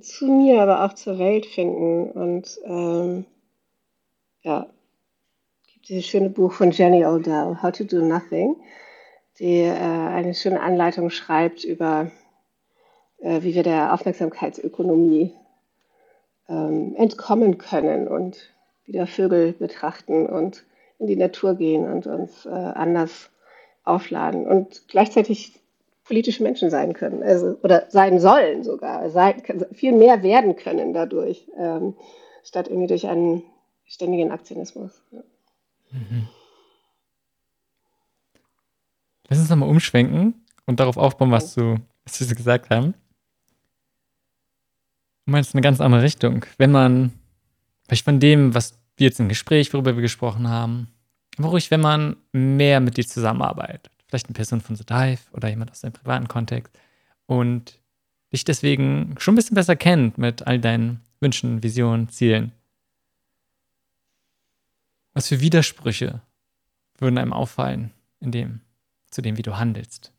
zu 0.00 0.26
mir, 0.26 0.62
aber 0.62 0.84
auch 0.84 0.94
zur 0.94 1.18
Welt 1.18 1.44
finden. 1.44 2.10
Und 2.10 2.58
ähm, 2.64 3.26
ja, 4.42 4.66
gibt 5.74 5.88
dieses 5.90 6.06
schöne 6.06 6.30
Buch 6.30 6.52
von 6.52 6.70
Jenny 6.70 7.04
Odell, 7.04 7.58
How 7.62 7.72
to 7.72 7.84
Do 7.84 8.00
Nothing, 8.00 8.56
die 9.38 9.60
äh, 9.60 9.72
eine 9.72 10.34
schöne 10.34 10.60
Anleitung 10.60 11.10
schreibt 11.10 11.64
über, 11.64 12.10
äh, 13.18 13.42
wie 13.42 13.54
wir 13.54 13.62
der 13.62 13.92
Aufmerksamkeitsökonomie 13.92 15.34
ähm, 16.48 16.94
entkommen 16.96 17.58
können 17.58 18.08
und 18.08 18.55
wieder 18.86 19.06
Vögel 19.06 19.52
betrachten 19.52 20.26
und 20.26 20.64
in 20.98 21.06
die 21.06 21.16
Natur 21.16 21.54
gehen 21.54 21.90
und 21.90 22.06
uns 22.06 22.46
äh, 22.46 22.50
anders 22.50 23.30
aufladen 23.84 24.46
und 24.46 24.88
gleichzeitig 24.88 25.60
politische 26.04 26.42
Menschen 26.42 26.70
sein 26.70 26.92
können, 26.92 27.22
also, 27.22 27.58
oder 27.62 27.86
sein 27.90 28.20
sollen 28.20 28.62
sogar, 28.62 29.10
sein, 29.10 29.42
viel 29.72 29.92
mehr 29.92 30.22
werden 30.22 30.56
können 30.56 30.92
dadurch, 30.92 31.48
ähm, 31.58 31.94
statt 32.44 32.68
irgendwie 32.68 32.86
durch 32.86 33.08
einen 33.08 33.42
ständigen 33.84 34.30
Aktionismus. 34.30 35.02
Ja. 35.10 35.22
Mhm. 35.90 36.28
Lass 39.28 39.40
uns 39.40 39.50
nochmal 39.50 39.68
umschwenken 39.68 40.44
und 40.66 40.78
darauf 40.78 40.96
aufbauen, 40.96 41.32
was 41.32 41.54
du, 41.54 41.76
was 42.04 42.18
du 42.18 42.34
gesagt 42.34 42.70
haben. 42.70 42.94
Du 45.24 45.32
meinst 45.32 45.54
eine 45.54 45.62
ganz 45.62 45.80
andere 45.80 46.02
Richtung. 46.02 46.44
Wenn 46.58 46.70
man, 46.70 47.12
vielleicht 47.86 48.04
von 48.04 48.20
dem, 48.20 48.54
was 48.54 48.78
wir 48.96 49.06
jetzt 49.06 49.20
im 49.20 49.28
Gespräch, 49.28 49.72
worüber 49.72 49.94
wir 49.94 50.02
gesprochen 50.02 50.48
haben, 50.48 50.88
aber 51.38 51.48
ruhig, 51.48 51.70
wenn 51.70 51.80
man 51.80 52.16
mehr 52.32 52.80
mit 52.80 52.96
dir 52.96 53.06
zusammenarbeitet, 53.06 53.90
vielleicht 54.08 54.26
eine 54.26 54.34
Person 54.34 54.60
von 54.60 54.76
The 54.76 54.86
Dive 54.86 55.20
oder 55.32 55.48
jemand 55.48 55.70
aus 55.70 55.80
deinem 55.80 55.92
privaten 55.92 56.28
Kontext 56.28 56.72
und 57.26 57.78
dich 58.32 58.44
deswegen 58.44 59.14
schon 59.18 59.34
ein 59.34 59.36
bisschen 59.36 59.54
besser 59.54 59.76
kennt 59.76 60.18
mit 60.18 60.46
all 60.46 60.58
deinen 60.58 61.00
Wünschen, 61.20 61.62
Visionen, 61.62 62.08
Zielen. 62.08 62.52
Was 65.12 65.28
für 65.28 65.40
Widersprüche 65.40 66.20
würden 66.98 67.18
einem 67.18 67.32
auffallen 67.32 67.92
in 68.20 68.32
dem, 68.32 68.60
zu 69.10 69.22
dem, 69.22 69.36
wie 69.36 69.42
du 69.42 69.56
handelst? 69.56 70.12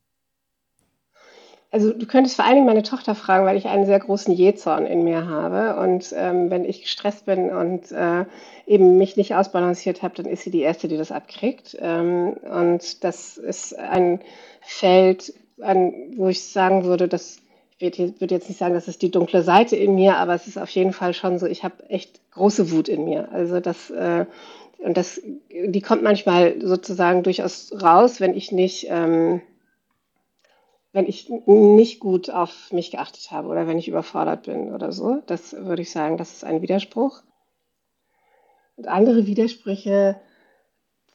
Also 1.69 1.91
du 1.91 2.06
könntest 2.06 2.38
vor 2.38 2.45
allen 2.45 2.56
Dingen 2.56 2.65
meine 2.65 2.84
Tochter 2.84 3.14
fragen, 3.14 3.45
weil 3.45 3.57
ich 3.57 3.65
einen 3.65 3.85
sehr 3.85 3.99
großen 3.99 4.34
Jezorn 4.34 4.85
in 4.85 5.03
mir 5.03 5.27
habe. 5.27 5.80
Und 5.81 6.14
ähm, 6.15 6.49
wenn 6.49 6.64
ich 6.64 6.81
gestresst 6.81 7.26
bin 7.26 7.49
und 7.49 7.91
äh, 7.91 8.26
eben 8.65 8.98
mich 8.98 9.18
nicht 9.18 9.35
ausbalanciert 9.35 10.02
habe, 10.02 10.15
dann 10.15 10.26
ist 10.26 10.44
sie 10.44 10.52
die 10.52 10.61
Erste, 10.61 10.88
die 10.88 10.98
das 10.98 11.11
abkriegt. 11.11 11.77
Ähm, 11.80 12.34
und 12.34 13.03
das 13.03 13.38
ist 13.38 13.77
ein 13.77 14.22
Feld, 14.61 15.34
an, 15.61 15.94
wo 16.15 16.27
ich 16.27 16.44
sagen 16.44 16.85
würde, 16.85 17.07
dass 17.07 17.39
ich 17.80 17.99
würde 17.99 18.34
jetzt 18.34 18.49
nicht 18.49 18.57
sagen, 18.57 18.73
das 18.73 18.88
ist 18.88 19.03
die 19.03 19.11
dunkle 19.11 19.44
Seite 19.44 19.76
in 19.76 19.94
mir, 19.94 20.18
aber 20.18 20.34
es 20.34 20.48
ist 20.48 20.57
auf 20.57 20.69
jeden 20.69 20.94
Fall 20.94 21.14
schon 21.14 21.38
so, 21.38 21.45
ich 21.45 21.64
habe 21.64 21.88
echt 21.89 22.19
große 22.31 22.72
Wut 22.72 22.89
in 22.89 23.06
mir. 23.06 23.31
Also 23.31 23.60
das 23.60 23.91
äh, 23.91 24.26
und 24.80 24.95
das, 24.95 25.22
die 25.49 25.81
kommt 25.81 26.03
manchmal 26.03 26.56
sozusagen 26.61 27.23
durchaus 27.23 27.72
raus, 27.81 28.19
wenn 28.19 28.35
ich 28.35 28.52
nicht, 28.52 28.88
ähm, 28.89 29.41
wenn 30.94 31.06
ich 31.06 31.30
nicht 31.46 32.00
gut 32.00 32.30
auf 32.30 32.72
mich 32.72 32.92
geachtet 32.92 33.32
habe 33.32 33.50
oder 33.50 33.68
wenn 33.68 33.78
ich 33.78 33.88
überfordert 33.88 34.44
bin 34.44 34.74
oder 34.74 34.92
so. 34.92 35.22
Das 35.28 35.54
würde 35.54 35.82
ich 35.82 35.92
sagen, 35.92 36.18
das 36.18 36.34
ist 36.34 36.44
ein 36.44 36.62
Widerspruch. 36.62 37.22
Und 38.78 38.88
andere 38.88 39.26
Widersprüche, 39.26 40.20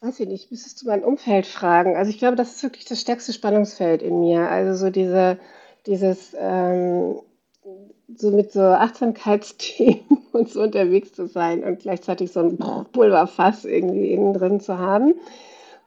weiß 0.01 0.21
ich 0.21 0.29
nicht, 0.29 0.51
müsstest 0.51 0.83
du 0.83 0.87
mein 0.87 1.05
Umfeld 1.05 1.47
fragen. 1.47 1.97
Also 1.97 2.11
ich 2.11 2.19
glaube, 2.19 2.37
das 2.37 2.57
ist 2.57 2.63
wirklich 2.63 2.85
das 2.85 3.01
stärkste 3.01 3.33
Spannungsfeld 3.33 4.03
in 4.03 4.21
mir. 4.21 4.49
Also 4.49 4.87
so 4.87 4.91
diese, 4.91 5.39
dieses, 5.87 6.35
ähm, 6.39 7.21
so 8.17 8.31
mit 8.31 8.53
so 8.53 8.61
Achtsamkeitsthemen 8.61 10.05
und 10.33 10.51
so 10.51 10.63
unterwegs 10.63 11.13
zu 11.13 11.27
sein 11.27 11.65
und 11.65 11.81
gleichzeitig 11.81 12.33
so 12.33 12.41
ein 12.41 12.59
Pulverfass 12.93 13.65
irgendwie 13.65 14.13
innen 14.13 14.35
drin 14.35 14.61
zu 14.61 14.79
haben. 14.79 15.15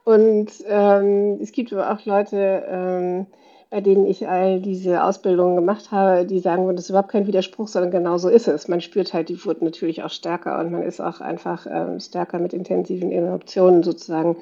Und 0.04 0.52
ähm, 0.68 1.40
es 1.42 1.52
gibt 1.52 1.74
aber 1.74 1.92
auch 1.92 2.06
Leute, 2.06 2.64
ähm, 2.68 3.26
bei 3.70 3.82
denen 3.82 4.06
ich 4.06 4.28
all 4.28 4.62
diese 4.62 5.04
Ausbildungen 5.04 5.56
gemacht 5.56 5.92
habe, 5.92 6.26
die 6.26 6.40
sagen, 6.40 6.68
das 6.76 6.86
ist 6.86 6.90
überhaupt 6.90 7.12
kein 7.12 7.28
Widerspruch, 7.28 7.68
sondern 7.68 7.92
genau 7.92 8.18
so 8.18 8.30
ist 8.30 8.48
es. 8.48 8.68
Man 8.68 8.82
spürt 8.82 9.14
halt 9.14 9.30
die 9.30 9.44
Wut 9.44 9.62
natürlich 9.62 10.04
auch 10.04 10.10
stärker 10.10 10.60
und 10.60 10.72
man 10.72 10.84
ist 10.84 11.02
auch 11.02 11.22
einfach 11.22 11.66
ähm, 11.70 12.00
stärker 12.00 12.40
mit 12.40 12.54
intensiven 12.54 13.12
Emotionen 13.12 13.84
sozusagen 13.84 14.38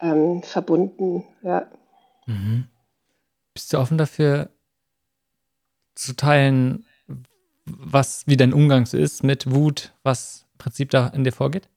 ähm, 0.00 0.42
verbunden. 0.42 1.24
Ja. 1.42 1.66
Mhm. 2.26 2.64
Bist 3.54 3.72
du 3.72 3.78
offen 3.78 3.98
dafür 3.98 4.50
zu 5.94 6.14
teilen, 6.14 6.84
was, 7.64 8.26
wie 8.26 8.36
dein 8.36 8.52
Umgang 8.52 8.86
so 8.86 8.96
ist 8.96 9.24
mit 9.24 9.52
Wut, 9.52 9.92
was 10.02 10.46
im 10.52 10.58
Prinzip 10.58 10.90
da 10.90 11.08
in 11.08 11.24
dir 11.24 11.32
vorgeht? 11.32 11.68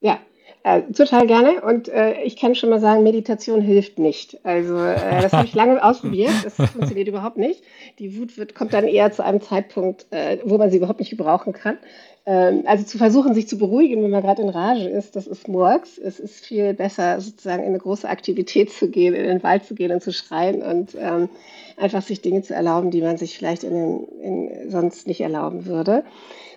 Ja, 0.00 0.18
äh, 0.64 0.80
total 0.92 1.26
gerne. 1.26 1.60
Und 1.60 1.88
äh, 1.88 2.22
ich 2.22 2.36
kann 2.36 2.54
schon 2.54 2.70
mal 2.70 2.80
sagen, 2.80 3.02
Meditation 3.02 3.60
hilft 3.60 3.98
nicht. 3.98 4.38
Also 4.44 4.78
äh, 4.78 5.20
das 5.20 5.32
habe 5.32 5.46
ich 5.46 5.54
lange 5.54 5.82
ausprobiert. 5.84 6.32
Das 6.42 6.54
funktioniert 6.70 7.06
überhaupt 7.06 7.36
nicht. 7.36 7.62
Die 7.98 8.16
Wut 8.18 8.38
wird, 8.38 8.54
kommt 8.54 8.72
dann 8.72 8.88
eher 8.88 9.12
zu 9.12 9.22
einem 9.22 9.42
Zeitpunkt, 9.42 10.06
äh, 10.10 10.38
wo 10.44 10.56
man 10.56 10.70
sie 10.70 10.78
überhaupt 10.78 11.00
nicht 11.00 11.10
gebrauchen 11.10 11.52
kann. 11.52 11.78
Ähm, 12.26 12.62
also 12.66 12.84
zu 12.84 12.96
versuchen, 12.96 13.34
sich 13.34 13.48
zu 13.48 13.58
beruhigen, 13.58 14.02
wenn 14.02 14.10
man 14.10 14.22
gerade 14.22 14.40
in 14.40 14.48
Rage 14.48 14.88
ist, 14.88 15.14
das 15.14 15.26
ist 15.26 15.46
Murks. 15.46 15.98
Es 15.98 16.18
ist 16.18 16.44
viel 16.44 16.72
besser, 16.72 17.20
sozusagen 17.20 17.62
in 17.62 17.68
eine 17.68 17.78
große 17.78 18.08
Aktivität 18.08 18.72
zu 18.72 18.88
gehen, 18.88 19.14
in 19.14 19.24
den 19.24 19.42
Wald 19.42 19.64
zu 19.66 19.74
gehen 19.74 19.92
und 19.92 20.02
zu 20.02 20.12
schreien 20.12 20.62
und 20.62 20.94
ähm, 20.98 21.28
einfach 21.76 22.02
sich 22.02 22.22
Dinge 22.22 22.42
zu 22.42 22.54
erlauben, 22.54 22.90
die 22.90 23.02
man 23.02 23.18
sich 23.18 23.36
vielleicht 23.36 23.62
in 23.62 23.74
den, 23.74 24.08
in, 24.20 24.70
sonst 24.70 25.06
nicht 25.06 25.20
erlauben 25.20 25.66
würde. 25.66 26.04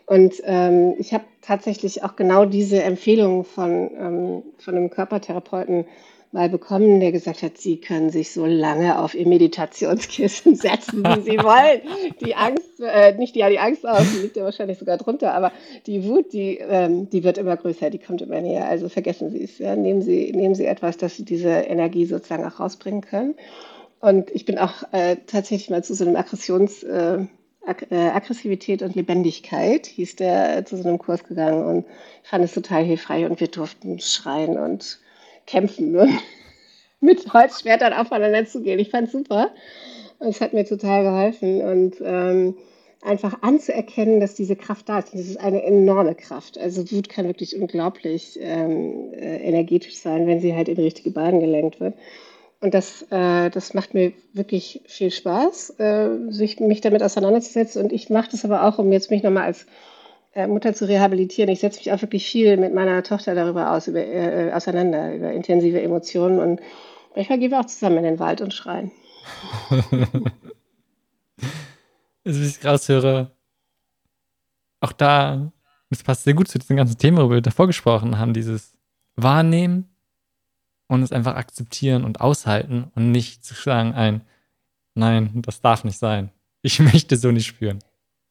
Und 0.05 0.35
ähm, 0.45 0.95
ich 0.99 1.13
habe 1.13 1.25
tatsächlich 1.41 2.01
auch 2.03 2.15
genau 2.15 2.45
diese 2.45 2.81
Empfehlung 2.81 3.43
von, 3.43 3.91
ähm, 3.99 4.43
von 4.57 4.75
einem 4.75 4.89
Körpertherapeuten 4.89 5.85
mal 6.37 6.49
bekommen, 6.49 6.99
der 6.99 7.11
gesagt 7.11 7.41
hat, 7.41 7.57
Sie 7.57 7.81
können 7.81 8.11
sich 8.11 8.31
so 8.31 8.45
lange 8.45 8.99
auf 8.99 9.15
Ihr 9.15 9.27
Meditationskissen 9.27 10.55
setzen, 10.55 11.03
wie 11.03 11.21
Sie 11.21 11.37
wollen. 11.39 11.81
Die 12.23 12.35
Angst, 12.35 12.79
äh, 12.79 13.17
nicht 13.17 13.33
die, 13.33 13.39
ja, 13.39 13.49
die 13.49 13.57
Angst 13.57 13.87
aus, 13.87 14.03
die 14.13 14.21
liegt 14.21 14.37
ja 14.37 14.43
wahrscheinlich 14.43 14.77
sogar 14.77 14.97
drunter, 14.97 15.33
aber 15.33 15.51
die 15.87 16.05
Wut, 16.05 16.31
die, 16.33 16.59
ähm, 16.59 17.09
die 17.09 17.23
wird 17.23 17.39
immer 17.39 17.57
größer, 17.57 17.89
die 17.89 17.97
kommt 17.97 18.21
immer 18.21 18.39
näher. 18.39 18.67
Also 18.67 18.87
vergessen 18.87 19.31
Sie 19.31 19.43
es. 19.43 19.57
Ja. 19.57 19.75
Nehmen, 19.75 20.03
Sie, 20.03 20.31
nehmen 20.31 20.53
Sie 20.53 20.65
etwas, 20.65 20.97
dass 20.97 21.17
Sie 21.17 21.25
diese 21.25 21.49
Energie 21.49 22.05
sozusagen 22.05 22.45
auch 22.45 22.59
rausbringen 22.59 23.01
können. 23.01 23.33
Und 23.99 24.29
ich 24.29 24.45
bin 24.45 24.59
auch 24.59 24.83
äh, 24.91 25.17
tatsächlich 25.25 25.71
mal 25.71 25.83
zu 25.83 25.95
so 25.95 26.05
einem 26.05 26.15
Aggressions... 26.15 26.83
Äh, 26.83 27.25
äh, 27.89 27.95
Aggressivität 27.97 28.81
und 28.81 28.95
Lebendigkeit 28.95 29.87
hieß 29.87 30.15
der 30.15 30.63
zu 30.63 30.77
so 30.77 30.87
einem 30.87 30.99
Kurs 30.99 31.25
gegangen 31.25 31.65
und 31.65 31.85
fand 32.23 32.45
es 32.45 32.53
total 32.53 32.85
hilfreich 32.85 33.25
und 33.25 33.41
wir 33.41 33.49
durften 33.49 33.99
schreien 33.99 34.57
und 34.57 35.01
kämpfen, 35.47 35.91
ne? 35.91 36.09
mit 36.99 37.33
Holzschwertern 37.33 37.93
aufeinander 37.93 38.45
zu 38.45 38.61
gehen. 38.61 38.79
Ich 38.79 38.89
fand 38.89 39.07
es 39.07 39.13
super. 39.13 39.51
Und 40.19 40.29
es 40.29 40.41
hat 40.41 40.53
mir 40.53 40.65
total 40.65 41.03
geholfen. 41.03 41.61
Und 41.61 41.95
ähm, 42.03 42.55
einfach 43.01 43.41
anzuerkennen, 43.41 44.19
dass 44.19 44.35
diese 44.35 44.55
Kraft 44.55 44.89
da 44.89 44.99
ist. 44.99 45.13
Und 45.13 45.19
das 45.19 45.27
ist 45.27 45.39
eine 45.39 45.63
enorme 45.63 46.15
Kraft. 46.15 46.57
Also 46.57 46.91
Wut 46.91 47.09
kann 47.09 47.25
wirklich 47.25 47.59
unglaublich 47.59 48.37
ähm, 48.41 49.13
äh, 49.13 49.37
energetisch 49.37 49.97
sein, 49.97 50.27
wenn 50.27 50.41
sie 50.41 50.55
halt 50.55 50.69
in 50.69 50.77
richtige 50.77 51.11
Bahn 51.11 51.39
gelenkt 51.39 51.79
wird. 51.79 51.95
Und 52.59 52.73
das, 52.73 53.03
äh, 53.11 53.49
das 53.51 53.75
macht 53.75 53.93
mir 53.93 54.13
wirklich 54.33 54.81
viel 54.87 55.11
Spaß, 55.11 55.75
äh, 55.79 56.09
sich, 56.29 56.59
mich 56.59 56.81
damit 56.81 57.03
auseinanderzusetzen. 57.03 57.83
Und 57.83 57.93
ich 57.93 58.09
mache 58.09 58.31
das 58.31 58.43
aber 58.45 58.63
auch, 58.63 58.79
um 58.79 58.91
jetzt 58.91 59.11
mich 59.11 59.21
nochmal 59.21 59.43
als 59.43 59.67
Mutter 60.45 60.73
zu 60.73 60.87
rehabilitieren. 60.87 61.49
Ich 61.49 61.61
setze 61.61 61.79
mich 61.79 61.91
auch 61.91 62.01
wirklich 62.01 62.27
viel 62.27 62.57
mit 62.57 62.73
meiner 62.73 63.01
Tochter 63.01 63.33
darüber 63.33 63.71
aus, 63.71 63.87
über, 63.87 64.05
äh, 64.05 64.51
auseinander, 64.53 65.15
über 65.15 65.31
intensive 65.31 65.81
Emotionen. 65.81 66.39
Und 66.39 66.61
manchmal 67.15 67.39
gehen 67.39 67.51
wir 67.51 67.59
auch 67.59 67.65
zusammen 67.65 67.97
in 67.97 68.03
den 68.03 68.19
Wald 68.19 68.41
und 68.41 68.53
schreien. 68.53 68.91
also, 72.25 72.41
wie 72.41 72.45
ich 72.45 72.63
raushöre, 72.63 73.31
auch 74.79 74.91
da, 74.91 75.51
das 75.89 76.03
passt 76.03 76.23
sehr 76.25 76.33
gut 76.33 76.47
zu 76.47 76.59
diesem 76.59 76.77
ganzen 76.77 76.97
Thema, 76.97 77.19
worüber 77.19 77.35
wir 77.35 77.41
davor 77.41 77.67
gesprochen 77.67 78.19
haben, 78.19 78.33
dieses 78.33 78.77
Wahrnehmen 79.15 79.89
und 80.87 81.01
es 81.01 81.11
einfach 81.11 81.35
akzeptieren 81.35 82.03
und 82.03 82.21
aushalten 82.21 82.91
und 82.95 83.11
nicht 83.11 83.43
zu 83.43 83.53
sagen 83.55 83.93
ein, 83.93 84.21
nein, 84.93 85.41
das 85.41 85.61
darf 85.61 85.83
nicht 85.83 85.97
sein. 85.97 86.31
Ich 86.61 86.79
möchte 86.81 87.17
so 87.17 87.31
nicht 87.31 87.47
spüren. 87.47 87.79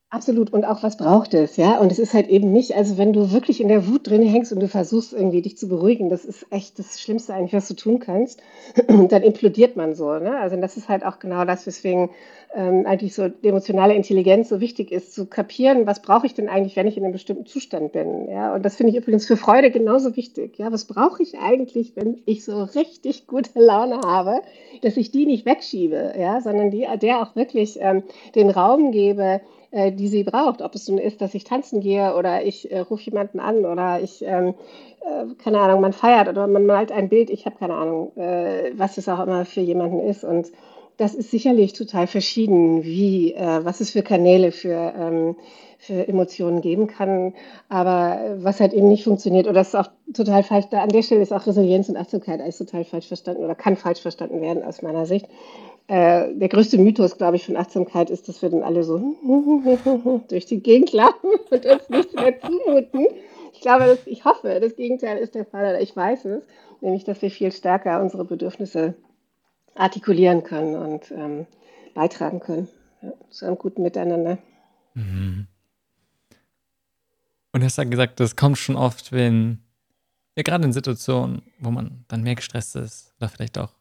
Absolut. 0.08 0.52
Und 0.52 0.64
auch 0.64 0.84
was 0.84 0.96
braucht 0.96 1.34
es, 1.34 1.56
ja? 1.56 1.78
Und 1.80 1.90
es 1.90 1.98
ist 1.98 2.14
halt 2.14 2.28
eben 2.28 2.52
nicht, 2.52 2.76
also 2.76 2.96
wenn 2.96 3.12
du 3.12 3.32
wirklich 3.32 3.60
in 3.60 3.66
der 3.66 3.88
Wut 3.88 4.06
drin 4.08 4.22
hängst 4.22 4.52
und 4.52 4.60
du 4.60 4.68
versuchst 4.68 5.12
irgendwie 5.12 5.42
dich 5.42 5.58
zu 5.58 5.68
beruhigen, 5.68 6.08
das 6.10 6.24
ist 6.24 6.46
echt 6.50 6.78
das 6.78 7.00
Schlimmste 7.00 7.34
eigentlich, 7.34 7.52
was 7.52 7.66
du 7.66 7.74
tun 7.74 7.98
kannst. 7.98 8.40
Und 8.88 9.10
dann 9.10 9.22
implodiert 9.22 9.76
man 9.76 9.96
so, 9.96 10.12
ne? 10.18 10.38
Also 10.38 10.56
das 10.56 10.76
ist 10.76 10.88
halt 10.88 11.04
auch 11.04 11.18
genau 11.18 11.44
das, 11.44 11.66
weswegen 11.66 12.10
ähm, 12.54 12.86
eigentlich 12.86 13.14
so 13.16 13.28
emotionale 13.42 13.94
Intelligenz 13.94 14.48
so 14.48 14.60
wichtig 14.60 14.92
ist, 14.92 15.12
zu 15.12 15.26
kapieren, 15.26 15.86
was 15.86 16.00
brauche 16.02 16.24
ich 16.26 16.34
denn 16.34 16.48
eigentlich, 16.48 16.76
wenn 16.76 16.86
ich 16.86 16.96
in 16.96 17.02
einem 17.02 17.12
bestimmten 17.12 17.46
Zustand 17.46 17.90
bin, 17.90 18.28
ja? 18.30 18.54
Und 18.54 18.64
das 18.64 18.76
finde 18.76 18.92
ich 18.92 18.96
übrigens 18.98 19.26
für 19.26 19.36
Freude 19.36 19.72
genauso 19.72 20.14
wichtig, 20.14 20.56
ja? 20.56 20.70
Was 20.70 20.84
brauche 20.84 21.20
ich 21.20 21.36
eigentlich, 21.38 21.96
wenn 21.96 22.22
ich 22.26 22.44
so 22.44 22.62
richtig 22.62 23.26
gute 23.26 23.58
Laune 23.58 24.00
habe, 24.06 24.40
dass 24.82 24.96
ich 24.96 25.10
die 25.10 25.26
nicht 25.26 25.44
wegschiebe, 25.46 26.14
ja? 26.16 26.40
Sondern 26.40 26.70
die, 26.70 26.86
der 27.02 27.22
auch 27.22 27.34
wirklich 27.34 27.78
ähm, 27.80 28.04
den 28.36 28.50
Raum 28.50 28.92
gebe, 28.92 29.40
äh, 29.76 29.92
die 29.92 30.08
sie 30.08 30.24
braucht. 30.24 30.62
Ob 30.62 30.74
es 30.74 30.88
nun 30.88 30.96
ist, 30.96 31.20
dass 31.20 31.34
ich 31.34 31.44
tanzen 31.44 31.80
gehe 31.80 32.14
oder 32.14 32.42
ich 32.42 32.70
äh, 32.72 32.80
rufe 32.80 33.04
jemanden 33.04 33.40
an 33.40 33.66
oder 33.66 34.00
ich, 34.00 34.22
ähm, 34.22 34.54
äh, 35.00 35.34
keine 35.36 35.60
Ahnung, 35.60 35.82
man 35.82 35.92
feiert 35.92 36.28
oder 36.28 36.46
man 36.46 36.64
malt 36.64 36.90
ein 36.90 37.10
Bild. 37.10 37.28
Ich 37.28 37.44
habe 37.44 37.56
keine 37.58 37.74
Ahnung, 37.74 38.16
äh, 38.16 38.72
was 38.74 38.96
es 38.96 39.06
auch 39.08 39.22
immer 39.22 39.44
für 39.44 39.60
jemanden 39.60 40.00
ist. 40.00 40.24
Und 40.24 40.50
das 40.96 41.14
ist 41.14 41.30
sicherlich 41.30 41.74
total 41.74 42.06
verschieden, 42.06 42.84
wie, 42.84 43.34
äh, 43.34 43.64
was 43.64 43.80
es 43.80 43.90
für 43.90 44.02
Kanäle 44.02 44.50
für, 44.50 44.94
ähm, 44.98 45.36
für 45.78 46.08
Emotionen 46.08 46.62
geben 46.62 46.86
kann. 46.86 47.34
Aber 47.68 48.36
was 48.38 48.60
halt 48.60 48.72
eben 48.72 48.88
nicht 48.88 49.04
funktioniert, 49.04 49.46
oder 49.46 49.56
das 49.56 49.68
ist 49.68 49.74
auch 49.74 49.90
total 50.14 50.42
falsch, 50.42 50.68
da 50.70 50.80
an 50.82 50.88
der 50.88 51.02
Stelle 51.02 51.20
ist 51.20 51.34
auch 51.34 51.46
Resilienz 51.46 51.90
und 51.90 51.98
Achtsamkeit 51.98 52.40
alles 52.40 52.56
total 52.56 52.84
falsch 52.84 53.08
verstanden 53.08 53.44
oder 53.44 53.54
kann 53.54 53.76
falsch 53.76 54.00
verstanden 54.00 54.40
werden 54.40 54.64
aus 54.64 54.80
meiner 54.80 55.04
Sicht 55.04 55.26
äh, 55.88 56.34
der 56.34 56.48
größte 56.48 56.78
Mythos, 56.78 57.16
glaube 57.16 57.36
ich, 57.36 57.46
von 57.46 57.56
Achtsamkeit 57.56 58.10
ist, 58.10 58.28
dass 58.28 58.42
wir 58.42 58.50
dann 58.50 58.62
alle 58.62 58.82
so 58.82 58.98
durch 60.28 60.46
die 60.46 60.60
Gegend 60.60 60.92
laufen 60.92 61.30
und 61.50 61.66
uns 61.66 61.88
nichts 61.88 62.14
mehr 62.14 62.40
zumuten. 62.40 63.06
Ich 63.52 63.60
glaube, 63.60 63.84
dass, 63.84 64.06
ich 64.06 64.24
hoffe, 64.24 64.58
das 64.60 64.74
Gegenteil 64.76 65.18
ist 65.18 65.34
der 65.34 65.44
Fall, 65.44 65.64
oder 65.64 65.80
ich 65.80 65.94
weiß 65.94 66.24
es, 66.24 66.44
nämlich, 66.80 67.04
dass 67.04 67.22
wir 67.22 67.30
viel 67.30 67.52
stärker 67.52 68.02
unsere 68.02 68.24
Bedürfnisse 68.24 68.94
artikulieren 69.74 70.42
können 70.42 70.74
und 70.74 71.10
ähm, 71.12 71.46
beitragen 71.94 72.40
können 72.40 72.68
ja, 73.02 73.12
zu 73.30 73.46
einem 73.46 73.56
guten 73.56 73.82
Miteinander. 73.82 74.38
Mhm. 74.94 75.46
Und 77.52 77.60
du 77.60 77.64
hast 77.64 77.78
ja 77.78 77.84
gesagt, 77.84 78.18
das 78.18 78.34
kommt 78.34 78.58
schon 78.58 78.76
oft, 78.76 79.12
wenn, 79.12 79.62
ja, 80.36 80.42
gerade 80.42 80.64
in 80.64 80.72
Situationen, 80.72 81.42
wo 81.60 81.70
man 81.70 82.04
dann 82.08 82.22
mehr 82.22 82.34
gestresst 82.34 82.76
ist 82.76 83.14
oder 83.18 83.28
vielleicht 83.28 83.56
auch 83.56 83.75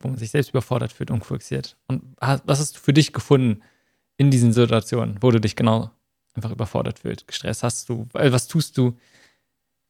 wo 0.00 0.08
man 0.08 0.18
sich 0.18 0.30
selbst 0.30 0.50
überfordert 0.50 0.92
fühlt 0.92 1.10
und 1.10 1.24
fokussiert. 1.24 1.76
Und 1.86 2.02
was 2.18 2.58
hast 2.58 2.76
du 2.76 2.80
für 2.80 2.92
dich 2.92 3.12
gefunden 3.12 3.62
in 4.16 4.30
diesen 4.30 4.52
Situationen, 4.52 5.18
wo 5.20 5.30
du 5.30 5.40
dich 5.40 5.56
genau 5.56 5.90
einfach 6.34 6.50
überfordert 6.50 7.00
fühlst, 7.00 7.26
gestresst 7.26 7.62
hast 7.62 7.88
du, 7.88 8.06
was 8.12 8.48
tust 8.48 8.76
du? 8.78 8.96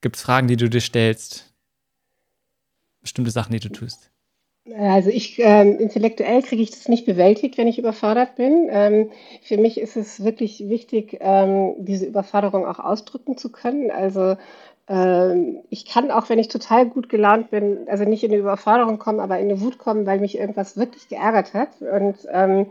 Gibt 0.01 0.17
es 0.17 0.23
Fragen, 0.23 0.49
die 0.49 0.57
du 0.57 0.69
dir 0.69 0.81
stellst? 0.81 1.53
Bestimmte 3.01 3.31
Sachen, 3.31 3.53
die 3.53 3.61
du 3.61 3.71
tust? 3.71 4.11
Also 4.77 5.11
ich 5.11 5.39
ähm, 5.39 5.79
intellektuell 5.79 6.43
kriege 6.43 6.63
ich 6.63 6.71
das 6.71 6.89
nicht 6.89 7.07
bewältigt, 7.07 7.57
wenn 7.57 7.67
ich 7.67 7.79
überfordert 7.79 8.37
bin. 8.37 8.69
Ähm, 8.71 9.11
für 9.43 9.57
mich 9.57 9.81
ist 9.81 9.97
es 9.97 10.23
wirklich 10.23 10.69
wichtig, 10.69 11.17
ähm, 11.21 11.75
diese 11.79 12.07
Überforderung 12.07 12.67
auch 12.67 12.79
ausdrücken 12.79 13.37
zu 13.37 13.51
können. 13.51 13.91
Also 13.91 14.37
ich 15.71 15.85
kann 15.85 16.11
auch, 16.11 16.29
wenn 16.29 16.41
ich 16.41 16.49
total 16.49 16.89
gut 16.89 17.09
gelaunt 17.09 17.51
bin, 17.51 17.87
also 17.87 18.05
nicht 18.05 18.25
in 18.25 18.33
eine 18.33 18.41
Überforderung 18.41 18.99
kommen, 18.99 19.21
aber 19.21 19.39
in 19.39 19.49
eine 19.49 19.61
Wut 19.61 19.79
kommen, 19.79 20.05
weil 20.05 20.19
mich 20.19 20.37
irgendwas 20.37 20.77
wirklich 20.77 21.09
geärgert 21.09 21.55
hat. 21.55 21.81
Und, 21.81 22.17
ähm, 22.33 22.67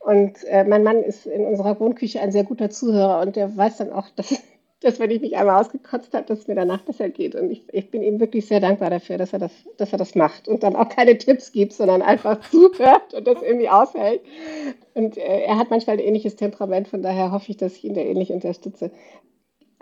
und 0.00 0.42
äh, 0.44 0.64
mein 0.64 0.82
Mann 0.82 1.04
ist 1.04 1.24
in 1.26 1.44
unserer 1.44 1.78
Wohnküche 1.78 2.20
ein 2.20 2.32
sehr 2.32 2.42
guter 2.42 2.68
Zuhörer 2.70 3.20
und 3.20 3.36
der 3.36 3.56
weiß 3.56 3.76
dann 3.76 3.92
auch, 3.92 4.08
dass, 4.16 4.42
dass 4.80 4.98
wenn 4.98 5.12
ich 5.12 5.20
mich 5.20 5.36
einmal 5.36 5.60
ausgekotzt 5.60 6.12
habe, 6.14 6.26
dass 6.26 6.40
es 6.40 6.48
mir 6.48 6.56
danach 6.56 6.82
besser 6.82 7.08
geht. 7.08 7.36
Und 7.36 7.52
ich, 7.52 7.62
ich 7.70 7.92
bin 7.92 8.02
ihm 8.02 8.18
wirklich 8.18 8.48
sehr 8.48 8.58
dankbar 8.58 8.90
dafür, 8.90 9.16
dass 9.16 9.32
er, 9.32 9.38
das, 9.38 9.52
dass 9.76 9.92
er 9.92 9.98
das 9.98 10.16
macht 10.16 10.48
und 10.48 10.64
dann 10.64 10.74
auch 10.74 10.88
keine 10.88 11.16
Tipps 11.16 11.52
gibt, 11.52 11.74
sondern 11.74 12.02
einfach 12.02 12.40
zuhört 12.50 13.14
und 13.14 13.24
das 13.24 13.40
irgendwie 13.40 13.68
aushält. 13.68 14.22
Und 14.94 15.16
äh, 15.16 15.42
er 15.42 15.58
hat 15.58 15.70
manchmal 15.70 15.98
ein 15.98 16.04
ähnliches 16.04 16.34
Temperament, 16.34 16.88
von 16.88 17.02
daher 17.02 17.30
hoffe 17.30 17.52
ich, 17.52 17.56
dass 17.56 17.76
ich 17.76 17.84
ihn 17.84 17.94
da 17.94 18.00
ähnlich 18.00 18.32
unterstütze. 18.32 18.90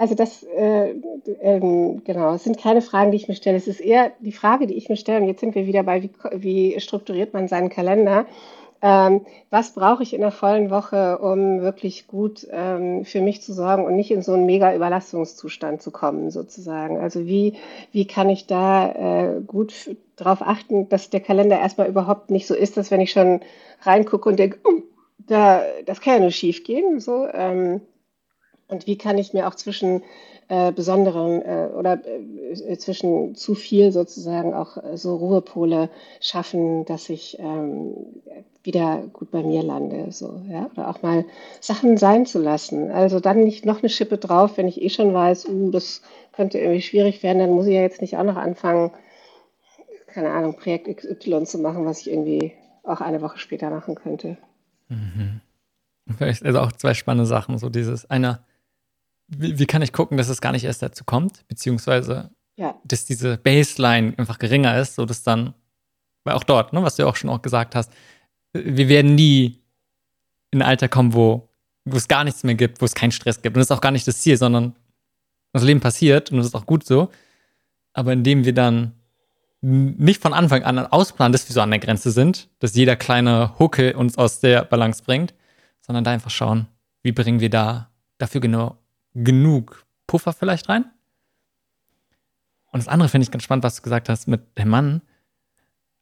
Also 0.00 0.14
das, 0.14 0.42
äh, 0.44 0.94
ähm, 1.42 2.02
genau, 2.04 2.32
es 2.32 2.44
sind 2.44 2.56
keine 2.56 2.80
Fragen, 2.80 3.10
die 3.10 3.18
ich 3.18 3.28
mir 3.28 3.34
stelle. 3.34 3.58
Es 3.58 3.68
ist 3.68 3.80
eher 3.80 4.12
die 4.20 4.32
Frage, 4.32 4.66
die 4.66 4.72
ich 4.72 4.88
mir 4.88 4.96
stelle, 4.96 5.20
und 5.20 5.28
jetzt 5.28 5.40
sind 5.40 5.54
wir 5.54 5.66
wieder 5.66 5.82
bei, 5.82 6.02
wie, 6.02 6.10
wie 6.32 6.80
strukturiert 6.80 7.34
man 7.34 7.48
seinen 7.48 7.68
Kalender. 7.68 8.24
Ähm, 8.80 9.26
was 9.50 9.74
brauche 9.74 10.02
ich 10.02 10.14
in 10.14 10.22
der 10.22 10.30
vollen 10.30 10.70
Woche, 10.70 11.18
um 11.18 11.60
wirklich 11.60 12.06
gut 12.06 12.46
ähm, 12.50 13.04
für 13.04 13.20
mich 13.20 13.42
zu 13.42 13.52
sorgen 13.52 13.84
und 13.84 13.94
nicht 13.94 14.10
in 14.10 14.22
so 14.22 14.32
einen 14.32 14.46
mega 14.46 14.74
Überlastungszustand 14.74 15.82
zu 15.82 15.90
kommen, 15.90 16.30
sozusagen? 16.30 16.96
Also 16.96 17.26
wie, 17.26 17.58
wie 17.92 18.06
kann 18.06 18.30
ich 18.30 18.46
da 18.46 18.92
äh, 18.92 19.40
gut 19.46 19.94
darauf 20.16 20.40
achten, 20.40 20.88
dass 20.88 21.10
der 21.10 21.20
Kalender 21.20 21.58
erstmal 21.58 21.88
überhaupt 21.90 22.30
nicht 22.30 22.46
so 22.46 22.54
ist, 22.54 22.78
dass 22.78 22.90
wenn 22.90 23.02
ich 23.02 23.12
schon 23.12 23.40
reingucke 23.82 24.30
und 24.30 24.38
denke, 24.38 24.60
oh, 24.64 24.80
da, 25.18 25.60
das 25.84 26.00
kann 26.00 26.14
ja 26.14 26.20
nur 26.20 26.30
schief 26.30 26.64
gehen, 26.64 27.00
so, 27.00 27.26
ähm, 27.30 27.82
und 28.70 28.86
wie 28.86 28.96
kann 28.96 29.18
ich 29.18 29.32
mir 29.32 29.48
auch 29.48 29.54
zwischen 29.54 30.02
äh, 30.48 30.72
besonderen 30.72 31.42
äh, 31.42 31.68
oder 31.76 32.00
äh, 32.04 32.76
zwischen 32.76 33.36
zu 33.36 33.54
viel 33.54 33.92
sozusagen 33.92 34.52
auch 34.52 34.76
äh, 34.76 34.96
so 34.96 35.16
Ruhepole 35.16 35.90
schaffen, 36.20 36.84
dass 36.86 37.08
ich 37.08 37.38
ähm, 37.38 37.94
wieder 38.62 39.04
gut 39.12 39.30
bei 39.30 39.42
mir 39.42 39.62
lande, 39.62 40.10
so, 40.10 40.42
ja, 40.48 40.68
oder 40.72 40.88
auch 40.88 41.02
mal 41.02 41.24
Sachen 41.60 41.96
sein 41.96 42.26
zu 42.26 42.40
lassen. 42.40 42.90
Also 42.90 43.20
dann 43.20 43.44
nicht 43.44 43.64
noch 43.64 43.78
eine 43.78 43.88
Schippe 43.88 44.18
drauf, 44.18 44.56
wenn 44.56 44.68
ich 44.68 44.82
eh 44.82 44.90
schon 44.90 45.14
weiß, 45.14 45.48
uh, 45.48 45.70
das 45.70 46.02
könnte 46.32 46.58
irgendwie 46.58 46.82
schwierig 46.82 47.22
werden, 47.22 47.38
dann 47.38 47.50
muss 47.50 47.66
ich 47.66 47.74
ja 47.74 47.82
jetzt 47.82 48.00
nicht 48.00 48.16
auch 48.16 48.24
noch 48.24 48.36
anfangen, 48.36 48.90
keine 50.08 50.30
Ahnung, 50.30 50.56
Projekt 50.56 50.88
XY 50.94 51.44
zu 51.44 51.58
machen, 51.58 51.86
was 51.86 52.00
ich 52.00 52.10
irgendwie 52.10 52.52
auch 52.82 53.00
eine 53.00 53.22
Woche 53.22 53.38
später 53.38 53.70
machen 53.70 53.94
könnte. 53.94 54.36
Mhm. 54.88 55.40
Also 56.18 56.58
auch 56.58 56.72
zwei 56.72 56.94
spannende 56.94 57.26
Sachen, 57.26 57.56
so 57.58 57.68
dieses 57.68 58.10
einer 58.10 58.44
wie, 59.30 59.58
wie, 59.58 59.66
kann 59.66 59.82
ich 59.82 59.92
gucken, 59.92 60.16
dass 60.16 60.28
es 60.28 60.40
gar 60.40 60.52
nicht 60.52 60.64
erst 60.64 60.82
dazu 60.82 61.04
kommt, 61.04 61.46
beziehungsweise 61.48 62.30
ja. 62.56 62.78
dass 62.84 63.04
diese 63.04 63.38
Baseline 63.38 64.14
einfach 64.18 64.38
geringer 64.38 64.78
ist, 64.78 64.96
so 64.96 65.06
dass 65.06 65.22
dann, 65.22 65.54
weil 66.24 66.34
auch 66.34 66.44
dort, 66.44 66.72
ne, 66.72 66.82
was 66.82 66.96
du 66.96 67.02
ja 67.02 67.08
auch 67.08 67.16
schon 67.16 67.30
auch 67.30 67.42
gesagt 67.42 67.74
hast, 67.74 67.92
wir 68.52 68.88
werden 68.88 69.14
nie 69.14 69.62
in 70.50 70.60
ein 70.60 70.68
Alter 70.68 70.88
kommen, 70.88 71.14
wo, 71.14 71.48
wo 71.84 71.96
es 71.96 72.08
gar 72.08 72.24
nichts 72.24 72.42
mehr 72.42 72.56
gibt, 72.56 72.80
wo 72.80 72.84
es 72.84 72.94
keinen 72.94 73.12
Stress 73.12 73.40
gibt. 73.40 73.56
Und 73.56 73.60
das 73.60 73.68
ist 73.68 73.76
auch 73.76 73.80
gar 73.80 73.92
nicht 73.92 74.06
das 74.06 74.20
Ziel, 74.20 74.36
sondern 74.36 74.74
das 75.52 75.62
Leben 75.62 75.80
passiert 75.80 76.30
und 76.30 76.38
das 76.38 76.46
ist 76.46 76.54
auch 76.54 76.66
gut 76.66 76.84
so. 76.84 77.10
Aber 77.92 78.12
indem 78.12 78.44
wir 78.44 78.52
dann 78.52 78.94
nicht 79.62 80.22
von 80.22 80.32
Anfang 80.32 80.62
an 80.64 80.78
ausplanen, 80.78 81.32
dass 81.32 81.48
wir 81.48 81.54
so 81.54 81.60
an 81.60 81.70
der 81.70 81.80
Grenze 81.80 82.10
sind, 82.10 82.48
dass 82.60 82.74
jeder 82.74 82.96
kleine 82.96 83.58
Hucke 83.58 83.96
uns 83.96 84.16
aus 84.16 84.40
der 84.40 84.64
Balance 84.64 85.02
bringt, 85.04 85.34
sondern 85.80 86.04
da 86.04 86.10
einfach 86.10 86.30
schauen, 86.30 86.66
wie 87.02 87.12
bringen 87.12 87.40
wir 87.40 87.50
da 87.50 87.90
dafür 88.18 88.40
genau 88.40 88.79
genug 89.14 89.84
Puffer 90.06 90.32
vielleicht 90.32 90.68
rein. 90.68 90.84
Und 92.72 92.78
das 92.78 92.88
andere 92.88 93.08
finde 93.08 93.24
ich 93.24 93.30
ganz 93.30 93.44
spannend, 93.44 93.64
was 93.64 93.76
du 93.76 93.82
gesagt 93.82 94.08
hast 94.08 94.28
mit 94.28 94.58
dem 94.58 94.68
Mann, 94.68 95.02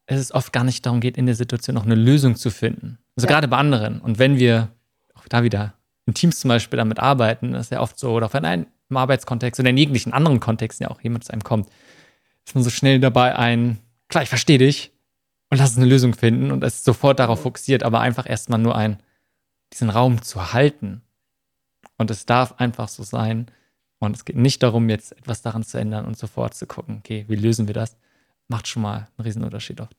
es 0.05 0.19
ist 0.19 0.31
oft 0.31 0.51
gar 0.53 0.63
nicht 0.63 0.85
darum 0.85 1.01
geht, 1.01 1.17
in 1.17 1.25
der 1.25 1.35
Situation 1.35 1.75
noch 1.75 1.85
eine 1.85 1.95
Lösung 1.95 2.35
zu 2.35 2.49
finden. 2.49 2.97
Also 3.15 3.27
ja. 3.27 3.33
gerade 3.33 3.47
bei 3.47 3.57
anderen. 3.57 4.01
Und 4.01 4.17
wenn 4.17 4.39
wir 4.39 4.69
auch 5.13 5.27
da 5.27 5.43
wieder 5.43 5.73
in 6.05 6.13
Teams 6.13 6.39
zum 6.39 6.49
Beispiel 6.49 6.77
damit 6.77 6.99
arbeiten, 6.99 7.53
ist 7.53 7.71
ja 7.71 7.79
oft 7.79 7.99
so, 7.99 8.11
oder 8.11 8.25
auf 8.25 8.35
einem 8.35 8.65
Arbeitskontext 8.91 9.59
oder 9.59 9.69
in 9.69 9.77
jeglichen 9.77 10.13
anderen 10.13 10.39
Kontexten 10.39 10.85
ja 10.85 10.91
auch 10.91 11.01
jemand 11.01 11.25
zu 11.25 11.33
einem 11.33 11.43
kommt, 11.43 11.69
ist 12.45 12.55
man 12.55 12.63
so 12.63 12.71
schnell 12.71 12.99
dabei 12.99 13.35
ein, 13.35 13.77
klar, 14.07 14.23
ich 14.23 14.29
verstehe 14.29 14.57
dich 14.57 14.91
und 15.51 15.59
lass 15.59 15.71
uns 15.71 15.77
eine 15.77 15.87
Lösung 15.87 16.15
finden 16.15 16.51
und 16.51 16.63
ist 16.63 16.83
sofort 16.83 17.19
darauf 17.19 17.43
fokussiert, 17.43 17.83
aber 17.83 17.99
einfach 17.99 18.27
erstmal 18.27 18.59
nur 18.59 18.75
ein, 18.75 18.97
diesen 19.73 19.91
Raum 19.91 20.23
zu 20.23 20.53
halten 20.53 21.03
und 21.99 22.09
es 22.09 22.25
darf 22.25 22.55
einfach 22.57 22.87
so 22.87 23.03
sein. 23.03 23.51
Und 23.99 24.15
es 24.15 24.25
geht 24.25 24.37
nicht 24.37 24.63
darum, 24.63 24.89
jetzt 24.89 25.11
etwas 25.11 25.41
daran 25.41 25.63
zu 25.63 25.77
ändern 25.77 26.05
und 26.05 26.17
sofort 26.17 26.55
zu 26.55 26.65
gucken, 26.65 26.97
okay, 26.99 27.25
wie 27.27 27.35
lösen 27.35 27.67
wir 27.67 27.75
das? 27.75 27.97
Macht 28.47 28.67
schon 28.67 28.81
mal 28.81 29.09
einen 29.17 29.25
Riesenunterschied 29.25 29.81
oft. 29.81 29.95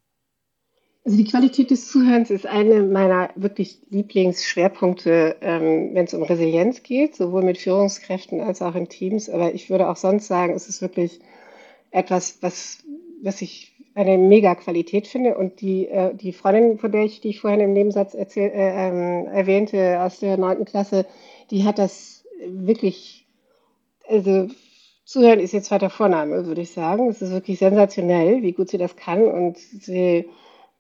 Also 1.05 1.17
die 1.17 1.25
Qualität 1.25 1.71
des 1.71 1.89
Zuhörens 1.89 2.31
ist 2.31 2.47
eine 2.47 2.83
meiner 2.83 3.31
wirklich 3.35 3.79
Lieblingsschwerpunkte, 3.91 5.37
ähm, 5.41 5.91
wenn 5.95 6.05
es 6.05 6.15
um 6.15 6.23
Resilienz 6.23 6.83
geht, 6.83 7.17
sowohl 7.17 7.43
mit 7.43 7.59
Führungskräften 7.59 8.41
als 8.41 8.61
auch 8.61 8.75
in 8.75 8.89
Teams. 8.89 9.29
Aber 9.31 9.55
ich 9.55 9.71
würde 9.71 9.89
auch 9.89 9.97
sonst 9.97 10.27
sagen, 10.27 10.55
es 10.55 10.69
ist 10.69 10.83
wirklich 10.83 11.21
etwas, 11.91 12.39
was, 12.41 12.83
was 13.23 13.41
ich 13.43 13.75
eine 13.95 14.19
mega 14.19 14.55
Qualität 14.55 15.07
finde. 15.07 15.37
Und 15.37 15.61
die, 15.61 15.89
äh, 15.89 16.15
die 16.15 16.33
Freundin, 16.33 16.79
von 16.79 16.93
der 16.93 17.05
ich, 17.05 17.21
die 17.21 17.29
ich 17.29 17.41
vorhin 17.41 17.61
im 17.61 17.73
Nebensatz 17.73 18.15
erzähl, 18.15 18.51
äh, 18.51 18.89
ähm, 18.89 19.27
erwähnte, 19.27 20.01
aus 20.01 20.21
der 20.21 20.37
neunten 20.37 20.65
Klasse, 20.65 21.07
die 21.51 21.65
hat 21.65 21.79
das 21.79 22.25
wirklich, 22.47 23.27
also 24.09 24.49
Zuhören 25.05 25.41
ist 25.41 25.53
jetzt 25.53 25.67
zweiter 25.67 25.91
Vorname, 25.91 26.47
würde 26.47 26.61
ich 26.61 26.71
sagen. 26.71 27.09
Es 27.09 27.21
ist 27.21 27.33
wirklich 27.33 27.59
sensationell, 27.59 28.43
wie 28.43 28.53
gut 28.53 28.69
sie 28.69 28.79
das 28.79 28.95
kann 28.97 29.27
und 29.27 29.59
sie 29.59 30.29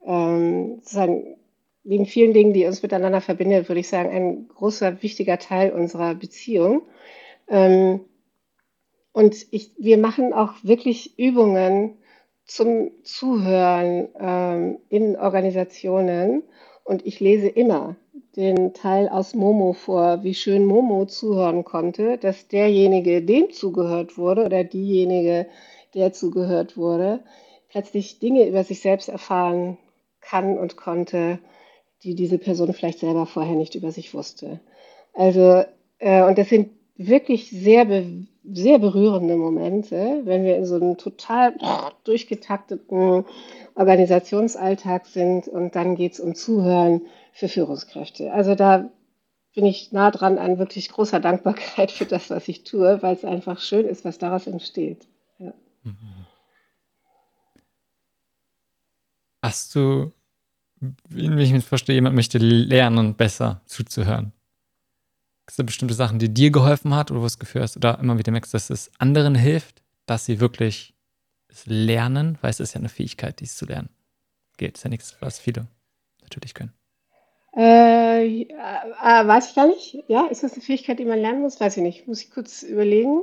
ähm, 0.06 0.76
sozusagen 0.76 1.36
wegen 1.82 2.06
vielen 2.06 2.32
Dingen, 2.32 2.52
die 2.52 2.66
uns 2.66 2.82
miteinander 2.82 3.20
verbindet, 3.20 3.68
würde 3.68 3.80
ich 3.80 3.88
sagen, 3.88 4.10
ein 4.10 4.48
großer, 4.48 5.02
wichtiger 5.02 5.38
Teil 5.38 5.72
unserer 5.72 6.14
Beziehung. 6.14 6.82
Ähm, 7.48 8.00
und 9.12 9.46
ich, 9.50 9.72
wir 9.78 9.98
machen 9.98 10.32
auch 10.32 10.54
wirklich 10.62 11.18
Übungen 11.18 11.98
zum 12.44 12.90
Zuhören 13.02 14.08
ähm, 14.18 14.78
in 14.88 15.16
Organisationen. 15.16 16.44
Und 16.90 17.06
ich 17.06 17.20
lese 17.20 17.46
immer 17.46 17.94
den 18.34 18.74
Teil 18.74 19.08
aus 19.08 19.32
Momo 19.32 19.74
vor, 19.74 20.24
wie 20.24 20.34
schön 20.34 20.64
Momo 20.64 21.06
zuhören 21.06 21.62
konnte, 21.62 22.18
dass 22.18 22.48
derjenige, 22.48 23.22
dem 23.22 23.52
zugehört 23.52 24.18
wurde 24.18 24.44
oder 24.44 24.64
diejenige, 24.64 25.46
der 25.94 26.12
zugehört 26.12 26.76
wurde, 26.76 27.20
plötzlich 27.68 28.18
Dinge 28.18 28.44
über 28.48 28.64
sich 28.64 28.80
selbst 28.80 29.08
erfahren 29.08 29.78
kann 30.20 30.58
und 30.58 30.76
konnte, 30.76 31.38
die 32.02 32.16
diese 32.16 32.38
Person 32.38 32.72
vielleicht 32.72 32.98
selber 32.98 33.24
vorher 33.24 33.54
nicht 33.54 33.76
über 33.76 33.92
sich 33.92 34.12
wusste. 34.12 34.58
Also, 35.12 35.62
äh, 36.00 36.24
und 36.24 36.38
das 36.38 36.48
sind 36.48 36.70
wirklich 37.06 37.50
sehr, 37.50 37.86
be 37.86 38.26
sehr 38.52 38.78
berührende 38.78 39.36
Momente, 39.36 40.22
wenn 40.24 40.44
wir 40.44 40.56
in 40.56 40.66
so 40.66 40.76
einem 40.76 40.96
total 40.96 41.54
durchgetakteten 42.04 43.24
Organisationsalltag 43.74 45.06
sind 45.06 45.46
und 45.46 45.76
dann 45.76 45.94
geht 45.94 46.14
es 46.14 46.20
um 46.20 46.34
Zuhören 46.34 47.02
für 47.32 47.48
Führungskräfte. 47.48 48.32
Also 48.32 48.54
da 48.54 48.90
bin 49.54 49.66
ich 49.66 49.92
nah 49.92 50.10
dran 50.10 50.38
an 50.38 50.58
wirklich 50.58 50.88
großer 50.88 51.20
Dankbarkeit 51.20 51.90
für 51.90 52.06
das, 52.06 52.30
was 52.30 52.48
ich 52.48 52.64
tue, 52.64 53.02
weil 53.02 53.14
es 53.14 53.24
einfach 53.24 53.60
schön 53.60 53.86
ist, 53.86 54.04
was 54.04 54.18
daraus 54.18 54.46
entsteht. 54.46 55.06
Ja. 55.38 55.52
Hast 59.42 59.74
du 59.74 60.12
wie 61.08 61.42
ich 61.42 61.52
mir 61.52 61.60
verstehe, 61.60 61.94
jemand 61.94 62.16
möchte 62.16 62.38
lernen, 62.38 63.14
besser 63.14 63.60
zuzuhören. 63.66 64.32
Gibt 65.50 65.54
es 65.54 65.56
da 65.56 65.62
bestimmte 65.64 65.94
Sachen, 65.94 66.20
die 66.20 66.32
dir 66.32 66.52
geholfen 66.52 66.94
hat 66.94 67.10
oder 67.10 67.18
wo 67.18 67.24
du 67.24 67.26
das 67.26 67.40
Gefühl 67.40 67.62
hast 67.62 67.76
oder 67.76 67.98
immer 67.98 68.16
wieder 68.16 68.30
merkst, 68.30 68.54
dass 68.54 68.70
es 68.70 68.88
anderen 68.98 69.34
hilft, 69.34 69.82
dass 70.06 70.24
sie 70.24 70.38
wirklich 70.38 70.94
es 71.48 71.66
lernen, 71.66 72.38
weil 72.40 72.50
es 72.50 72.60
ist 72.60 72.74
ja 72.74 72.78
eine 72.78 72.88
Fähigkeit, 72.88 73.40
dies 73.40 73.56
zu 73.56 73.66
lernen. 73.66 73.88
Geht, 74.58 74.76
ist 74.76 74.84
ja 74.84 74.90
nichts, 74.90 75.16
was 75.18 75.40
viele 75.40 75.66
natürlich 76.22 76.54
können. 76.54 76.72
Äh, 77.56 78.42
äh, 78.42 78.46
weiß 79.26 79.48
ich 79.48 79.56
gar 79.56 79.66
nicht. 79.66 80.04
Ja, 80.06 80.28
ist 80.30 80.44
das 80.44 80.52
eine 80.52 80.62
Fähigkeit, 80.62 81.00
die 81.00 81.04
man 81.04 81.18
lernen 81.18 81.40
muss? 81.40 81.60
Weiß 81.60 81.76
ich 81.76 81.82
nicht. 81.82 82.06
Muss 82.06 82.22
ich 82.22 82.30
kurz 82.30 82.62
überlegen. 82.62 83.22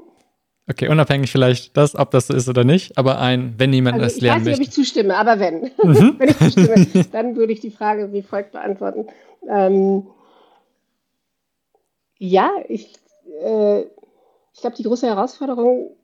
Okay, 0.69 0.89
unabhängig 0.89 1.31
vielleicht 1.31 1.77
das, 1.77 1.95
ob 1.95 2.11
das 2.11 2.27
so 2.27 2.33
ist 2.33 2.49
oder 2.49 2.65
nicht, 2.65 2.97
aber 2.97 3.21
ein, 3.21 3.53
wenn 3.57 3.69
niemand 3.69 4.01
also 4.01 4.05
das 4.05 4.19
lernen 4.19 4.43
möchte. 4.43 4.63
Ich 4.63 4.67
weiß 4.67 4.67
nicht, 4.67 4.67
ob 4.67 4.79
ich 4.79 4.85
zustimme, 4.85 5.15
aber 5.15 5.39
wenn. 5.39 5.61
Mhm. 5.81 6.15
wenn 6.19 6.27
ich 6.27 6.39
zustimme, 6.39 7.05
dann 7.13 7.37
würde 7.37 7.53
ich 7.53 7.61
die 7.61 7.71
Frage 7.71 8.11
wie 8.11 8.21
folgt 8.21 8.51
beantworten. 8.51 9.07
Ähm, 9.49 10.07
ja, 12.18 12.52
ich, 12.68 12.94
äh, 13.41 13.81
ich 13.81 14.61
glaube, 14.61 14.76
die 14.76 14.84
große 14.84 15.07
Herausforderung 15.07 15.95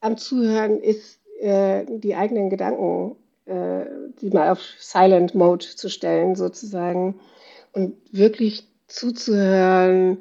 am 0.00 0.16
Zuhören 0.16 0.80
ist, 0.80 1.20
äh, 1.40 1.84
die 1.88 2.14
eigenen 2.14 2.50
Gedanken, 2.50 3.16
äh, 3.46 3.84
die 4.20 4.30
mal 4.30 4.50
auf 4.50 4.60
Silent 4.78 5.34
Mode 5.34 5.64
zu 5.64 5.88
stellen, 5.88 6.36
sozusagen, 6.36 7.20
und 7.72 7.96
wirklich 8.12 8.68
zuzuhören, 8.86 10.20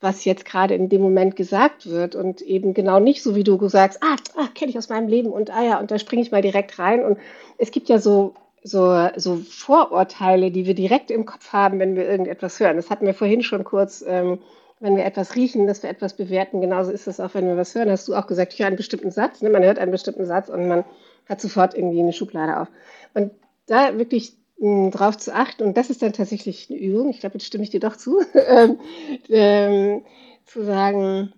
was 0.00 0.24
jetzt 0.24 0.44
gerade 0.44 0.74
in 0.74 0.88
dem 0.88 1.00
Moment 1.00 1.34
gesagt 1.34 1.88
wird 1.88 2.14
und 2.14 2.42
eben 2.42 2.74
genau 2.74 3.00
nicht 3.00 3.22
so, 3.22 3.34
wie 3.34 3.42
du 3.42 3.68
sagst, 3.68 4.02
ah, 4.02 4.16
ah 4.36 4.48
kenne 4.54 4.70
ich 4.70 4.78
aus 4.78 4.90
meinem 4.90 5.08
Leben 5.08 5.30
und 5.30 5.50
ah 5.50 5.64
ja, 5.64 5.80
und 5.80 5.90
da 5.90 5.98
springe 5.98 6.22
ich 6.22 6.30
mal 6.30 6.42
direkt 6.42 6.78
rein. 6.78 7.02
Und 7.02 7.18
es 7.58 7.70
gibt 7.70 7.88
ja 7.88 7.98
so, 7.98 8.34
so, 8.64 9.08
so 9.16 9.36
Vorurteile, 9.36 10.50
die 10.50 10.66
wir 10.66 10.74
direkt 10.74 11.10
im 11.10 11.26
Kopf 11.26 11.52
haben, 11.52 11.78
wenn 11.78 11.96
wir 11.96 12.08
irgendetwas 12.08 12.58
hören. 12.58 12.76
Das 12.76 12.88
hatten 12.90 13.04
wir 13.04 13.12
vorhin 13.12 13.42
schon 13.42 13.62
kurz, 13.62 14.02
ähm, 14.06 14.38
wenn 14.80 14.96
wir 14.96 15.04
etwas 15.04 15.36
riechen, 15.36 15.66
dass 15.66 15.82
wir 15.82 15.90
etwas 15.90 16.16
bewerten. 16.16 16.62
Genauso 16.62 16.90
ist 16.90 17.06
es 17.06 17.20
auch, 17.20 17.34
wenn 17.34 17.46
wir 17.46 17.58
was 17.58 17.74
hören. 17.74 17.90
Hast 17.90 18.08
du 18.08 18.14
auch 18.14 18.26
gesagt, 18.26 18.54
ich 18.54 18.60
höre 18.60 18.66
einen 18.66 18.76
bestimmten 18.76 19.10
Satz. 19.10 19.42
Ne? 19.42 19.50
Man 19.50 19.62
hört 19.62 19.78
einen 19.78 19.92
bestimmten 19.92 20.24
Satz 20.24 20.48
und 20.48 20.66
man 20.66 20.84
hat 21.28 21.42
sofort 21.42 21.74
irgendwie 21.74 22.00
eine 22.00 22.14
Schublade 22.14 22.58
auf. 22.58 22.68
Und 23.12 23.32
da 23.66 23.98
wirklich 23.98 24.38
drauf 24.58 25.18
zu 25.18 25.34
achten, 25.34 25.62
und 25.62 25.76
das 25.76 25.90
ist 25.90 26.00
dann 26.00 26.14
tatsächlich 26.14 26.70
eine 26.70 26.78
Übung, 26.78 27.10
ich 27.10 27.20
glaube, 27.20 27.34
jetzt 27.34 27.46
stimme 27.46 27.64
ich 27.64 27.70
dir 27.70 27.80
doch 27.80 27.96
zu, 27.96 28.20
ähm, 28.48 28.78
ähm, 29.28 30.04
zu 30.46 30.64
sagen, 30.64 31.34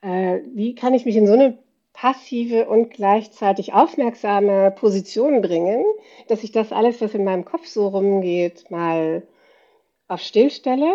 äh, 0.00 0.40
wie 0.54 0.74
kann 0.74 0.94
ich 0.94 1.04
mich 1.04 1.16
in 1.16 1.26
so 1.26 1.34
eine 1.34 1.58
passive 1.94 2.66
und 2.66 2.90
gleichzeitig 2.90 3.72
aufmerksame 3.72 4.72
Position 4.72 5.40
bringen, 5.40 5.84
dass 6.28 6.44
ich 6.44 6.52
das 6.52 6.72
alles, 6.72 7.00
was 7.00 7.14
in 7.14 7.24
meinem 7.24 7.46
Kopf 7.46 7.66
so 7.66 7.88
rumgeht, 7.88 8.70
mal 8.70 9.22
auf 10.08 10.20
Stillstelle 10.20 10.92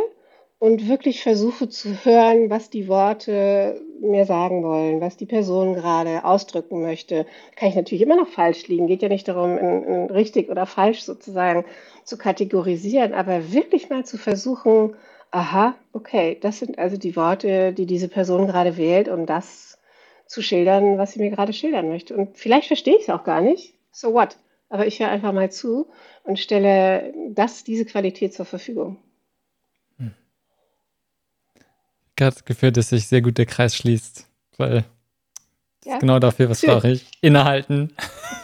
und 0.60 0.90
wirklich 0.90 1.24
versuche 1.24 1.70
zu 1.70 2.04
hören, 2.04 2.50
was 2.50 2.70
die 2.70 2.90
Worte 2.90 3.82
mir 4.02 4.26
sagen 4.26 4.62
wollen, 4.62 5.00
was 5.00 5.16
die 5.16 5.26
Person 5.26 5.74
gerade 5.74 6.26
ausdrücken 6.26 6.82
möchte. 6.82 7.26
Kann 7.56 7.70
ich 7.70 7.76
natürlich 7.76 8.04
immer 8.04 8.18
noch 8.18 8.28
falsch 8.28 8.68
liegen. 8.68 8.88
Geht 8.88 9.02
ja 9.02 9.10
nicht 9.10 9.28
darum, 9.28 9.58
in, 9.58 9.84
in 9.84 10.06
richtig 10.10 10.50
oder 10.50 10.66
falsch 10.66 11.02
sozusagen 11.02 11.66
zu 12.04 12.18
kategorisieren, 12.18 13.14
aber 13.14 13.54
wirklich 13.54 13.90
mal 13.90 14.06
zu 14.06 14.18
versuchen, 14.18 14.96
aha, 15.32 15.76
okay, 15.94 16.38
das 16.42 16.60
sind 16.60 16.78
also 16.78 16.98
die 16.98 17.16
Worte, 17.16 17.72
die 17.72 17.86
diese 17.86 18.10
Person 18.10 18.48
gerade 18.48 18.76
wählt, 18.78 19.08
um 19.08 19.26
das 19.26 19.79
zu 20.30 20.42
schildern, 20.42 20.98
was 20.98 21.14
sie 21.14 21.20
mir 21.20 21.32
gerade 21.32 21.54
schildern 21.54 21.90
möchte. 21.90 22.16
Und 22.16 22.38
vielleicht 22.38 22.68
verstehe 22.68 22.96
ich 22.96 23.02
es 23.02 23.10
auch 23.10 23.24
gar 23.24 23.42
nicht. 23.42 23.74
So 23.92 24.14
what? 24.14 24.38
Aber 24.70 24.86
ich 24.86 25.00
höre 25.00 25.10
einfach 25.10 25.34
mal 25.34 25.52
zu 25.52 25.90
und 26.24 26.40
stelle 26.40 27.14
das, 27.32 27.64
diese 27.64 27.84
Qualität 27.84 28.34
zur 28.34 28.46
Verfügung. 28.46 28.98
gerade 32.20 32.36
das 32.36 32.46
Gefühl, 32.46 32.72
dass 32.72 32.90
sich 32.90 33.08
sehr 33.08 33.22
gut 33.22 33.38
der 33.38 33.46
Kreis 33.46 33.76
schließt, 33.76 34.28
weil 34.58 34.84
ja. 35.86 35.98
genau 35.98 36.20
dafür, 36.20 36.50
was 36.50 36.62
brauche 36.62 36.92
ich? 36.92 37.08
Innehalten. 37.22 37.94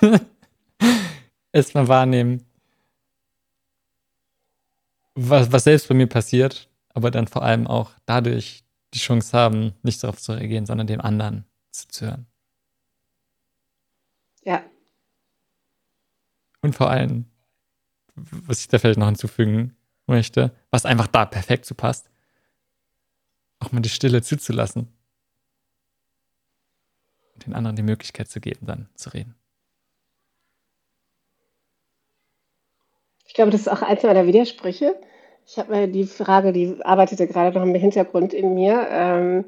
Erstmal 1.51 1.87
wahrnehmen, 1.87 2.45
was, 5.13 5.51
was 5.51 5.65
selbst 5.65 5.87
bei 5.87 5.93
mir 5.93 6.07
passiert, 6.07 6.69
aber 6.93 7.11
dann 7.11 7.27
vor 7.27 7.43
allem 7.43 7.67
auch 7.67 7.91
dadurch 8.05 8.63
die 8.93 8.99
Chance 8.99 9.37
haben, 9.37 9.73
nicht 9.83 10.03
darauf 10.03 10.19
zu 10.19 10.31
reagieren, 10.31 10.65
sondern 10.65 10.87
dem 10.87 11.01
anderen 11.01 11.45
zuzuhören. 11.75 12.27
Ja. 14.43 14.63
Und 16.61 16.75
vor 16.75 16.89
allem, 16.89 17.25
was 18.15 18.59
ich 18.59 18.67
da 18.67 18.79
vielleicht 18.79 18.99
noch 18.99 19.07
hinzufügen 19.07 19.75
möchte, 20.07 20.51
was 20.71 20.85
einfach 20.85 21.07
da 21.07 21.25
perfekt 21.25 21.65
zu 21.65 21.75
passt, 21.75 22.09
auch 23.59 23.71
mal 23.71 23.81
die 23.81 23.89
Stille 23.89 24.21
zuzulassen. 24.21 24.87
Und 27.33 27.45
den 27.45 27.53
anderen 27.53 27.75
die 27.75 27.83
Möglichkeit 27.83 28.29
zu 28.29 28.39
geben, 28.39 28.65
dann 28.65 28.89
zu 28.95 29.09
reden. 29.09 29.35
Ich 33.27 33.33
glaube, 33.33 33.51
das 33.51 33.61
ist 33.61 33.67
auch 33.67 33.81
eins 33.81 34.03
meiner 34.03 34.27
Widersprüche. 34.27 34.95
Ich 35.45 35.59
habe 35.59 35.75
mir 35.75 35.87
die 35.87 36.05
Frage, 36.05 36.53
die 36.53 36.83
arbeitete 36.83 37.27
gerade 37.27 37.57
noch 37.57 37.65
im 37.65 37.75
Hintergrund 37.75 38.33
in 38.33 38.55
mir, 38.55 38.87
ähm, 38.89 39.45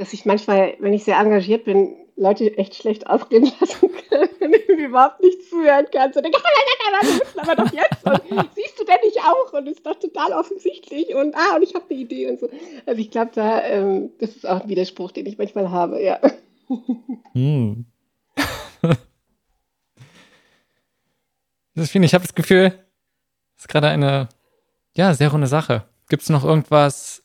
dass 0.00 0.14
ich 0.14 0.24
manchmal, 0.24 0.76
wenn 0.78 0.94
ich 0.94 1.04
sehr 1.04 1.18
engagiert 1.18 1.64
bin, 1.64 1.94
Leute 2.16 2.56
echt 2.56 2.74
schlecht 2.74 3.06
ausreden 3.06 3.52
lassen 3.60 3.90
kann, 4.08 4.30
wenn 4.38 4.54
ich 4.54 4.66
überhaupt 4.66 5.20
nicht 5.20 5.44
zuhören 5.48 5.84
kann. 5.92 6.10
So 6.14 6.22
denke, 6.22 6.38
wir 6.38 7.18
müssen 7.18 7.38
aber 7.38 7.54
doch 7.54 7.70
jetzt. 7.70 8.02
Und 8.06 8.22
siehst 8.54 8.80
du 8.80 8.84
denn 8.84 8.96
nicht 9.04 9.18
auch? 9.18 9.52
Und 9.52 9.68
ist 9.68 9.84
doch 9.84 9.98
total 9.98 10.32
offensichtlich. 10.32 11.14
Und 11.14 11.34
ah, 11.34 11.56
und 11.56 11.62
ich 11.62 11.74
habe 11.74 11.84
eine 11.90 11.98
Idee 12.00 12.30
und 12.30 12.40
so. 12.40 12.48
Also 12.86 12.98
ich 12.98 13.10
glaube, 13.10 13.32
da, 13.34 13.62
ähm, 13.62 14.10
das 14.18 14.36
ist 14.36 14.48
auch 14.48 14.62
ein 14.62 14.68
Widerspruch, 14.70 15.12
den 15.12 15.26
ich 15.26 15.36
manchmal 15.36 15.70
habe, 15.70 16.02
ja. 16.02 16.18
Hm. 17.34 17.84
Finde 21.76 22.06
ich, 22.06 22.14
habe 22.14 22.24
das 22.24 22.34
Gefühl, 22.34 22.70
das 22.70 23.64
ist 23.64 23.68
gerade 23.68 23.88
eine 23.88 24.30
ja, 24.96 25.12
sehr 25.12 25.30
runde 25.30 25.46
Sache. 25.46 25.84
Gibt 26.08 26.22
es 26.22 26.30
noch 26.30 26.44
irgendwas, 26.44 27.22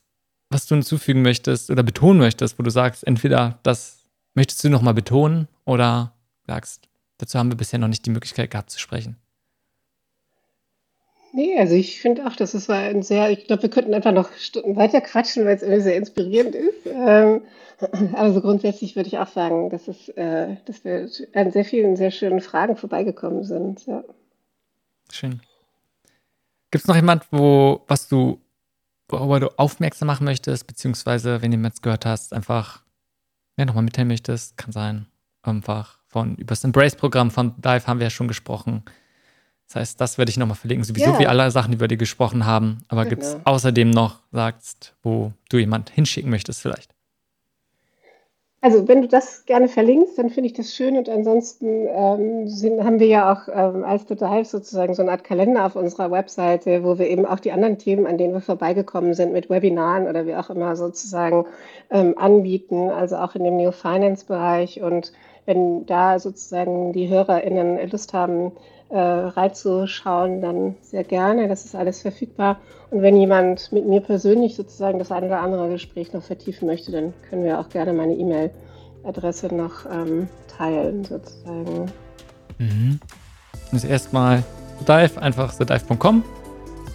was 0.50 0.66
du 0.66 0.74
hinzufügen 0.74 1.22
möchtest 1.22 1.70
oder 1.70 1.82
betonen 1.82 2.18
möchtest, 2.18 2.58
wo 2.58 2.62
du 2.62 2.70
sagst, 2.70 3.06
entweder 3.06 3.58
das 3.62 4.04
möchtest 4.34 4.62
du 4.64 4.70
nochmal 4.70 4.94
betonen 4.94 5.48
oder 5.64 6.12
sagst, 6.46 6.88
dazu 7.18 7.38
haben 7.38 7.50
wir 7.50 7.56
bisher 7.56 7.78
noch 7.78 7.88
nicht 7.88 8.06
die 8.06 8.10
Möglichkeit 8.10 8.50
gehabt 8.50 8.70
zu 8.70 8.78
sprechen? 8.78 9.16
Nee, 11.32 11.58
also 11.58 11.74
ich 11.74 12.00
finde 12.00 12.26
auch, 12.26 12.34
das 12.34 12.54
ist 12.54 12.70
ein 12.70 13.02
sehr, 13.02 13.30
ich 13.30 13.46
glaube, 13.46 13.64
wir 13.64 13.68
könnten 13.68 13.92
einfach 13.92 14.12
noch 14.12 14.32
Stunden 14.38 14.74
weiter 14.76 15.02
quatschen, 15.02 15.44
weil 15.44 15.56
es 15.56 15.62
irgendwie 15.62 15.82
sehr 15.82 15.96
inspirierend 15.96 16.54
ist. 16.54 16.86
Ähm, 16.86 17.42
also 18.14 18.40
grundsätzlich 18.40 18.96
würde 18.96 19.08
ich 19.08 19.18
auch 19.18 19.28
sagen, 19.28 19.68
dass, 19.68 19.86
es, 19.86 20.08
äh, 20.10 20.56
dass 20.64 20.82
wir 20.84 21.10
an 21.34 21.50
sehr 21.50 21.66
vielen 21.66 21.96
sehr 21.96 22.10
schönen 22.10 22.40
Fragen 22.40 22.76
vorbeigekommen 22.76 23.44
sind. 23.44 23.86
Ja. 23.86 24.02
Schön. 25.10 25.40
Gibt 26.70 26.84
es 26.84 26.88
noch 26.88 26.96
jemand, 26.96 27.30
wo, 27.30 27.82
was 27.86 28.08
du 28.08 28.40
worüber 29.08 29.40
du 29.40 29.58
aufmerksam 29.58 30.06
machen 30.06 30.24
möchtest, 30.24 30.66
beziehungsweise, 30.66 31.42
wenn 31.42 31.50
du 31.50 31.58
jetzt 31.58 31.82
gehört 31.82 32.06
hast, 32.06 32.32
einfach 32.32 32.82
ja, 33.56 33.64
nochmal 33.64 33.84
mitteilen 33.84 34.08
möchtest, 34.08 34.56
kann 34.56 34.72
sein. 34.72 35.06
Einfach 35.42 35.98
von 36.06 36.34
über 36.36 36.48
das 36.48 36.64
Embrace-Programm 36.64 37.30
von 37.30 37.54
Dive 37.60 37.86
haben 37.86 38.00
wir 38.00 38.06
ja 38.06 38.10
schon 38.10 38.28
gesprochen. 38.28 38.82
Das 39.68 39.76
heißt, 39.76 40.00
das 40.00 40.18
werde 40.18 40.30
ich 40.30 40.36
nochmal 40.36 40.56
verlinken, 40.56 40.84
sowieso 40.84 41.12
ja. 41.12 41.18
wie 41.18 41.26
alle 41.26 41.50
Sachen, 41.50 41.72
die 41.72 41.80
wir 41.80 41.88
dir 41.88 41.96
gesprochen 41.96 42.46
haben. 42.46 42.78
Aber 42.88 43.04
genau. 43.04 43.10
gibt 43.10 43.22
es 43.22 43.36
außerdem 43.44 43.90
noch, 43.90 44.20
sagst, 44.32 44.94
wo 45.02 45.32
du 45.48 45.58
jemand 45.58 45.90
hinschicken 45.90 46.30
möchtest 46.30 46.62
vielleicht? 46.62 46.95
Also 48.66 48.88
wenn 48.88 49.00
du 49.00 49.06
das 49.06 49.46
gerne 49.46 49.68
verlinkst, 49.68 50.18
dann 50.18 50.28
finde 50.28 50.48
ich 50.48 50.52
das 50.52 50.74
schön. 50.74 50.96
Und 50.96 51.08
ansonsten 51.08 51.86
ähm, 51.88 52.48
sind, 52.48 52.82
haben 52.82 52.98
wir 52.98 53.06
ja 53.06 53.32
auch 53.32 53.46
ähm, 53.46 53.84
als 53.84 54.08
The 54.08 54.16
Dive 54.16 54.44
sozusagen 54.44 54.92
so 54.92 55.02
eine 55.02 55.12
Art 55.12 55.22
Kalender 55.22 55.66
auf 55.66 55.76
unserer 55.76 56.10
Webseite, 56.10 56.82
wo 56.82 56.98
wir 56.98 57.08
eben 57.08 57.26
auch 57.26 57.38
die 57.38 57.52
anderen 57.52 57.78
Themen, 57.78 58.08
an 58.08 58.18
denen 58.18 58.34
wir 58.34 58.40
vorbeigekommen 58.40 59.14
sind, 59.14 59.32
mit 59.32 59.48
Webinaren 59.48 60.08
oder 60.08 60.26
wie 60.26 60.34
auch 60.34 60.50
immer 60.50 60.74
sozusagen 60.74 61.46
ähm, 61.90 62.18
anbieten, 62.18 62.90
also 62.90 63.14
auch 63.18 63.36
in 63.36 63.44
dem 63.44 63.56
New 63.56 63.70
Finance 63.70 64.26
Bereich. 64.26 64.82
Und 64.82 65.12
wenn 65.44 65.86
da 65.86 66.18
sozusagen 66.18 66.92
die 66.92 67.08
HörerInnen 67.08 67.88
Lust 67.88 68.14
haben, 68.14 68.50
äh, 68.88 68.98
reinzuschauen, 68.98 70.40
dann 70.40 70.76
sehr 70.80 71.04
gerne. 71.04 71.48
Das 71.48 71.64
ist 71.64 71.74
alles 71.74 72.02
verfügbar. 72.02 72.58
Und 72.90 73.02
wenn 73.02 73.16
jemand 73.16 73.72
mit 73.72 73.86
mir 73.86 74.00
persönlich 74.00 74.54
sozusagen 74.54 74.98
das 74.98 75.10
eine 75.10 75.26
oder 75.26 75.40
andere 75.40 75.68
Gespräch 75.70 76.12
noch 76.12 76.22
vertiefen 76.22 76.66
möchte, 76.66 76.92
dann 76.92 77.12
können 77.28 77.44
wir 77.44 77.58
auch 77.58 77.68
gerne 77.68 77.92
meine 77.92 78.14
E-Mail-Adresse 78.14 79.54
noch 79.54 79.86
ähm, 79.90 80.28
teilen, 80.56 81.04
sozusagen. 81.04 81.86
Mhm. 82.58 83.00
Das 83.72 83.84
erstmal 83.84 84.44
Dive, 84.86 85.20
einfach 85.20 85.52
thedive.com. 85.54 86.22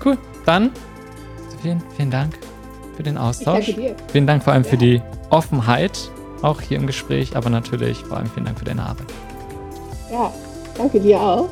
Cool. 0.03 0.17
Dann 0.45 0.71
vielen, 1.61 1.81
vielen 1.95 2.11
Dank 2.11 2.37
für 2.95 3.03
den 3.03 3.17
Austausch. 3.17 3.75
Vielen 4.11 4.27
Dank 4.27 4.43
vor 4.43 4.53
allem 4.53 4.63
ja. 4.63 4.69
für 4.69 4.77
die 4.77 5.01
Offenheit, 5.29 6.09
auch 6.41 6.61
hier 6.61 6.77
im 6.77 6.87
Gespräch, 6.87 7.35
aber 7.35 7.49
natürlich 7.49 8.03
vor 8.03 8.17
allem 8.17 8.27
vielen 8.27 8.45
Dank 8.45 8.59
für 8.59 8.65
deine 8.65 8.83
Arbeit. 8.83 9.07
Ja, 10.11 10.31
Danke 10.81 10.99
dir 10.99 11.21
auch 11.21 11.47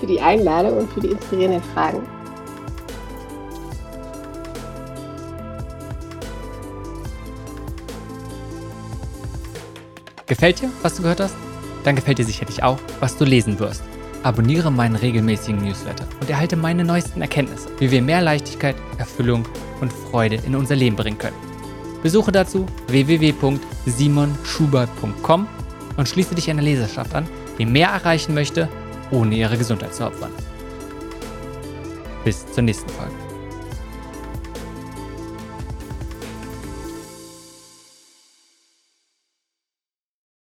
für 0.00 0.06
die 0.06 0.20
Einladung 0.20 0.78
und 0.78 0.90
für 0.90 1.00
die 1.00 1.12
inspirierenden 1.12 1.62
Fragen. 1.62 2.02
Gefällt 10.26 10.60
dir, 10.60 10.70
was 10.82 10.96
du 10.96 11.02
gehört 11.02 11.20
hast? 11.20 11.36
Dann 11.84 11.94
gefällt 11.94 12.18
dir 12.18 12.24
sicherlich 12.24 12.64
auch, 12.64 12.78
was 12.98 13.16
du 13.16 13.24
lesen 13.24 13.60
wirst. 13.60 13.84
Abonniere 14.24 14.72
meinen 14.72 14.96
regelmäßigen 14.96 15.62
Newsletter 15.62 16.04
und 16.20 16.28
erhalte 16.28 16.56
meine 16.56 16.82
neuesten 16.82 17.22
Erkenntnisse, 17.22 17.68
wie 17.78 17.92
wir 17.92 18.02
mehr 18.02 18.22
Leichtigkeit, 18.22 18.74
Erfüllung 18.98 19.44
und 19.80 19.92
Freude 19.92 20.40
in 20.44 20.56
unser 20.56 20.74
Leben 20.74 20.96
bringen 20.96 21.18
können. 21.18 21.36
Besuche 22.02 22.32
dazu 22.32 22.66
www.simonschubert.com 22.88 25.46
und 25.96 26.08
schließe 26.08 26.34
dich 26.34 26.50
einer 26.50 26.62
Leserschaft 26.62 27.14
an, 27.14 27.28
die 27.58 27.66
mehr 27.66 27.88
erreichen 27.88 28.34
möchte, 28.34 28.68
ohne 29.10 29.34
ihre 29.34 29.56
Gesundheit 29.56 29.94
zu 29.94 30.06
opfern. 30.06 30.32
Bis 32.24 32.46
zur 32.52 32.62
nächsten 32.62 32.88
Folge. 32.90 33.23